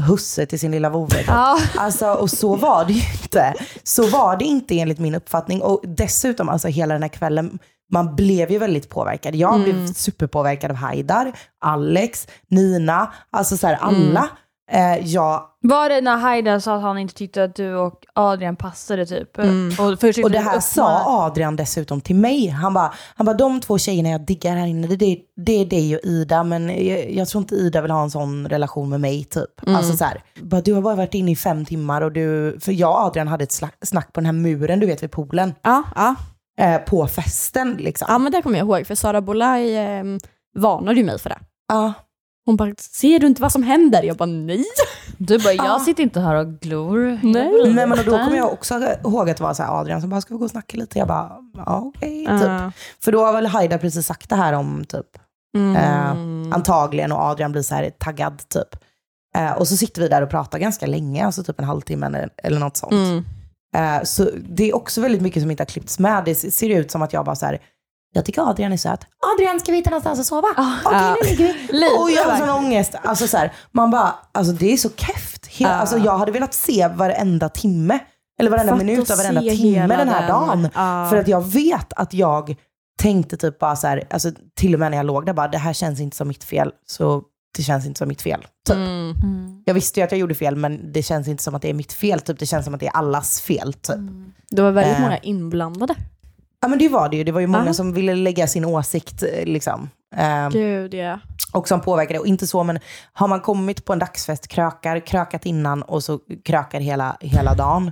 husse 0.07 0.45
till 0.45 0.59
sin 0.59 0.71
lilla 0.71 0.89
vovve. 0.89 1.23
Ja. 1.27 1.59
Alltså, 1.77 2.13
och 2.13 2.29
så 2.29 2.55
var 2.55 2.85
det 2.85 2.93
ju 2.93 3.01
inte. 3.23 3.53
Så 3.83 4.07
var 4.07 4.37
det 4.37 4.45
inte 4.45 4.79
enligt 4.79 4.99
min 4.99 5.15
uppfattning. 5.15 5.61
Och 5.61 5.81
dessutom, 5.83 6.49
alltså 6.49 6.67
hela 6.67 6.93
den 6.93 7.01
här 7.03 7.09
kvällen, 7.09 7.59
man 7.91 8.15
blev 8.15 8.51
ju 8.51 8.57
väldigt 8.57 8.89
påverkad. 8.89 9.35
Jag 9.35 9.63
blev 9.63 9.87
superpåverkad 9.87 10.71
av 10.71 10.77
Haidar, 10.77 11.31
Alex, 11.61 12.27
Nina, 12.47 13.13
alltså 13.31 13.57
så 13.57 13.67
här, 13.67 13.75
alla. 13.81 14.29
Eh, 14.71 15.07
jag 15.07 15.43
Var 15.61 15.89
det 15.89 16.01
när 16.01 16.17
Haidar 16.17 16.59
sa 16.59 16.75
att 16.75 16.81
han 16.81 16.97
inte 16.97 17.13
tyckte 17.13 17.43
att 17.43 17.55
du 17.55 17.75
och 17.75 18.05
Adrian 18.13 18.55
passade 18.55 19.05
typ? 19.05 19.37
Mm. 19.37 19.71
Och, 19.79 20.23
Och 20.23 20.31
det 20.31 20.39
här 20.39 20.59
sa 20.59 21.03
Adrian 21.25 21.55
dessutom 21.55 22.01
till 22.01 22.15
mig. 22.15 22.47
Han 22.47 22.73
bara, 22.73 22.93
han 23.15 23.25
bara 23.25 23.37
de 23.37 23.59
två 23.61 23.77
tjejerna 23.77 24.09
jag 24.09 24.25
diggar 24.25 24.55
här 24.55 24.67
inne, 24.67 24.87
det, 24.87 24.95
det, 24.95 25.19
det 25.35 25.61
är 25.61 25.65
dig 25.65 25.95
och 25.95 26.01
Ida, 26.03 26.43
men 26.43 26.87
jag, 26.87 27.11
jag 27.11 27.27
tror 27.27 27.41
inte 27.41 27.55
Ida 27.55 27.81
vill 27.81 27.91
ha 27.91 28.03
en 28.03 28.11
sån 28.11 28.47
relation 28.49 28.89
med 28.89 29.01
mig 29.01 29.23
typ. 29.23 29.67
Alltså 29.67 29.97
så 29.97 30.05
här, 30.05 30.23
bara, 30.41 30.61
du 30.61 30.73
har 30.73 30.81
bara 30.81 30.95
varit 30.95 31.13
inne 31.13 31.31
i 31.31 31.35
fem 31.35 31.65
timmar 31.65 32.01
och 32.01 32.11
du, 32.11 32.57
för 32.61 32.71
jag 32.71 32.91
och 32.91 32.99
Adrian 32.99 33.27
hade 33.27 33.43
ett 33.43 33.61
snack 33.81 34.13
på 34.13 34.19
den 34.19 34.25
här 34.25 34.33
muren, 34.33 34.79
du 34.79 34.85
vet 34.87 35.03
vid 35.03 35.11
poolen, 35.11 35.53
Ja, 35.61 35.83
ja. 35.95 36.15
Eh, 36.59 36.77
på 36.77 37.07
festen 37.07 37.75
liksom. 37.79 38.05
ja 38.09 38.17
men 38.17 38.31
det 38.31 38.41
kommer 38.41 38.57
jag 38.57 38.65
ihåg, 38.67 38.87
för 38.87 38.95
Sara 38.95 39.21
Bolaj 39.21 39.77
eh, 39.77 40.03
varnade 40.55 40.97
ju 40.97 41.03
mig 41.05 41.19
för 41.19 41.29
det. 41.29 41.39
Ja. 41.67 41.93
Hon 42.45 42.55
bara, 42.55 42.73
ser 42.79 43.19
du 43.19 43.27
inte 43.27 43.41
vad 43.41 43.51
som 43.51 43.63
händer? 43.63 44.03
Jag 44.03 44.17
bara, 44.17 44.25
nej. 44.25 44.65
Du 45.17 45.39
bara, 45.39 45.53
jag 45.53 45.65
Ja. 45.65 45.79
sitter 45.79 46.03
inte 46.03 46.19
här 46.19 46.35
och 46.35 46.47
glor. 46.59 47.19
Nej. 47.23 47.73
Nej 47.73 47.87
men 47.87 47.97
då 47.97 48.11
kommer 48.11 48.37
jag 48.37 48.53
också 48.53 48.75
ihåg 49.03 49.29
att 49.29 49.37
det 49.37 49.43
var 49.43 49.53
så 49.53 49.63
här, 49.63 49.79
Adrian 49.79 50.01
som 50.01 50.09
bara, 50.09 50.21
ska 50.21 50.33
vi 50.33 50.37
gå 50.37 50.43
och 50.45 50.51
snacka 50.51 50.77
lite? 50.77 50.99
Jag 50.99 51.07
bara, 51.07 51.31
ja 51.57 51.81
okej. 51.95 52.25
typ. 52.25 52.41
Ja. 52.41 52.71
För 52.99 53.11
då 53.11 53.25
har 53.25 53.33
väl 53.33 53.45
Haida 53.45 53.77
precis 53.77 54.05
sagt 54.05 54.29
det 54.29 54.35
här 54.35 54.53
om 54.53 54.85
typ 54.85 55.05
Mm. 55.57 55.75
Eh, 55.75 56.55
antagligen 56.55 57.11
och 57.11 57.17
Adrian 57.21 57.51
blir 57.51 57.61
så 57.61 57.75
här 57.75 57.89
taggad 57.99 58.49
typ. 58.49 58.75
Eh, 59.35 59.51
och 59.51 59.67
så 59.67 59.77
sitter 59.77 60.01
vi 60.01 60.07
där 60.07 60.21
och 60.21 60.29
pratar 60.29 60.59
ganska 60.59 60.85
länge, 60.85 61.25
alltså 61.25 61.43
typ 61.43 61.59
en 61.59 61.65
halvtimme 61.65 62.05
eller, 62.05 62.29
eller 62.37 62.59
något 62.59 62.77
sånt. 62.77 62.91
Mm. 62.93 63.25
Eh, 63.75 64.03
så 64.03 64.29
det 64.49 64.69
är 64.69 64.75
också 64.75 65.01
väldigt 65.01 65.21
mycket 65.21 65.41
som 65.41 65.51
inte 65.51 65.61
har 65.61 65.65
klippts 65.67 65.99
med. 65.99 66.23
Det 66.25 66.35
ser 66.35 66.69
ut 66.69 66.91
som 66.91 67.01
att 67.01 67.13
jag 67.13 67.25
bara 67.25 67.35
så 67.35 67.45
här, 67.45 67.61
jag 68.13 68.25
tycker 68.25 68.49
Adrian 68.49 68.73
är 68.73 68.77
söt. 68.77 68.99
Adrian, 69.35 69.59
ska 69.59 69.71
vi 69.71 69.77
hitta 69.77 69.89
någonstans 69.89 70.19
att 70.19 70.25
sova? 70.25 70.47
Okej, 70.51 70.67
Ja. 70.83 71.15
nu 71.23 71.29
ligger 71.29 71.45
vi. 71.71 71.77
Och 72.01 72.11
jag 72.11 72.25
har 72.25 72.37
sån 72.37 72.49
ångest. 72.49 72.95
Alltså 73.03 73.27
så 73.27 73.37
här, 73.37 73.53
man 73.71 73.91
bara, 73.91 74.15
alltså 74.31 74.53
det 74.53 74.73
är 74.73 74.77
så 74.77 74.89
keft. 74.89 75.45
He- 75.47 75.63
Ja. 75.63 75.67
Alltså 75.69 75.97
jag 75.97 76.17
hade 76.17 76.31
velat 76.31 76.53
se 76.53 76.87
varenda 76.87 77.49
timme, 77.49 77.99
eller 78.39 78.51
varenda 78.51 78.73
Fatta 78.73 78.85
minut 78.85 79.11
av 79.11 79.17
varenda 79.17 79.41
timme 79.41 79.53
hela 79.53 79.97
den 79.97 80.09
här 80.09 80.21
den. 80.21 80.29
dagen. 80.29 80.69
Ja. 80.75 81.07
För 81.09 81.17
att 81.17 81.27
jag 81.27 81.47
vet 81.47 81.93
att 81.93 82.13
jag 82.13 82.55
tänkte 82.99 83.37
typ 83.37 83.59
bara 83.59 83.75
så 83.75 83.87
här, 83.87 84.03
alltså 84.09 84.31
till 84.55 84.73
och 84.73 84.79
med 84.79 84.91
när 84.91 84.97
jag 84.97 85.05
låg 85.05 85.25
där 85.25 85.33
bara, 85.33 85.47
det 85.47 85.57
här 85.57 85.73
känns 85.73 85.99
inte 85.99 86.17
som 86.17 86.27
mitt 86.27 86.43
fel, 86.43 86.71
så 86.85 87.21
det 87.57 87.63
känns 87.63 87.85
inte 87.85 87.97
som 87.97 88.07
mitt 88.07 88.21
fel. 88.21 88.41
Typ. 88.67 88.75
Mm. 88.75 89.61
Jag 89.65 89.73
visste 89.73 89.99
ju 89.99 90.03
att 90.03 90.11
jag 90.11 90.19
gjorde 90.19 90.35
fel, 90.35 90.55
men 90.55 90.91
det 90.93 91.03
känns 91.03 91.27
inte 91.27 91.43
som 91.43 91.55
att 91.55 91.61
det 91.61 91.69
är 91.69 91.73
mitt 91.73 91.93
fel. 91.93 92.19
Typ. 92.19 92.39
Det 92.39 92.45
känns 92.45 92.65
som 92.65 92.73
att 92.73 92.79
det 92.79 92.87
är 92.87 92.95
allas 92.97 93.41
fel. 93.41 93.73
Typ. 93.73 93.97
Det 94.49 94.61
var 94.61 94.71
väldigt 94.71 94.95
Eh. 94.95 95.01
många 95.01 95.17
inblandade. 95.17 95.95
Ja 96.61 96.67
men 96.67 96.79
det 96.79 96.89
var 96.89 97.09
det 97.09 97.17
ju. 97.17 97.23
Det 97.23 97.31
var 97.31 97.39
ju 97.41 97.47
många 97.47 97.65
Ja. 97.65 97.73
som 97.73 97.93
ville 97.93 98.15
lägga 98.15 98.47
sin 98.47 98.65
åsikt. 98.65 99.23
eh, 99.23 99.45
Liksom. 99.45 99.89
Eh, 100.15 100.49
Gud 100.49 100.93
ja. 100.93 101.19
och 101.53 101.67
som 101.67 101.81
påverkar 101.81 102.13
det. 102.13 102.19
Och 102.19 102.27
inte 102.27 102.47
så, 102.47 102.63
men 102.63 102.79
har 103.13 103.27
man 103.27 103.41
kommit 103.41 103.85
på 103.85 103.93
en 103.93 103.99
dagsfest, 103.99 104.47
krökar, 104.47 104.99
krökat 105.07 105.45
innan 105.45 105.81
och 105.83 106.03
så 106.03 106.19
krökar 106.45 106.79
hela, 106.79 107.17
hela 107.21 107.53
dagen. 107.55 107.91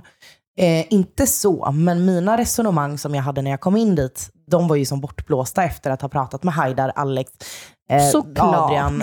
Eh, 0.58 0.92
inte 0.92 1.26
så, 1.26 1.72
men 1.72 2.04
mina 2.04 2.38
resonemang 2.38 2.98
som 2.98 3.14
jag 3.14 3.22
hade 3.22 3.42
när 3.42 3.50
jag 3.50 3.60
kom 3.60 3.76
in 3.76 3.94
dit, 3.94 4.30
de 4.50 4.68
var 4.68 4.76
ju 4.76 4.84
som 4.84 5.00
bortblåsta 5.00 5.64
efter 5.64 5.90
att 5.90 6.02
ha 6.02 6.08
pratat 6.08 6.42
med 6.42 6.54
Haidar, 6.54 6.92
Alex, 6.94 7.30
eh, 7.90 8.08
Såklart. 8.10 8.70
Adrian, 8.70 9.02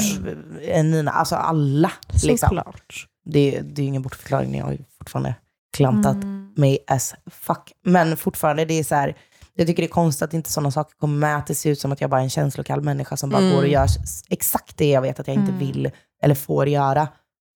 eh, 0.61 0.83
Nina, 0.83 1.11
alltså 1.11 1.35
alla. 1.35 1.91
Liksom. 2.23 2.37
Såklart. 2.49 3.07
Det, 3.25 3.61
det 3.61 3.81
är 3.81 3.85
ingen 3.85 4.01
bortförklaring, 4.01 4.57
jag 4.57 4.65
har 4.65 4.71
ju 4.71 4.83
fortfarande 4.97 5.35
klantat 5.77 6.13
Mm. 6.15 6.53
mig 6.57 6.77
as 6.87 7.15
fuck. 7.31 7.71
Men 7.85 8.17
fortfarande, 8.17 8.65
det 8.65 8.73
är 8.79 8.83
så 8.83 8.95
här, 8.95 9.17
jag 9.53 9.67
tycker 9.67 9.83
det 9.83 9.87
är 9.87 9.91
konstigt 9.91 10.23
att 10.23 10.33
inte 10.33 10.51
sådana 10.51 10.71
saker 10.71 10.95
kommer 10.97 11.17
med. 11.17 11.37
Att 11.37 11.47
det 11.47 11.55
ser 11.55 11.69
ut 11.69 11.79
som 11.79 11.91
att 11.91 12.01
jag 12.01 12.09
bara 12.09 12.19
är 12.19 12.23
en 12.23 12.29
känslokall 12.29 12.81
människa 12.81 13.17
som 13.17 13.29
bara 13.29 13.41
Mm. 13.41 13.53
går 13.55 13.61
och 13.61 13.67
gör 13.67 13.87
exakt 14.29 14.77
det 14.77 14.89
jag 14.89 15.01
vet 15.01 15.19
att 15.19 15.27
jag 15.27 15.35
inte 15.35 15.51
Mm. 15.51 15.59
vill 15.59 15.91
eller 16.23 16.35
får 16.35 16.67
göra. 16.69 17.07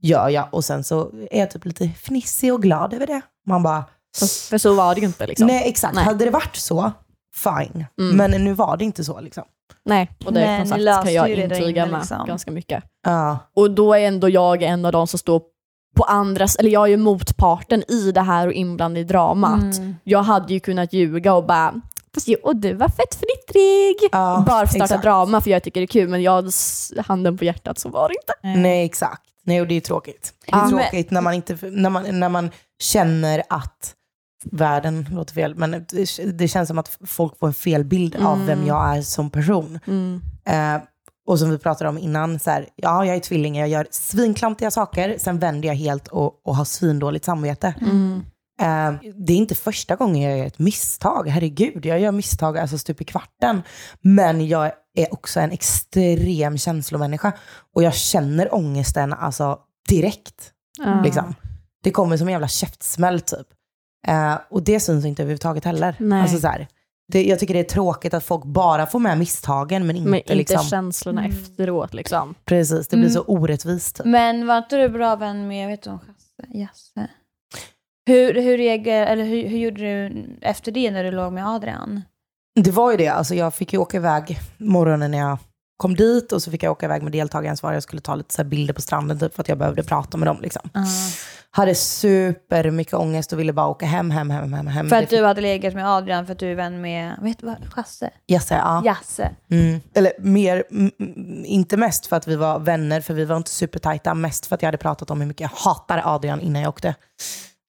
Gör 0.02 0.30
jag. 0.30 0.48
Och 0.54 0.66
sen 0.66 0.84
så 0.84 1.12
är 1.32 1.40
jag 1.40 1.52
typ 1.52 1.66
lite 1.66 1.90
fnissig 1.90 2.54
och 2.54 2.62
glad 2.62 2.94
över 2.94 3.08
det. 3.08 3.22
Man 3.48 3.64
bara, 3.64 3.84
för 4.50 4.58
så 4.58 4.74
var 4.76 4.96
det 4.96 5.02
ju 5.02 5.08
inte 5.08 5.28
liksom. 5.28 5.48
nej 5.48 5.70
exakt. 5.70 5.96
Nej. 5.96 6.04
Hade 6.04 6.26
det 6.26 6.32
varit 6.32 6.56
så, 6.56 6.92
fine. 7.36 7.86
Mm. 8.00 8.18
Men 8.18 8.44
nu 8.44 8.54
var 8.54 8.78
det 8.78 8.86
inte 8.86 9.04
så 9.04 9.20
liksom. 9.22 9.44
Nej, 9.88 10.12
och 10.26 10.34
det 10.34 10.40
Nej, 10.40 10.58
som 10.58 10.64
ni 10.64 10.70
sagt 10.70 10.82
löste 10.82 11.04
kan 11.04 11.14
jag 11.14 11.30
ju 11.30 11.36
det 11.36 11.48
där 11.48 11.56
intyga 11.60 11.86
med 11.86 12.00
liksom. 12.00 12.26
ganska 12.28 12.52
mycket. 12.52 12.84
Ja. 13.06 13.38
Och 13.56 13.72
då 13.72 13.94
är 13.94 14.00
ändå 14.08 14.30
jag 14.30 14.64
en 14.64 14.86
av 14.86 14.92
de 14.92 15.08
som 15.08 15.20
står 15.20 15.42
på 15.96 16.04
andras, 16.04 16.56
eller 16.56 16.70
jag 16.70 16.84
är 16.84 16.88
ju 16.88 16.98
motparten 16.98 17.84
i 17.92 18.12
det 18.12 18.22
här 18.22 18.48
och 18.48 18.54
inblandad 18.54 19.02
i 19.02 19.04
dramat. 19.04 19.78
Mm. 19.78 19.96
Jag 20.04 20.24
hade 20.24 20.54
ju 20.54 20.60
kunnat 20.60 20.94
ljuga 20.94 21.34
och 21.34 21.46
bara 21.46 21.82
Fast 22.14 22.28
och 22.44 22.56
du 22.56 22.74
var 22.74 22.88
fett 22.90 23.16
fnittrig. 23.16 24.10
Ja, 24.12 24.44
Bara 24.48 24.58
för 24.58 24.64
att 24.64 24.70
starta 24.70 24.84
exakt. 24.84 25.04
drama 25.04 25.42
för 25.42 25.50
jag 25.52 25.64
tycker 25.64 25.82
det 25.82 25.86
är 25.86 25.88
kul 25.88 26.10
men 26.10 26.22
jag 26.22 26.52
handen 27.06 27.38
på 27.38 27.46
hjärtat 27.46 27.80
så 27.80 27.90
var 27.90 28.10
det 28.10 28.16
inte. 28.16 28.60
Nej, 28.62 28.86
exakt. 28.86 29.22
Nej, 29.44 29.62
och 29.62 29.68
det 29.68 29.76
är 29.76 29.82
tråkigt. 29.82 30.34
Det 30.46 30.52
är 30.52 30.58
Ja. 30.60 30.70
tråkigt 30.70 31.12
när 31.12 31.22
man, 31.22 31.34
inte, 31.34 31.58
när, 31.62 31.90
man, 31.90 32.20
när 32.20 32.30
man 32.30 32.52
känner 32.82 33.44
att 33.50 33.94
världen, 34.52 35.08
låter 35.12 35.34
fel, 35.34 35.56
men 35.56 35.86
det, 36.34 36.48
känns 36.48 36.68
som 36.68 36.78
att 36.78 36.98
folk 37.06 37.40
får 37.40 37.48
en 37.48 37.54
fel 37.54 37.84
bild 37.84 38.16
av 38.16 38.36
Mm. 38.36 38.48
vem 38.48 38.68
jag 38.68 38.98
är 38.98 39.02
som 39.02 39.30
person. 39.30 39.80
Mm. 39.88 40.22
Eh, 40.46 40.82
och 41.28 41.40
som 41.40 41.50
vi 41.50 41.58
pratade 41.58 41.90
om 41.90 41.98
innan, 41.98 42.40
så 42.40 42.50
här, 42.52 42.68
ja, 42.76 43.06
jag 43.06 43.16
är 43.16 43.20
tvilling, 43.20 43.58
jag 43.58 43.70
gör 43.70 43.88
svinklantiga 43.92 44.72
saker, 44.72 45.16
sen 45.20 45.40
vänder 45.40 45.68
jag 45.68 45.76
helt 45.76 46.08
och, 46.08 46.48
och 46.48 46.56
har 46.56 46.66
svindåligt 46.66 47.26
samvete. 47.26 47.74
Mm. 47.82 48.24
Eh, 48.62 49.00
det 49.16 49.34
är 49.34 49.38
inte 49.38 49.56
första 49.56 49.96
gången 49.96 50.22
jag 50.30 50.38
gör 50.38 50.46
ett 50.46 50.60
misstag, 50.60 51.28
herregud, 51.28 51.86
jag 51.86 52.00
gör 52.00 52.12
misstag 52.12 52.58
alltså 52.58 52.78
stup 52.78 53.02
i 53.02 53.04
kvarten. 53.04 53.62
Men 54.02 54.48
jag 54.48 54.72
är 54.96 55.14
också 55.14 55.40
en 55.40 55.52
extrem 55.52 56.58
känslomänniska 56.58 57.34
och 57.76 57.84
jag 57.84 57.96
känner 57.96 58.56
ångesten 58.56 59.14
alltså 59.14 59.60
direkt. 59.90 60.52
Liksom. 61.04 61.36
Det 61.84 61.92
kommer 61.92 62.18
som 62.18 62.28
en 62.28 62.32
jävla 62.32 62.48
käftsmäll 62.48 63.22
typ. 63.22 63.48
Eh, 64.08 64.36
och 64.50 64.64
det 64.64 64.80
syns 64.80 65.06
inte 65.06 65.22
överhuvudtaget 65.24 65.66
heller. 65.66 65.96
Nej. 66.00 66.22
Alltså, 66.22 66.40
så 66.40 66.48
här, 66.48 66.68
det, 67.12 67.24
jag 67.24 67.40
tycker 67.40 67.54
det 67.54 67.60
är 67.60 67.64
tråkigt 67.64 68.14
att 68.14 68.24
folk 68.24 68.44
bara 68.44 68.86
får 68.86 69.00
med 69.00 69.18
misstagen 69.18 69.88
men 69.88 69.96
inte, 69.96 70.10
Men 70.10 70.20
inte 70.20 70.36
liksom, 70.36 70.64
känslorna 70.64 71.22
Mm. 71.26 71.32
efteråt 71.38 71.94
liksom. 71.94 72.36
precis, 72.46 72.88
det 72.88 72.96
blir 72.98 73.06
Mm. 73.10 73.14
så 73.14 73.22
orättvist. 73.22 74.02
Men 74.06 74.48
var 74.48 74.58
inte 74.58 74.78
du 74.78 74.90
bra 74.90 75.16
vän 75.16 75.48
med, 75.48 75.68
vet 75.68 75.82
du 75.84 75.90
om 75.90 76.00
Jasse? 76.08 76.58
Jasse? 76.58 77.08
Hur, 78.08 78.34
hur, 78.42 78.58
reager, 78.58 79.06
eller 79.06 79.24
hur, 79.26 79.48
hur 79.48 79.58
gjorde 79.58 79.82
du 79.82 80.26
efter 80.42 80.72
det 80.72 80.92
när 80.92 81.04
du 81.04 81.12
låg 81.12 81.34
med 81.34 81.48
Adrian? 81.48 82.02
Det 82.60 82.72
var 82.72 82.92
ju 82.92 82.98
det, 82.98 83.08
alltså 83.08 83.36
jag 83.36 83.54
fick 83.54 83.74
ju 83.74 83.80
åka 83.80 83.98
iväg 83.98 84.40
morgonen 84.58 85.12
när 85.12 85.18
jag 85.18 85.38
kom 85.78 85.96
dit 85.96 86.32
och 86.32 86.42
så 86.42 86.52
fick 86.52 86.64
jag 86.64 86.72
åka 86.72 86.86
iväg 86.86 87.04
med 87.04 87.12
deltagaransvarig. 87.12 87.76
Jag 87.76 87.84
skulle 87.84 88.02
ta 88.02 88.16
lite 88.16 88.34
så 88.34 88.42
här 88.42 88.50
bilder 88.50 88.74
på 88.74 88.82
stranden 88.82 89.20
typ, 89.20 89.36
för 89.36 89.42
att 89.42 89.50
jag 89.50 89.58
behövde 89.58 89.84
prata 89.84 90.18
med 90.18 90.28
dem. 90.28 90.38
Liksom. 90.42 90.70
Hade 91.52 91.76
super 91.76 92.72
mycket 92.72 92.94
ångest 92.94 93.34
och 93.34 93.40
ville 93.40 93.54
bara 93.54 93.68
åka 93.68 93.86
hem, 93.86 94.12
hem, 94.12 94.30
hem, 94.30 94.54
hem. 94.54 94.68
hem. 94.68 94.90
För 94.90 94.96
att 94.96 95.10
du 95.10 95.24
hade 95.24 95.42
legat 95.42 95.74
med 95.74 95.90
Adrian 95.90 96.26
för 96.26 96.34
att 96.34 96.40
du 96.40 96.52
är 96.52 96.56
vän 96.56 96.82
med, 96.82 97.36
vad, 97.42 97.56
Jasse? 97.78 98.10
Jasse, 98.28 98.56
ja. 98.56 98.82
Jasse. 98.86 99.36
Mm. 99.52 99.80
Eller 99.94 100.12
mer, 100.20 100.64
inte 101.46 101.78
mest 101.78 102.08
för 102.08 102.16
att 102.16 102.28
vi 102.28 102.36
var 102.36 102.60
vänner, 102.60 103.02
för 103.02 103.14
vi 103.14 103.26
var 103.26 103.38
inte 103.38 103.50
supertajta. 103.50 104.14
Mest 104.14 104.46
för 104.46 104.56
att 104.56 104.62
jag 104.62 104.68
hade 104.68 104.78
pratat 104.78 105.12
om 105.12 105.22
hur 105.22 105.28
mycket 105.28 105.42
jag 105.42 105.70
hatade 105.70 106.06
Adrian 106.06 106.42
innan 106.42 106.62
jag 106.62 106.70
åkte. 106.70 106.96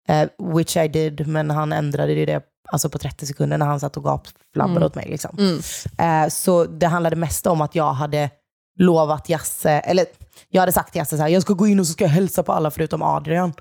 Eh, 0.08 0.28
which 0.54 0.76
I 0.76 0.88
did, 0.88 1.26
men 1.26 1.50
han 1.50 1.72
ändrade 1.72 2.24
det 2.24 2.42
alltså 2.72 2.88
på 2.90 2.98
30 2.98 3.26
sekunder 3.26 3.58
när 3.58 3.66
han 3.66 3.80
satt 3.80 3.96
och 3.96 4.04
gapflabbade 4.04 4.76
Mm. 4.76 4.82
åt 4.86 4.94
mig. 4.94 5.08
Liksom. 5.08 5.36
Mm. 5.38 6.24
Eh, 6.24 6.28
så 6.28 6.64
det 6.64 6.86
handlade 6.86 7.16
mest 7.16 7.46
om 7.46 7.60
att 7.60 7.74
jag 7.74 7.92
hade 7.92 8.30
lovat 8.78 9.28
Jasse, 9.28 9.70
eller 9.70 10.06
jag 10.48 10.60
hade 10.62 10.72
sagt 10.72 10.92
till 10.92 10.98
Jasse 10.98 11.16
så 11.16 11.22
här, 11.22 11.28
jag 11.28 11.42
ska 11.42 11.52
gå 11.52 11.66
in 11.66 11.80
och 11.80 11.86
så 11.86 11.92
ska 11.92 12.04
jag 12.04 12.10
hälsa 12.10 12.42
på 12.42 12.52
alla 12.52 12.70
förutom 12.70 13.02
Adrian. 13.02 13.52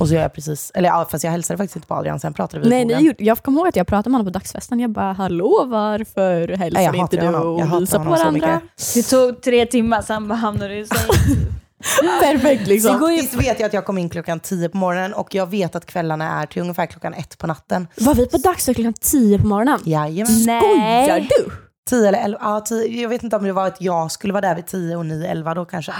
Och 0.00 0.08
så 0.08 0.14
gör 0.14 0.22
jag 0.22 0.32
precis, 0.34 0.70
eller 0.74 0.88
ja, 0.88 1.06
fast 1.10 1.24
jag 1.24 1.30
hälsade 1.30 1.58
faktiskt 1.58 1.76
inte 1.76 1.88
på 1.88 1.94
Adrian, 1.94 2.20
sen 2.20 2.34
pratade 2.34 2.62
vi 2.62 2.68
Nej, 2.70 2.84
ni 2.84 3.06
gjorde, 3.06 3.24
jag 3.24 3.38
kommer 3.38 3.58
ihåg 3.58 3.68
att 3.68 3.76
jag 3.76 3.86
pratade 3.86 4.10
med 4.10 4.18
honom 4.18 4.32
på 4.32 4.38
dagsfesten. 4.38 4.80
Jag 4.80 4.90
bara, 4.90 5.12
hallå 5.12 5.64
varför 5.66 6.48
hälsar 6.48 6.78
Nej, 6.80 6.84
jag 6.84 6.96
inte 6.96 7.16
du 7.16 7.26
honom. 7.26 7.40
Jag 7.42 7.52
och 7.52 7.60
hatar 7.62 7.80
visar 7.80 7.98
på 7.98 8.10
varandra? 8.10 8.60
Det 8.94 9.02
tog 9.02 9.42
tre 9.42 9.66
timmar, 9.66 10.02
sen 10.02 10.28
bara 10.28 10.34
hamnade 10.34 10.68
du 10.74 10.80
i. 10.80 10.86
Perfekt 12.22 12.66
liksom. 12.66 12.98
Går 12.98 13.10
ju- 13.10 13.18
Faktiskt 13.22 13.42
vet 13.42 13.60
jag 13.60 13.66
att 13.66 13.72
jag 13.72 13.84
kom 13.84 13.98
in 13.98 14.08
klockan 14.08 14.40
10 14.40 14.68
på 14.68 14.76
morgonen 14.76 15.12
och 15.14 15.34
jag 15.34 15.50
vet 15.50 15.74
att 15.74 15.86
kvällarna 15.86 16.42
är 16.42 16.46
till 16.46 16.62
ungefär 16.62 16.86
klockan 16.86 17.14
ett 17.14 17.38
på 17.38 17.46
natten. 17.46 17.88
Var 17.96 18.14
vi 18.14 18.26
på 18.26 18.36
dagsfest 18.38 18.76
klockan 18.76 18.92
tio 19.00 19.38
på 19.38 19.46
morgonen? 19.46 19.78
Jajamän. 19.84 20.44
Nej. 20.46 21.04
Skojar 21.06 21.20
du? 21.20 21.52
10 21.90 22.08
eller 22.08 22.18
11, 22.24 22.38
ja, 22.40 22.60
10, 22.60 23.02
jag 23.02 23.08
vet 23.08 23.22
inte 23.22 23.36
om 23.36 23.44
det 23.44 23.52
var 23.52 23.66
att 23.66 23.80
jag 23.80 24.12
skulle 24.12 24.32
vara 24.32 24.40
där 24.48 24.54
vid 24.54 24.66
10 24.66 24.96
och 24.96 25.06
ni 25.06 25.24
11 25.26 25.54
då 25.54 25.64
kanske. 25.64 25.92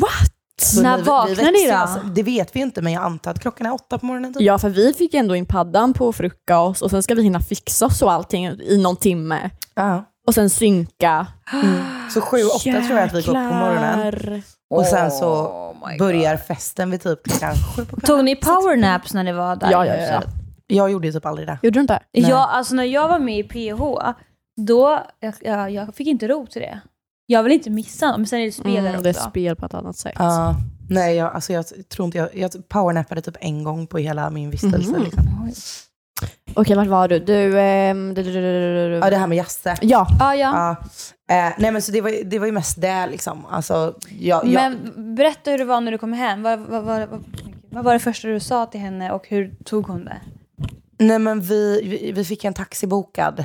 What? 0.00 0.32
Så 0.62 0.82
När 0.82 0.96
vi 0.96 1.02
vaknade 1.02 1.50
ni 1.50 1.66
då? 1.68 1.74
alltså- 1.74 2.00
Det 2.06 2.22
vet 2.22 2.56
vi 2.56 2.60
inte, 2.60 2.82
men 2.82 2.92
jag 2.92 3.02
antar 3.02 3.30
att 3.30 3.40
klockan 3.40 3.66
är 3.66 3.74
åtta 3.74 3.98
på 3.98 4.06
morgonen. 4.06 4.32
Typ. 4.34 4.42
Ja, 4.42 4.58
för 4.58 4.68
vi 4.68 4.92
fick 4.94 5.14
ändå 5.14 5.36
in 5.36 5.46
paddan 5.46 5.92
på 5.92 6.12
frukost 6.12 6.82
och 6.82 6.90
sen 6.90 7.02
ska 7.02 7.14
vi 7.14 7.22
hinna 7.22 7.40
fixa 7.40 7.86
oss 7.86 8.02
och 8.02 8.12
allting 8.12 8.46
i 8.46 8.78
någon 8.82 8.96
timme. 8.96 9.50
Ja. 9.74 10.04
Och 10.26 10.34
sen 10.34 10.50
synka. 10.50 11.26
Så 12.14 12.20
7 12.20 12.36
åtta 12.44 12.60
tror 12.62 12.98
jag 12.98 12.98
att 12.98 13.14
vi 13.14 13.22
går 13.22 13.28
upp 13.28 13.50
på 13.50 13.54
morgonen. 13.54 14.04
Jäklar. 14.04 14.42
Och 14.70 14.86
sen 14.86 15.10
så 15.10 15.28
Oh 15.34 15.98
börjar 15.98 16.36
festen 16.36 16.90
vid 16.90 17.02
typ 17.02 17.22
klockan 17.24 17.54
7 17.76 17.84
på 17.84 17.96
kvällen. 17.96 18.06
Tog 18.06 18.24
ni 18.24 18.36
powernaps 18.36 19.14
när 19.14 19.24
ni 19.24 19.32
var 19.32 19.56
där? 19.56 19.70
Ja, 19.70 19.86
ja, 19.86 19.94
ja. 19.94 20.00
huset? 20.00 20.30
Jag 20.66 20.90
gjorde 20.90 21.06
ju 21.06 21.12
typ 21.12 21.26
aldrig 21.26 21.48
det. 21.48 21.58
Gjorde 21.62 21.78
du 21.78 21.80
inte? 21.80 22.00
Nej. 22.12 22.30
Jag, 22.30 22.48
alltså 22.50 22.74
när 22.74 22.84
jag 22.84 23.08
var 23.08 23.18
med 23.18 23.38
i 23.38 23.42
PH, 23.42 23.82
då, 24.60 25.02
jag, 25.20 25.34
jag, 25.40 25.70
jag 25.70 25.94
fick 25.94 26.06
inte 26.06 26.28
ro 26.28 26.46
till 26.46 26.62
det. 26.62 26.80
Jag 27.26 27.42
vill 27.42 27.52
inte 27.52 27.70
missa, 27.70 28.16
men 28.16 28.26
sen 28.26 28.38
är 28.40 28.44
det 28.44 28.52
spel 28.52 28.84
där 28.84 28.90
Mm, 28.90 29.02
det 29.02 29.08
är 29.08 29.12
spel 29.12 29.56
på 29.56 29.66
ett 29.66 29.74
annat 29.74 29.96
sätt. 29.96 30.12
Ja. 30.18 30.54
nej, 30.90 31.16
jag, 31.16 31.34
alltså 31.34 31.52
jag 31.52 31.64
tror 31.88 32.06
inte 32.06 32.18
jag, 32.18 32.28
jag 32.34 32.68
powernappade 32.68 33.20
typ 33.20 33.36
en 33.40 33.64
gång 33.64 33.86
på 33.86 33.98
hela 33.98 34.30
min 34.30 34.50
vistelse. 34.50 34.90
Mhm. 34.90 35.02
Liksom. 35.02 35.50
Okej, 36.54 36.76
vart 36.76 36.86
var 36.88 37.08
du? 37.08 37.18
Du... 37.18 37.60
ehm, 37.60 38.14
du, 38.14 38.22
du, 38.22 38.32
du, 38.32 38.40
du, 38.42 38.88
du. 38.90 38.94
Ja, 38.96 39.10
det 39.10 39.16
här 39.16 39.26
med 39.26 39.38
Jasse. 39.38 39.76
Ja. 39.82 40.06
Ja, 40.20 40.34
ja. 40.34 40.76
Ja. 41.28 41.36
Eh, 41.48 41.52
nej 41.58 41.72
men 41.72 41.82
så 41.82 41.92
det 41.92 42.00
var, 42.00 42.10
ju- 42.10 42.22
det 42.22 42.38
var 42.38 42.46
ju 42.46 42.52
mest 42.52 42.80
det 42.80 43.06
liksom. 43.06 43.46
Alltså, 43.46 43.94
jag, 44.18 44.46
jag, 44.46 44.52
Men 44.72 45.14
berätta 45.14 45.50
hur 45.50 45.58
det 45.58 45.64
var 45.64 45.80
när 45.80 45.92
du 45.92 45.98
kom 45.98 46.12
hem. 46.12 46.42
Vad, 46.42 46.58
vad, 46.60 46.82
vad, 46.84 47.08
vad, 47.08 47.24
vad 47.70 47.84
var 47.84 47.92
det 47.92 47.98
första 47.98 48.28
du 48.28 48.40
sa 48.40 48.66
till 48.66 48.80
henne 48.80 49.10
och 49.12 49.28
hur 49.28 49.54
tog 49.64 49.86
hon 49.86 50.04
det? 50.04 50.16
nej 50.98 51.18
men 51.18 51.40
vi, 51.40 51.80
vi, 51.84 52.12
vi 52.12 52.24
fick 52.24 52.44
en 52.44 52.54
taxi 52.54 52.86
bokad 52.86 53.44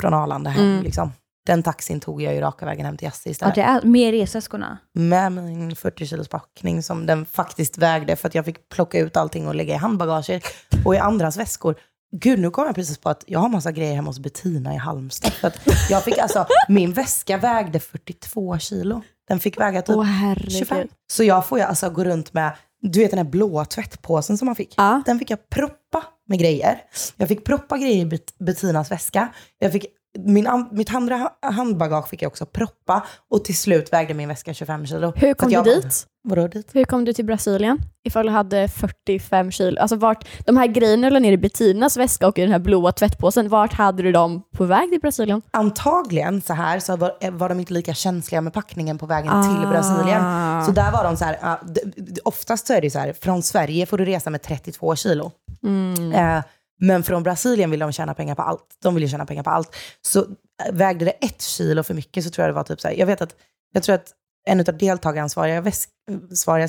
från 0.00 0.14
Arlanda 0.14 0.50
hem. 0.50 0.64
Mm. 0.72 0.84
Liksom. 0.84 1.12
Den 1.46 1.62
taxin 1.62 2.00
tog 2.00 2.22
jag 2.22 2.34
ju 2.34 2.40
raka 2.40 2.66
vägen 2.66 2.86
hem 2.86 2.96
till 2.96 3.04
Jasse 3.06 3.28
Ja, 3.28 3.30
istället. 3.30 3.54
det 3.54 3.62
är 3.62 3.82
med 3.82 4.10
resväskorna. 4.10 4.78
Med 4.94 5.32
min 5.32 5.76
40 5.76 6.06
kilos 6.06 6.28
packning 6.28 6.82
som 6.82 7.06
den 7.06 7.26
faktiskt 7.26 7.78
vägde 7.78 8.16
för 8.16 8.28
att 8.28 8.34
jag 8.34 8.44
fick 8.44 8.68
plocka 8.68 8.98
ut 8.98 9.16
allting 9.16 9.48
och 9.48 9.54
lägga 9.54 9.74
i 9.74 9.76
handbagaget 9.78 10.42
och 10.84 10.94
i 10.94 10.98
andras 10.98 11.36
väskor. 11.36 11.74
Gud, 12.12 12.38
nu 12.38 12.50
kom 12.50 12.66
jag 12.66 12.74
precis 12.74 12.98
på 12.98 13.08
att 13.08 13.24
jag 13.26 13.38
har 13.40 13.48
massa 13.48 13.72
grejer 13.72 13.94
hemma 13.94 14.08
hos 14.08 14.18
Bettina 14.18 14.74
i 14.74 14.76
Halmstad. 14.76 15.32
För 15.32 15.48
att 15.48 15.58
jag 15.90 16.04
fick 16.04 16.18
alltså, 16.18 16.46
min 16.68 16.92
väska 16.92 17.36
vägde 17.38 17.80
42 17.80 18.58
kilo. 18.58 19.02
Den 19.28 19.40
fick 19.40 19.60
väga 19.60 19.82
typ 19.82 19.96
Åh 19.96 20.02
herregud. 20.02 20.52
25. 20.52 20.88
Så 21.10 21.24
jag 21.24 21.46
får 21.46 21.58
ju 21.58 21.64
alltså 21.64 21.90
gå 21.90 22.04
runt 22.04 22.32
med, 22.32 22.52
du 22.82 22.98
vet 22.98 23.10
den 23.10 23.18
här 23.18 23.24
blåa 23.30 23.64
tvättpåsen 23.64 24.38
som 24.38 24.46
man 24.46 24.54
fick. 24.56 24.74
Ja. 24.76 25.02
Den 25.06 25.18
fick 25.18 25.30
jag 25.30 25.48
proppa 25.50 26.02
med 26.28 26.38
grejer. 26.38 26.78
Jag 27.16 27.28
fick 27.28 27.44
proppa 27.44 27.78
grejer 27.78 27.96
i 28.02 28.06
Bet- 28.06 28.38
Bettinas 28.38 28.90
väska. 28.90 29.28
Jag 29.58 29.72
fick, 29.72 29.86
min, 30.18 30.48
mitt 30.72 30.94
andra 30.94 31.16
ha- 31.16 31.50
handbagage 31.50 32.08
fick 32.08 32.22
jag 32.22 32.28
också 32.28 32.46
proppa. 32.46 33.06
Och 33.30 33.44
till 33.44 33.56
slut 33.56 33.92
vägde 33.92 34.14
min 34.14 34.28
väska 34.28 34.54
25 34.54 34.86
kilo. 34.86 35.12
Hur 35.16 35.34
kom 35.34 35.50
du 35.50 35.62
dit? 35.62 36.06
Vadå 36.28 36.48
dit? 36.48 36.68
Hur 36.72 36.84
kom 36.84 37.04
du 37.04 37.12
till 37.12 37.24
Brasilien? 37.24 37.78
Ifall 38.04 38.26
du 38.26 38.32
hade 38.32 38.68
45 38.68 39.50
kilo. 39.50 39.80
Alltså 39.80 39.96
vart, 39.96 40.28
de 40.46 40.56
här 40.56 40.66
grejerna 40.66 41.10
du 41.10 41.20
ner 41.20 41.32
i 41.32 41.36
Bettinas 41.36 41.96
väska 41.96 42.28
och 42.28 42.38
i 42.38 42.42
den 42.42 42.50
här 42.52 42.58
blåa 42.58 42.92
tvättpåsen, 42.92 43.48
vart 43.48 43.72
hade 43.72 44.02
du 44.02 44.12
dem 44.12 44.42
på 44.56 44.64
väg 44.64 44.90
till 44.90 45.00
Brasilien? 45.00 45.42
Antagligen 45.50 46.40
så 46.42 46.52
här 46.54 46.78
så 46.78 46.96
var, 46.96 47.12
eh, 47.20 47.30
var 47.32 47.48
de 47.48 47.60
inte 47.60 47.72
lika 47.72 47.94
känsliga 47.94 48.40
med 48.40 48.52
packningen 48.52 48.98
på 48.98 49.06
vägen 49.06 49.32
Ah. 49.32 49.42
till 49.42 49.68
Brasilien. 49.68 50.22
Så 50.66 50.72
där 50.72 50.92
var 50.92 51.04
de 51.04 51.16
så 51.16 51.24
här, 51.24 51.58
d- 51.64 51.80
oftast 52.24 52.66
så 52.66 52.72
är 52.72 52.80
det 52.80 52.90
så 52.90 52.98
här, 52.98 53.12
från 53.22 53.42
Sverige 53.42 53.86
får 53.86 53.98
du 53.98 54.04
resa 54.04 54.30
med 54.30 54.42
32 54.42 54.96
kilo. 54.96 55.30
Mm. 55.62 56.12
Eh, 56.12 56.42
men 56.80 57.02
från 57.02 57.22
Brasilien 57.22 57.70
vill 57.70 57.80
de 57.80 57.92
tjäna 57.92 58.14
pengar 58.14 58.34
på 58.34 58.42
allt. 58.42 58.64
De 58.82 58.94
vill 58.94 59.02
ju 59.02 59.08
tjäna 59.08 59.26
pengar 59.26 59.42
på 59.42 59.50
allt. 59.50 59.76
Så 60.02 60.26
vägde 60.72 61.04
det 61.04 61.10
ett 61.10 61.42
kilo 61.42 61.82
för 61.82 61.94
mycket 61.94 62.24
så 62.24 62.30
tror 62.30 62.42
jag 62.42 62.54
det 62.54 62.56
var 62.56 62.64
typ 62.64 62.80
så 62.80 62.88
här, 62.88 62.94
jag 62.94 63.06
vet 63.06 63.22
att, 63.22 63.34
jag 63.72 63.82
tror 63.82 63.94
att 63.94 64.12
en 64.48 64.60
av 64.60 64.78
deltagaransvariga 64.78 65.60
väsk, 65.60 65.90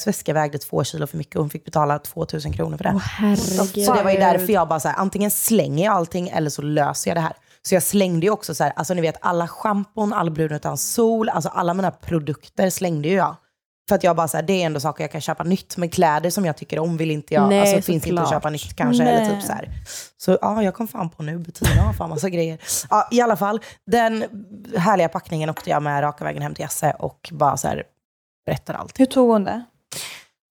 väska 0.06 0.34
vägde 0.34 0.58
två 0.58 0.84
kilo 0.84 1.08
för 1.08 1.18
mycket 1.18 1.36
och 1.36 1.42
hon 1.42 1.50
fick 1.50 1.66
betala 1.66 2.00
2000 2.00 2.54
kronor 2.54 2.78
för 2.78 2.84
det. 2.84 2.94
Åh. 2.96 3.36
Så 3.86 3.94
det 3.94 4.04
var 4.04 4.12
ju 4.12 4.18
därför 4.18 4.54
jag 4.54 4.68
bara 4.68 4.80
så 4.80 4.88
här, 4.88 4.96
antingen 4.96 5.32
slänger 5.32 5.86
jag 5.86 5.94
allting 5.94 6.30
eller 6.30 6.50
så 6.50 6.62
löser 6.62 7.10
jag 7.10 7.18
det 7.18 7.22
här. 7.22 7.34
Så 7.62 7.76
jag 7.76 7.84
slängde 7.84 8.26
ju 8.26 8.32
också 8.32 8.56
så 8.56 8.64
här, 8.64 8.74
alltså 8.76 8.94
ni 8.94 9.02
vet 9.02 9.18
alla 9.22 9.48
schampon, 9.48 10.14
all 10.14 10.32
brun 10.32 10.52
utan 10.52 10.78
sol, 10.78 11.30
alltså 11.30 11.50
alla 11.50 11.74
mina 11.74 11.92
produkter 11.92 12.70
slängde 12.70 13.08
ju 13.08 13.16
jag. 13.16 13.36
För 13.88 13.96
att 13.96 14.04
jag 14.04 14.16
bara 14.16 14.28
så 14.28 14.38
här, 14.38 14.44
det 14.44 14.54
är 14.62 14.66
ändå 14.66 14.80
saker 14.80 15.04
jag 15.04 15.12
kan 15.12 15.22
köpa 15.22 15.44
nytt. 15.44 15.78
Men 15.78 15.90
kläder 15.90 16.30
som 16.30 16.46
jag 16.46 16.58
tycker 16.58 16.80
om 16.80 16.98
vill 16.98 17.12
inte 17.12 17.34
jag, 17.34 17.50
Nej, 17.50 17.60
alltså 17.60 17.76
finns 17.76 17.90
inte 17.90 18.08
såklart. 18.08 18.26
att 18.26 18.32
köpa 18.32 18.50
nytt 18.50 18.76
kanske. 18.76 19.04
Eller 19.04 19.22
Nej. 19.22 19.36
typ 19.36 19.44
så 19.44 19.54
här. 19.54 19.70
Så 20.18 20.38
ja, 20.42 20.64
jag 20.64 20.74
kom 20.74 20.88
fan 20.88 21.10
på 21.10 21.24
nu, 21.24 21.38
Bettina 21.38 21.82
har 21.82 21.94
fan 21.94 22.10
massa 22.10 22.30
grejer. 22.30 22.58
Ja, 22.90 23.08
i 23.12 23.22
alla 23.22 23.36
fall, 23.38 23.62
den 23.86 24.24
härliga 24.78 25.10
packningen 25.10 25.50
åkte 25.50 25.70
jag 25.70 25.84
med 25.84 26.04
raka 26.04 26.24
vägen 26.24 26.42
hem 26.42 26.56
till 26.56 26.62
Jesse 26.62 26.96
och 27.00 27.30
bara 27.32 27.58
så 27.58 27.68
här 27.68 27.84
berättade 28.46 28.80
allt. 28.80 29.00
Hur 29.00 29.06
tog 29.06 29.30
hon 29.30 29.44
det? 29.44 29.64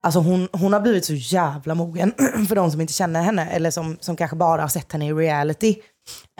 Alltså 0.02 0.20
hon, 0.20 0.48
hon 0.52 0.72
har 0.72 0.80
blivit 0.80 1.04
så 1.04 1.14
jävla 1.14 1.74
mogen, 1.74 2.12
för 2.48 2.54
de 2.54 2.70
som 2.70 2.80
inte 2.80 2.92
känner 2.92 3.22
henne, 3.22 3.50
eller 3.50 3.70
som, 3.70 3.96
som 4.00 4.16
kanske 4.16 4.36
bara 4.36 4.60
har 4.60 4.68
sett 4.68 4.92
henne 4.92 5.06
i 5.06 5.12
reality. 5.12 5.76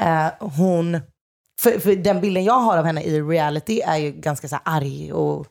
Eh, 0.00 0.26
hon, 0.40 1.00
för, 1.60 1.78
för 1.80 1.96
den 1.96 2.20
bilden 2.20 2.44
jag 2.44 2.60
har 2.60 2.78
av 2.78 2.84
henne 2.84 3.02
i 3.02 3.20
reality 3.20 3.80
är 3.80 3.96
ju 3.96 4.10
ganska 4.12 4.48
så 4.48 4.58
arg 4.64 5.12
och 5.12 5.46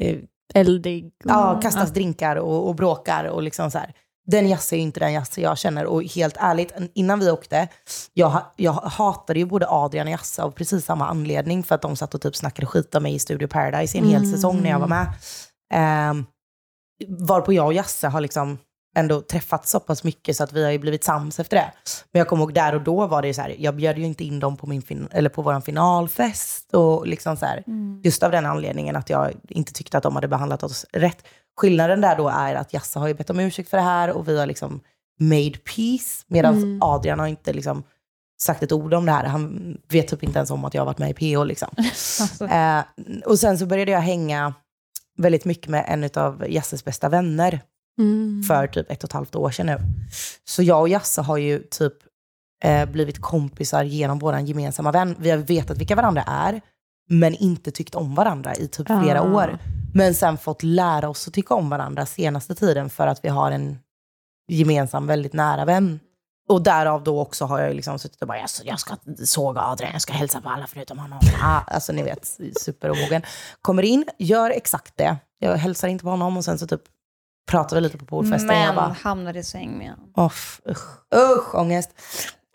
eh, 0.00 0.16
Eldig. 0.54 1.12
ja, 1.24 1.60
kastas 1.62 1.90
drinkar 1.90 2.36
och, 2.36 2.68
och 2.68 2.74
bråkar 2.74 3.24
och 3.24 3.42
liksom 3.42 3.70
så 3.70 3.78
här. 3.78 3.94
Den 4.26 4.48
Jasse 4.48 4.76
är 4.76 4.78
inte 4.78 5.00
den 5.00 5.12
Jasse 5.12 5.40
jag 5.40 5.58
känner. 5.58 5.84
Och 5.84 6.02
helt 6.02 6.36
ärligt, 6.38 6.72
innan 6.94 7.20
vi 7.20 7.30
åkte, 7.30 7.68
jag, 8.14 8.42
jag 8.56 8.72
hatade 8.72 9.38
ju 9.38 9.44
både 9.46 9.66
Adrian 9.68 10.06
och 10.06 10.12
Jasse 10.12 10.42
av 10.42 10.50
precis 10.50 10.84
samma 10.84 11.08
anledning. 11.08 11.62
För 11.62 11.74
att 11.74 11.82
de 11.82 11.96
satt 11.96 12.14
och 12.14 12.20
typ 12.20 12.36
snackade 12.36 12.66
skit 12.66 12.94
om 12.94 13.02
mig 13.02 13.14
i 13.14 13.18
Studio 13.18 13.48
Paradise 13.48 13.98
i 13.98 14.00
en 14.00 14.08
hel 14.08 14.30
säsong 14.30 14.62
när 14.62 14.70
jag 14.70 14.78
var 14.78 14.88
med. 14.88 15.06
Um, 16.10 16.26
varpå 17.26 17.52
jag 17.52 17.66
och 17.66 17.72
Jasse 17.72 18.08
har 18.08 18.20
liksom 18.20 18.58
ändå 18.96 19.20
träffat 19.20 19.68
så 19.68 19.80
pass 19.80 20.04
mycket 20.04 20.36
så 20.36 20.44
att 20.44 20.52
vi 20.52 20.64
har 20.64 20.70
ju 20.70 20.78
blivit 20.78 21.04
sams 21.04 21.40
efter 21.40 21.56
det. 21.56 21.72
Men 22.12 22.18
jag 22.18 22.28
kommer 22.28 22.42
ihåg 22.42 22.54
där 22.54 22.74
och 22.74 22.82
då 22.82 23.06
var 23.06 23.22
det 23.22 23.34
så 23.34 23.42
här, 23.42 23.56
jag 23.58 23.76
bjöd 23.76 23.98
ju 23.98 24.04
inte 24.04 24.24
in 24.24 24.40
dem 24.40 24.56
på, 24.56 24.66
min 24.66 25.08
eller 25.10 25.30
på 25.30 25.42
vår 25.42 25.60
finalfest. 25.60 26.74
Och 26.74 27.06
liksom 27.06 27.36
så 27.36 27.46
här, 27.46 27.64
Just 28.02 28.22
av 28.22 28.30
den 28.30 28.46
anledningen 28.46 28.96
att 28.96 29.10
jag 29.10 29.32
inte 29.48 29.72
tyckte 29.72 29.96
att 29.96 30.02
de 30.02 30.14
hade 30.14 30.28
behandlat 30.28 30.62
oss 30.62 30.86
rätt. 30.92 31.26
Skillnaden 31.56 32.00
där 32.00 32.16
då 32.16 32.28
är 32.28 32.54
att 32.54 32.72
Jasse 32.72 32.98
har 32.98 33.08
ju 33.08 33.14
bett 33.14 33.30
om 33.30 33.40
ursäkt 33.40 33.70
för 33.70 33.76
det 33.76 33.82
här 33.82 34.10
och 34.10 34.28
vi 34.28 34.38
har 34.38 34.46
liksom 34.46 34.80
made 35.20 35.50
peace. 35.50 36.24
Medan 36.26 36.78
Adrian 36.82 37.18
har 37.18 37.26
inte 37.26 37.52
liksom 37.52 37.82
sagt 38.40 38.62
ett 38.62 38.72
ord 38.72 38.94
om 38.94 39.06
det 39.06 39.12
här. 39.12 39.24
Han 39.24 39.76
vet 39.88 40.08
typ 40.08 40.22
inte 40.22 40.38
ens 40.38 40.50
om 40.50 40.64
att 40.64 40.74
jag 40.74 40.80
har 40.80 40.86
varit 40.86 40.98
med 40.98 41.10
i 41.10 41.14
PH. 41.14 41.44
Liksom. 41.44 41.68
Alltså, 41.76 42.44
Eh, 42.50 42.82
och 43.26 43.38
sen 43.38 43.58
så 43.58 43.66
började 43.66 43.90
jag 43.90 44.00
hänga 44.00 44.54
väldigt 45.18 45.44
mycket 45.44 45.68
med 45.68 45.84
en 45.88 46.22
av 46.22 46.44
Jasses 46.48 46.84
bästa 46.84 47.08
vänner 47.08 47.60
Mm. 47.98 48.42
för 48.42 48.66
typ 48.66 48.90
ett 48.90 49.04
och 49.04 49.08
ett 49.08 49.12
halvt 49.12 49.36
år 49.36 49.50
sedan 49.50 49.66
nu. 49.66 49.78
Så 50.44 50.62
jag 50.62 50.80
och 50.80 50.88
Jasse 50.88 51.20
har 51.22 51.36
ju 51.36 51.62
typ 51.62 51.94
eh, 52.64 52.86
blivit 52.86 53.20
kompisar 53.20 53.84
genom 53.84 54.18
vår 54.18 54.38
gemensamma 54.38 54.92
vän. 54.92 55.16
Vi 55.18 55.30
har 55.30 55.38
vetat 55.38 55.78
vilka 55.78 55.94
varandra 55.96 56.22
är, 56.22 56.60
men 57.08 57.34
inte 57.34 57.70
tyckt 57.70 57.94
om 57.94 58.14
varandra 58.14 58.54
i 58.54 58.68
typ 58.68 58.86
flera 58.86 59.20
Ah. 59.20 59.34
år. 59.34 59.58
Men 59.94 60.14
sen 60.14 60.38
fått 60.38 60.62
lära 60.62 61.08
oss 61.08 61.28
att 61.28 61.34
tycka 61.34 61.54
om 61.54 61.70
varandra 61.70 62.06
senaste 62.06 62.54
tiden 62.54 62.90
för 62.90 63.06
att 63.06 63.24
vi 63.24 63.28
har 63.28 63.50
en 63.50 63.78
gemensam, 64.48 65.06
väldigt 65.06 65.32
nära 65.32 65.64
vän. 65.64 66.00
Och 66.48 66.62
därav 66.62 67.02
då 67.04 67.20
också 67.20 67.44
har 67.44 67.60
jag 67.60 67.74
liksom 67.76 67.98
suttit 67.98 68.22
och 68.22 68.28
bara, 68.28 68.38
jag, 68.38 68.48
jag 68.64 68.80
ska 68.80 68.96
såga 69.24 69.60
Adrian, 69.60 69.92
jag 69.92 70.02
ska 70.02 70.12
hälsa 70.12 70.40
på 70.40 70.48
alla 70.48 70.66
förutom 70.66 70.98
honom. 70.98 71.18
Ah, 71.42 71.60
alltså 71.60 71.92
ni 71.92 72.02
vet, 72.02 72.38
superomogen. 72.60 73.22
Kommer 73.62 73.82
in, 73.82 74.04
gör 74.18 74.50
exakt 74.50 74.96
det. 74.96 75.16
Jag 75.38 75.56
hälsar 75.56 75.88
inte 75.88 76.04
på 76.04 76.10
honom 76.10 76.36
och 76.36 76.44
sen 76.44 76.58
så 76.58 76.66
typ 76.66 76.82
pratar 77.50 77.76
vi 77.76 77.80
lite 77.82 77.98
på 77.98 78.04
poolfesten. 78.06 78.56
Jag 78.56 78.66
men 78.66 78.74
bara, 78.76 78.96
hamnade 79.02 79.38
i 79.38 79.44
säng 79.44 79.78
med 79.78 79.90
honom. 79.90 80.30
Usch, 80.30 80.60
usch, 81.14 81.54
ångest. 81.54 81.90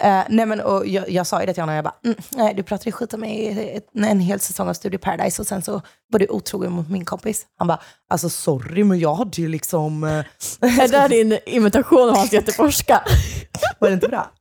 Eh, 0.04 0.24
nej 0.30 0.46
men, 0.46 0.62
och 0.62 0.88
jag, 0.88 1.10
jag 1.10 1.28
sa 1.28 1.40
ju 1.40 1.46
det 1.46 1.54
till 1.54 1.62
honom, 1.64 1.76
jag 1.76 1.84
bara, 1.84 1.96
mm, 2.06 2.18
nej, 2.30 2.54
du 2.54 2.64
pratade 2.64 2.92
skit 2.92 3.14
om 3.14 3.20
mig 3.20 3.36
i 3.36 3.78
ett, 3.78 3.88
en 3.94 4.20
hel 4.20 4.40
säsong 4.40 4.70
av 4.70 4.74
Studio 4.74 4.98
Paradise 4.98 5.42
och 5.42 5.48
sen 5.48 5.62
så 5.62 5.82
var 6.12 6.20
du 6.20 6.28
otrogen 6.28 6.72
mot 6.72 6.90
min 6.90 7.06
kompis. 7.06 7.46
Han 7.58 7.68
bara, 7.68 7.80
alltså 8.10 8.30
sorry 8.30 8.84
men 8.84 9.00
jag 9.00 9.16
hade 9.16 9.42
ju 9.42 9.48
liksom, 9.48 10.04
eh, 10.04 10.10
Är 10.62 10.88
det 10.88 11.08
din 11.08 11.40
imitation 11.46 12.10
av 12.10 12.16
hans 12.16 12.34
göteborgska? 12.34 13.04
var 13.80 13.88
det 13.88 13.94
inte 13.94 14.08
bra? 14.08 14.32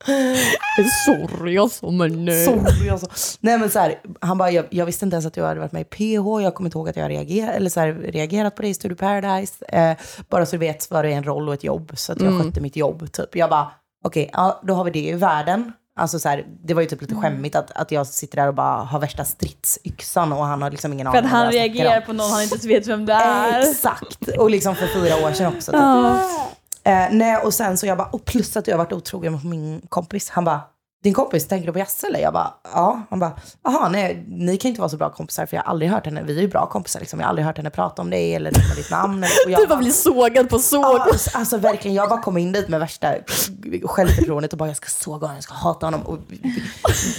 Sorry 1.07 1.59
alltså 1.59 1.91
men 1.91 2.25
nej. 2.25 2.45
Sorry 2.45 2.89
alltså. 2.89 3.37
Nej 3.41 3.59
men 3.59 3.71
så 3.71 3.79
här, 3.79 3.95
han 4.21 4.39
bara, 4.39 4.51
jag, 4.51 4.67
jag 4.71 4.87
visste 4.87 5.05
inte 5.05 5.15
ens 5.15 5.27
att 5.27 5.35
du 5.35 5.43
hade 5.43 5.61
varit 5.61 5.73
med 5.73 5.83
i 5.83 5.85
PH, 5.85 6.43
jag 6.43 6.55
kommer 6.55 6.69
inte 6.69 6.79
ihåg 6.79 6.89
att 6.89 6.97
jag 6.97 7.11
reagerat, 7.11 7.55
eller 7.55 7.71
så 7.71 7.81
här, 7.81 7.93
reagerat 7.93 8.57
på 8.57 8.63
det 8.63 8.69
i 8.69 8.75
Studio 8.75 8.97
Paradise. 8.97 9.65
Eh, 9.69 9.97
bara 10.29 10.47
så 10.47 10.53
du 10.53 10.59
vet 10.59 10.91
var 10.91 11.03
det 11.03 11.13
är 11.13 11.17
en 11.17 11.25
roll 11.25 11.49
och 11.49 11.55
ett 11.55 11.65
jobb, 11.65 11.93
så 11.95 12.13
att 12.13 12.21
jag 12.21 12.43
skötte 12.43 12.61
mitt 12.61 12.77
jobb. 12.77 13.13
Typ. 13.13 13.37
Jag 13.37 13.51
bara, 13.51 13.71
okej, 14.05 14.31
ja, 14.33 14.61
då 14.63 14.75
har 14.75 14.85
vi 14.85 14.91
det 14.91 15.09
i 15.09 15.13
världen. 15.13 15.73
Alltså 15.97 16.19
så 16.19 16.29
här, 16.29 16.47
det 16.65 16.75
var 16.75 16.83
ju 16.83 16.89
typ 16.89 17.01
lite 17.01 17.15
skämmigt 17.15 17.57
att, 17.57 17.71
att 17.71 17.93
jag 17.93 18.07
sitter 18.07 18.37
där 18.37 18.49
och 18.49 18.55
bara 18.55 18.77
har 18.77 19.01
värsta 19.01 19.25
stridsyxan 19.25 20.33
och 20.33 20.45
han 20.45 20.63
har 20.63 20.71
liksom 20.71 20.93
ingen 20.93 21.07
För 21.07 21.19
aning 21.19 21.27
att 21.27 21.33
om 21.33 21.39
han 21.39 21.53
reagerar 21.53 22.01
på 22.01 22.13
någon 22.13 22.31
han 22.31 22.43
inte 22.43 22.55
ens 22.55 22.65
vet 22.65 22.87
vem 22.87 23.07
det 23.07 23.13
är. 23.13 23.71
Exakt, 23.71 24.29
och 24.39 24.51
liksom 24.51 24.75
för 24.75 24.87
fyra 24.87 25.27
år 25.27 25.33
sedan 25.33 25.55
också. 25.57 25.73
Typ. 25.73 25.81
Eh, 26.87 27.07
nej, 27.11 27.37
och 27.37 27.55
sen 27.55 27.79
så 27.79 27.87
jag 27.87 27.99
bara, 27.99 28.09
och 28.09 28.25
plus 28.25 28.57
att 28.57 28.67
jag 28.67 28.75
har 28.75 28.85
varit 28.85 28.93
otrogen 28.93 29.33
mot 29.33 29.45
min 29.45 29.83
kompis. 29.89 30.31
Han 30.31 30.45
bara, 30.45 30.61
din 31.05 31.15
kompis, 31.15 31.49
tänker 31.49 31.67
du 31.67 31.73
på 31.73 31.79
Jasse 31.79 32.07
eller? 32.07 32.19
Jag 32.21 32.33
bara, 32.33 32.55
ja. 32.73 33.01
Han 33.11 33.19
bara, 33.19 33.33
jaha, 33.65 33.89
nej, 33.89 34.25
ni 34.29 34.57
kan 34.57 34.69
inte 34.69 34.81
vara 34.81 34.89
så 34.89 34.97
bra 34.97 35.11
kompisar 35.11 35.47
för 35.47 35.57
jag 35.57 35.63
har 35.63 35.71
aldrig 35.71 35.91
hört 35.91 36.05
henne, 36.07 36.23
vi 36.23 36.37
är 36.39 36.43
ju 36.43 36.49
bra 36.49 36.67
kompisar 36.67 37.01
liksom, 37.01 37.21
jag 37.21 37.27
har 37.27 37.29
aldrig 37.29 37.47
hört 37.47 37.57
henne 37.57 37.71
prata 37.71 38.03
om 38.03 38.11
dig 38.11 38.35
eller 38.35 38.53
nämna 38.53 38.75
ditt 38.75 38.91
namn. 38.91 39.17
Eller, 39.25 39.29
och 39.47 39.51
jag 39.51 39.61
Du 39.61 39.67
bara 39.67 39.79
blir 39.79 39.91
sågad 39.91 40.49
på 40.49 40.59
såg. 40.59 40.85
Ja, 40.85 41.07
alltså, 41.13 41.39
alltså 41.39 41.57
verkligen, 41.59 41.95
jag 41.95 42.09
bara 42.09 42.21
kom 42.23 42.37
in 42.39 42.53
dit 42.53 42.69
med 42.69 42.81
värsta 42.81 43.15
självförtroendet 43.85 44.53
och 44.53 44.59
bara 44.59 44.69
jag 44.69 44.77
ska 44.77 44.89
såga 44.89 45.19
honom, 45.27 45.35
jag 45.35 45.45
ska 45.45 45.55
hata 45.55 45.87
honom 45.87 46.03
och 46.03 46.19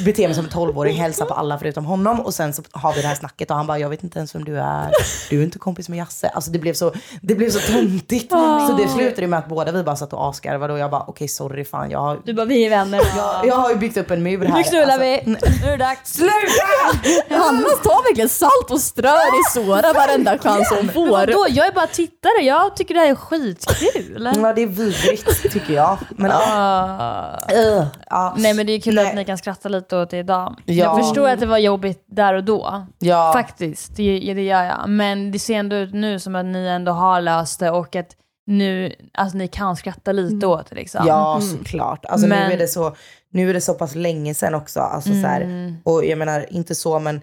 bete 0.05 0.27
mig 0.27 0.36
som 0.36 0.45
en 0.45 0.51
tolvåring, 0.51 0.97
hälsa 0.97 1.25
på 1.25 1.33
alla 1.33 1.59
förutom 1.59 1.86
honom 1.86 2.19
och 2.19 2.33
sen 2.33 2.53
så 2.53 2.63
har 2.71 2.93
vi 2.93 3.01
det 3.01 3.07
här 3.07 3.15
snacket 3.15 3.49
och 3.51 3.57
han 3.57 3.67
bara 3.67 3.79
jag 3.79 3.89
vet 3.89 4.03
inte 4.03 4.19
ens 4.19 4.36
vem 4.36 4.43
du 4.43 4.59
är, 4.59 4.91
du 5.29 5.39
är 5.39 5.43
inte 5.43 5.59
kompis 5.59 5.89
med 5.89 5.99
Jasse. 5.99 6.27
Alltså 6.27 6.51
det 6.51 6.59
blev 6.59 6.73
så, 6.73 6.91
det 7.21 7.36
blev 7.36 7.49
så 7.49 7.59
töntigt. 7.59 8.31
Så 8.67 8.75
det 8.77 8.88
slutade 8.88 9.27
med 9.27 9.39
att 9.39 9.49
båda 9.49 9.71
vi 9.71 9.83
bara 9.83 9.95
satt 9.95 10.13
och 10.13 10.29
asgarvade 10.29 10.73
och 10.73 10.79
jag 10.79 10.91
bara 10.91 11.03
okej 11.07 11.27
sorry 11.27 11.65
fan 11.65 11.91
jag 11.91 11.99
har, 11.99 12.19
Du 12.25 12.33
bara, 12.33 12.45
vi 12.45 12.65
är 12.65 12.69
vänner. 12.69 13.01
jag, 13.17 13.47
jag 13.47 13.55
har 13.55 13.74
ju 13.76 13.80
byggt 13.80 13.97
upp 13.97 14.11
en 14.11 14.23
mur 14.23 14.45
här. 14.45 14.57
Nu 14.57 14.63
knullar 14.63 14.84
Alltså, 14.84 14.99
vi. 14.99 15.21
Nu 15.26 15.67
är 15.67 15.71
det 15.71 15.78
dags. 15.78 16.13
Sluta! 16.13 16.34
Hanna 17.36 17.69
tar 17.84 18.03
verkligen 18.03 18.30
salt 18.30 18.71
och 18.71 18.82
strör 18.82 19.39
i 19.39 19.43
såra 19.53 19.93
varenda 19.93 20.38
chans 20.38 20.67
hon 20.78 20.89
får. 20.89 21.09
Vadå? 21.09 21.45
Jag 21.49 21.67
är 21.67 21.71
bara 21.71 21.88
tittare. 21.88 22.43
Jag 22.43 22.76
tycker 22.76 22.93
det 22.93 22.99
här 22.99 23.09
är 23.09 23.15
skitkul. 23.15 24.32
Ja 24.36 24.53
det 24.53 24.61
är 24.61 24.67
vidrigt 24.67 25.51
tycker 25.51 25.73
jag. 25.73 25.97
Men. 26.09 26.32
Ah. 26.32 27.39
Uh, 27.53 27.86
ja. 28.09 28.36
Nej 28.38 28.53
men 28.53 28.65
det 28.65 28.73
är 28.73 28.80
kul 28.82 28.95
Nej. 28.95 29.07
att 29.07 29.15
ni 29.15 29.26
kan 29.26 29.38
skratta 29.38 29.69
lite 29.69 29.97
åt 29.97 30.09
det 30.09 30.17
idag. 30.17 30.55
Ja. 30.65 30.73
Jag 30.73 31.05
förstår 31.05 31.30
att 31.30 31.39
det 31.39 31.45
var 31.45 31.57
jobbigt 31.57 32.05
där 32.07 32.34
och 32.34 32.43
då. 32.43 32.86
Ja. 32.99 33.32
Faktiskt, 33.34 33.95
det, 33.95 34.34
det 34.34 34.43
gör 34.43 34.63
jag. 34.63 34.89
Men 34.89 35.32
det 35.32 35.39
ser 35.39 35.55
ändå 35.55 35.76
ut 35.76 35.93
nu 35.93 36.19
som 36.19 36.36
att 36.36 36.45
ni 36.45 36.67
ändå 36.67 36.91
har 36.91 37.21
löst 37.21 37.59
det 37.59 37.71
och 37.71 37.95
att 37.95 38.15
nu, 38.47 38.95
alltså 39.13 39.38
ni 39.38 39.47
kan 39.47 39.76
skratta 39.76 40.11
lite 40.11 40.47
åt 40.47 40.69
det 40.69 40.76
liksom. 40.76 41.07
Ja, 41.07 41.41
såklart. 41.41 42.05
Alltså, 42.05 42.28
Men- 42.28 42.47
nu, 42.47 42.53
är 42.53 42.57
det 42.57 42.67
så, 42.67 42.95
nu 43.36 43.49
är 43.49 43.53
det 43.53 43.61
så 43.61 43.73
pass 43.73 43.95
länge 43.95 44.33
sedan 44.33 44.55
också. 44.55 44.79
Alltså, 44.79 45.09
så 45.09 45.27
här, 45.27 45.41
Mm. 45.41 45.75
och 45.83 46.05
jag 46.05 46.17
menar, 46.17 46.45
inte 46.53 46.75
så, 46.75 46.99
men 46.99 47.21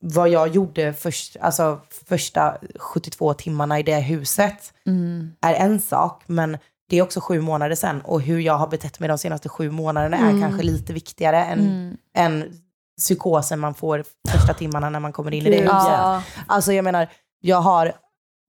vad 0.00 0.28
jag 0.28 0.48
gjorde 0.48 0.92
först, 0.92 1.36
alltså, 1.40 1.80
första 2.08 2.56
72 2.78 3.34
timmarna 3.34 3.78
i 3.78 3.82
det 3.82 4.00
huset 4.00 4.72
Mm. 4.86 5.32
är 5.40 5.54
en 5.54 5.80
sak. 5.80 6.22
Men 6.26 6.58
det 6.88 6.96
är 6.98 7.02
också 7.02 7.20
sju 7.20 7.40
månader 7.40 7.74
sedan. 7.74 8.00
Och 8.04 8.20
hur 8.22 8.38
jag 8.40 8.54
har 8.58 8.66
betett 8.66 9.00
mig 9.00 9.08
de 9.08 9.18
senaste 9.18 9.48
sju 9.48 9.70
månaderna 9.70 10.16
är 10.16 10.40
kanske 10.40 10.62
lite 10.62 10.92
viktigare 10.92 11.44
än, 11.44 11.60
Mm. 11.60 11.96
än 12.16 12.52
psykosen 12.98 13.60
man 13.60 13.74
får 13.74 14.04
första 14.28 14.54
timmarna 14.54 14.90
när 14.90 15.00
man 15.00 15.12
kommer 15.12 15.34
in 15.34 15.46
i 15.46 15.50
det 15.50 15.56
huset. 15.56 15.68
Ja. 15.72 16.22
Alltså 16.46 16.72
jag 16.72 16.84
menar, 16.84 17.08
jag 17.40 17.56
har, 17.60 17.92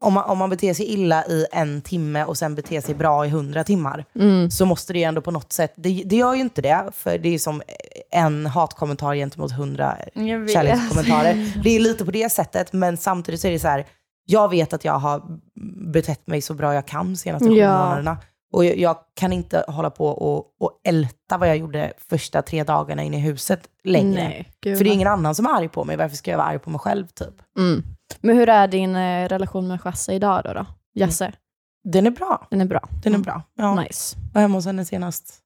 om 0.03 0.13
man, 0.13 0.23
om 0.29 0.37
man 0.37 0.49
beter 0.49 0.73
sig 0.73 0.85
illa 0.85 1.25
i 1.25 1.45
en 1.51 1.81
timme 1.81 2.23
och 2.25 2.37
sen 2.37 2.55
beter 2.55 2.81
sig 2.81 2.95
bra 2.95 3.25
i 3.25 3.29
hundra 3.29 3.63
timmar, 3.63 4.05
Mm. 4.15 4.51
så 4.51 4.65
måste 4.65 4.93
det 4.93 4.99
ju 4.99 5.05
ändå 5.05 5.21
på 5.21 5.31
något 5.31 5.53
sätt, 5.53 5.73
det, 5.77 6.03
det 6.05 6.15
gör 6.15 6.33
ju 6.33 6.41
inte 6.41 6.61
det, 6.61 6.83
för 6.93 7.17
det 7.17 7.29
är 7.29 7.39
som 7.39 7.61
en 8.11 8.45
hatkommentar 8.45 9.15
gentemot 9.15 9.51
hundra 9.51 9.97
kärlekskommentarer. 10.53 11.53
Det 11.63 11.69
är 11.75 11.79
lite 11.79 12.05
på 12.05 12.11
det 12.11 12.31
sättet, 12.31 12.73
men 12.73 12.97
samtidigt 12.97 13.41
så 13.41 13.47
är 13.47 13.51
det 13.51 13.59
så 13.59 13.67
här, 13.67 13.85
jag 14.25 14.49
vet 14.49 14.73
att 14.73 14.85
jag 14.85 14.93
har 14.99 15.21
betett 15.93 16.27
mig 16.27 16.41
så 16.41 16.53
bra 16.53 16.73
jag 16.73 16.87
kan 16.87 17.05
de 17.05 17.15
senaste 17.15 17.49
sju 17.49 17.55
Ja. 17.55 17.77
månaderna. 17.77 18.17
Och 18.53 18.65
jag, 18.65 18.77
jag 18.77 18.97
kan 19.15 19.33
inte 19.33 19.65
hålla 19.67 19.89
på 19.89 20.07
och, 20.07 20.45
och 20.59 20.81
älta 20.87 21.37
vad 21.37 21.49
jag 21.49 21.57
gjorde 21.57 21.93
första 22.09 22.41
tre 22.41 22.63
dagarna 22.63 23.03
inne 23.03 23.17
i 23.17 23.19
huset 23.19 23.59
längre. 23.83 24.23
Nej, 24.23 24.51
För 24.77 24.83
det 24.83 24.89
är 24.89 24.93
ingen 24.93 25.07
annan 25.07 25.35
som 25.35 25.45
är 25.45 25.49
arg 25.57 25.69
på 25.69 25.83
mig, 25.83 25.97
varför 25.97 26.15
ska 26.15 26.31
jag 26.31 26.37
vara 26.37 26.47
arg 26.47 26.59
på 26.59 26.69
mig 26.69 26.79
själv 26.79 27.07
typ? 27.07 27.33
Mm. 27.57 27.83
Men 28.21 28.35
hur 28.37 28.49
är 28.49 28.67
din 28.67 28.95
eh, 28.95 29.27
relation 29.29 29.67
med 29.67 29.79
Jasse 29.85 30.13
idag 30.13 30.41
då? 30.43 30.53
då? 30.53 30.65
Jasse? 30.93 31.33
Den 31.83 32.07
är 32.07 32.11
bra. 32.11 32.47
Den 32.49 32.61
är 32.61 32.65
bra? 32.65 32.89
Den 33.03 33.13
är 33.13 33.15
Mm. 33.17 33.21
bra. 33.21 33.41
Ja. 33.57 33.75
Nice. 33.81 34.15
Jag 34.27 34.33
var 34.33 34.41
hemma 34.41 34.57
hos 34.57 34.65
henne 34.65 34.85
senast 34.85 35.39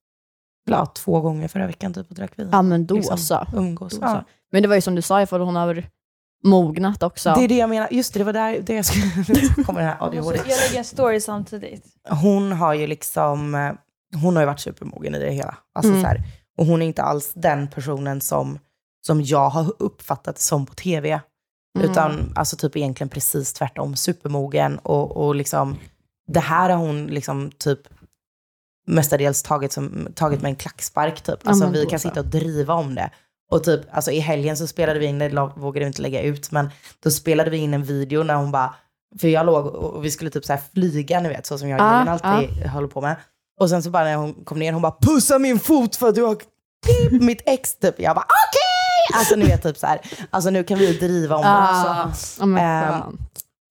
ja, 0.64 0.86
två 0.86 1.20
gånger 1.20 1.48
förra 1.48 1.66
veckan 1.66 1.94
typ 1.94 2.08
och 2.10 2.14
drack 2.16 2.38
vin. 2.38 2.48
Ja 2.52 2.62
men 2.62 2.86
då 2.86 2.94
Liksom, 2.94 3.18
så. 3.18 3.46
Umgås. 3.54 3.92
Då 3.92 3.98
Ja. 4.06 4.08
så. 4.14 4.24
Men 4.52 4.62
det 4.62 4.68
var 4.68 4.74
ju 4.74 4.80
som 4.80 4.94
du 4.94 5.02
sa, 5.02 5.22
ifall 5.22 5.40
hon 5.40 5.56
har 5.56 5.84
mognat 6.44 7.02
också. 7.02 7.34
Det 7.36 7.44
är 7.44 7.48
det 7.48 7.56
jag 7.56 7.70
menar. 7.70 7.88
Just 7.90 8.12
det, 8.12 8.18
det 8.20 8.24
var 8.24 8.32
där 8.32 8.60
det 8.62 8.74
jag 8.74 8.84
skulle... 8.84 9.48
kommer 9.64 9.80
det 9.80 9.86
här 9.86 9.96
Jag 10.00 10.08
ADHD. 10.08 10.36
lägger 10.38 10.78
en 10.78 10.84
story 10.84 11.20
samtidigt. 11.20 11.84
Hon 12.08 12.52
har 12.52 12.74
ju 12.74 12.86
liksom... 12.86 13.54
eh, 13.54 13.72
Hon 14.22 14.36
har 14.36 14.42
ju 14.42 14.46
varit 14.46 14.60
supermogen 14.60 15.14
i 15.14 15.18
det 15.18 15.30
hela. 15.30 15.56
Alltså 15.74 15.90
Mm. 15.92 16.02
så 16.02 16.08
här, 16.08 16.22
och 16.58 16.66
hon 16.66 16.82
är 16.82 16.86
inte 16.86 17.02
alls 17.02 17.32
den 17.34 17.68
personen 17.68 18.20
som, 18.20 18.58
som 19.06 19.22
jag 19.22 19.48
har 19.48 19.72
uppfattat 19.78 20.38
som 20.38 20.66
på 20.66 20.74
tv. 20.74 21.20
Mm. 21.78 21.90
Utan 21.90 22.32
alltså 22.34 22.56
typ 22.56 22.76
egentligen 22.76 23.08
precis 23.08 23.52
tvärtom. 23.52 23.96
Supermogen 23.96 24.78
och, 24.78 25.16
och 25.16 25.34
liksom... 25.34 25.76
Det 26.32 26.40
här 26.40 26.70
har 26.70 26.76
hon 26.76 27.06
liksom 27.06 27.50
typ 27.58 27.80
mestadels 28.86 29.42
tagit, 29.42 29.72
som, 29.72 30.08
tagit 30.14 30.42
med 30.42 30.48
en 30.48 30.56
klackspark 30.56 31.20
typ. 31.20 31.38
Ja, 31.42 31.48
Alltså 31.50 31.64
men 31.64 31.72
vi 31.72 31.86
kan 31.86 31.98
så. 31.98 32.08
sitta 32.08 32.20
och 32.20 32.26
driva 32.26 32.74
om 32.74 32.94
det. 32.94 33.10
Och 33.50 33.64
typ, 33.64 33.80
alltså 33.90 34.10
i 34.10 34.18
helgen 34.20 34.56
så 34.56 34.66
spelade 34.66 34.98
vi 34.98 35.06
in, 35.06 35.18
det 35.18 35.50
vågade 35.56 35.84
vi 35.84 35.86
inte 35.86 36.02
lägga 36.02 36.22
ut, 36.22 36.50
men 36.50 36.70
då 37.02 37.10
spelade 37.10 37.50
vi 37.50 37.56
in 37.56 37.74
en 37.74 37.82
video 37.84 38.22
när 38.22 38.34
hon 38.34 38.50
bara, 38.52 38.74
för 39.20 39.28
jag 39.28 39.46
låg 39.46 39.66
och 39.66 40.04
vi 40.04 40.10
skulle 40.10 40.30
typ 40.30 40.44
så 40.44 40.52
här 40.52 40.60
flyga, 40.74 41.20
ni 41.20 41.28
vet, 41.28 41.46
så 41.46 41.58
som 41.58 41.68
jag 41.68 41.80
Ah, 41.80 41.84
alltid 41.84 42.66
håller 42.66 42.88
på 42.88 43.00
med. 43.00 43.16
Och 43.60 43.70
sen 43.70 43.82
så 43.82 43.90
bara 43.90 44.04
när 44.04 44.16
hon 44.16 44.34
kom 44.44 44.58
ner, 44.58 44.72
hon 44.72 44.82
bara 44.82 44.96
pussa 45.00 45.38
min 45.38 45.58
fot 45.58 45.96
för 45.96 46.08
att 46.08 46.14
du 46.14 46.22
har 46.22 46.36
mitt 47.10 47.42
ex 47.46 47.74
typ. 47.78 47.94
Jag 48.00 48.16
bara 48.16 48.24
okej! 48.24 48.47
Alltså 49.14 49.36
ni 49.36 49.46
vet 49.46 49.62
typ 49.62 49.76
så 49.76 49.86
här, 49.86 50.00
alltså 50.30 50.50
nu 50.50 50.64
kan 50.64 50.78
vi 50.78 50.92
driva 50.92 51.36
om 51.36 51.42
det 51.42 51.48
också. 51.48 52.42
Ah, 52.42 52.44
Ehm, 52.44 52.92
skönt. 53.02 53.20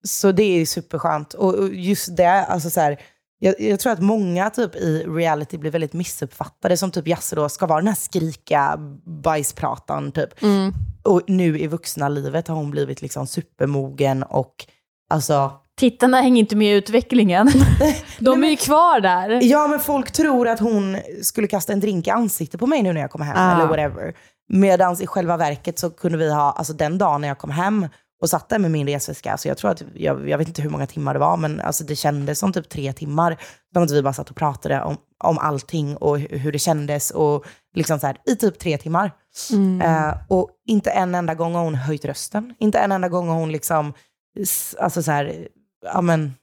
Så 0.06 0.32
det 0.32 0.42
är 0.60 0.66
superskönt. 0.66 1.34
Och 1.34 1.54
och 1.54 1.68
just 1.74 2.16
det, 2.16 2.44
alltså 2.44 2.70
så 2.70 2.80
här, 2.80 3.00
jag, 3.38 3.60
jag 3.60 3.80
tror 3.80 3.92
att 3.92 4.00
många 4.00 4.50
typ 4.50 4.76
i 4.76 5.04
reality 5.08 5.58
blir 5.58 5.70
väldigt 5.70 5.92
missuppfattade, 5.92 6.76
som 6.76 6.90
typ 6.90 7.06
Jasse 7.08 7.36
då 7.36 7.48
ska 7.48 7.66
vara 7.66 7.78
den 7.80 7.88
här 7.88 7.94
skrika 7.94 8.76
bajspratan 9.22 10.12
typ. 10.12 10.42
Mm. 10.42 10.72
Och 11.04 11.22
nu 11.26 11.58
i 11.58 11.66
vuxna 11.66 12.08
livet 12.08 12.48
har 12.48 12.54
hon 12.54 12.70
blivit 12.70 13.02
liksom 13.02 13.26
supermogen 13.26 14.22
och 14.22 14.54
alltså, 15.10 15.52
Tittarna 15.78 16.20
hänger 16.20 16.40
inte 16.40 16.56
med 16.56 16.72
i 16.72 16.76
utvecklingen. 16.76 17.50
De 18.18 18.44
är 18.44 18.48
ju 18.48 18.56
kvar 18.56 19.00
där. 19.00 19.38
ja 19.42 19.66
men 19.66 19.80
folk 19.80 20.10
tror 20.12 20.48
att 20.48 20.60
hon 20.60 20.96
skulle 21.22 21.46
kasta 21.46 21.72
en 21.72 21.80
drink 21.80 22.06
i 22.06 22.10
ansiktet 22.10 22.60
på 22.60 22.66
mig 22.66 22.82
nu 22.82 22.92
när 22.92 23.00
jag 23.00 23.10
kommer 23.10 23.24
hem 23.24 23.34
Ah. 23.38 23.52
eller 23.54 23.66
whatever. 23.66 24.14
Medan 24.48 25.02
i 25.02 25.06
själva 25.06 25.36
verket 25.36 25.78
så 25.78 25.90
kunde 25.90 26.18
vi 26.18 26.32
ha, 26.32 26.52
alltså 26.52 26.72
den 26.72 26.98
dagen 26.98 27.20
när 27.20 27.28
jag 27.28 27.38
kom 27.38 27.50
hem 27.50 27.88
och 28.22 28.30
satt 28.30 28.48
där 28.48 28.58
med 28.58 28.70
min 28.70 28.86
resväska, 28.86 29.32
alltså 29.32 29.48
jag 29.48 29.56
tror 29.56 29.70
att, 29.70 29.82
jag, 29.94 30.28
jag 30.28 30.38
vet 30.38 30.48
inte 30.48 30.62
hur 30.62 30.70
många 30.70 30.86
timmar 30.86 31.14
det 31.14 31.20
var, 31.20 31.36
men 31.36 31.60
alltså 31.60 31.84
det 31.84 31.96
kändes 31.96 32.38
som 32.38 32.52
typ 32.52 32.68
tre 32.68 32.92
timmar. 32.92 33.36
Som 33.72 33.82
att 33.82 33.90
vi 33.90 34.02
bara 34.02 34.12
satt 34.12 34.30
och 34.30 34.36
pratade 34.36 34.82
om, 34.82 34.96
om 35.24 35.38
allting 35.38 35.96
och 35.96 36.18
hu- 36.18 36.36
hur 36.36 36.52
det 36.52 36.58
kändes 36.58 37.10
och 37.10 37.44
liksom 37.74 37.98
så 37.98 38.06
här, 38.06 38.16
i 38.26 38.36
typ 38.36 38.58
tre 38.58 38.78
timmar. 38.78 39.12
Mm. 39.52 39.80
Eh, 39.80 40.14
och 40.28 40.50
inte 40.66 40.90
en 40.90 41.14
enda 41.14 41.34
gång 41.34 41.54
har 41.54 41.64
hon 41.64 41.74
höjt 41.74 42.04
rösten. 42.04 42.54
Inte 42.58 42.78
en 42.78 42.92
enda 42.92 43.08
gång 43.08 43.28
har 43.28 43.36
hon 43.36 43.52
liksom, 43.52 43.92
alltså 44.78 45.02
så 45.02 45.12
här, 45.12 45.48
ja 45.92 46.00
men, 46.00 46.34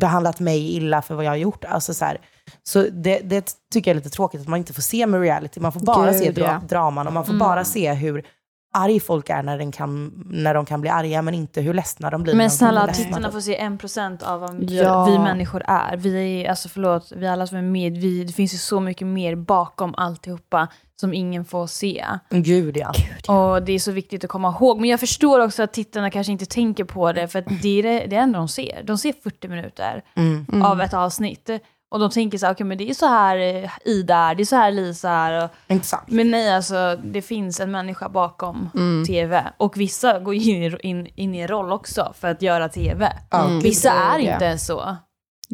behandlat 0.00 0.40
mig 0.40 0.76
illa 0.76 1.02
för 1.02 1.14
vad 1.14 1.24
jag 1.24 1.30
har 1.30 1.36
gjort. 1.36 1.64
Alltså 1.64 1.94
så 1.94 2.04
här, 2.04 2.20
så 2.62 2.86
det, 2.92 3.18
det 3.18 3.54
tycker 3.72 3.90
jag 3.90 3.94
är 3.96 4.00
lite 4.04 4.10
tråkigt 4.16 4.40
att 4.40 4.48
man 4.48 4.58
inte 4.58 4.72
får 4.72 4.82
se 4.82 5.06
med 5.06 5.20
reality. 5.20 5.60
Man 5.60 5.72
får 5.72 5.80
bara 5.80 6.10
Gud, 6.12 6.20
se 6.20 6.30
dra- 6.30 6.40
ja. 6.40 6.60
draman 6.68 7.06
och 7.06 7.12
man 7.12 7.24
får 7.24 7.32
Mm. 7.32 7.38
bara 7.38 7.64
se 7.64 7.92
hur 7.92 8.24
arg 8.72 9.00
folk 9.00 9.30
är 9.30 9.42
när, 9.42 9.58
den 9.58 9.72
kan, 9.72 10.24
när 10.30 10.54
de 10.54 10.64
kan 10.66 10.80
bli 10.80 10.90
arga, 10.90 11.22
men 11.22 11.34
inte 11.34 11.60
hur 11.60 11.74
ledsna 11.74 12.10
de 12.10 12.22
blir. 12.22 12.34
Men 12.34 12.50
snälla, 12.50 12.86
tittarna 12.88 13.30
får 13.30 13.40
se 13.40 13.56
en 13.56 13.78
procent 13.78 14.22
av 14.22 14.40
vad 14.40 14.54
vi, 14.56 14.78
Ja. 14.82 15.04
vi 15.04 15.18
människor 15.18 15.62
är. 15.66 15.96
Vi 15.96 16.42
är, 16.44 16.50
alltså 16.50 16.68
förlåt, 16.68 17.12
vi 17.16 17.26
alla 17.26 17.46
som 17.46 17.58
är 17.58 17.62
med, 17.62 17.98
vi, 17.98 18.24
det 18.24 18.32
finns 18.32 18.54
ju 18.54 18.58
så 18.58 18.80
mycket 18.80 19.06
mer 19.06 19.34
bakom 19.36 19.94
alltihopa 19.94 20.68
som 21.00 21.14
ingen 21.14 21.44
får 21.44 21.66
se. 21.66 22.04
Gud 22.30 22.76
ja. 22.76 22.92
Och 23.34 23.62
det 23.62 23.72
är 23.72 23.78
så 23.78 23.92
viktigt 23.92 24.24
att 24.24 24.30
komma 24.30 24.48
ihåg. 24.48 24.80
Men 24.80 24.90
jag 24.90 25.00
förstår 25.00 25.40
också 25.40 25.62
att 25.62 25.72
tittarna 25.72 26.10
kanske 26.10 26.32
inte 26.32 26.46
tänker 26.46 26.84
på 26.84 27.12
det, 27.12 27.28
för 27.28 27.38
att 27.38 27.44
det 27.62 27.78
är 27.78 27.82
det, 27.82 28.06
det 28.06 28.16
enda 28.16 28.38
de 28.38 28.48
ser. 28.48 28.82
De 28.84 28.98
ser 28.98 29.12
40 29.22 29.48
minuter 29.48 30.02
Mm. 30.16 30.46
Mm. 30.52 30.62
av 30.62 30.80
ett 30.80 30.94
avsnitt. 30.94 31.50
Och 31.92 31.98
de 31.98 32.10
tänker 32.10 32.38
så 32.38 32.46
här, 32.46 32.54
okej 32.54 32.66
men 32.66 32.78
det 32.78 32.90
är 32.90 32.94
så 32.94 33.06
här 33.06 33.36
eh, 33.64 33.70
Ida 33.84 34.16
är, 34.16 34.34
det 34.34 34.42
är 34.42 34.44
så 34.44 34.56
här 34.56 34.72
Lisa 34.72 35.10
är. 35.10 35.48
Sant. 35.82 36.02
men 36.06 36.30
nej, 36.30 36.54
alltså 36.54 36.96
det 37.04 37.22
finns 37.22 37.60
en 37.60 37.70
människa 37.70 38.08
bakom 38.08 38.70
Mm. 38.74 39.04
tv. 39.06 39.44
Och 39.56 39.76
vissa 39.76 40.18
går 40.18 40.34
in, 40.34 40.42
i- 40.62 40.76
in, 40.82 41.06
in 41.14 41.34
i 41.34 41.38
en 41.38 41.48
roll 41.48 41.72
också 41.72 42.12
för 42.18 42.28
att 42.28 42.42
göra 42.42 42.68
tv. 42.68 43.12
Mm. 43.30 43.48
gud. 43.52 43.62
Vissa 43.62 43.90
är 43.92 44.18
ja. 44.18 44.32
inte 44.34 44.58
så. 44.58 44.96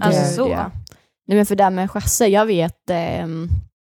Alltså 0.01 0.21
Gud, 0.23 0.31
så. 0.31 0.49
ja. 0.51 0.71
Nej 1.27 1.37
men 1.37 1.47
för 1.47 1.57
det 1.57 1.65
här 1.65 1.71
med 1.71 1.91
Chasse, 1.91 2.27
jag 2.27 2.47
vet, 2.47 2.91
ehm, 2.91 3.49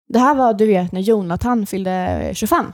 det 0.08 0.18
här 0.18 0.34
var 0.34 0.54
du 0.54 0.66
vet 0.66 0.92
när 0.92 1.00
Jonathan 1.00 1.66
fyllde 1.66 2.30
25. 2.34 2.72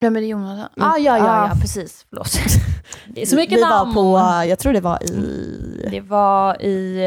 Vem 0.00 0.16
är 0.16 0.20
det 0.20 0.26
Jonathan? 0.26 0.68
Mm. 0.76 0.88
Ah, 0.88 0.96
ja, 0.98 1.18
ja, 1.18 1.24
Ja. 1.26 1.48
ja, 1.54 1.60
precis. 1.60 2.06
Förlåt. 2.10 2.32
Det 3.14 3.22
är 3.22 3.26
så 3.26 3.36
mycket 3.36 3.58
Vi 3.58 3.62
namn. 3.62 3.94
var 3.94 4.42
på, 4.42 4.48
jag 4.48 4.58
tror 4.58 4.72
det 4.72 4.80
var 4.80 5.02
i 5.02 5.86
Det 5.90 6.00
var 6.00 6.62
i... 6.62 6.98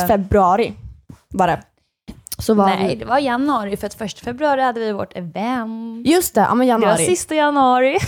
eh, 0.00 0.06
februari. 0.08 0.74
Det. 1.36 1.62
Så 2.38 2.54
var 2.54 2.66
nej, 2.66 2.88
vi, 2.88 2.94
det 2.94 3.04
var 3.04 3.18
januari. 3.18 3.76
För 3.76 3.86
att 3.86 3.94
första 3.94 4.20
februari 4.24 4.62
hade 4.62 4.80
vi 4.80 4.92
vårt 4.92 5.16
event. 5.16 6.06
just 6.06 6.34
det, 6.34 6.40
ja 6.40 6.54
men 6.54 6.66
Det 6.66 6.72
var 6.74 6.80
januari. 6.80 7.06
sista 7.06 7.34
januari. 7.34 7.98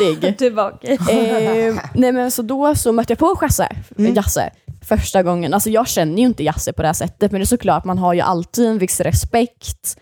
Duktig. 0.00 0.38
Tillbaka. 0.38 0.88
eh, 0.92 1.74
nej 1.94 2.12
men 2.12 2.30
så 2.30 2.42
då 2.42 2.74
så 2.74 2.92
mötte 2.92 3.12
jag 3.12 3.18
på 3.18 3.36
Chasse, 3.36 3.68
Mm. 3.98 4.14
Jasse, 4.14 4.50
första 4.88 5.22
gången. 5.22 5.54
Alltså 5.54 5.70
jag 5.70 5.88
känner 5.88 6.18
ju 6.18 6.24
inte 6.24 6.44
Jasse 6.44 6.72
på 6.72 6.82
det 6.82 6.88
här 6.88 6.92
sättet, 6.92 7.32
men 7.32 7.40
det 7.40 7.44
är 7.44 7.46
såklart, 7.46 7.84
man 7.84 7.98
har 7.98 8.14
ju 8.14 8.20
alltid 8.20 8.66
en 8.66 8.78
viss 8.78 9.00
respekt. 9.00 9.96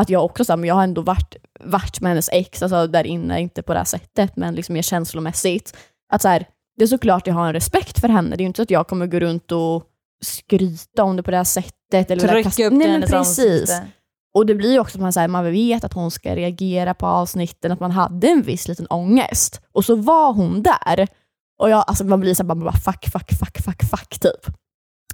Att 0.00 0.10
jag 0.10 0.24
också, 0.24 0.44
så 0.44 0.52
här, 0.52 0.56
men 0.56 0.68
jag 0.68 0.74
har 0.74 0.82
ändå 0.82 1.02
varit, 1.02 1.36
varit 1.64 2.00
med 2.00 2.10
hennes 2.10 2.28
ex, 2.32 2.62
alltså 2.62 2.86
där 2.86 3.04
inne, 3.06 3.40
inte 3.40 3.62
på 3.62 3.72
det 3.72 3.78
här 3.80 3.84
sättet, 3.84 4.36
men 4.36 4.54
liksom 4.54 4.72
mer 4.72 4.82
känslomässigt. 4.82 5.76
Att 6.12 6.22
så 6.22 6.28
här, 6.28 6.46
det 6.76 6.84
är 6.84 6.88
såklart 6.88 7.26
jag 7.26 7.34
har 7.34 7.46
en 7.46 7.52
respekt 7.52 8.00
för 8.00 8.08
henne. 8.08 8.30
Det 8.30 8.40
är 8.40 8.44
ju 8.44 8.46
inte 8.46 8.56
så 8.56 8.62
att 8.62 8.70
jag 8.70 8.88
kommer 8.88 9.06
gå 9.06 9.18
runt 9.20 9.52
och 9.52 9.84
skryta 10.24 11.04
om 11.04 11.16
det 11.16 11.22
på 11.22 11.30
det 11.30 11.36
här 11.36 11.44
sättet. 11.44 12.10
Eller 12.10 12.28
här 12.28 12.42
kast- 12.42 12.56
Trycka 12.56 12.66
upp 12.66 12.72
Nej, 12.78 12.88
men 12.88 13.00
precis. 13.02 13.16
ansikte. 13.38 13.86
Och 14.34 14.46
det 14.46 14.54
blir 14.54 14.72
ju 14.72 14.78
också 14.78 14.98
att 14.98 15.02
man, 15.02 15.12
så 15.12 15.20
här, 15.20 15.28
man 15.28 15.44
vet 15.52 15.84
att 15.84 15.92
hon 15.92 16.10
ska 16.10 16.36
reagera 16.36 16.94
på 16.94 17.06
avsnitten, 17.06 17.72
att 17.72 17.80
man 17.80 17.90
hade 17.90 18.28
en 18.28 18.42
viss 18.42 18.68
liten 18.68 18.86
ångest. 18.90 19.60
Och 19.72 19.84
så 19.84 19.94
var 19.96 20.32
hon 20.32 20.62
där. 20.62 21.08
Och 21.60 21.70
jag, 21.70 21.84
alltså 21.86 22.04
man 22.04 22.20
blir 22.20 22.34
så 22.34 22.42
här, 22.42 22.48
bara, 22.48 22.54
bara 22.54 22.72
fuck, 22.72 23.04
fuck, 23.12 23.38
fuck, 23.38 23.58
fuck, 23.64 23.90
fuck 23.90 24.18
typ. 24.20 24.56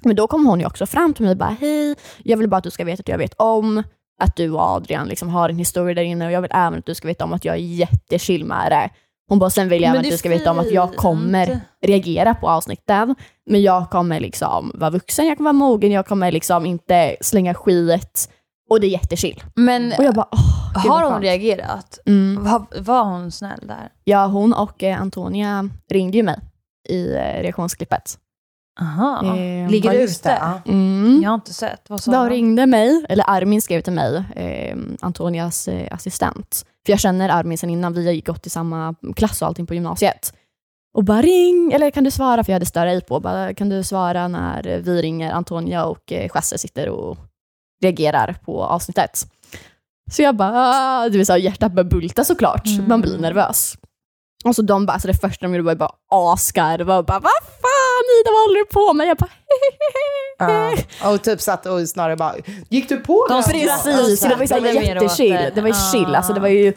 Men 0.03 0.15
då 0.15 0.27
kom 0.27 0.45
hon 0.45 0.59
ju 0.59 0.65
också 0.65 0.85
fram 0.85 1.13
till 1.13 1.23
mig 1.25 1.31
och 1.31 1.37
bara, 1.37 1.57
hej, 1.59 1.95
jag 2.23 2.37
vill 2.37 2.49
bara 2.49 2.57
att 2.57 2.63
du 2.63 2.71
ska 2.71 2.83
veta 2.85 3.01
att 3.01 3.07
jag 3.07 3.17
vet 3.17 3.33
om 3.33 3.83
att 4.21 4.35
du 4.35 4.51
och 4.51 4.61
Adrian 4.61 5.07
liksom 5.07 5.29
har 5.29 5.49
en 5.49 5.57
historia 5.57 5.93
där 5.95 6.03
inne 6.03 6.25
och 6.25 6.31
jag 6.31 6.41
vill 6.41 6.51
även 6.53 6.79
att 6.79 6.85
du 6.85 6.95
ska 6.95 7.07
veta 7.07 7.23
om 7.23 7.33
att 7.33 7.45
jag 7.45 7.55
är 7.55 7.59
jättechill 7.59 8.45
med 8.45 8.71
det. 8.71 8.89
Hon 9.33 9.39
bara, 9.39 9.49
sen 9.49 9.69
vill 9.69 9.81
jag 9.81 9.97
att 9.97 10.03
du 10.03 10.17
ska 10.17 10.29
veta 10.29 10.51
om 10.51 10.59
att 10.59 10.71
jag 10.71 10.95
kommer 10.95 11.59
reagera 11.85 12.35
på 12.35 12.49
avsnitten. 12.49 13.15
Men 13.49 13.61
jag 13.61 13.89
kommer 13.89 14.19
liksom 14.19 14.71
vara 14.75 14.89
vuxen, 14.89 15.27
jag 15.27 15.37
kommer 15.37 15.49
vara 15.53 15.69
mogen, 15.69 15.91
jag 15.91 16.05
kommer 16.05 16.31
liksom 16.31 16.65
inte 16.65 17.15
slänga 17.21 17.53
skit. 17.53 18.29
Och 18.69 18.79
det 18.79 18.87
är 18.87 18.89
jättechill. 18.89 19.43
Men 19.55 19.93
Och 19.97 20.03
jag 20.03 20.13
bara, 20.15 20.27
åh, 20.31 20.81
gud 20.83 20.91
har 20.91 21.11
hon 21.11 21.21
reagerat? 21.21 21.99
Mm. 22.05 22.43
Var, 22.43 22.65
var 22.81 23.03
hon 23.03 23.31
snäll 23.31 23.59
där? 23.67 23.89
Ja, 24.03 24.25
hon 24.25 24.53
och 24.53 24.83
eh, 24.83 25.01
Antonia 25.01 25.69
ringde 25.89 26.17
ju 26.17 26.23
mig 26.23 26.39
i 26.89 27.13
eh, 27.13 27.41
reaktionsklippet. 27.41 28.17
Aha. 28.81 29.35
Eh, 29.37 29.69
Ligger 29.69 29.89
det 29.89 30.01
just 30.01 30.25
ute? 30.25 30.61
Mm. 30.65 31.19
Jag 31.23 31.29
har 31.29 31.35
inte 31.35 31.53
sett. 31.53 31.89
Vad 31.89 32.03
sa 32.03 32.11
De 32.11 32.17
hon? 32.17 32.29
ringde 32.29 32.65
mig, 32.65 33.05
eller 33.09 33.25
Armin 33.29 33.61
skrev 33.61 33.81
till 33.81 33.93
mig, 33.93 34.23
eh, 34.35 34.77
Antonias 35.01 35.67
eh, 35.67 35.87
assistent. 35.91 36.65
För 36.85 36.93
jag 36.93 36.99
känner 36.99 37.29
Armin 37.29 37.57
sen 37.57 37.69
innan, 37.69 37.93
vi 37.93 38.05
har 38.07 38.21
gått 38.25 38.47
i 38.47 38.49
samma 38.49 38.95
klass 39.15 39.41
och 39.41 39.47
allting 39.47 39.65
på 39.67 39.73
gymnasiet. 39.73 40.33
Och 40.93 41.03
bara 41.03 41.21
ring, 41.21 41.71
eller 41.73 41.91
kan 41.91 42.03
du 42.03 42.11
svara, 42.11 42.43
för 42.43 42.51
jag 42.51 42.55
hade 42.55 42.65
större 42.65 43.01
på, 43.01 43.19
bara, 43.19 43.53
kan 43.53 43.69
du 43.69 43.83
svara 43.83 44.27
när 44.27 44.79
vi 44.79 45.01
ringer 45.01 45.31
Antonia 45.31 45.85
och 45.85 46.11
eh, 46.11 46.29
Chasse 46.29 46.57
sitter 46.57 46.89
och 46.89 47.17
reagerar 47.83 48.35
på 48.45 48.63
avsnittet. 48.63 49.25
Så 50.11 50.21
jag 50.21 50.35
bara, 50.35 50.51
ah, 50.55 51.09
du 51.09 51.17
vet, 51.17 51.27
så 51.27 51.37
hjärtat 51.37 51.71
börjar 51.73 51.89
bulta 51.89 52.23
såklart, 52.23 52.67
Mm. 52.67 52.87
man 52.89 53.01
blir 53.01 53.17
nervös. 53.17 53.75
Och 54.43 54.55
så 54.55 54.61
de 54.61 54.85
bara, 54.85 54.93
alltså 54.93 55.07
det 55.07 55.13
första 55.13 55.45
de 55.45 55.53
gjorde 55.55 55.65
var 55.65 55.75
bara 55.75 55.91
asgarva 56.11 56.97
och 56.97 57.05
bara, 57.05 57.19
vad 57.19 57.31
fan 57.61 58.03
Ida, 58.21 58.31
vad 58.31 58.41
håller 58.41 58.59
du 58.59 58.65
på 58.65 58.93
med? 58.93 59.07
Jag 59.07 59.17
bara, 59.17 59.29
Ja. 60.39 61.11
Och 61.11 61.21
typ 61.23 61.41
satt 61.41 61.65
och 61.65 61.89
snarare 61.89 62.15
bara, 62.15 62.35
gick 62.69 62.89
du 62.89 62.97
på 62.97 63.27
De 63.29 63.37
det? 63.37 63.43
Precis, 63.43 64.19
så 64.21 64.27
det 64.27 64.35
var 64.35 64.59
ju 64.67 64.73
jättechill. 64.85 65.29
det. 65.31 65.51
Det 65.55 65.61
var 65.61 65.67
ju 65.67 65.73
chill. 65.91 66.15
Alltså 66.15 66.33
det 66.33 66.39
var 66.39 66.47
ju 66.47 66.73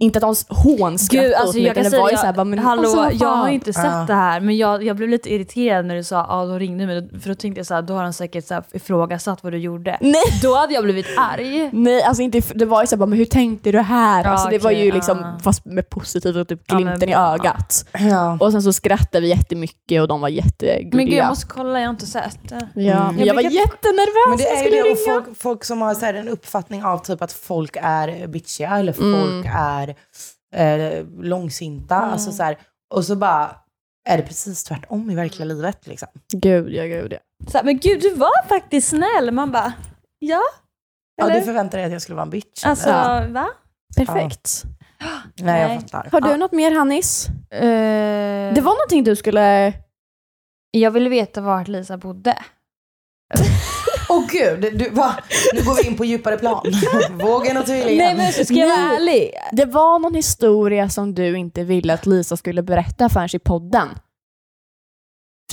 inte 0.00 0.18
att 0.18 0.22
de 0.48 0.54
hånskrattade 0.54 1.28
Gud, 1.28 1.34
åt 1.34 1.40
alltså 1.40 1.56
mig, 1.56 1.66
jag 1.66 1.76
det 1.76 1.84
säga, 1.90 2.02
var 2.02 2.08
ju 2.08 2.12
jag, 2.12 2.20
såhär, 2.20 2.32
bara, 2.32 2.44
men 2.44 2.58
hallå, 2.58 2.82
alltså, 2.82 3.24
jag 3.24 3.28
har 3.32 3.48
inte 3.48 3.72
sett 3.72 3.84
Ja. 3.84 4.04
det 4.06 4.14
här, 4.14 4.40
men 4.40 4.56
jag, 4.56 4.82
jag 4.84 4.96
blev 4.96 5.08
lite 5.08 5.34
irriterad 5.34 5.86
när 5.86 5.94
du 5.94 6.04
sa 6.04 6.26
ja, 6.28 6.44
då 6.44 6.58
ringde 6.58 6.86
mig, 6.86 7.20
för 7.20 7.28
då 7.28 7.34
tänkte 7.34 7.58
jag 7.58 7.66
så 7.66 7.74
här, 7.74 7.82
då 7.82 7.94
har 7.94 8.02
han 8.02 8.12
säkert 8.12 8.46
så 8.46 8.54
här, 8.54 8.64
ifrågasatt 8.72 9.42
vad 9.42 9.52
du 9.52 9.58
gjorde. 9.58 9.98
Nej. 10.00 10.22
Då 10.42 10.54
hade 10.56 10.74
jag 10.74 10.84
blivit 10.84 11.06
arg. 11.18 11.70
Nej, 11.72 12.02
alltså 12.02 12.22
inte, 12.22 12.40
det 12.54 12.64
var 12.64 12.80
ju 12.82 12.86
såhär, 12.86 12.98
bara, 12.98 13.06
men 13.06 13.18
hur 13.18 13.24
tänkte 13.24 13.72
du 13.72 13.78
här? 13.80 14.24
Ja, 14.24 14.30
alltså, 14.30 14.48
det 14.48 14.58
var 14.58 14.70
okej, 14.70 14.84
ju 14.84 14.92
liksom, 14.92 15.18
ja. 15.18 15.38
fast 15.42 15.64
med 15.64 15.90
positivt 15.90 16.36
och 16.36 16.48
typ 16.48 16.62
Ja, 16.66 16.74
men 16.74 16.84
glimten 16.84 17.08
i 17.08 17.14
ögat. 17.14 17.86
Ja. 18.10 18.36
Och 18.40 18.52
sen 18.52 18.62
så 18.62 18.72
skrattade 18.72 19.20
vi 19.20 19.28
jättemycket 19.28 20.02
och 20.02 20.08
de 20.08 20.20
var 20.20 20.28
jättegulliga. 20.28 20.96
Men 20.96 21.06
gud, 21.06 21.14
jag 21.18 21.28
måste 21.28 21.46
kolla, 21.46 21.80
jag 21.80 21.86
har 21.86 21.90
inte 21.94 22.06
sett. 22.06 22.38
Ja, 22.50 22.56
Mm. 22.92 23.06
men 23.06 23.18
Jag 23.18 23.26
jag 23.26 23.34
var 23.34 23.42
jättenervös 23.42 24.28
Men 24.28 24.36
det 24.38 24.48
är 24.48 24.64
ju 24.64 24.70
det, 24.82 24.90
och 24.92 24.98
folk, 25.24 25.38
folk 25.38 25.64
som 25.64 25.80
har 25.82 25.94
så 25.94 26.06
här 26.06 26.14
en 26.14 26.28
uppfattning 26.28 26.84
av 26.84 26.98
typ 26.98 27.22
att 27.22 27.32
folk 27.32 27.76
är 27.82 28.26
bitchiga 28.26 28.76
eller 28.78 28.94
Mm. 29.00 29.20
folk 29.20 29.46
är 30.54 30.96
eh, 30.98 31.06
långsinta. 31.20 31.96
Alltså 31.96 32.32
så 32.32 32.42
här, 32.42 32.58
och 32.94 33.04
så 33.04 33.16
bara 33.16 33.56
är 34.08 34.16
det 34.16 34.22
precis 34.22 34.64
tvärtom 34.64 35.10
i 35.10 35.14
verkliga 35.14 35.44
livet. 35.44 35.86
Liksom. 35.86 36.08
Gud 36.32 36.72
ja, 36.72 36.84
gud 36.84 37.12
ja. 37.12 37.18
Så 37.50 37.58
här, 37.58 37.64
men 37.64 37.78
gud, 37.78 38.00
du 38.00 38.14
var 38.14 38.48
faktiskt 38.48 38.88
snäll. 38.88 39.30
Man 39.30 39.52
bara, 39.52 39.72
ja. 40.18 40.40
Ja, 41.16 41.24
Eller? 41.24 41.34
du 41.40 41.44
förväntade 41.46 41.76
dig 41.76 41.86
att 41.86 41.92
jag 41.92 42.02
skulle 42.02 42.16
vara 42.16 42.24
en 42.24 42.30
bitch. 42.30 42.64
Alltså, 42.64 42.88
eller? 42.88 43.28
va? 43.28 43.48
Perfekt. 43.96 44.62
Nej, 45.40 45.72
jag 45.72 45.80
fattar. 45.80 46.08
Har 46.12 46.20
du 46.20 46.36
något 46.36 46.52
mer 46.52 46.74
Hannis? 46.74 47.26
Eh, 47.50 48.54
Det 48.54 48.60
var 48.60 48.72
någonting 48.74 49.04
du 49.04 49.16
skulle... 49.16 49.72
Jag 50.70 50.90
ville 50.90 51.08
veta 51.10 51.40
vart 51.40 51.68
Lisa 51.68 51.96
bodde. 51.96 52.38
Åh 54.14 54.26
gud, 54.30 54.78
du, 54.78 54.90
va? 54.90 55.14
nu 55.54 55.62
går 55.62 55.82
vi 55.82 55.88
in 55.88 55.96
på 55.96 56.04
djupare 56.04 56.38
plan. 56.38 56.66
Vågen 57.10 57.56
och 57.56 57.66
tvillingen. 57.66 57.96
Nej 57.96 58.14
men 58.36 58.44
ska 58.44 58.54
jag 58.54 58.68
vara 58.68 58.96
ärlig? 58.96 59.30
Det 59.52 59.64
var 59.64 59.98
någon 59.98 60.14
historia 60.14 60.88
som 60.88 61.14
du 61.14 61.38
inte 61.38 61.64
ville 61.64 61.94
att 61.94 62.06
Lisa 62.06 62.36
skulle 62.36 62.62
berätta 62.62 63.08
förrän 63.08 63.28
i 63.32 63.38
podden. 63.38 63.88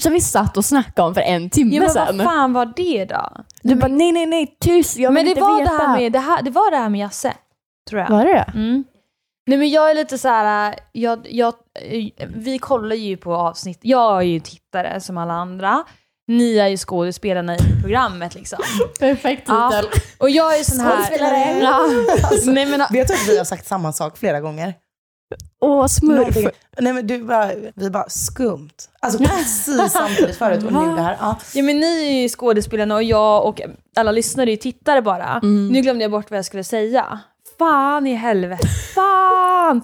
Som 0.02 0.14
vi 0.14 0.22
satt 0.22 0.58
och 0.58 0.66
snackade 0.66 1.08
om 1.08 1.14
för 1.14 1.22
en 1.22 1.50
timme 1.50 1.76
Ja, 1.76 1.82
men 1.82 1.90
sedan. 1.90 2.18
vad 2.18 2.26
fan 2.28 2.54
var 2.54 2.74
det 2.76 3.06
då? 3.06 3.32
Du 3.64 3.76
bara 3.76 3.88
nej, 3.88 4.12
nej, 4.12 4.26
nej, 4.26 4.58
tyst, 4.60 4.98
jag 4.98 5.10
vill 5.10 5.14
men 5.14 5.26
det 5.26 5.30
inte 5.30 5.42
var 5.42 5.60
veta. 5.60 5.72
det, 5.72 5.78
här 5.78 5.98
med, 5.98 6.12
det, 6.12 6.20
här, 6.20 6.42
det 6.42 6.52
var 6.52 6.72
det 6.72 6.78
här 6.78 6.90
med 6.90 7.00
Jasse, 7.02 7.34
tror 7.90 8.02
jag. 8.02 8.10
Var 8.10 8.26
det 8.26 8.32
det? 8.34 8.52
Mm. 8.54 8.84
Nej 9.48 9.58
men 9.58 9.70
jag 9.70 9.92
är 9.92 9.96
lite 9.96 10.18
så 10.18 10.28
här, 10.28 10.76
jag, 10.92 11.28
jag, 11.30 11.54
eh, 11.82 12.28
vi 12.36 12.60
kollar 12.60 12.96
ju 12.96 13.18
på 13.18 13.36
avsnitt, 13.36 13.80
jag 13.82 14.18
är 14.18 14.22
ju 14.22 14.40
tittare 14.40 15.02
som 15.02 15.18
alla 15.18 15.34
andra. 15.34 15.84
Ni 16.38 16.58
är 16.58 16.68
ju 16.68 16.78
skådespelarna 16.78 17.56
i 17.56 17.60
programmet 17.82 18.36
liksom. 18.36 18.60
Perfekt 19.00 19.44
Ja. 19.48 19.72
titel. 19.72 20.02
Och 20.18 20.30
jag 20.30 20.60
är 20.60 20.64
sån 20.64 20.80
här... 20.80 20.96
Skådespelare. 20.96 21.60
Ja. 21.62 21.88
Nej, 22.46 22.66
men, 22.66 22.82
Vet 22.92 23.08
du 23.08 23.14
att 23.14 23.28
vi 23.28 23.38
har 23.38 23.46
sagt 23.46 23.68
samma 23.68 23.94
sak 23.94 24.18
flera 24.18 24.40
gånger? 24.40 24.74
Åh, 25.62 25.88
smurf. 25.88 26.18
Någonting- 26.18 26.50
Nej 26.80 26.94
men 26.94 27.08
du 27.08 27.24
bara, 27.24 27.52
vi 27.76 27.90
bara 27.90 28.10
skumt. 28.10 28.70
Alltså 29.00 29.20
precis 29.24 29.92
samtidigt 29.92 30.36
förut 30.36 30.64
och 30.64 30.74
nu 30.74 30.96
det 30.96 31.02
här. 31.02 31.18
Ja. 31.20 31.38
ja, 31.54 31.64
men 31.64 31.80
ni 31.80 32.08
är 32.08 32.22
ju 32.22 32.30
skådespelarna 32.30 32.96
och 32.96 33.04
jag 33.04 33.46
och 33.46 33.62
alla 33.96 34.12
lyssnare 34.12 34.50
är 34.50 34.52
ju 34.52 34.58
tittare 34.58 35.02
bara. 35.02 35.40
Mm. 35.44 35.68
Nu 35.68 35.82
glömde 35.82 36.04
jag 36.04 36.12
bort 36.12 36.30
vad 36.32 36.38
jag 36.38 36.46
skulle 36.46 36.64
säga. 36.64 37.20
Fan 37.60 38.08
i 38.08 38.14
helvete. 38.14 38.68
Fan! 38.96 39.82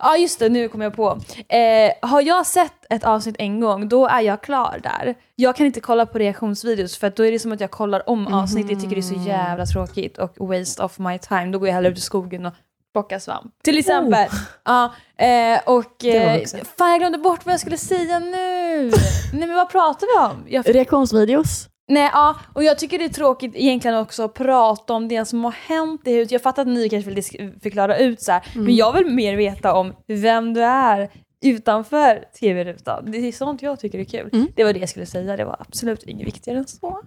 Ja 0.00 0.16
just 0.16 0.38
det, 0.38 0.48
nu 0.48 0.68
kom 0.68 0.80
jag 0.80 0.96
på. 0.96 1.18
Eh, 1.48 2.08
har 2.08 2.20
jag 2.22 2.46
sett 2.46 2.72
ett 2.90 3.04
avsnitt 3.04 3.36
en 3.38 3.60
gång, 3.60 3.88
då 3.88 4.06
är 4.06 4.20
jag 4.20 4.42
klar 4.42 4.80
där. 4.82 5.14
Jag 5.36 5.56
kan 5.56 5.66
inte 5.66 5.80
kolla 5.80 6.06
på 6.06 6.18
reaktionsvideos 6.18 6.96
för 6.98 7.12
då 7.16 7.24
är 7.24 7.32
det 7.32 7.38
som 7.38 7.52
att 7.52 7.60
jag 7.60 7.70
kollar 7.70 8.08
om 8.10 8.26
avsnittet. 8.26 8.70
Jag 8.70 8.80
tycker 8.80 8.96
det 8.96 9.00
är 9.00 9.22
så 9.22 9.28
jävla 9.28 9.66
tråkigt 9.66 10.18
och 10.18 10.48
waste 10.48 10.82
of 10.82 10.98
my 10.98 11.18
time. 11.18 11.46
Då 11.46 11.58
går 11.58 11.68
jag 11.68 11.74
hellre 11.74 11.90
ut 11.90 11.98
i 11.98 12.00
skogen 12.00 12.46
och 12.46 12.54
plockar 12.92 13.18
svamp. 13.18 13.54
Till 13.62 13.78
exempel. 13.78 14.26
Ja, 14.64 14.94
eh, 15.16 15.60
och 15.66 16.04
eh, 16.04 16.40
fan 16.78 16.90
jag 16.90 16.98
glömde 16.98 17.18
bort 17.18 17.46
vad 17.46 17.52
jag 17.52 17.60
skulle 17.60 17.78
säga 17.78 18.18
nu. 18.18 18.90
Nej 19.32 19.48
men 19.48 19.54
vad 19.54 19.70
pratar 19.70 20.06
vi 20.06 20.34
om? 20.34 20.44
Jag 20.48 20.74
Reaktionsvideos. 20.74 21.68
Nej, 21.90 22.10
ja, 22.12 22.36
och 22.54 22.64
jag 22.64 22.78
tycker 22.78 22.98
det 22.98 23.04
är 23.04 23.08
tråkigt 23.08 23.52
egentligen 23.54 23.96
också 23.96 24.22
att 24.22 24.34
prata 24.34 24.94
om 24.94 25.08
det 25.08 25.24
som 25.24 25.44
har 25.44 25.52
hänt 25.52 26.00
i 26.06 26.14
huset. 26.14 26.32
Jag 26.32 26.42
fattar 26.42 26.62
att 26.62 26.68
ni 26.68 26.88
kanske 26.88 27.10
vill 27.10 27.22
förklara 27.62 27.98
ut 27.98 28.22
så 28.22 28.32
här, 28.32 28.42
men 28.54 28.76
jag 28.76 28.92
vill 28.92 29.06
mer 29.06 29.36
veta 29.36 29.74
om 29.74 29.94
vem 30.06 30.54
du 30.54 30.64
är 30.64 31.10
utanför 31.42 32.24
tv-rutan. 32.40 33.10
Det 33.10 33.18
är 33.18 33.32
sånt 33.32 33.62
jag 33.62 33.80
tycker 33.80 33.98
är 33.98 34.04
kul. 34.04 34.30
Mm. 34.32 34.46
Det 34.56 34.64
var 34.64 34.72
det 34.72 34.78
jag 34.78 34.88
skulle 34.88 35.06
säga, 35.06 35.36
det 35.36 35.44
var 35.44 35.56
absolut 35.58 36.02
inget 36.02 36.26
viktigare 36.26 36.58
än 36.58 36.66
så. 36.66 37.00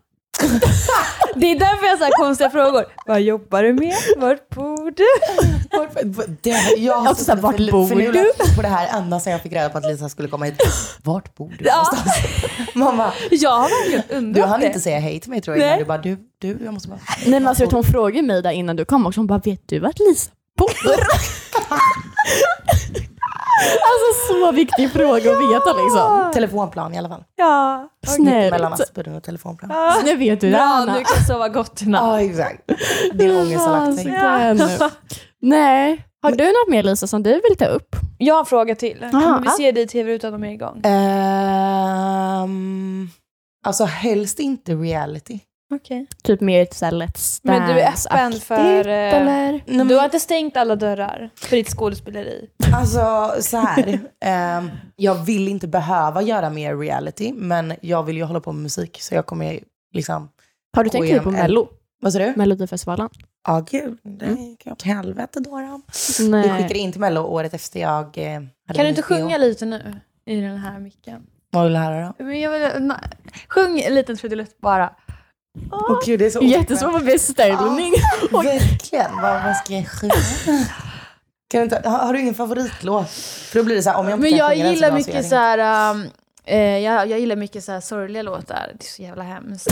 Det 1.35 1.51
är 1.51 1.59
därför 1.59 1.85
jag 1.85 1.91
har 1.91 1.97
så 1.97 2.03
här 2.03 2.11
konstiga 2.11 2.49
frågor. 2.49 2.85
Vad 3.05 3.21
jobbar 3.21 3.63
du 3.63 3.73
med? 3.73 3.93
Vart 4.17 4.49
bor 4.49 4.91
du? 4.91 5.05
Det, 6.41 6.77
jag 6.77 6.95
har 6.95 7.07
Alltså, 7.07 7.23
så 7.25 7.31
här, 7.31 7.35
suttit 7.41 7.43
vart 7.43 7.71
bor 7.71 8.55
på 8.55 8.61
det 8.61 8.67
här 8.67 8.97
ända 8.97 9.19
sedan 9.19 9.31
jag 9.33 9.41
fick 9.41 9.53
reda 9.53 9.69
på 9.69 9.77
att 9.77 9.85
Lisa 9.85 10.09
skulle 10.09 10.27
komma 10.27 10.45
hit. 10.45 10.61
Vart 11.03 11.35
bor 11.35 11.55
du 11.59 11.65
Ja. 11.65 11.75
någonstans? 11.75 12.15
Mamma, 12.75 13.13
Jag 13.31 13.49
har 13.51 13.69
verkligen 13.69 14.03
du 14.09 14.15
undrat 14.15 14.49
hann 14.49 14.59
det. 14.59 14.67
inte 14.67 14.79
säga 14.79 14.99
hej 14.99 15.19
till 15.19 15.29
mig 15.29 15.41
tror 15.41 15.57
jag 15.57 15.61
Nej. 15.61 15.67
innan 15.67 15.79
du 15.79 15.85
bara 15.85 15.97
du, 15.97 16.17
du, 16.57 16.65
jag 16.65 16.73
måste 16.73 16.89
bara... 16.89 16.99
Nej 17.25 17.29
men 17.39 17.47
alltså, 17.47 17.65
hon 17.71 17.83
frågade 17.83 18.27
mig 18.27 18.41
där 18.41 18.51
innan 18.51 18.75
du 18.75 18.85
kom 18.85 19.05
också, 19.05 19.19
hon 19.19 19.27
bara 19.27 19.39
vet 19.45 19.61
du 19.65 19.79
vart 19.79 19.99
Lisa 19.99 20.31
bor? 20.57 20.69
alltså 23.63 24.27
så 24.33 24.51
viktig 24.51 24.91
fråga 24.91 25.31
att 25.31 25.41
veta 25.41 25.73
liksom. 25.83 26.31
Telefonplan 26.33 26.93
i 26.93 26.97
alla 26.97 27.09
fall. 27.09 27.23
Ja. 27.35 27.89
Mellan 28.19 28.47
Snällt. 28.47 28.81
Aspudden 28.81 29.15
och 29.15 29.23
telefonplan. 29.23 29.71
Ja. 29.73 29.95
Nu 30.05 30.15
vet 30.15 30.41
du 30.41 30.51
det 30.51 30.61
Anna. 30.61 30.93
nu 30.93 31.03
kan 31.03 31.15
jag 31.17 31.27
sova 31.27 31.49
gott 31.49 31.81
i 31.81 31.85
natt. 31.85 32.01
Ja, 32.03 32.21
exakt. 32.21 32.61
Din 33.13 33.31
ångest 33.31 33.65
har 33.65 33.85
lagt 33.85 34.01
sig. 34.01 34.19
Fasiken. 34.19 34.89
Nej. 35.41 36.05
Har 36.21 36.31
du 36.31 36.45
något 36.45 36.69
mer 36.69 36.83
Lisa 36.83 37.07
som 37.07 37.23
du 37.23 37.29
vill 37.49 37.57
ta 37.57 37.65
upp? 37.65 37.95
Jag 38.17 38.33
har 38.35 38.39
en 38.39 38.45
fråga 38.45 38.75
till. 38.75 38.97
Kommer 39.11 39.39
vi 39.41 39.49
se 39.49 39.71
dig 39.71 39.83
i 39.83 39.87
tv-rutan 39.87 40.33
om 40.33 40.43
jag 40.43 40.49
är 40.49 40.55
igång? 40.55 40.81
Ehm, 42.03 43.09
alltså 43.65 43.83
helst 43.85 44.39
inte 44.39 44.73
reality. 44.73 45.39
Okej. 45.75 46.07
Typ 46.23 46.41
mer 46.41 46.61
ett 46.61 46.73
såhär 46.73 46.91
Let's 46.91 47.39
Men 47.43 47.67
du 47.67 47.79
är 47.81 47.91
öppen 48.11 48.33
för, 48.33 48.87
eh, 48.87 49.13
eller? 49.13 49.51
Nej, 49.51 49.63
men- 49.65 49.87
Du 49.87 49.95
har 49.95 50.05
inte 50.05 50.19
stängt 50.19 50.57
alla 50.57 50.75
dörrar 50.75 51.29
för 51.35 51.55
ditt 51.55 51.69
skådespeleri? 51.69 52.49
Alltså 52.73 53.33
så 53.41 53.57
här. 53.57 53.99
ehm, 54.25 54.69
jag 54.95 55.15
vill 55.25 55.47
inte 55.47 55.67
behöva 55.67 56.21
göra 56.21 56.49
mer 56.49 56.77
reality, 56.77 57.33
men 57.33 57.73
jag 57.81 58.03
vill 58.03 58.17
ju 58.17 58.23
hålla 58.23 58.39
på 58.39 58.51
med 58.51 58.63
musik. 58.63 58.97
Så 59.01 59.15
jag 59.15 59.25
kommer 59.25 59.59
liksom... 59.93 60.29
Har 60.75 60.83
du 60.83 60.89
tänkt 60.89 61.05
igenom 61.05 61.23
på 61.23 61.31
Mello? 61.31 61.67
Vad 62.01 62.13
sa 62.13 62.19
du? 62.19 62.33
Melodifestivalen? 62.35 63.09
Ja, 63.47 63.65
gud. 63.71 63.97
Det 64.03 64.25
gick 64.25 64.67
åt 64.67 64.81
helvete 64.81 65.39
då. 65.39 65.49
då. 65.49 65.81
Vi 66.19 66.29
Nej. 66.29 66.49
skickade 66.49 66.79
in 66.79 66.91
till 66.91 67.01
Mello 67.01 67.21
året 67.21 67.53
efter 67.53 67.79
jag 67.79 68.17
eh, 68.17 68.33
hade 68.33 68.49
Kan 68.75 68.83
du 68.85 68.89
inte 68.89 69.01
sjunga 69.01 69.37
lite 69.37 69.65
nu? 69.65 69.99
I 70.25 70.41
den 70.41 70.57
här 70.57 70.79
micken. 70.79 71.23
Vad 71.51 71.63
vill 71.63 71.73
du 71.73 71.79
höra 71.79 72.13
då? 72.17 72.23
Men 72.23 72.39
jag 72.39 72.51
vill, 72.51 72.83
na, 72.83 72.99
sjung 73.47 73.79
en 73.79 73.95
liten 73.95 74.17
trudelutt 74.17 74.57
bara. 74.57 74.95
Åh 75.71 75.99
gud, 76.05 76.19
det 76.19 76.25
är 76.25 76.29
så 76.29 76.41
Jättesvår 76.41 76.99
beställning. 76.99 77.93
Ja, 78.31 78.41
verkligen. 78.41 79.15
Vad, 79.21 79.43
vad 79.43 79.55
ska 79.55 79.73
jag 79.73 79.87
sjunga? 79.87 80.13
Kan 81.47 81.59
du 81.59 81.63
inte, 81.63 81.89
har, 81.89 81.97
har 81.97 82.13
du 82.13 82.19
ingen 82.19 82.33
favoritlåt? 82.33 83.09
För 83.09 83.59
då 83.59 83.65
blir 83.65 83.75
det 83.75 83.83
så 83.83 83.89
här, 83.89 83.97
om 83.97 84.09
jag 84.09 84.17
inte 84.17 84.29
Men 84.29 84.37
jag 84.37 84.57
den 84.57 84.73
gillar 84.73 84.91
mycket 84.91 85.29
så 85.29 85.35
här, 85.35 85.95
eh, 86.45 86.57
jag, 86.59 87.07
jag 87.07 87.19
gillar 87.19 87.35
mycket 87.35 87.63
så 87.63 87.71
här 87.71 87.81
sorgliga 87.81 88.21
låtar. 88.21 88.75
Det 88.79 88.85
är 88.85 88.89
så 88.89 89.01
jävla 89.01 89.23
hemskt. 89.23 89.67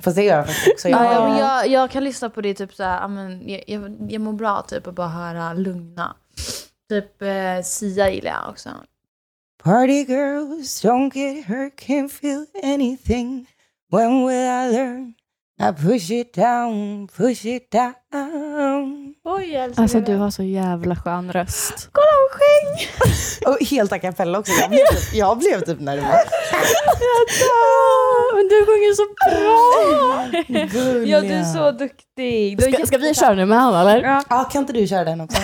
Fast 0.00 0.16
det 0.16 0.22
gör 0.24 0.36
jag 0.36 0.46
faktiskt 0.46 0.72
också. 0.72 0.88
Jag, 0.88 1.04
Ja, 1.04 1.28
men 1.28 1.38
jag, 1.38 1.68
jag 1.68 1.90
kan 1.90 2.04
lyssna 2.04 2.30
på 2.30 2.40
det 2.40 2.54
typ 2.54 2.74
så 2.74 2.82
här, 2.82 3.00
ja, 3.00 3.08
men 3.08 3.48
jag, 3.48 3.64
jag, 3.66 3.96
jag 4.08 4.20
mår 4.20 4.32
bra 4.32 4.62
typ 4.68 4.86
att 4.86 4.94
bara 4.94 5.08
höra 5.08 5.52
lugna. 5.52 6.16
Typ 6.88 7.22
eh, 7.22 7.62
Sia 7.64 8.10
gillar 8.10 8.30
jag 8.30 8.50
också. 8.50 8.68
Party 9.62 10.04
girls 10.04 10.84
don't 10.84 11.14
get 11.14 11.46
hurt, 11.46 11.72
can't 11.80 12.08
feel 12.08 12.46
anything. 12.62 13.46
When 13.92 14.24
will 14.26 14.48
I 14.48 14.70
learn? 14.72 15.14
I 15.60 15.70
push 15.72 16.10
it 16.10 16.32
down, 16.34 17.08
push 17.08 17.44
it 17.44 17.70
down. 17.70 19.14
Oj, 19.24 19.54
älskar 19.54 19.82
Alltså 19.82 20.00
du 20.00 20.16
har 20.16 20.30
så 20.30 20.42
jävla 20.42 20.96
skön 20.96 21.32
röst. 21.32 21.88
Kolla 21.92 22.06
hon 22.20 22.28
sjöng! 22.38 22.88
Och 23.52 23.66
helt 23.66 23.92
a 23.92 23.98
cappella 23.98 24.38
också. 24.38 24.52
Jag 24.52 24.70
blev 24.70 24.86
typ, 24.86 25.14
jag 25.14 25.38
blev 25.38 25.60
typ 25.60 25.80
nervös. 25.80 26.28
Men 28.34 28.48
du 28.48 28.66
sjunger 28.66 28.94
så 28.94 29.06
bra! 29.30 30.28
Ja, 31.06 31.20
du 31.20 31.34
är 31.34 31.44
så 31.44 31.70
duktig. 31.70 32.58
Du 32.58 32.64
har 32.64 32.72
Ska, 32.72 32.86
ska 32.86 32.98
vi 32.98 33.14
köra 33.14 33.34
nu 33.34 33.46
med 33.46 33.58
han 33.58 33.74
eller? 33.74 34.02
Ja. 34.02 34.22
Ja, 34.28 34.44
kan 34.44 34.60
inte 34.60 34.72
du 34.72 34.86
köra 34.86 35.04
den 35.04 35.20
också? 35.20 35.42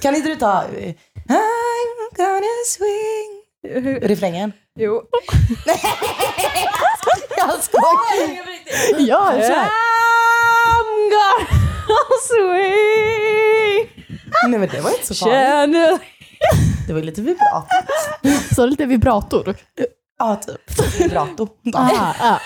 Kan 0.00 0.14
inte 0.16 0.28
du 0.28 0.36
ta 0.36 0.62
eh, 0.64 0.94
I'm 1.28 2.16
gonna 2.16 2.64
swing? 2.66 3.41
Refrängen. 4.02 4.52
Jo. 4.78 5.02
Jag 7.36 7.62
skojar. 7.62 8.48
Ja, 8.98 9.32
kör! 9.32 9.68
I'm 10.68 11.10
gonna 11.10 11.46
swing 12.28 13.88
Nej 14.50 14.58
men 14.60 14.68
det 14.68 14.80
var 14.80 14.90
inte 14.90 15.06
så 15.06 15.14
farligt. 15.14 16.00
Det 16.86 16.92
var 16.92 17.00
lite 17.00 17.22
vibrato. 17.22 17.66
Så 18.54 18.66
lite 18.66 18.86
vibrator. 18.86 19.54
Ja, 20.18 20.36
typ. 20.36 21.00
Vibrato. 21.00 21.48
Ah, 21.74 22.14
ah. 22.20 22.38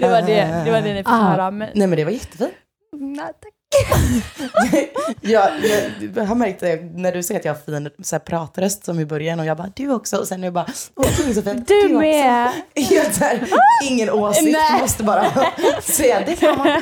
Det 0.00 0.08
var 0.08 0.22
det, 0.22 0.62
det, 0.64 0.70
var 0.70 0.80
det 0.80 0.92
ni 0.94 0.98
fick 0.98 1.08
Ah. 1.08 1.16
höra. 1.16 1.50
Men... 1.50 1.70
Nej 1.74 1.86
men 1.86 1.96
det 1.96 2.04
var 2.04 2.12
jättefint. 2.12 2.52
Nej, 3.00 3.26
tack. 3.26 3.52
jag, 5.20 5.50
jag, 5.64 6.10
jag 6.16 6.24
har 6.24 6.34
märkt 6.34 6.60
det 6.60 6.76
när 6.94 7.12
du 7.12 7.22
säger 7.22 7.40
att 7.40 7.44
jag 7.44 7.54
har 7.54 7.60
fin 7.60 7.90
så 8.04 8.14
här, 8.16 8.20
pratröst 8.20 8.84
som 8.84 9.00
i 9.00 9.04
början 9.06 9.40
och 9.40 9.46
jag 9.46 9.56
bara 9.56 9.72
du 9.76 9.90
också 9.92 10.16
och 10.16 10.28
sen 10.28 10.40
är 10.40 10.44
jag 10.46 10.54
bara 10.54 10.66
åh 10.96 11.06
gud 11.16 11.34
så 11.34 11.42
fint. 11.42 11.68
Du 11.68 11.88
med! 11.88 12.50
Helt 12.90 13.14
så 13.14 13.24
här, 13.24 13.48
ingen 13.90 14.10
åsikt, 14.10 14.52
Nej. 14.70 14.80
måste 14.80 15.02
bara 15.04 15.26
säga 15.82 16.22
det 16.26 16.36
kan 16.36 16.58
man. 16.58 16.80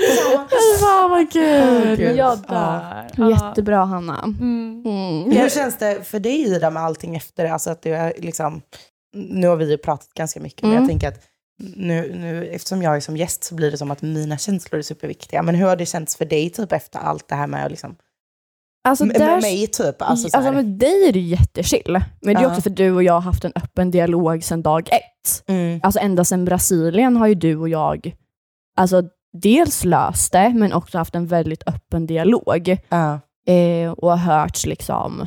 Fan 0.80 1.10
vad 1.10 1.32
kul! 1.32 2.00
Jag 2.00 2.16
Ja. 2.16 3.04
dör. 3.16 3.30
Jättebra 3.30 3.84
Hanna. 3.84 4.22
Mm. 4.22 4.82
Mm. 4.86 5.30
Hur 5.30 5.48
känns 5.48 5.78
det 5.78 6.06
för 6.08 6.18
dig 6.20 6.40
Ida 6.42 6.70
med 6.70 6.82
allting 6.82 7.16
efter 7.16 7.44
det? 7.44 7.52
Alltså 7.52 7.70
att 7.70 7.82
du 7.82 7.94
är 7.94 8.12
liksom, 8.18 8.62
nu 9.14 9.46
har 9.48 9.56
vi 9.56 9.70
ju 9.70 9.78
pratat 9.78 10.08
ganska 10.14 10.40
mycket, 10.40 10.62
men 10.62 10.70
Mm. 10.70 10.82
jag 10.82 10.88
tänker 10.90 11.08
att 11.08 11.20
nu, 11.76 12.14
nu, 12.14 12.46
eftersom 12.46 12.82
jag 12.82 12.96
är 12.96 13.00
som 13.00 13.16
gäst 13.16 13.44
så 13.44 13.54
blir 13.54 13.70
det 13.70 13.78
som 13.78 13.90
att 13.90 14.02
mina 14.02 14.38
känslor 14.38 14.78
är 14.78 14.82
superviktiga. 14.82 15.42
Men 15.42 15.54
hur 15.54 15.66
har 15.66 15.76
det 15.76 15.86
känts 15.86 16.16
för 16.16 16.24
dig 16.24 16.50
typ 16.50 16.72
efter 16.72 16.98
allt 16.98 17.28
det 17.28 17.34
här 17.34 17.46
med, 17.46 17.70
liksom, 17.70 17.96
Alltså, 18.88 19.04
med, 19.04 19.16
där, 19.16 19.26
med 19.26 19.42
mig 19.42 19.66
typ? 19.66 20.02
Alltså, 20.02 20.28
så 20.28 20.36
alltså 20.36 20.52
med 20.52 20.64
dig 20.66 21.08
är 21.08 21.12
det 21.12 21.20
jättechill. 21.20 22.00
Men 22.20 22.34
det 22.34 22.40
är 22.40 22.42
Ja. 22.42 22.48
också 22.48 22.60
för 22.62 22.70
du 22.70 22.92
och 22.92 23.02
jag 23.02 23.12
har 23.12 23.20
haft 23.20 23.44
en 23.44 23.52
öppen 23.54 23.90
dialog 23.90 24.44
sedan 24.44 24.62
dag 24.62 24.88
ett. 24.92 25.42
mm, 25.48 25.80
Alltså 25.82 26.00
ända 26.00 26.24
sedan 26.24 26.44
Brasilien 26.44 27.16
har 27.16 27.26
ju 27.26 27.34
du 27.34 27.56
och 27.56 27.68
jag 27.68 28.14
alltså, 28.76 29.02
dels 29.32 29.84
löst 29.84 30.32
det, 30.32 30.48
men 30.56 30.72
också 30.72 30.98
haft 30.98 31.14
en 31.14 31.26
väldigt 31.26 31.62
öppen 31.68 32.06
dialog. 32.06 32.76
ja, 32.88 33.20
Eh, 33.46 33.90
och 33.92 34.10
har 34.10 34.16
hörts 34.16 34.66
liksom 34.66 35.26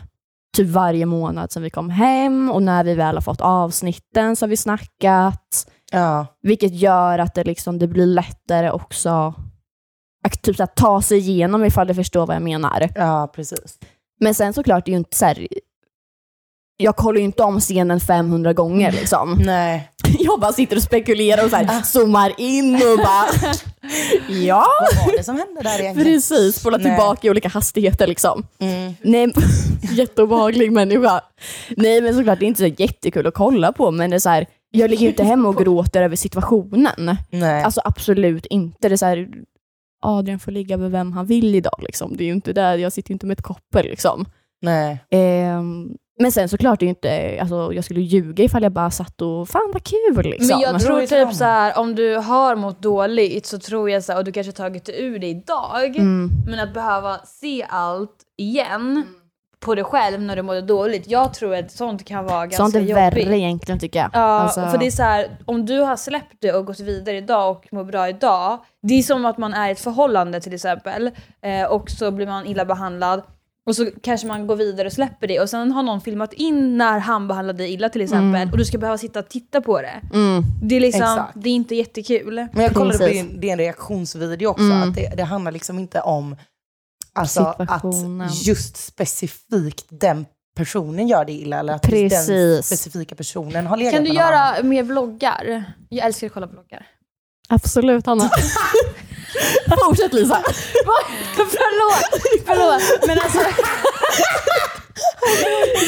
typ 0.57 0.67
varje 0.69 1.05
månad 1.05 1.51
sedan 1.51 1.63
vi 1.63 1.69
kom 1.69 1.89
hem 1.89 2.51
och 2.51 2.63
när 2.63 2.83
vi 2.83 2.93
väl 2.95 3.15
har 3.15 3.21
fått 3.21 3.41
avsnitten 3.41 4.35
så 4.35 4.45
har 4.45 4.49
vi 4.49 4.57
snackat. 4.57 5.71
Ja, 5.93 6.27
Vilket 6.41 6.73
gör 6.73 7.19
att 7.19 7.33
det, 7.35 7.43
liksom, 7.43 7.79
det 7.79 7.87
blir 7.87 8.05
lättare 8.05 8.71
också 8.71 9.33
att 10.25 10.41
typ, 10.41 10.55
så 10.55 10.63
här, 10.63 10.67
ta 10.75 11.01
sig 11.01 11.17
igenom 11.17 11.65
ifall 11.65 11.87
du 11.87 11.93
förstår 11.93 12.27
vad 12.27 12.35
jag 12.35 12.43
menar. 12.43 12.89
ja, 12.95 13.31
precis. 13.35 13.79
Men 14.19 14.33
sen 14.35 14.53
såklart, 14.53 14.85
det 14.85 14.89
är 14.89 14.93
ju 14.93 14.97
inte 14.97 15.17
så 15.17 15.25
här, 15.25 15.47
jag 16.77 16.95
kollar 16.95 17.19
ju 17.19 17.25
inte 17.25 17.43
om 17.43 17.59
scenen 17.59 17.99
500 17.99 18.53
gånger 18.53 18.91
liksom. 18.91 19.41
Nej. 19.45 19.89
Jag 20.19 20.39
bara 20.39 20.53
sitter 20.53 20.75
och 20.75 20.83
spekulerar 20.83 21.43
och 21.43 21.49
så 21.49 21.55
här, 21.55 21.81
zoomar 21.81 22.33
in 22.37 22.75
och 22.75 22.97
bara 22.97 23.27
ja, 24.29 24.65
Vad 24.81 25.05
var 25.05 25.17
det 25.17 25.23
som 25.23 25.37
hände 25.37 25.61
där 25.61 25.79
egentligen? 25.79 26.13
precis. 26.13 26.55
Spola 26.55 26.77
Nej. 26.77 26.85
tillbaka 26.85 27.27
i 27.27 27.29
olika 27.29 27.49
hastigheter 27.49 28.07
liksom. 28.07 28.45
Mm. 28.59 28.93
Nej, 29.01 29.33
jätteobehaglig 29.91 30.71
människa. 30.71 31.21
Nej 31.77 32.01
men 32.01 32.15
såklart, 32.15 32.39
det 32.39 32.45
är 32.45 32.47
inte 32.47 32.59
så 32.69 32.81
jättekul 32.83 33.27
att 33.27 33.33
kolla 33.33 33.71
på 33.71 33.91
men 33.91 34.09
det 34.09 34.15
är 34.15 34.19
så 34.19 34.29
här, 34.29 34.45
jag 34.77 34.89
ligger 34.89 35.03
ju 35.03 35.09
inte 35.09 35.23
hemma 35.23 35.49
och 35.49 35.55
gråter 35.57 36.01
över 36.01 36.15
situationen. 36.15 37.17
Nej. 37.29 37.63
Alltså 37.63 37.81
absolut 37.83 38.45
inte. 38.45 38.89
Det 38.89 38.95
är 38.95 38.97
så 38.97 39.05
här, 39.05 39.29
Adrian 40.05 40.39
får 40.39 40.51
ligga 40.51 40.77
med 40.77 40.91
vem 40.91 41.11
han 41.11 41.25
vill 41.25 41.55
idag 41.55 41.79
liksom. 41.79 42.17
Det 42.17 42.23
är 42.23 42.29
inte 42.33 42.53
där, 42.53 42.77
jag 42.77 42.93
sitter 42.93 43.11
ju 43.11 43.13
inte 43.13 43.25
med 43.25 43.39
ett 43.39 43.45
koppel 43.45 43.85
liksom. 43.85 44.25
Nej. 44.61 44.99
Ehm, 45.09 45.89
men 46.19 46.31
sen 46.31 46.49
såklart, 46.49 46.79
det 46.79 46.85
är 46.85 46.89
inte, 46.89 47.37
alltså, 47.41 47.73
jag 47.73 47.83
skulle 47.83 48.01
ljuga 48.01 48.43
ifall 48.43 48.63
jag 48.63 48.71
bara 48.71 48.91
satt 48.91 49.21
och 49.21 49.49
fan 49.49 49.69
vad 49.73 49.83
kul 49.83 50.23
liksom. 50.25 50.47
Men 50.47 50.59
jag 50.59 50.81
tror 50.81 51.05
Tror 51.05 51.25
typ 51.25 51.35
så 51.35 51.43
här, 51.43 51.77
om 51.79 51.95
du 51.95 52.15
har 52.15 52.55
mått 52.55 52.81
dåligt 52.81 53.45
så 53.45 53.59
tror 53.59 53.89
jag 53.89 54.03
så 54.03 54.11
här, 54.11 54.19
och 54.19 54.25
du 54.25 54.31
kanske 54.31 54.51
tagit 54.51 54.85
det 54.85 55.01
ur 55.01 55.19
dig 55.19 55.29
idag, 55.29 55.95
Mm. 55.95 56.29
men 56.47 56.59
att 56.59 56.73
behöva 56.73 57.17
se 57.25 57.65
allt 57.69 58.15
igen 58.37 59.03
på 59.63 59.75
dig 59.75 59.83
själv 59.83 60.21
när 60.21 60.35
du 60.35 60.41
mådde 60.41 60.61
dåligt, 60.61 61.07
jag 61.07 61.33
tror 61.33 61.55
att 61.55 61.71
sånt 61.71 62.05
kan 62.05 62.25
vara 62.25 62.39
ganska 62.41 62.57
Sånt 62.57 62.75
är 62.75 62.79
jobbigt. 62.79 62.95
värre 62.95 63.21
egentligen 63.39 63.79
tycker 63.79 63.99
jag. 63.99 64.09
Ja, 64.13 64.19
Alltså- 64.19 64.67
för 64.67 64.77
det 64.77 64.87
är 64.87 64.91
så 64.91 65.03
här, 65.03 65.27
om 65.45 65.65
du 65.65 65.79
har 65.79 65.95
släppt 65.95 66.35
det 66.39 66.51
och 66.53 66.65
gått 66.65 66.79
vidare 66.79 67.17
idag 67.17 67.51
och 67.51 67.67
mår 67.73 67.83
bra 67.83 68.09
idag, 68.09 68.59
det 68.81 68.93
är 68.93 69.03
som 69.03 69.25
att 69.25 69.37
man 69.37 69.53
är 69.53 69.69
i 69.69 69.71
ett 69.71 69.79
förhållande 69.79 70.41
till 70.41 70.53
exempel, 70.53 71.11
eh, 71.41 71.63
och 71.71 71.89
så 71.89 72.11
blir 72.11 72.27
man 72.27 72.45
illa 72.45 72.65
behandlad, 72.65 73.21
och 73.65 73.75
så 73.75 73.85
kanske 74.03 74.27
man 74.27 74.47
går 74.47 74.55
vidare 74.55 74.87
och 74.87 74.93
släpper 74.93 75.27
det, 75.27 75.39
och 75.39 75.49
sen 75.49 75.71
har 75.71 75.83
någon 75.83 76.01
filmat 76.01 76.33
in 76.33 76.77
när 76.77 76.99
han 76.99 77.27
behandlade 77.27 77.57
dig 77.63 77.73
illa 77.73 77.89
till 77.89 78.01
exempel, 78.01 78.51
och 78.51 78.57
du 78.57 78.65
ska 78.65 78.77
behöva 78.77 78.97
sitta 78.97 79.19
och 79.19 79.29
titta 79.29 79.61
på 79.61 79.81
det. 79.81 80.01
Mm. 80.13 80.43
Det 80.63 80.75
är 80.75 80.79
liksom, 80.79 81.01
Exakt. 81.01 81.31
det 81.35 81.49
är 81.49 81.53
inte 81.53 81.75
jättekul. 81.75 82.47
Men 82.53 82.63
jag 82.63 82.73
kollade 82.73 82.97
på 82.97 83.05
din, 83.05 83.39
din 83.39 83.57
reaktionsvideo 83.57 84.47
också, 84.49 84.63
Mm. 84.63 84.89
att 84.89 84.95
det, 84.95 85.13
det 85.17 85.23
handlar 85.23 85.51
liksom 85.51 85.79
inte 85.79 86.01
om 86.01 86.35
alltså, 87.13 87.55
att 87.57 87.83
just 88.45 88.77
specifikt 88.77 89.85
den 89.89 90.25
personen 90.55 91.07
gör 91.07 91.25
det 91.25 91.31
illa, 91.31 91.59
eller 91.59 91.73
att 91.73 91.89
just 91.91 92.27
den 92.27 92.27
Precis. 92.27 92.65
specifika 92.65 93.15
personen 93.15 93.67
har 93.67 93.77
legat 93.77 93.93
Kan 93.93 94.03
du 94.03 94.09
med 94.09 94.17
någon 94.17 94.25
annan. 94.33 94.53
göra 94.55 94.63
mer 94.63 94.83
vloggar? 94.83 95.63
Jag 95.89 96.05
älskar 96.05 96.27
att 96.27 96.33
kolla 96.33 96.47
vloggar. 96.47 96.85
Absolut 97.49 98.05
Hanna. 98.05 98.29
Fortsätt 99.87 100.13
Lisa. 100.13 100.43
förlåt, 101.35 102.21
förlåt. 102.45 103.07
Men 103.07 103.19
alltså... 103.19 103.39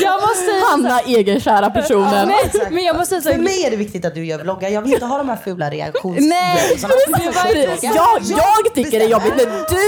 jag 0.02 0.22
måste 0.22 0.38
säga 0.46 0.66
Hanna 0.72 1.02
egenkära 1.02 1.70
personen. 1.70 2.28
Nej, 2.28 2.68
men 2.72 2.84
jag 2.84 2.96
måste 2.98 3.16
För 3.16 3.22
säga 3.22 3.38
mig 3.38 3.64
är 3.66 3.70
det 3.72 3.76
viktigt 3.78 4.06
att 4.06 4.16
du 4.16 4.26
gör 4.26 4.40
vloggar. 4.40 4.70
Jag 4.70 4.82
vill 4.82 4.94
inte 4.94 5.06
ha 5.06 5.18
de 5.18 5.30
här 5.30 5.36
fula 5.44 5.70
Nej, 5.70 5.78
reaktionsvideorna. 5.78 6.56
det 6.78 7.12
var 7.12 7.22
inte 7.22 7.66
Precis. 7.66 7.84
Jag, 7.84 8.22
jag 8.40 8.74
tycker 8.76 9.00
det 9.00 9.06
är 9.06 9.10
jobbigt 9.10 9.34
när 9.38 9.46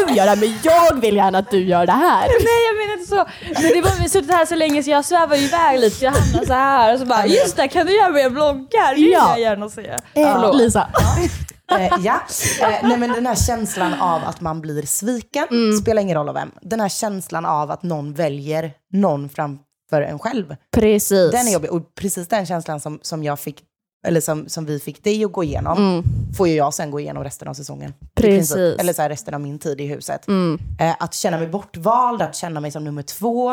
du 0.08 0.14
gör 0.16 0.24
det 0.26 0.30
här, 0.30 0.36
men 0.36 0.54
jag 0.64 1.02
vill 1.02 1.16
gärna 1.16 1.38
att 1.38 1.52
du 1.52 1.64
gör 1.66 1.86
det 1.86 1.92
här. 1.92 2.28
Nej 2.28 2.66
jag 2.68 2.76
menar 2.78 2.94
inte 2.94 3.08
så. 3.10 3.26
Men 3.64 3.72
det 3.74 3.82
var 3.82 3.96
vi 3.96 4.02
har 4.02 4.10
suttit 4.10 4.32
här 4.32 4.46
så 4.46 4.56
länge 4.56 4.84
så 4.84 4.90
jag 4.90 5.06
svävar 5.06 5.36
ju 5.36 5.46
iväg 5.46 5.80
lite 5.80 6.06
jag 6.06 6.12
hamnar 6.12 6.46
så 6.46 6.54
här 6.54 6.94
och 6.94 7.00
så 7.00 7.06
bara 7.06 7.26
just 7.26 7.56
det 7.58 7.68
kan 7.68 7.86
du 7.86 7.96
göra 7.98 8.10
mer 8.10 8.30
vloggar? 8.30 8.90
Det 8.90 9.02
vill 9.02 9.12
Ja. 9.12 9.30
jag 9.30 9.40
gärna 9.40 9.70
se. 9.70 9.98
Eh, 10.14 10.54
Lisa. 10.54 10.88
Eh, 11.72 11.94
ja, 12.00 12.20
eh, 12.62 12.88
nej 12.88 12.98
men 12.98 13.10
den 13.12 13.26
här 13.26 13.36
känslan 13.36 13.94
av 13.94 14.24
att 14.24 14.42
man 14.42 14.62
blir 14.62 14.82
sviken, 14.86 15.48
Mm. 15.52 15.78
spelar 15.78 16.02
ingen 16.02 16.18
roll 16.18 16.30
av 16.30 16.36
vem. 16.36 16.52
Den 16.62 16.80
här 16.80 16.90
känslan 16.90 17.46
av 17.46 17.72
att 17.72 17.84
någon 17.84 18.14
väljer 18.14 18.72
någon 18.94 19.30
framför 19.30 20.02
en 20.02 20.20
själv. 20.20 20.56
Precis. 20.76 21.32
Den 21.32 21.48
är 21.48 21.52
jobbig. 21.54 21.72
Och 21.72 21.96
precis 21.96 22.28
den 22.28 22.46
känslan 22.46 22.80
som, 22.80 23.00
som 23.02 23.24
jag 23.24 23.40
fick, 23.40 23.62
eller 24.08 24.22
som, 24.22 24.50
som 24.50 24.66
vi 24.66 24.80
fick 24.80 25.04
dig 25.04 25.26
att 25.26 25.32
gå 25.32 25.44
igenom, 25.44 25.78
Mm. 25.78 26.04
får 26.38 26.48
ju 26.48 26.56
jag 26.56 26.74
sen 26.74 26.92
gå 26.92 27.00
igenom 27.00 27.24
resten 27.24 27.48
av 27.48 27.54
säsongen. 27.54 27.94
Precis. 28.16 28.54
princip. 28.54 28.80
Eller 28.82 28.94
så 28.94 29.02
här, 29.02 29.10
resten 29.10 29.34
av 29.34 29.42
min 29.42 29.60
tid 29.60 29.82
i 29.82 29.86
huset. 29.86 30.28
Mm. 30.28 30.60
Eh, 30.80 30.96
att 31.00 31.14
känna 31.14 31.38
mig 31.38 31.48
bortvald, 31.48 32.22
att 32.22 32.36
känna 32.36 32.60
mig 32.60 32.72
som 32.72 32.84
nummer 32.84 33.02
två. 33.04 33.52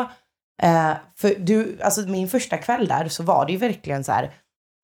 Eh, 0.61 0.91
för 1.17 1.35
du, 1.39 1.77
alltså 1.83 2.01
min 2.01 2.27
första 2.29 2.57
kväll 2.57 2.87
där 2.87 3.07
så 3.09 3.23
var 3.23 3.45
det 3.45 3.51
ju 3.51 3.57
verkligen 3.57 4.03
så 4.03 4.11
här, 4.11 4.31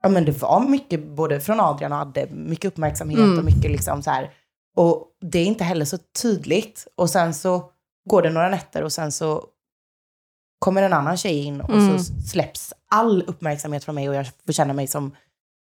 ja 0.02 0.10
men 0.10 0.26
det 0.26 0.42
var 0.42 0.60
mycket 0.68 1.04
både 1.08 1.40
från 1.42 1.60
Adrian 1.60 1.92
och 1.92 1.98
Adde, 2.00 2.28
mycket 2.32 2.66
uppmärksamhet 2.66 3.20
Mm. 3.20 3.38
och 3.40 3.46
mycket 3.46 3.72
liksom 3.72 4.04
så 4.04 4.10
här. 4.12 4.34
Och 4.78 5.08
det 5.22 5.40
är 5.40 5.46
inte 5.46 5.64
heller 5.64 5.86
så 5.86 5.98
tydligt. 6.22 6.88
Och 6.96 7.10
sen 7.10 7.34
så 7.34 7.70
går 8.10 8.22
det 8.22 8.30
några 8.30 8.50
nätter 8.50 8.84
och 8.84 8.92
sen 8.92 9.12
så 9.12 9.46
kommer 10.60 10.84
en 10.84 10.94
annan 10.94 11.18
tjej 11.18 11.44
in 11.46 11.62
och 11.62 11.70
Mm. 11.70 12.00
så 12.00 12.14
släpps 12.28 12.74
all 12.92 13.24
uppmärksamhet 13.28 13.84
från 13.84 13.96
mig 13.96 14.10
och 14.10 14.16
jag 14.16 14.28
får 14.46 14.54
känna 14.54 14.74
mig 14.74 14.88
som, 14.88 15.16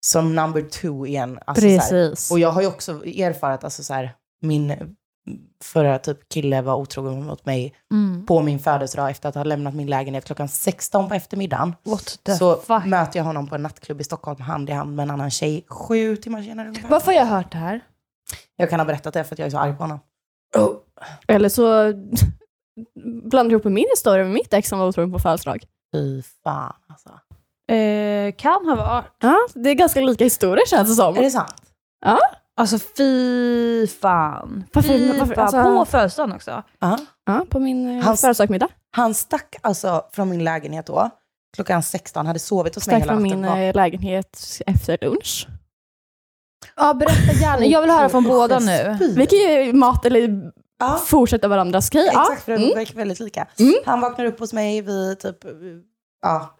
som 0.05 0.35
number 0.35 0.61
two 0.61 1.05
igen. 1.07 1.39
Alltså 1.45 1.61
så 1.61 1.67
här, 1.67 1.79
Precis. 1.89 2.31
och 2.31 2.39
jag 2.39 2.51
har 2.51 2.61
ju 2.61 2.67
också 2.67 2.91
erfarit, 3.05 3.63
alltså 3.63 3.83
så 3.83 3.93
här, 3.93 4.15
min 4.41 4.95
förra 5.63 5.99
typ 5.99 6.29
kille 6.29 6.61
var 6.61 6.75
otrogen 6.75 7.25
mot 7.25 7.45
mig 7.45 7.75
Mm. 7.91 8.25
på 8.25 8.41
min 8.41 8.59
födelsedag 8.59 9.09
efter 9.09 9.29
att 9.29 9.35
ha 9.35 9.43
lämnat 9.43 9.73
min 9.75 9.87
lägenhet 9.89 10.25
klockan 10.25 10.47
16 10.47 11.09
på 11.09 11.15
eftermiddagen. 11.15 11.75
What 11.83 12.19
the 12.23 12.35
Så 12.35 12.55
fuck? 12.55 12.85
möter 12.85 13.19
jag 13.19 13.23
honom 13.23 13.47
på 13.47 13.55
en 13.55 13.63
nattklubb 13.63 14.01
i 14.01 14.03
Stockholm 14.03 14.41
hand 14.41 14.69
i 14.69 14.73
hand 14.73 14.95
med 14.95 15.03
en 15.03 15.11
annan 15.11 15.31
tjej 15.31 15.65
sju 15.67 16.15
timmar 16.17 16.41
senare 16.41 16.67
ungefär. 16.67 16.89
Varför 16.89 17.05
har 17.11 17.13
jag 17.19 17.25
hört 17.25 17.51
det 17.51 17.57
här? 17.57 17.81
Jag 18.55 18.69
kan 18.69 18.79
ha 18.79 18.85
berättat 18.85 19.13
det 19.13 19.23
för 19.23 19.35
att 19.35 19.39
jag 19.39 19.45
är 19.45 19.49
så 19.49 19.57
arg 19.57 19.73
på 19.73 19.83
honom. 19.83 19.99
Eller 21.27 21.49
så 21.49 21.93
blandar 23.29 23.49
du 23.49 23.51
ihop 23.55 23.63
min 23.63 23.85
historia 23.95 24.23
med 24.23 24.33
mitt 24.33 24.53
ex 24.53 24.69
som 24.69 24.79
var 24.79 24.87
otrogen 24.87 25.11
på 25.11 25.19
födelsedag. 25.19 25.63
Fy 25.93 26.21
fan 26.43 26.73
alltså. 26.89 27.09
Eh, 27.75 28.31
kan 28.37 28.65
ha 28.69 28.75
varit. 28.75 29.05
Ja, 29.21 29.37
det 29.53 29.69
är 29.69 29.73
ganska 29.73 30.01
lika 30.01 30.23
historier 30.23 30.65
känns 30.65 30.89
det 30.89 30.95
som. 30.95 31.17
Är 31.17 31.21
det 31.21 31.31
sant? 31.31 31.61
Alltså 32.59 32.79
fy 32.97 33.87
fan. 33.87 34.63
Varför- 34.73 34.89
fy 34.89 35.07
varför- 35.19 35.35
fan. 35.35 35.43
alltså- 35.43 35.63
På 35.63 35.85
födelsedagen 35.85 36.35
också. 36.35 36.63
Ja. 36.79 36.97
Ja, 37.25 37.45
på 37.49 37.59
min 37.59 37.97
eh, 37.97 38.03
Hans- 38.05 38.21
födelsedagsmiddag. 38.21 38.67
Han 38.91 39.13
stack 39.13 39.55
alltså 39.61 40.05
från 40.11 40.29
min 40.29 40.43
lägenhet 40.43 40.85
då, 40.85 41.09
klockan 41.55 41.83
16, 41.83 42.25
hade 42.27 42.39
sovit 42.39 42.75
hos 42.75 42.87
mig 42.87 42.93
Stack 42.93 43.01
hela 43.03 43.13
från 43.13 43.23
natten. 43.23 43.41
min 43.41 43.49
var- 43.49 43.57
eh, 43.57 43.75
lägenhet 43.75 44.61
efter 44.65 44.97
lunch. 45.01 45.47
Ja 46.75 46.93
berätta 46.93 47.33
gärna. 47.41 47.65
Jag 47.65 47.81
vill 47.81 47.89
höra 47.91 48.09
från 48.09 48.23
båda 48.23 48.59
nu. 48.59 48.97
Vi 49.15 49.25
kan 49.25 49.39
ju 49.39 49.73
mat 49.73 50.05
eller 50.05 50.51
Ja. 50.79 50.99
fortsätta 51.05 51.47
varandras 51.47 51.89
grej. 51.89 52.09
Ja. 52.13 52.21
Exakt, 52.23 52.43
för 52.45 52.51
de 52.51 52.63
Mm. 52.63 52.75
verkar 52.75 52.95
väldigt 52.95 53.19
lika. 53.19 53.47
Mm. 53.59 53.73
Han 53.85 54.01
vaknar 54.01 54.25
upp 54.25 54.39
hos 54.39 54.53
mig, 54.53 54.81
vi 54.81 55.15
typ, 55.15 55.37
ja, 56.21 56.55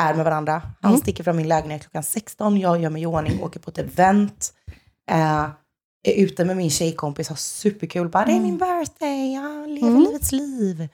är 0.00 0.14
med 0.14 0.24
varandra. 0.24 0.62
Han 0.80 0.90
Mm. 0.90 1.00
sticker 1.00 1.24
från 1.24 1.36
min 1.36 1.48
lägenhet 1.48 1.82
klockan 1.82 2.02
16, 2.02 2.56
jag 2.60 2.80
gör 2.82 2.90
mig 2.90 3.02
i 3.02 3.06
ordning, 3.06 3.42
åker 3.42 3.60
på 3.60 3.70
ett 3.70 3.78
event. 3.78 4.52
Eh, 5.10 5.48
är 6.08 6.14
ute 6.24 6.44
med 6.44 6.56
min 6.56 6.70
tjejkompis, 6.70 7.28
har 7.28 7.36
superkul. 7.36 8.08
Bara, 8.08 8.24
det 8.24 8.32
är 8.32 8.40
min 8.40 8.58
birthday, 8.58 9.34
jag 9.34 9.68
lever 9.68 9.88
Mm. 9.88 10.02
livets 10.02 10.32
liv. 10.32 10.88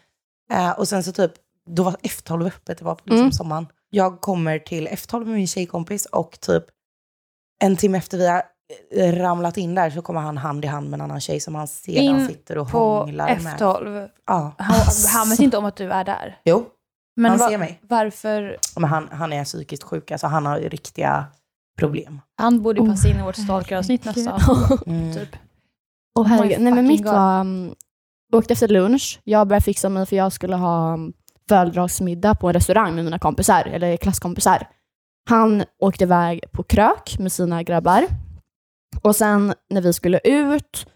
Eh, 0.53 0.71
och 0.71 0.89
sen 0.89 1.03
så 1.05 1.13
typ, 1.13 1.33
då 1.71 1.83
var 1.83 1.93
F12 2.03 2.47
öppet, 2.47 2.79
det 2.79 2.85
var 2.85 2.95
på 2.95 3.03
liksom 3.05 3.21
Mm. 3.21 3.33
sommaren. 3.33 3.67
Jag 3.91 4.21
kommer 4.21 4.59
till 4.59 4.89
F12 4.89 5.25
med 5.25 5.35
min 5.35 5.47
tjejkompis 5.47 6.07
och 6.07 6.41
typ 6.41 6.65
en 7.65 7.77
timme 7.77 7.99
efter 7.99 8.19
vi 8.19 8.27
har 8.29 8.43
eh, 8.97 9.13
ramlat 9.13 9.57
in 9.57 9.75
där 9.75 9.91
så 9.91 10.03
kommer 10.03 10.21
han 10.21 10.37
hand 10.39 10.65
i 10.65 10.69
hand 10.69 10.91
med 10.91 10.97
en 11.01 11.05
annan 11.05 11.21
tjej 11.21 11.41
som 11.41 11.55
han 11.55 11.69
sedan 11.69 11.95
In 11.95 12.29
sitter 12.29 12.59
och 12.59 12.71
På 12.71 12.79
hånglar 12.99 13.27
med. 13.43 13.57
F12. 13.61 14.09
Ja. 14.27 14.53
Han, 14.59 14.77
han 15.15 15.31
vet 15.31 15.41
inte 15.41 15.57
om 15.59 15.65
att 15.65 15.77
du 15.77 15.93
är 15.93 16.05
där. 16.05 16.41
Jo, 16.45 16.67
Men 17.17 17.31
han 17.31 17.39
va- 17.39 17.49
ser 17.49 17.59
mig. 17.59 17.81
varför? 17.83 18.57
Men 18.77 18.85
han, 18.91 19.09
han 19.13 19.33
är 19.33 19.45
psykiskt 19.45 19.83
sjuk, 19.83 20.11
alltså 20.11 20.27
han 20.27 20.47
har 20.47 20.59
ju 20.59 20.69
riktiga 20.69 21.25
problem. 21.77 22.21
Han 22.37 22.63
borde 22.63 22.81
ju 22.81 22.87
Oh, 22.87 22.91
passa 22.91 23.09
in 23.09 23.17
i 23.19 23.23
vårt 23.23 23.37
stalker-avsnitt 23.37 24.05
herregud. 24.05 24.25
nästan. 24.27 24.79
Mm. 24.87 25.15
Typ. 25.15 25.37
Och 26.19 26.29
herregud, 26.29 26.61
nej 26.61 26.73
men 26.73 26.87
mitt 26.87 27.03
God. 27.03 27.13
var, 27.13 27.41
um, 27.41 27.75
åkte 28.33 28.53
efter 28.53 28.69
lunch, 28.69 29.21
jag 29.25 29.49
började 29.49 29.65
fixa 29.65 29.89
mig 29.89 30.07
för 30.07 30.17
jag 30.17 30.33
skulle 30.33 30.57
ha 30.57 30.95
um, 30.95 31.13
födelsedagsmiddag 31.49 32.35
på 32.35 32.49
en 32.49 32.53
restaurang 32.55 32.95
med 32.95 33.05
mina 33.05 33.19
kompisar, 33.19 33.63
eller 33.67 33.97
klasskompisar. 33.97 34.69
Han 35.29 35.65
åkte 35.79 36.05
iväg 36.05 36.41
på 36.53 36.63
krök 36.63 37.19
med 37.19 37.33
sina 37.33 37.63
grabbar. 37.63 38.07
Och 39.03 39.17
sen 39.17 39.55
när 39.71 39.81
vi 39.81 39.93
skulle 39.93 40.21
ut 40.25 40.87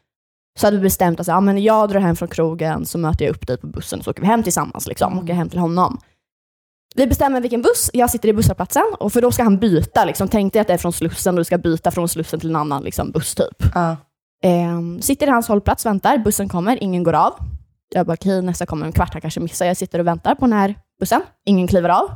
så 0.58 0.66
hade 0.66 0.76
vi 0.76 0.82
bestämt 0.82 1.20
att 1.20 1.26
ja, 1.26 1.40
men 1.40 1.62
jag 1.62 1.88
drar 1.88 2.00
hem 2.00 2.16
från 2.16 2.28
krogen 2.28 2.86
så 2.86 2.98
möter 2.98 3.24
jag 3.24 3.32
upp 3.34 3.46
dig 3.46 3.58
på 3.58 3.66
bussen 3.66 4.02
så 4.02 4.10
åker 4.10 4.20
vi 4.20 4.26
hem 4.26 4.42
tillsammans. 4.42 4.86
Liksom, 4.86 5.18
åker 5.18 5.34
hem 5.34 5.48
till 5.48 5.58
honom. 5.58 5.98
Vi 6.94 7.06
bestämmer 7.06 7.40
vilken 7.40 7.62
buss, 7.62 7.90
jag 7.92 8.10
sitter 8.10 8.28
i 8.28 8.32
busshållplatsen 8.32 8.84
och 9.00 9.12
för 9.12 9.22
då 9.22 9.32
ska 9.32 9.42
han 9.42 9.58
byta. 9.58 10.04
Liksom. 10.04 10.28
Tänk 10.28 10.52
dig 10.52 10.60
att 10.60 10.66
det 10.66 10.74
är 10.74 10.78
från 10.78 10.92
Slussen 10.92 11.34
och 11.34 11.40
du 11.40 11.44
ska 11.44 11.58
byta 11.58 11.90
från 11.90 12.08
Slussen 12.08 12.40
till 12.40 12.48
en 12.50 12.56
annan 12.56 12.82
liksom, 12.82 13.10
buss 13.10 13.34
typ. 13.34 13.64
Ja. 13.74 13.96
Ehm, 14.42 15.02
sitter 15.02 15.26
i 15.26 15.30
hans 15.30 15.48
hållplats, 15.48 15.86
väntar, 15.86 16.18
bussen 16.18 16.48
kommer, 16.48 16.82
ingen 16.82 17.02
går 17.02 17.12
av. 17.12 17.32
Jag 17.94 18.06
bara, 18.06 18.14
okej, 18.14 18.42
nästa 18.42 18.66
kommer 18.66 18.86
en 18.86 18.92
kvart, 18.92 19.12
han 19.12 19.20
kanske 19.20 19.40
missar. 19.40 19.66
Jag 19.66 19.76
sitter 19.76 19.98
och 19.98 20.06
väntar 20.06 20.34
på 20.34 20.40
den 20.40 20.52
här 20.52 20.74
bussen, 21.00 21.22
ingen 21.44 21.66
kliver 21.66 21.88
av. 21.88 22.14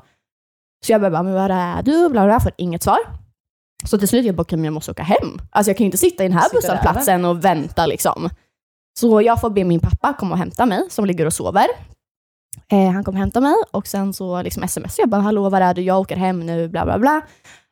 Så 0.87 0.93
jag 0.93 1.01
bara, 1.01 1.23
men 1.23 1.35
var 1.35 1.51
är 1.51 1.83
du? 1.83 2.09
Bla, 2.09 2.25
bla, 2.25 2.41
får 2.41 2.53
inget 2.57 2.83
svar. 2.83 2.99
Så 3.85 3.99
till 3.99 4.09
slut 4.09 4.27
jag 4.27 4.35
bara, 4.35 4.43
okej, 4.43 4.57
men 4.57 4.65
jag 4.65 4.75
måste 4.75 4.91
åka 4.91 5.03
hem. 5.03 5.41
Alltså 5.51 5.71
jag 5.71 5.77
kan 5.77 5.85
ju 5.85 5.87
inte 5.87 5.99
sitta 5.99 6.25
i 6.25 6.29
den 6.29 6.39
här 6.39 6.51
busshållplatsen 6.53 7.25
och 7.25 7.45
vänta 7.45 7.87
liksom. 7.87 8.31
Så 9.01 9.23
jag 9.23 9.41
får 9.41 9.51
be 9.51 9.65
min 9.65 9.81
pappa 9.81 10.13
komma 10.13 10.33
och 10.33 10.39
hämta 10.39 10.67
mig, 10.67 10.83
som 10.91 11.05
ligger 11.05 11.27
och 11.27 11.33
sover. 11.33 11.67
Eh, 12.69 12.91
han 12.91 13.05
kommer 13.05 13.19
hämta 13.19 13.41
mig 13.41 13.55
och 13.71 13.87
sen 13.87 14.13
så 14.13 14.43
liksom 14.43 14.63
sms. 14.63 14.99
Jag 14.99 15.09
bara, 15.09 15.21
hallå, 15.21 15.49
var 15.49 15.61
är 15.61 15.75
du? 15.75 15.83
Jag 15.83 16.01
åker 16.01 16.17
hem 16.17 16.41
nu, 16.47 16.69
bla 16.69 16.85
bla 16.85 16.99
bla. 16.99 17.21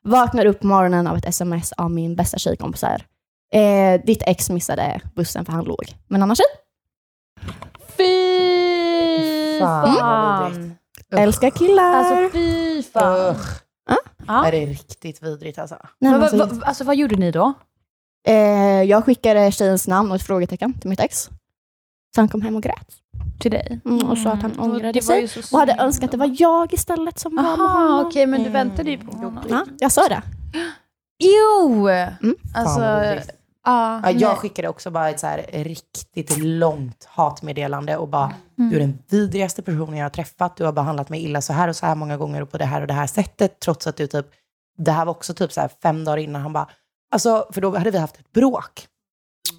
Vaknar 0.04 0.46
upp 0.46 0.60
på 0.60 0.66
morgonen 0.66 1.06
av 1.06 1.16
ett 1.16 1.26
sms 1.26 1.72
av 1.72 1.90
min 1.90 2.16
bästa 2.16 2.38
tjejkompis 2.38 2.82
här. 2.82 3.06
Eh, 3.54 4.00
ditt 4.04 4.22
ex 4.26 4.50
missade 4.50 5.00
bussen 5.14 5.44
för 5.44 5.52
han 5.52 5.64
låg 5.64 5.96
med 6.08 6.16
en 6.18 6.22
annan 6.22 6.36
tjej. 6.36 6.46
Fy 7.96 9.58
Fan, 9.60 10.52
vidrigt. 10.58 10.78
Älskar 11.10 11.50
killar. 11.50 11.94
Alltså 11.94 12.28
fy 12.32 12.82
fan. 12.82 13.30
Usch. 13.34 13.62
Ja. 14.26 14.46
Är 14.46 14.52
det 14.52 14.66
riktigt 14.66 15.22
vidrigt 15.22 15.58
alltså? 15.58 15.76
Nej, 15.98 16.12
Men, 16.12 16.22
alltså, 16.22 16.36
vad, 16.36 16.62
alltså 16.64 16.84
vad 16.84 16.96
gjorde 16.96 17.16
ni 17.16 17.30
då? 17.30 17.52
eh, 18.28 18.82
jag 18.82 19.04
skickade 19.04 19.52
tjejens 19.52 19.88
namn 19.88 20.10
och 20.10 20.16
ett 20.16 20.22
frågetecken 20.22 20.80
till 20.80 20.90
mitt 20.90 21.00
ex. 21.00 21.22
Så 22.14 22.20
han 22.20 22.28
kom 22.28 22.42
hem 22.42 22.56
och 22.56 22.62
grät. 22.62 22.88
Till 23.40 23.50
dig? 23.50 23.80
Mm, 23.84 24.10
och 24.10 24.18
sa 24.18 24.30
att 24.30 24.42
han 24.42 24.58
ångrade 24.60 24.92
det 24.92 25.08
var 25.08 25.16
ju 25.16 25.28
sig. 25.28 25.42
så 25.42 25.56
Och 25.56 25.60
hade 25.60 25.76
önskat 25.82 26.04
att 26.04 26.10
det 26.10 26.16
var 26.16 26.34
jag 26.38 26.72
istället 26.72 27.18
som 27.18 27.36
var 27.36 27.42
med 27.42 27.52
Aha, 27.52 27.78
honom. 27.88 28.06
okej, 28.06 28.26
men 28.26 28.40
du 28.42 28.48
Mm. 28.48 28.52
väntade 28.68 28.90
ju 28.90 28.98
på 28.98 29.12
honom. 29.16 29.38
Ja, 29.48 29.64
jag 29.80 29.92
sa 29.92 30.08
det. 30.08 30.22
Jo! 31.18 31.88
Mm. 31.88 32.36
Alltså, 32.54 33.00
vidrigt. 33.00 33.30
ja, 33.64 34.00
Ja, 34.04 34.10
jag 34.10 34.36
skickade 34.38 34.68
också 34.68 34.90
bara 34.90 35.10
ett 35.10 35.20
så 35.20 35.26
här 35.26 35.46
riktigt 35.52 36.38
långt 36.38 37.04
hatmeddelande 37.10 37.96
och 37.96 38.08
bara, 38.08 38.32
Mm. 38.58 38.70
du 38.70 38.76
är 38.76 38.80
den 38.80 38.98
vidrigaste 39.10 39.62
personen 39.62 39.96
jag 39.96 40.04
har 40.04 40.10
träffat. 40.10 40.56
Du 40.56 40.64
har 40.64 40.72
behandlat 40.72 41.08
mig 41.08 41.24
illa 41.24 41.40
så 41.40 41.52
här 41.52 41.68
och 41.68 41.76
så 41.76 41.86
här 41.86 41.94
många 41.94 42.16
gånger 42.16 42.42
och 42.42 42.50
på 42.50 42.58
det 42.58 42.64
här 42.64 42.80
och 42.80 42.86
det 42.86 42.94
här 42.94 43.06
sättet. 43.06 43.60
Trots 43.60 43.86
att 43.86 43.96
du 43.96 44.06
typ, 44.06 44.26
det 44.78 44.90
här 44.92 45.04
var 45.04 45.10
också 45.12 45.34
typ 45.34 45.52
så 45.52 45.60
här 45.60 45.70
fem 45.82 46.04
dagar 46.04 46.16
innan. 46.16 46.42
Han 46.42 46.52
bara, 46.52 46.68
alltså, 47.10 47.46
för 47.52 47.60
då 47.60 47.76
hade 47.78 47.90
vi 47.90 47.98
haft 47.98 48.16
ett 48.16 48.32
bråk. 48.32 48.86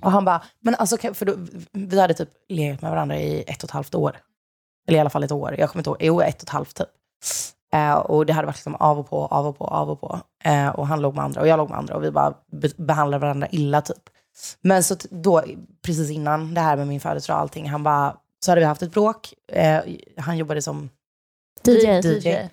Och 0.01 0.11
han 0.11 0.25
bara, 0.25 0.43
men 0.59 0.75
alltså, 0.75 0.97
för 1.13 1.25
då, 1.25 1.33
vi 1.71 1.99
hade 1.99 2.13
typ 2.13 2.29
legat 2.49 2.81
med 2.81 2.91
varandra 2.91 3.17
i 3.17 3.41
ett 3.47 3.63
och 3.63 3.67
ett 3.69 3.71
halvt 3.71 3.95
år. 3.95 4.17
Eller 4.87 4.97
i 4.97 5.01
alla 5.01 5.09
fall 5.09 5.23
ett 5.23 5.31
år. 5.31 5.55
Jag 5.59 5.69
kommer 5.69 5.79
inte 5.79 5.89
ihåg, 5.89 5.97
jo 5.99 6.21
ett 6.21 6.35
och 6.35 6.43
ett 6.43 6.49
halvt 6.49 6.75
typ. 6.75 6.87
Eh, 7.73 7.93
och 7.93 8.25
det 8.25 8.33
hade 8.33 8.45
varit 8.45 8.55
liksom 8.55 8.75
av 8.75 8.99
och 8.99 9.09
på, 9.09 9.25
av 9.25 9.47
och 9.47 9.57
på, 9.57 9.65
av 9.65 9.89
och 9.89 10.01
på. 10.01 10.19
Eh, 10.43 10.67
och 10.67 10.87
han 10.87 11.01
låg 11.01 11.15
med 11.15 11.23
andra 11.23 11.41
och 11.41 11.47
jag 11.47 11.57
låg 11.57 11.69
med 11.69 11.77
andra 11.77 11.95
och 11.95 12.03
vi 12.03 12.11
bara 12.11 12.33
be- 12.51 12.69
behandlade 12.77 13.21
varandra 13.21 13.47
illa 13.51 13.81
typ. 13.81 14.03
Men 14.61 14.83
så 14.83 14.95
då, 15.09 15.43
precis 15.85 16.09
innan 16.11 16.53
det 16.53 16.61
här 16.61 16.77
med 16.77 16.87
min 16.87 16.99
födelsedag 16.99 17.35
och 17.35 17.41
allting, 17.41 17.69
han 17.69 17.83
bara, 17.83 18.17
så 18.45 18.51
hade 18.51 18.61
vi 18.61 18.65
haft 18.65 18.81
ett 18.81 18.91
bråk. 18.93 19.33
Eh, 19.51 19.79
han 20.17 20.37
jobbade 20.37 20.61
som 20.61 20.89
DJ. 21.65 22.01
DJ. 22.17 22.49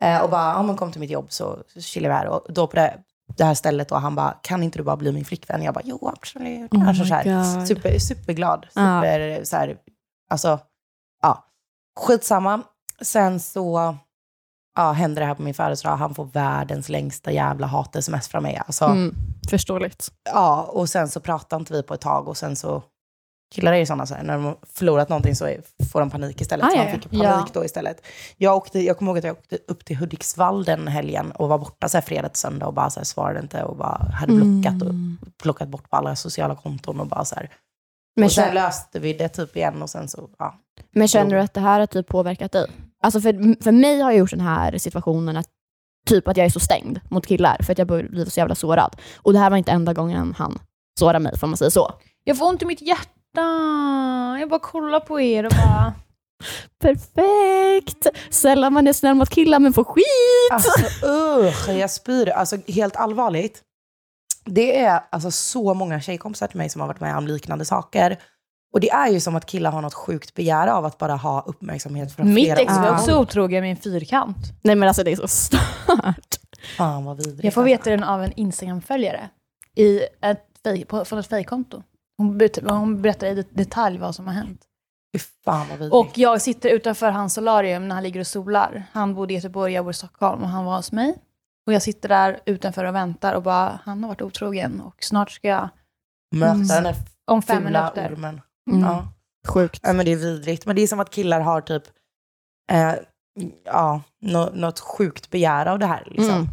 Eh, 0.00 0.22
och 0.22 0.30
bara, 0.30 0.52
ja 0.52 0.62
men 0.62 0.76
kom 0.76 0.92
till 0.92 1.00
mitt 1.00 1.10
jobb 1.10 1.26
så, 1.32 1.58
så 1.74 1.80
chillar 1.80 2.08
vi 2.08 2.14
här. 2.14 2.26
Och 2.28 2.46
då 2.48 2.66
på 2.66 2.76
det, 2.76 2.98
det 3.36 3.44
här 3.44 3.54
stället 3.54 3.88
då, 3.88 3.94
han 3.94 4.14
bara, 4.14 4.32
kan 4.42 4.62
inte 4.62 4.78
du 4.78 4.82
bara 4.82 4.96
bli 4.96 5.12
min 5.12 5.24
flickvän? 5.24 5.62
Jag 5.62 5.74
bara, 5.74 5.84
jo 5.84 6.08
absolut. 6.08 6.72
Oh 6.72 6.88
alltså, 6.88 7.04
så 7.04 7.14
här, 7.14 7.66
super, 7.66 7.98
superglad. 7.98 8.66
Super, 8.68 9.44
så 9.44 9.56
här, 9.56 9.76
alltså, 10.30 10.58
ja. 11.22 11.44
Skitsamma. 12.00 12.62
Sen 13.00 13.40
så 13.40 13.96
ja, 14.76 14.92
händer 14.92 15.20
det 15.20 15.26
här 15.26 15.34
på 15.34 15.42
min 15.42 15.54
födelsedag. 15.54 15.96
Han 15.96 16.14
får 16.14 16.24
världens 16.24 16.88
längsta 16.88 17.32
jävla 17.32 17.66
hat-sms 17.66 18.28
från 18.28 18.42
mig. 18.42 18.62
Alltså, 18.66 18.84
Mm, 18.84 19.14
förståeligt. 19.50 20.08
Ja, 20.24 20.62
och 20.62 20.88
sen 20.88 21.08
så 21.08 21.20
pratar 21.20 21.56
inte 21.56 21.72
vi 21.72 21.82
på 21.82 21.94
ett 21.94 22.00
tag 22.00 22.28
och 22.28 22.36
sen 22.36 22.56
så 22.56 22.82
killar 23.54 23.72
är 23.72 23.76
ju 23.76 23.86
sådana 23.86 24.06
så 24.06 24.14
här, 24.14 24.22
när 24.22 24.34
de 24.34 24.44
har 24.44 24.56
förlorat 24.72 25.08
någonting 25.08 25.36
så 25.36 25.46
är, 25.46 25.60
får 25.92 26.00
de 26.00 26.10
panik 26.10 26.40
istället. 26.40 26.66
Ah, 26.66 26.70
så 26.70 26.76
ja, 26.76 26.82
han 26.82 26.92
ja. 26.92 26.92
fick 26.92 27.10
panik 27.10 27.54
då 27.54 27.64
istället. 27.64 28.06
Jag, 28.36 28.56
åkte, 28.56 28.80
jag 28.80 28.98
kommer 28.98 29.10
ihåg 29.10 29.18
att 29.18 29.24
jag 29.24 29.36
åkte 29.38 29.58
upp 29.68 29.84
till 29.84 29.96
Hudiksvall 29.96 30.64
den 30.64 30.88
helgen 30.88 31.30
och 31.32 31.48
var 31.48 31.58
borta 31.58 31.88
så 31.88 31.96
här 31.96 32.02
fredag 32.02 32.28
till 32.28 32.40
söndag 32.40 32.66
och 32.66 32.74
bara 32.74 32.90
så 32.90 33.00
här 33.00 33.04
svarade 33.04 33.40
inte 33.40 33.62
och 33.62 33.76
bara 33.76 34.10
hade 34.12 34.32
blockat 34.32 34.82
och 34.82 34.90
Mm. 34.90 35.18
plockat 35.42 35.68
bort 35.68 35.90
på 35.90 35.96
alla 35.96 36.16
sociala 36.16 36.56
konton 36.56 37.00
och 37.00 37.06
bara 37.06 37.24
så 37.24 37.34
här. 37.34 37.50
Men, 38.16 38.24
och 38.24 38.32
sen 38.32 38.44
känner, 38.44 38.54
löste 38.54 38.98
vi 38.98 39.12
det 39.12 39.28
typ 39.28 39.56
igen 39.56 39.82
och 39.82 39.90
sen 39.90 40.08
så, 40.08 40.28
ja. 40.38 40.54
men 40.90 41.08
känner 41.08 41.30
du 41.36 41.40
att 41.40 41.54
det 41.54 41.60
här 41.60 41.80
har 41.80 41.86
typ 41.86 42.06
påverkat 42.08 42.52
dig? 42.52 42.66
Alltså 43.02 43.20
för, 43.20 43.62
för 43.64 43.72
mig 43.72 44.00
har 44.00 44.10
jag 44.10 44.18
gjort 44.18 44.30
den 44.30 44.40
här 44.40 44.78
situationen 44.78 45.36
att 45.36 45.46
typ 46.08 46.28
att 46.28 46.36
jag 46.36 46.46
är 46.46 46.50
så 46.50 46.60
stängd 46.60 47.00
mot 47.10 47.26
killar 47.26 47.56
för 47.62 47.72
att 47.72 47.78
jag 47.78 47.88
börjar 47.88 48.08
bli 48.08 48.30
så 48.30 48.40
jävla 48.40 48.54
sårad. 48.54 48.96
Och 49.16 49.32
det 49.32 49.38
här 49.38 49.50
var 49.50 49.56
inte 49.56 49.72
enda 49.72 49.92
gången 49.92 50.34
han 50.38 50.58
sårade 50.98 51.18
mig, 51.18 51.38
får 51.38 51.46
man 51.46 51.56
säga 51.56 51.70
så. 51.70 51.92
Jag 52.24 52.38
får 52.38 52.48
ont 52.48 52.62
i 52.62 52.66
mitt 52.66 52.82
hjärta. 52.82 53.10
Jag 54.40 54.48
bara 54.48 54.60
kollar 54.60 55.00
på 55.00 55.20
er 55.20 55.44
och 55.46 55.52
bara... 55.52 55.94
Perfekt! 56.80 58.06
Sällan 58.30 58.72
man 58.72 58.86
är 58.88 58.92
snäll 58.92 59.14
mot 59.14 59.30
killar 59.30 59.58
men 59.58 59.72
får 59.72 59.84
skit! 59.84 60.04
Alltså 60.52 60.70
usch, 61.06 61.68
jag 61.68 61.90
spyr. 61.90 62.28
Alltså 62.28 62.56
helt 62.68 62.96
allvarligt. 62.96 63.62
Det 64.44 64.80
är 64.80 65.00
alltså 65.10 65.30
så 65.30 65.74
många 65.74 66.00
tjejkompisar 66.00 66.46
till 66.46 66.58
mig 66.58 66.68
som 66.68 66.80
har 66.80 66.88
varit 66.88 67.00
med 67.00 67.16
om 67.16 67.26
liknande 67.26 67.64
saker. 67.64 68.18
Och 68.72 68.80
det 68.80 68.90
är 68.90 69.08
ju 69.08 69.20
som 69.20 69.36
att 69.36 69.46
killar 69.46 69.70
har 69.70 69.82
något 69.82 69.94
sjukt 69.94 70.34
begär 70.34 70.66
av 70.66 70.84
att 70.84 70.98
bara 70.98 71.14
ha 71.16 71.44
uppmärksamhet 71.46 72.16
från 72.16 72.34
Mitt 72.34 72.44
flera 72.44 72.58
ex 72.58 72.72
var 72.76 72.92
också 72.92 73.18
otrogen 73.20 73.62
med 73.62 73.70
en 73.70 73.76
fyrkant. 73.76 74.36
Nej 74.62 74.74
men 74.76 74.88
alltså 74.88 75.02
det 75.04 75.12
är 75.12 75.16
så 75.16 75.28
stört. 75.28 76.38
Fan 76.76 77.04
vad 77.04 77.16
vidrigt. 77.16 77.44
Jag 77.44 77.54
får 77.54 77.62
veta 77.62 77.90
den 77.90 78.04
av 78.04 78.22
en 78.22 78.32
Instagram-följare 78.32 79.28
i 79.76 80.00
ett 80.22 80.44
fej- 80.64 80.84
på, 80.84 81.04
från 81.04 81.18
ett 81.18 81.26
fejkkonto. 81.28 81.82
Hon, 82.18 82.40
hon 82.68 83.02
berättar 83.02 83.26
i 83.26 83.34
det- 83.34 83.50
detalj 83.50 83.98
vad 83.98 84.14
som 84.14 84.26
har 84.26 84.34
hänt. 84.34 84.60
Fy 85.16 85.18
fan 85.44 85.68
vad 85.68 85.78
vidrigt. 85.78 85.94
Och 85.94 86.18
jag 86.18 86.42
sitter 86.42 86.68
utanför 86.70 87.10
hans 87.10 87.34
solarium 87.34 87.88
när 87.88 87.94
han 87.94 88.04
ligger 88.04 88.20
och 88.20 88.26
solar. 88.26 88.84
Han 88.92 89.14
bodde 89.14 89.32
i 89.32 89.36
Göteborg, 89.36 89.72
jag 89.72 89.84
bor 89.84 89.90
i 89.90 89.94
Stockholm 89.94 90.42
och 90.42 90.48
han 90.48 90.64
var 90.64 90.76
hos 90.76 90.92
mig. 90.92 91.14
Och 91.66 91.72
jag 91.72 91.82
sitter 91.82 92.08
där 92.08 92.40
utanför 92.46 92.84
och 92.84 92.94
väntar 92.94 93.34
och 93.34 93.42
bara, 93.42 93.80
han 93.84 94.02
har 94.02 94.08
varit 94.08 94.22
otrogen 94.22 94.80
och 94.80 94.96
snart 95.04 95.30
ska 95.30 95.48
jag, 95.48 95.68
Möta 96.34 96.54
den 96.54 96.86
här 96.86 96.94
om 97.26 97.42
fem 97.42 97.62
fula 97.66 97.80
minuter. 97.94 98.14
ormen. 98.14 98.40
Mm. 98.70 98.82
Ja. 98.82 99.08
Sjukt. 99.48 99.80
ja, 99.82 99.92
men 99.92 100.04
det 100.06 100.12
är 100.12 100.16
vidrigt. 100.16 100.66
Men 100.66 100.76
det 100.76 100.82
är 100.82 100.86
som 100.86 101.00
att 101.00 101.10
killar 101.10 101.40
har 101.40 101.60
typ, 101.60 101.82
eh, 102.72 102.94
ja, 103.64 104.02
nå- 104.20 104.50
något 104.54 104.80
sjukt 104.80 105.30
begär 105.30 105.66
av 105.66 105.78
det 105.78 105.86
här. 105.86 106.04
Liksom. 106.06 106.48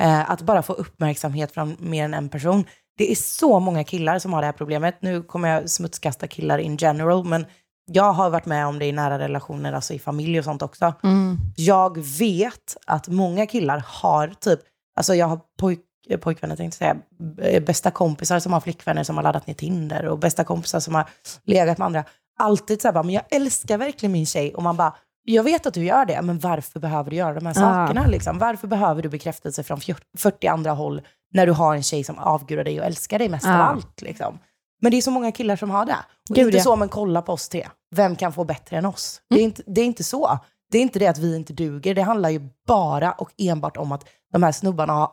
Mm. 0.00 0.20
Eh, 0.20 0.30
att 0.30 0.42
bara 0.42 0.62
få 0.62 0.72
uppmärksamhet 0.72 1.52
från 1.52 1.76
mer 1.80 2.04
än 2.04 2.14
en 2.14 2.28
person. 2.28 2.64
Det 2.98 3.10
är 3.10 3.14
så 3.14 3.60
många 3.60 3.84
killar 3.84 4.18
som 4.18 4.32
har 4.32 4.40
det 4.40 4.46
här 4.46 4.52
problemet. 4.52 4.96
Nu 5.00 5.22
kommer 5.22 5.48
jag 5.48 5.70
smutskasta 5.70 6.26
killar 6.26 6.58
in 6.58 6.76
general, 6.76 7.24
men 7.24 7.46
jag 7.92 8.12
har 8.12 8.30
varit 8.30 8.46
med 8.46 8.66
om 8.66 8.78
det 8.78 8.86
i 8.86 8.92
nära 8.92 9.18
relationer, 9.18 9.72
alltså 9.72 9.94
i 9.94 9.98
familj 9.98 10.38
och 10.38 10.44
sånt 10.44 10.62
också. 10.62 10.92
Mm. 11.02 11.38
Jag 11.56 11.98
vet 12.18 12.76
att 12.86 13.08
många 13.08 13.46
killar 13.46 13.84
har 13.86 14.28
typ, 14.28 14.60
alltså 14.96 15.14
jag 15.14 15.26
har 15.26 15.40
pojk, 15.60 15.80
eh, 16.08 16.18
pojkvänner 16.18 16.56
tänkte 16.56 16.84
jag 16.84 16.94
säga, 16.96 17.02
b- 17.36 17.60
bästa 17.60 17.90
kompisar 17.90 18.38
som 18.38 18.52
har 18.52 18.60
flickvänner 18.60 19.04
som 19.04 19.16
har 19.16 19.22
laddat 19.22 19.46
ner 19.46 19.54
Tinder 19.54 20.06
och 20.06 20.18
bästa 20.18 20.44
kompisar 20.44 20.80
som 20.80 20.94
har 20.94 21.08
legat 21.44 21.78
med 21.78 21.86
andra. 21.86 22.04
Alltid 22.38 22.82
så 22.82 22.88
här 22.88 22.92
bara, 22.92 23.02
men 23.02 23.14
jag 23.14 23.24
älskar 23.30 23.78
verkligen 23.78 24.12
min 24.12 24.26
tjej 24.26 24.54
och 24.54 24.62
man 24.62 24.76
bara, 24.76 24.94
jag 25.24 25.42
vet 25.42 25.66
att 25.66 25.74
du 25.74 25.84
gör 25.84 26.04
det, 26.06 26.22
men 26.22 26.38
varför 26.38 26.80
behöver 26.80 27.10
du 27.10 27.16
göra 27.16 27.34
de 27.34 27.46
här 27.46 27.54
Ja. 27.56 27.60
sakerna? 27.60 28.06
Liksom? 28.06 28.38
Varför 28.38 28.68
behöver 28.68 29.02
du 29.02 29.08
bekräftelse 29.08 29.62
från 29.62 29.80
fjort- 29.80 30.06
40 30.18 30.46
andra 30.46 30.70
håll 30.72 31.02
när 31.32 31.46
du 31.46 31.52
har 31.52 31.74
en 31.76 31.82
tjej 31.82 32.04
som 32.04 32.18
avgudar 32.18 32.64
dig 32.64 32.80
och 32.80 32.86
älskar 32.86 33.18
dig 33.18 33.28
mest 33.28 33.46
av 33.46 33.52
Ja. 33.52 33.58
allt? 33.58 34.02
Liksom? 34.02 34.38
Men 34.80 34.90
det 34.90 34.96
är 34.96 35.02
så 35.02 35.10
många 35.10 35.32
killar 35.32 35.56
som 35.56 35.70
har 35.70 35.86
det. 35.86 35.96
Och 36.30 36.36
Gud, 36.36 36.46
inte 36.46 36.56
ja. 36.56 36.62
så, 36.64 36.76
men 36.76 36.88
kolla 36.88 37.22
på 37.22 37.32
oss 37.32 37.48
tre. 37.48 37.68
Vem 37.94 38.16
kan 38.16 38.32
få 38.32 38.44
bättre 38.44 38.76
än 38.76 38.86
oss? 38.86 39.22
Det, 39.30 39.36
är 39.36 39.42
inte, 39.44 39.62
det 39.66 39.80
är 39.80 39.84
inte 39.84 40.04
så. 40.04 40.38
Det 40.70 40.78
är 40.78 40.82
inte 40.82 40.98
det 40.98 41.06
att 41.06 41.18
vi 41.18 41.36
inte 41.36 41.52
duger. 41.52 41.94
Det 41.94 42.02
handlar 42.02 42.30
ju 42.30 42.48
bara 42.66 43.12
och 43.12 43.30
enbart 43.38 43.76
om 43.76 43.92
att 43.92 44.08
de 44.32 44.42
här 44.42 44.52
snubbarna 44.52 44.92
har 44.92 45.10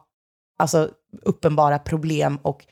alltså, 0.59 0.89
uppenbara 1.21 1.79
problem 1.79 2.39
och 2.41 2.65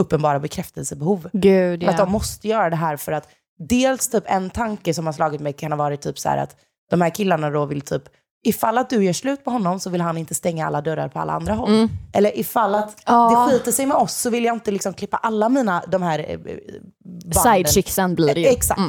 uppenbara 0.00 0.40
bekräftelsebehov. 0.40 1.28
Gud 1.32 1.84
Att 1.84 1.96
de 1.96 2.02
ja. 2.02 2.12
måste 2.12 2.48
göra 2.48 2.70
det 2.70 2.76
här 2.76 2.96
för 2.96 3.12
att 3.12 3.28
dels 3.58 4.08
typ 4.10 4.24
en 4.26 4.50
tanke 4.50 4.94
som 4.94 5.06
har 5.06 5.12
slagit 5.12 5.40
mig 5.40 5.52
kan 5.52 5.72
ha 5.72 5.76
varit 5.76 6.00
typ 6.00 6.18
så 6.18 6.28
här 6.28 6.38
att 6.38 6.56
de 6.90 7.00
här 7.00 7.10
killarna 7.10 7.50
då 7.50 7.64
vill 7.64 7.80
typ 7.80 8.02
Ifall 8.48 8.78
att 8.78 8.90
du 8.90 9.04
gör 9.04 9.12
slut 9.12 9.44
på 9.44 9.50
honom 9.50 9.80
så 9.80 9.90
vill 9.90 10.00
han 10.00 10.18
inte 10.18 10.34
stänga 10.34 10.66
alla 10.66 10.80
dörrar 10.80 11.08
på 11.08 11.18
alla 11.18 11.32
andra 11.32 11.54
håll. 11.54 11.68
Mm. 11.74 11.88
Eller 12.12 12.38
ifall 12.38 12.74
att 12.74 13.02
Ja. 13.06 13.46
det 13.46 13.52
skiter 13.52 13.72
sig 13.72 13.86
med 13.86 13.96
oss 13.96 14.14
så 14.14 14.30
vill 14.30 14.44
jag 14.44 14.56
inte 14.56 14.70
liksom 14.70 14.94
klippa 14.94 15.16
alla 15.16 15.48
mina, 15.48 15.82
de 15.88 16.02
här 16.02 16.18
eh, 16.30 16.38
banden. 16.38 17.32
Sidechicksen 17.42 18.14
blir 18.14 18.34
det 18.34 18.40
ju. 18.40 18.46
Exakt. 18.46 18.80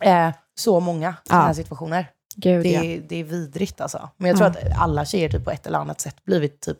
Mm. 0.00 0.28
Eh, 0.28 0.34
så 0.60 0.80
många 0.80 1.14
sådana 1.26 1.42
Ja. 1.42 1.46
här 1.46 1.54
situationer. 1.54 2.10
Gud 2.36 2.62
Det, 2.62 2.70
ja. 2.72 2.84
är- 2.84 3.00
det 3.08 3.16
är 3.20 3.24
vidrigt 3.24 3.80
alltså. 3.80 4.08
Men 4.16 4.28
jag 4.28 4.36
tror 4.38 4.52
Ja. 4.62 4.68
att 4.72 4.80
alla 4.82 5.04
tjejer 5.04 5.28
typ 5.28 5.44
på 5.44 5.50
ett 5.50 5.66
eller 5.66 5.78
annat 5.78 6.00
sätt 6.00 6.24
blivit 6.24 6.60
typ 6.60 6.78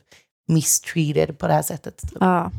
mistreated 0.48 1.38
på 1.38 1.46
det 1.46 1.52
här 1.52 1.62
sättet. 1.62 1.96
Typ, 2.02 2.18
ja. 2.20 2.50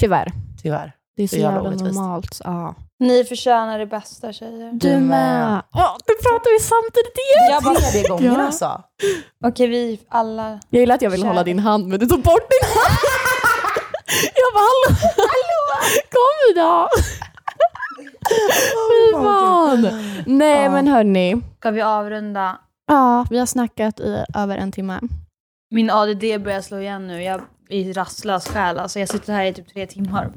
Tyvärr. 0.00 0.32
tyvärr. 0.62 0.92
Det 1.16 1.22
är 1.22 1.28
så 1.28 1.34
Så 1.34 1.40
jävla 1.40 1.70
jävla 1.70 1.84
normalt. 1.84 2.40
Ja. 2.44 2.74
Ni 2.98 3.24
förtjänar 3.24 3.78
det 3.78 3.86
bästa 3.86 4.32
tjejer. 4.32 4.70
Du 4.72 4.96
med. 5.00 5.62
Åh, 5.74 5.96
nu 6.08 6.14
pratar 6.22 6.50
vi 6.58 6.60
samtidigt 6.64 7.16
igen. 7.26 7.50
Jag 7.52 7.62
bara, 7.62 7.74
Tredje 7.74 8.08
gången 8.08 8.34
Ja. 8.34 8.46
alltså. 8.46 8.82
okej 9.44 9.66
vi 9.66 10.00
alla... 10.08 10.60
Jag 10.70 10.80
gillar 10.80 10.94
att 10.94 11.02
jag 11.02 11.10
ville 11.10 11.22
Kär. 11.22 11.28
hålla 11.28 11.44
din 11.44 11.58
hand 11.58 11.86
men 11.86 12.00
du 12.00 12.06
tog 12.06 12.22
bort 12.22 12.50
din 12.50 12.68
hand. 12.74 12.98
Jag 14.34 14.52
bara 14.54 14.60
hallå, 14.60 14.96
kom 16.10 16.52
idag. 16.52 16.88
Fy 18.88 19.12
fan. 19.12 19.88
Nej 20.26 20.64
Ja. 20.64 20.70
men 20.70 20.88
hörni. 20.88 21.42
Ska 21.58 21.70
vi 21.70 21.82
avrunda? 21.82 22.58
Ja, 22.86 23.26
vi 23.30 23.38
har 23.38 23.46
snackat 23.46 24.00
i 24.00 24.24
över 24.34 24.56
en 24.56 24.72
timme. 24.72 25.00
Min 25.70 25.90
ADD 25.90 26.20
börjar 26.44 26.60
slå 26.60 26.78
igen 26.80 27.06
nu. 27.06 27.22
Jag 27.22 27.40
är 27.68 27.92
rastlös 27.94 28.48
själ. 28.48 28.78
Alltså 28.78 29.00
jag 29.00 29.08
sitter 29.08 29.32
här 29.32 29.44
i 29.44 29.52
typ 29.54 29.72
tre 29.74 29.86
timmar. 29.86 30.30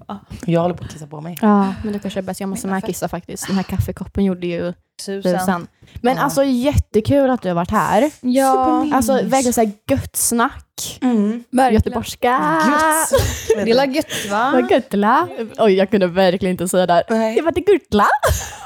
Jag 0.46 0.62
håller 0.62 0.76
på 0.76 0.84
att 0.84 0.92
kissa 0.94 1.08
på 1.08 1.22
mig. 1.22 1.38
Ja, 1.42 1.74
men 1.84 1.94
det 1.94 2.00
kanske 2.00 2.20
är 2.20 2.22
bäst. 2.22 2.40
Jag 2.40 2.50
måste 2.50 2.68
med 2.68 2.86
kissa 2.86 3.08
faktiskt. 3.08 3.48
Den 3.48 3.56
här 3.56 3.64
kaffekoppen 3.64 4.26
gjorde 4.26 4.48
ju 4.48 4.74
Susen. 5.02 5.40
tusan. 5.40 5.68
Men 6.02 6.16
Ja. 6.18 6.24
alltså 6.24 6.44
jättekul 6.44 7.30
att 7.30 7.42
du 7.42 7.48
har 7.48 7.56
varit 7.56 7.72
här. 7.72 8.12
Ja, 8.22 8.88
Alltså 8.94 9.14
verkligen 9.14 9.54
såhär 9.54 9.72
gött 9.88 10.16
snack. 10.16 11.00
Mm. 11.02 11.44
Göteborgska. 11.72 12.28
Gött. 12.70 13.66
Det 13.66 13.72
är 13.72 13.76
la 13.76 13.86
gött 13.86 14.26
va? 14.32 14.52
Vad 14.54 14.72
göttla. 14.72 15.28
Oj, 15.58 15.74
jag 15.74 15.90
kunde 15.92 16.08
verkligen 16.08 16.52
inte 16.52 16.68
säga 16.68 16.86
där. 16.86 17.04
Nej. 17.10 17.36
Det 17.36 17.42
var 17.42 17.52
det 17.52 17.62
guttla. 17.62 18.08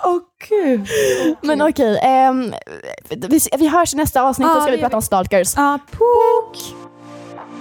Åh 0.03 0.19
gud. 0.49 0.87
Men 1.41 1.61
okej, 1.61 1.99
ehm, 2.03 2.53
vi, 3.09 3.39
vi 3.59 3.67
hörs 3.67 3.93
i 3.93 3.97
nästa 3.97 4.21
avsnitt. 4.21 4.47
Ja, 4.47 4.55
Då 4.55 4.61
ska 4.61 4.71
vi 4.71 4.77
prata 4.77 4.95
om 4.95 5.01
stalkers. 5.01 5.53
Ja, 5.55 5.79
pok! 5.91 6.57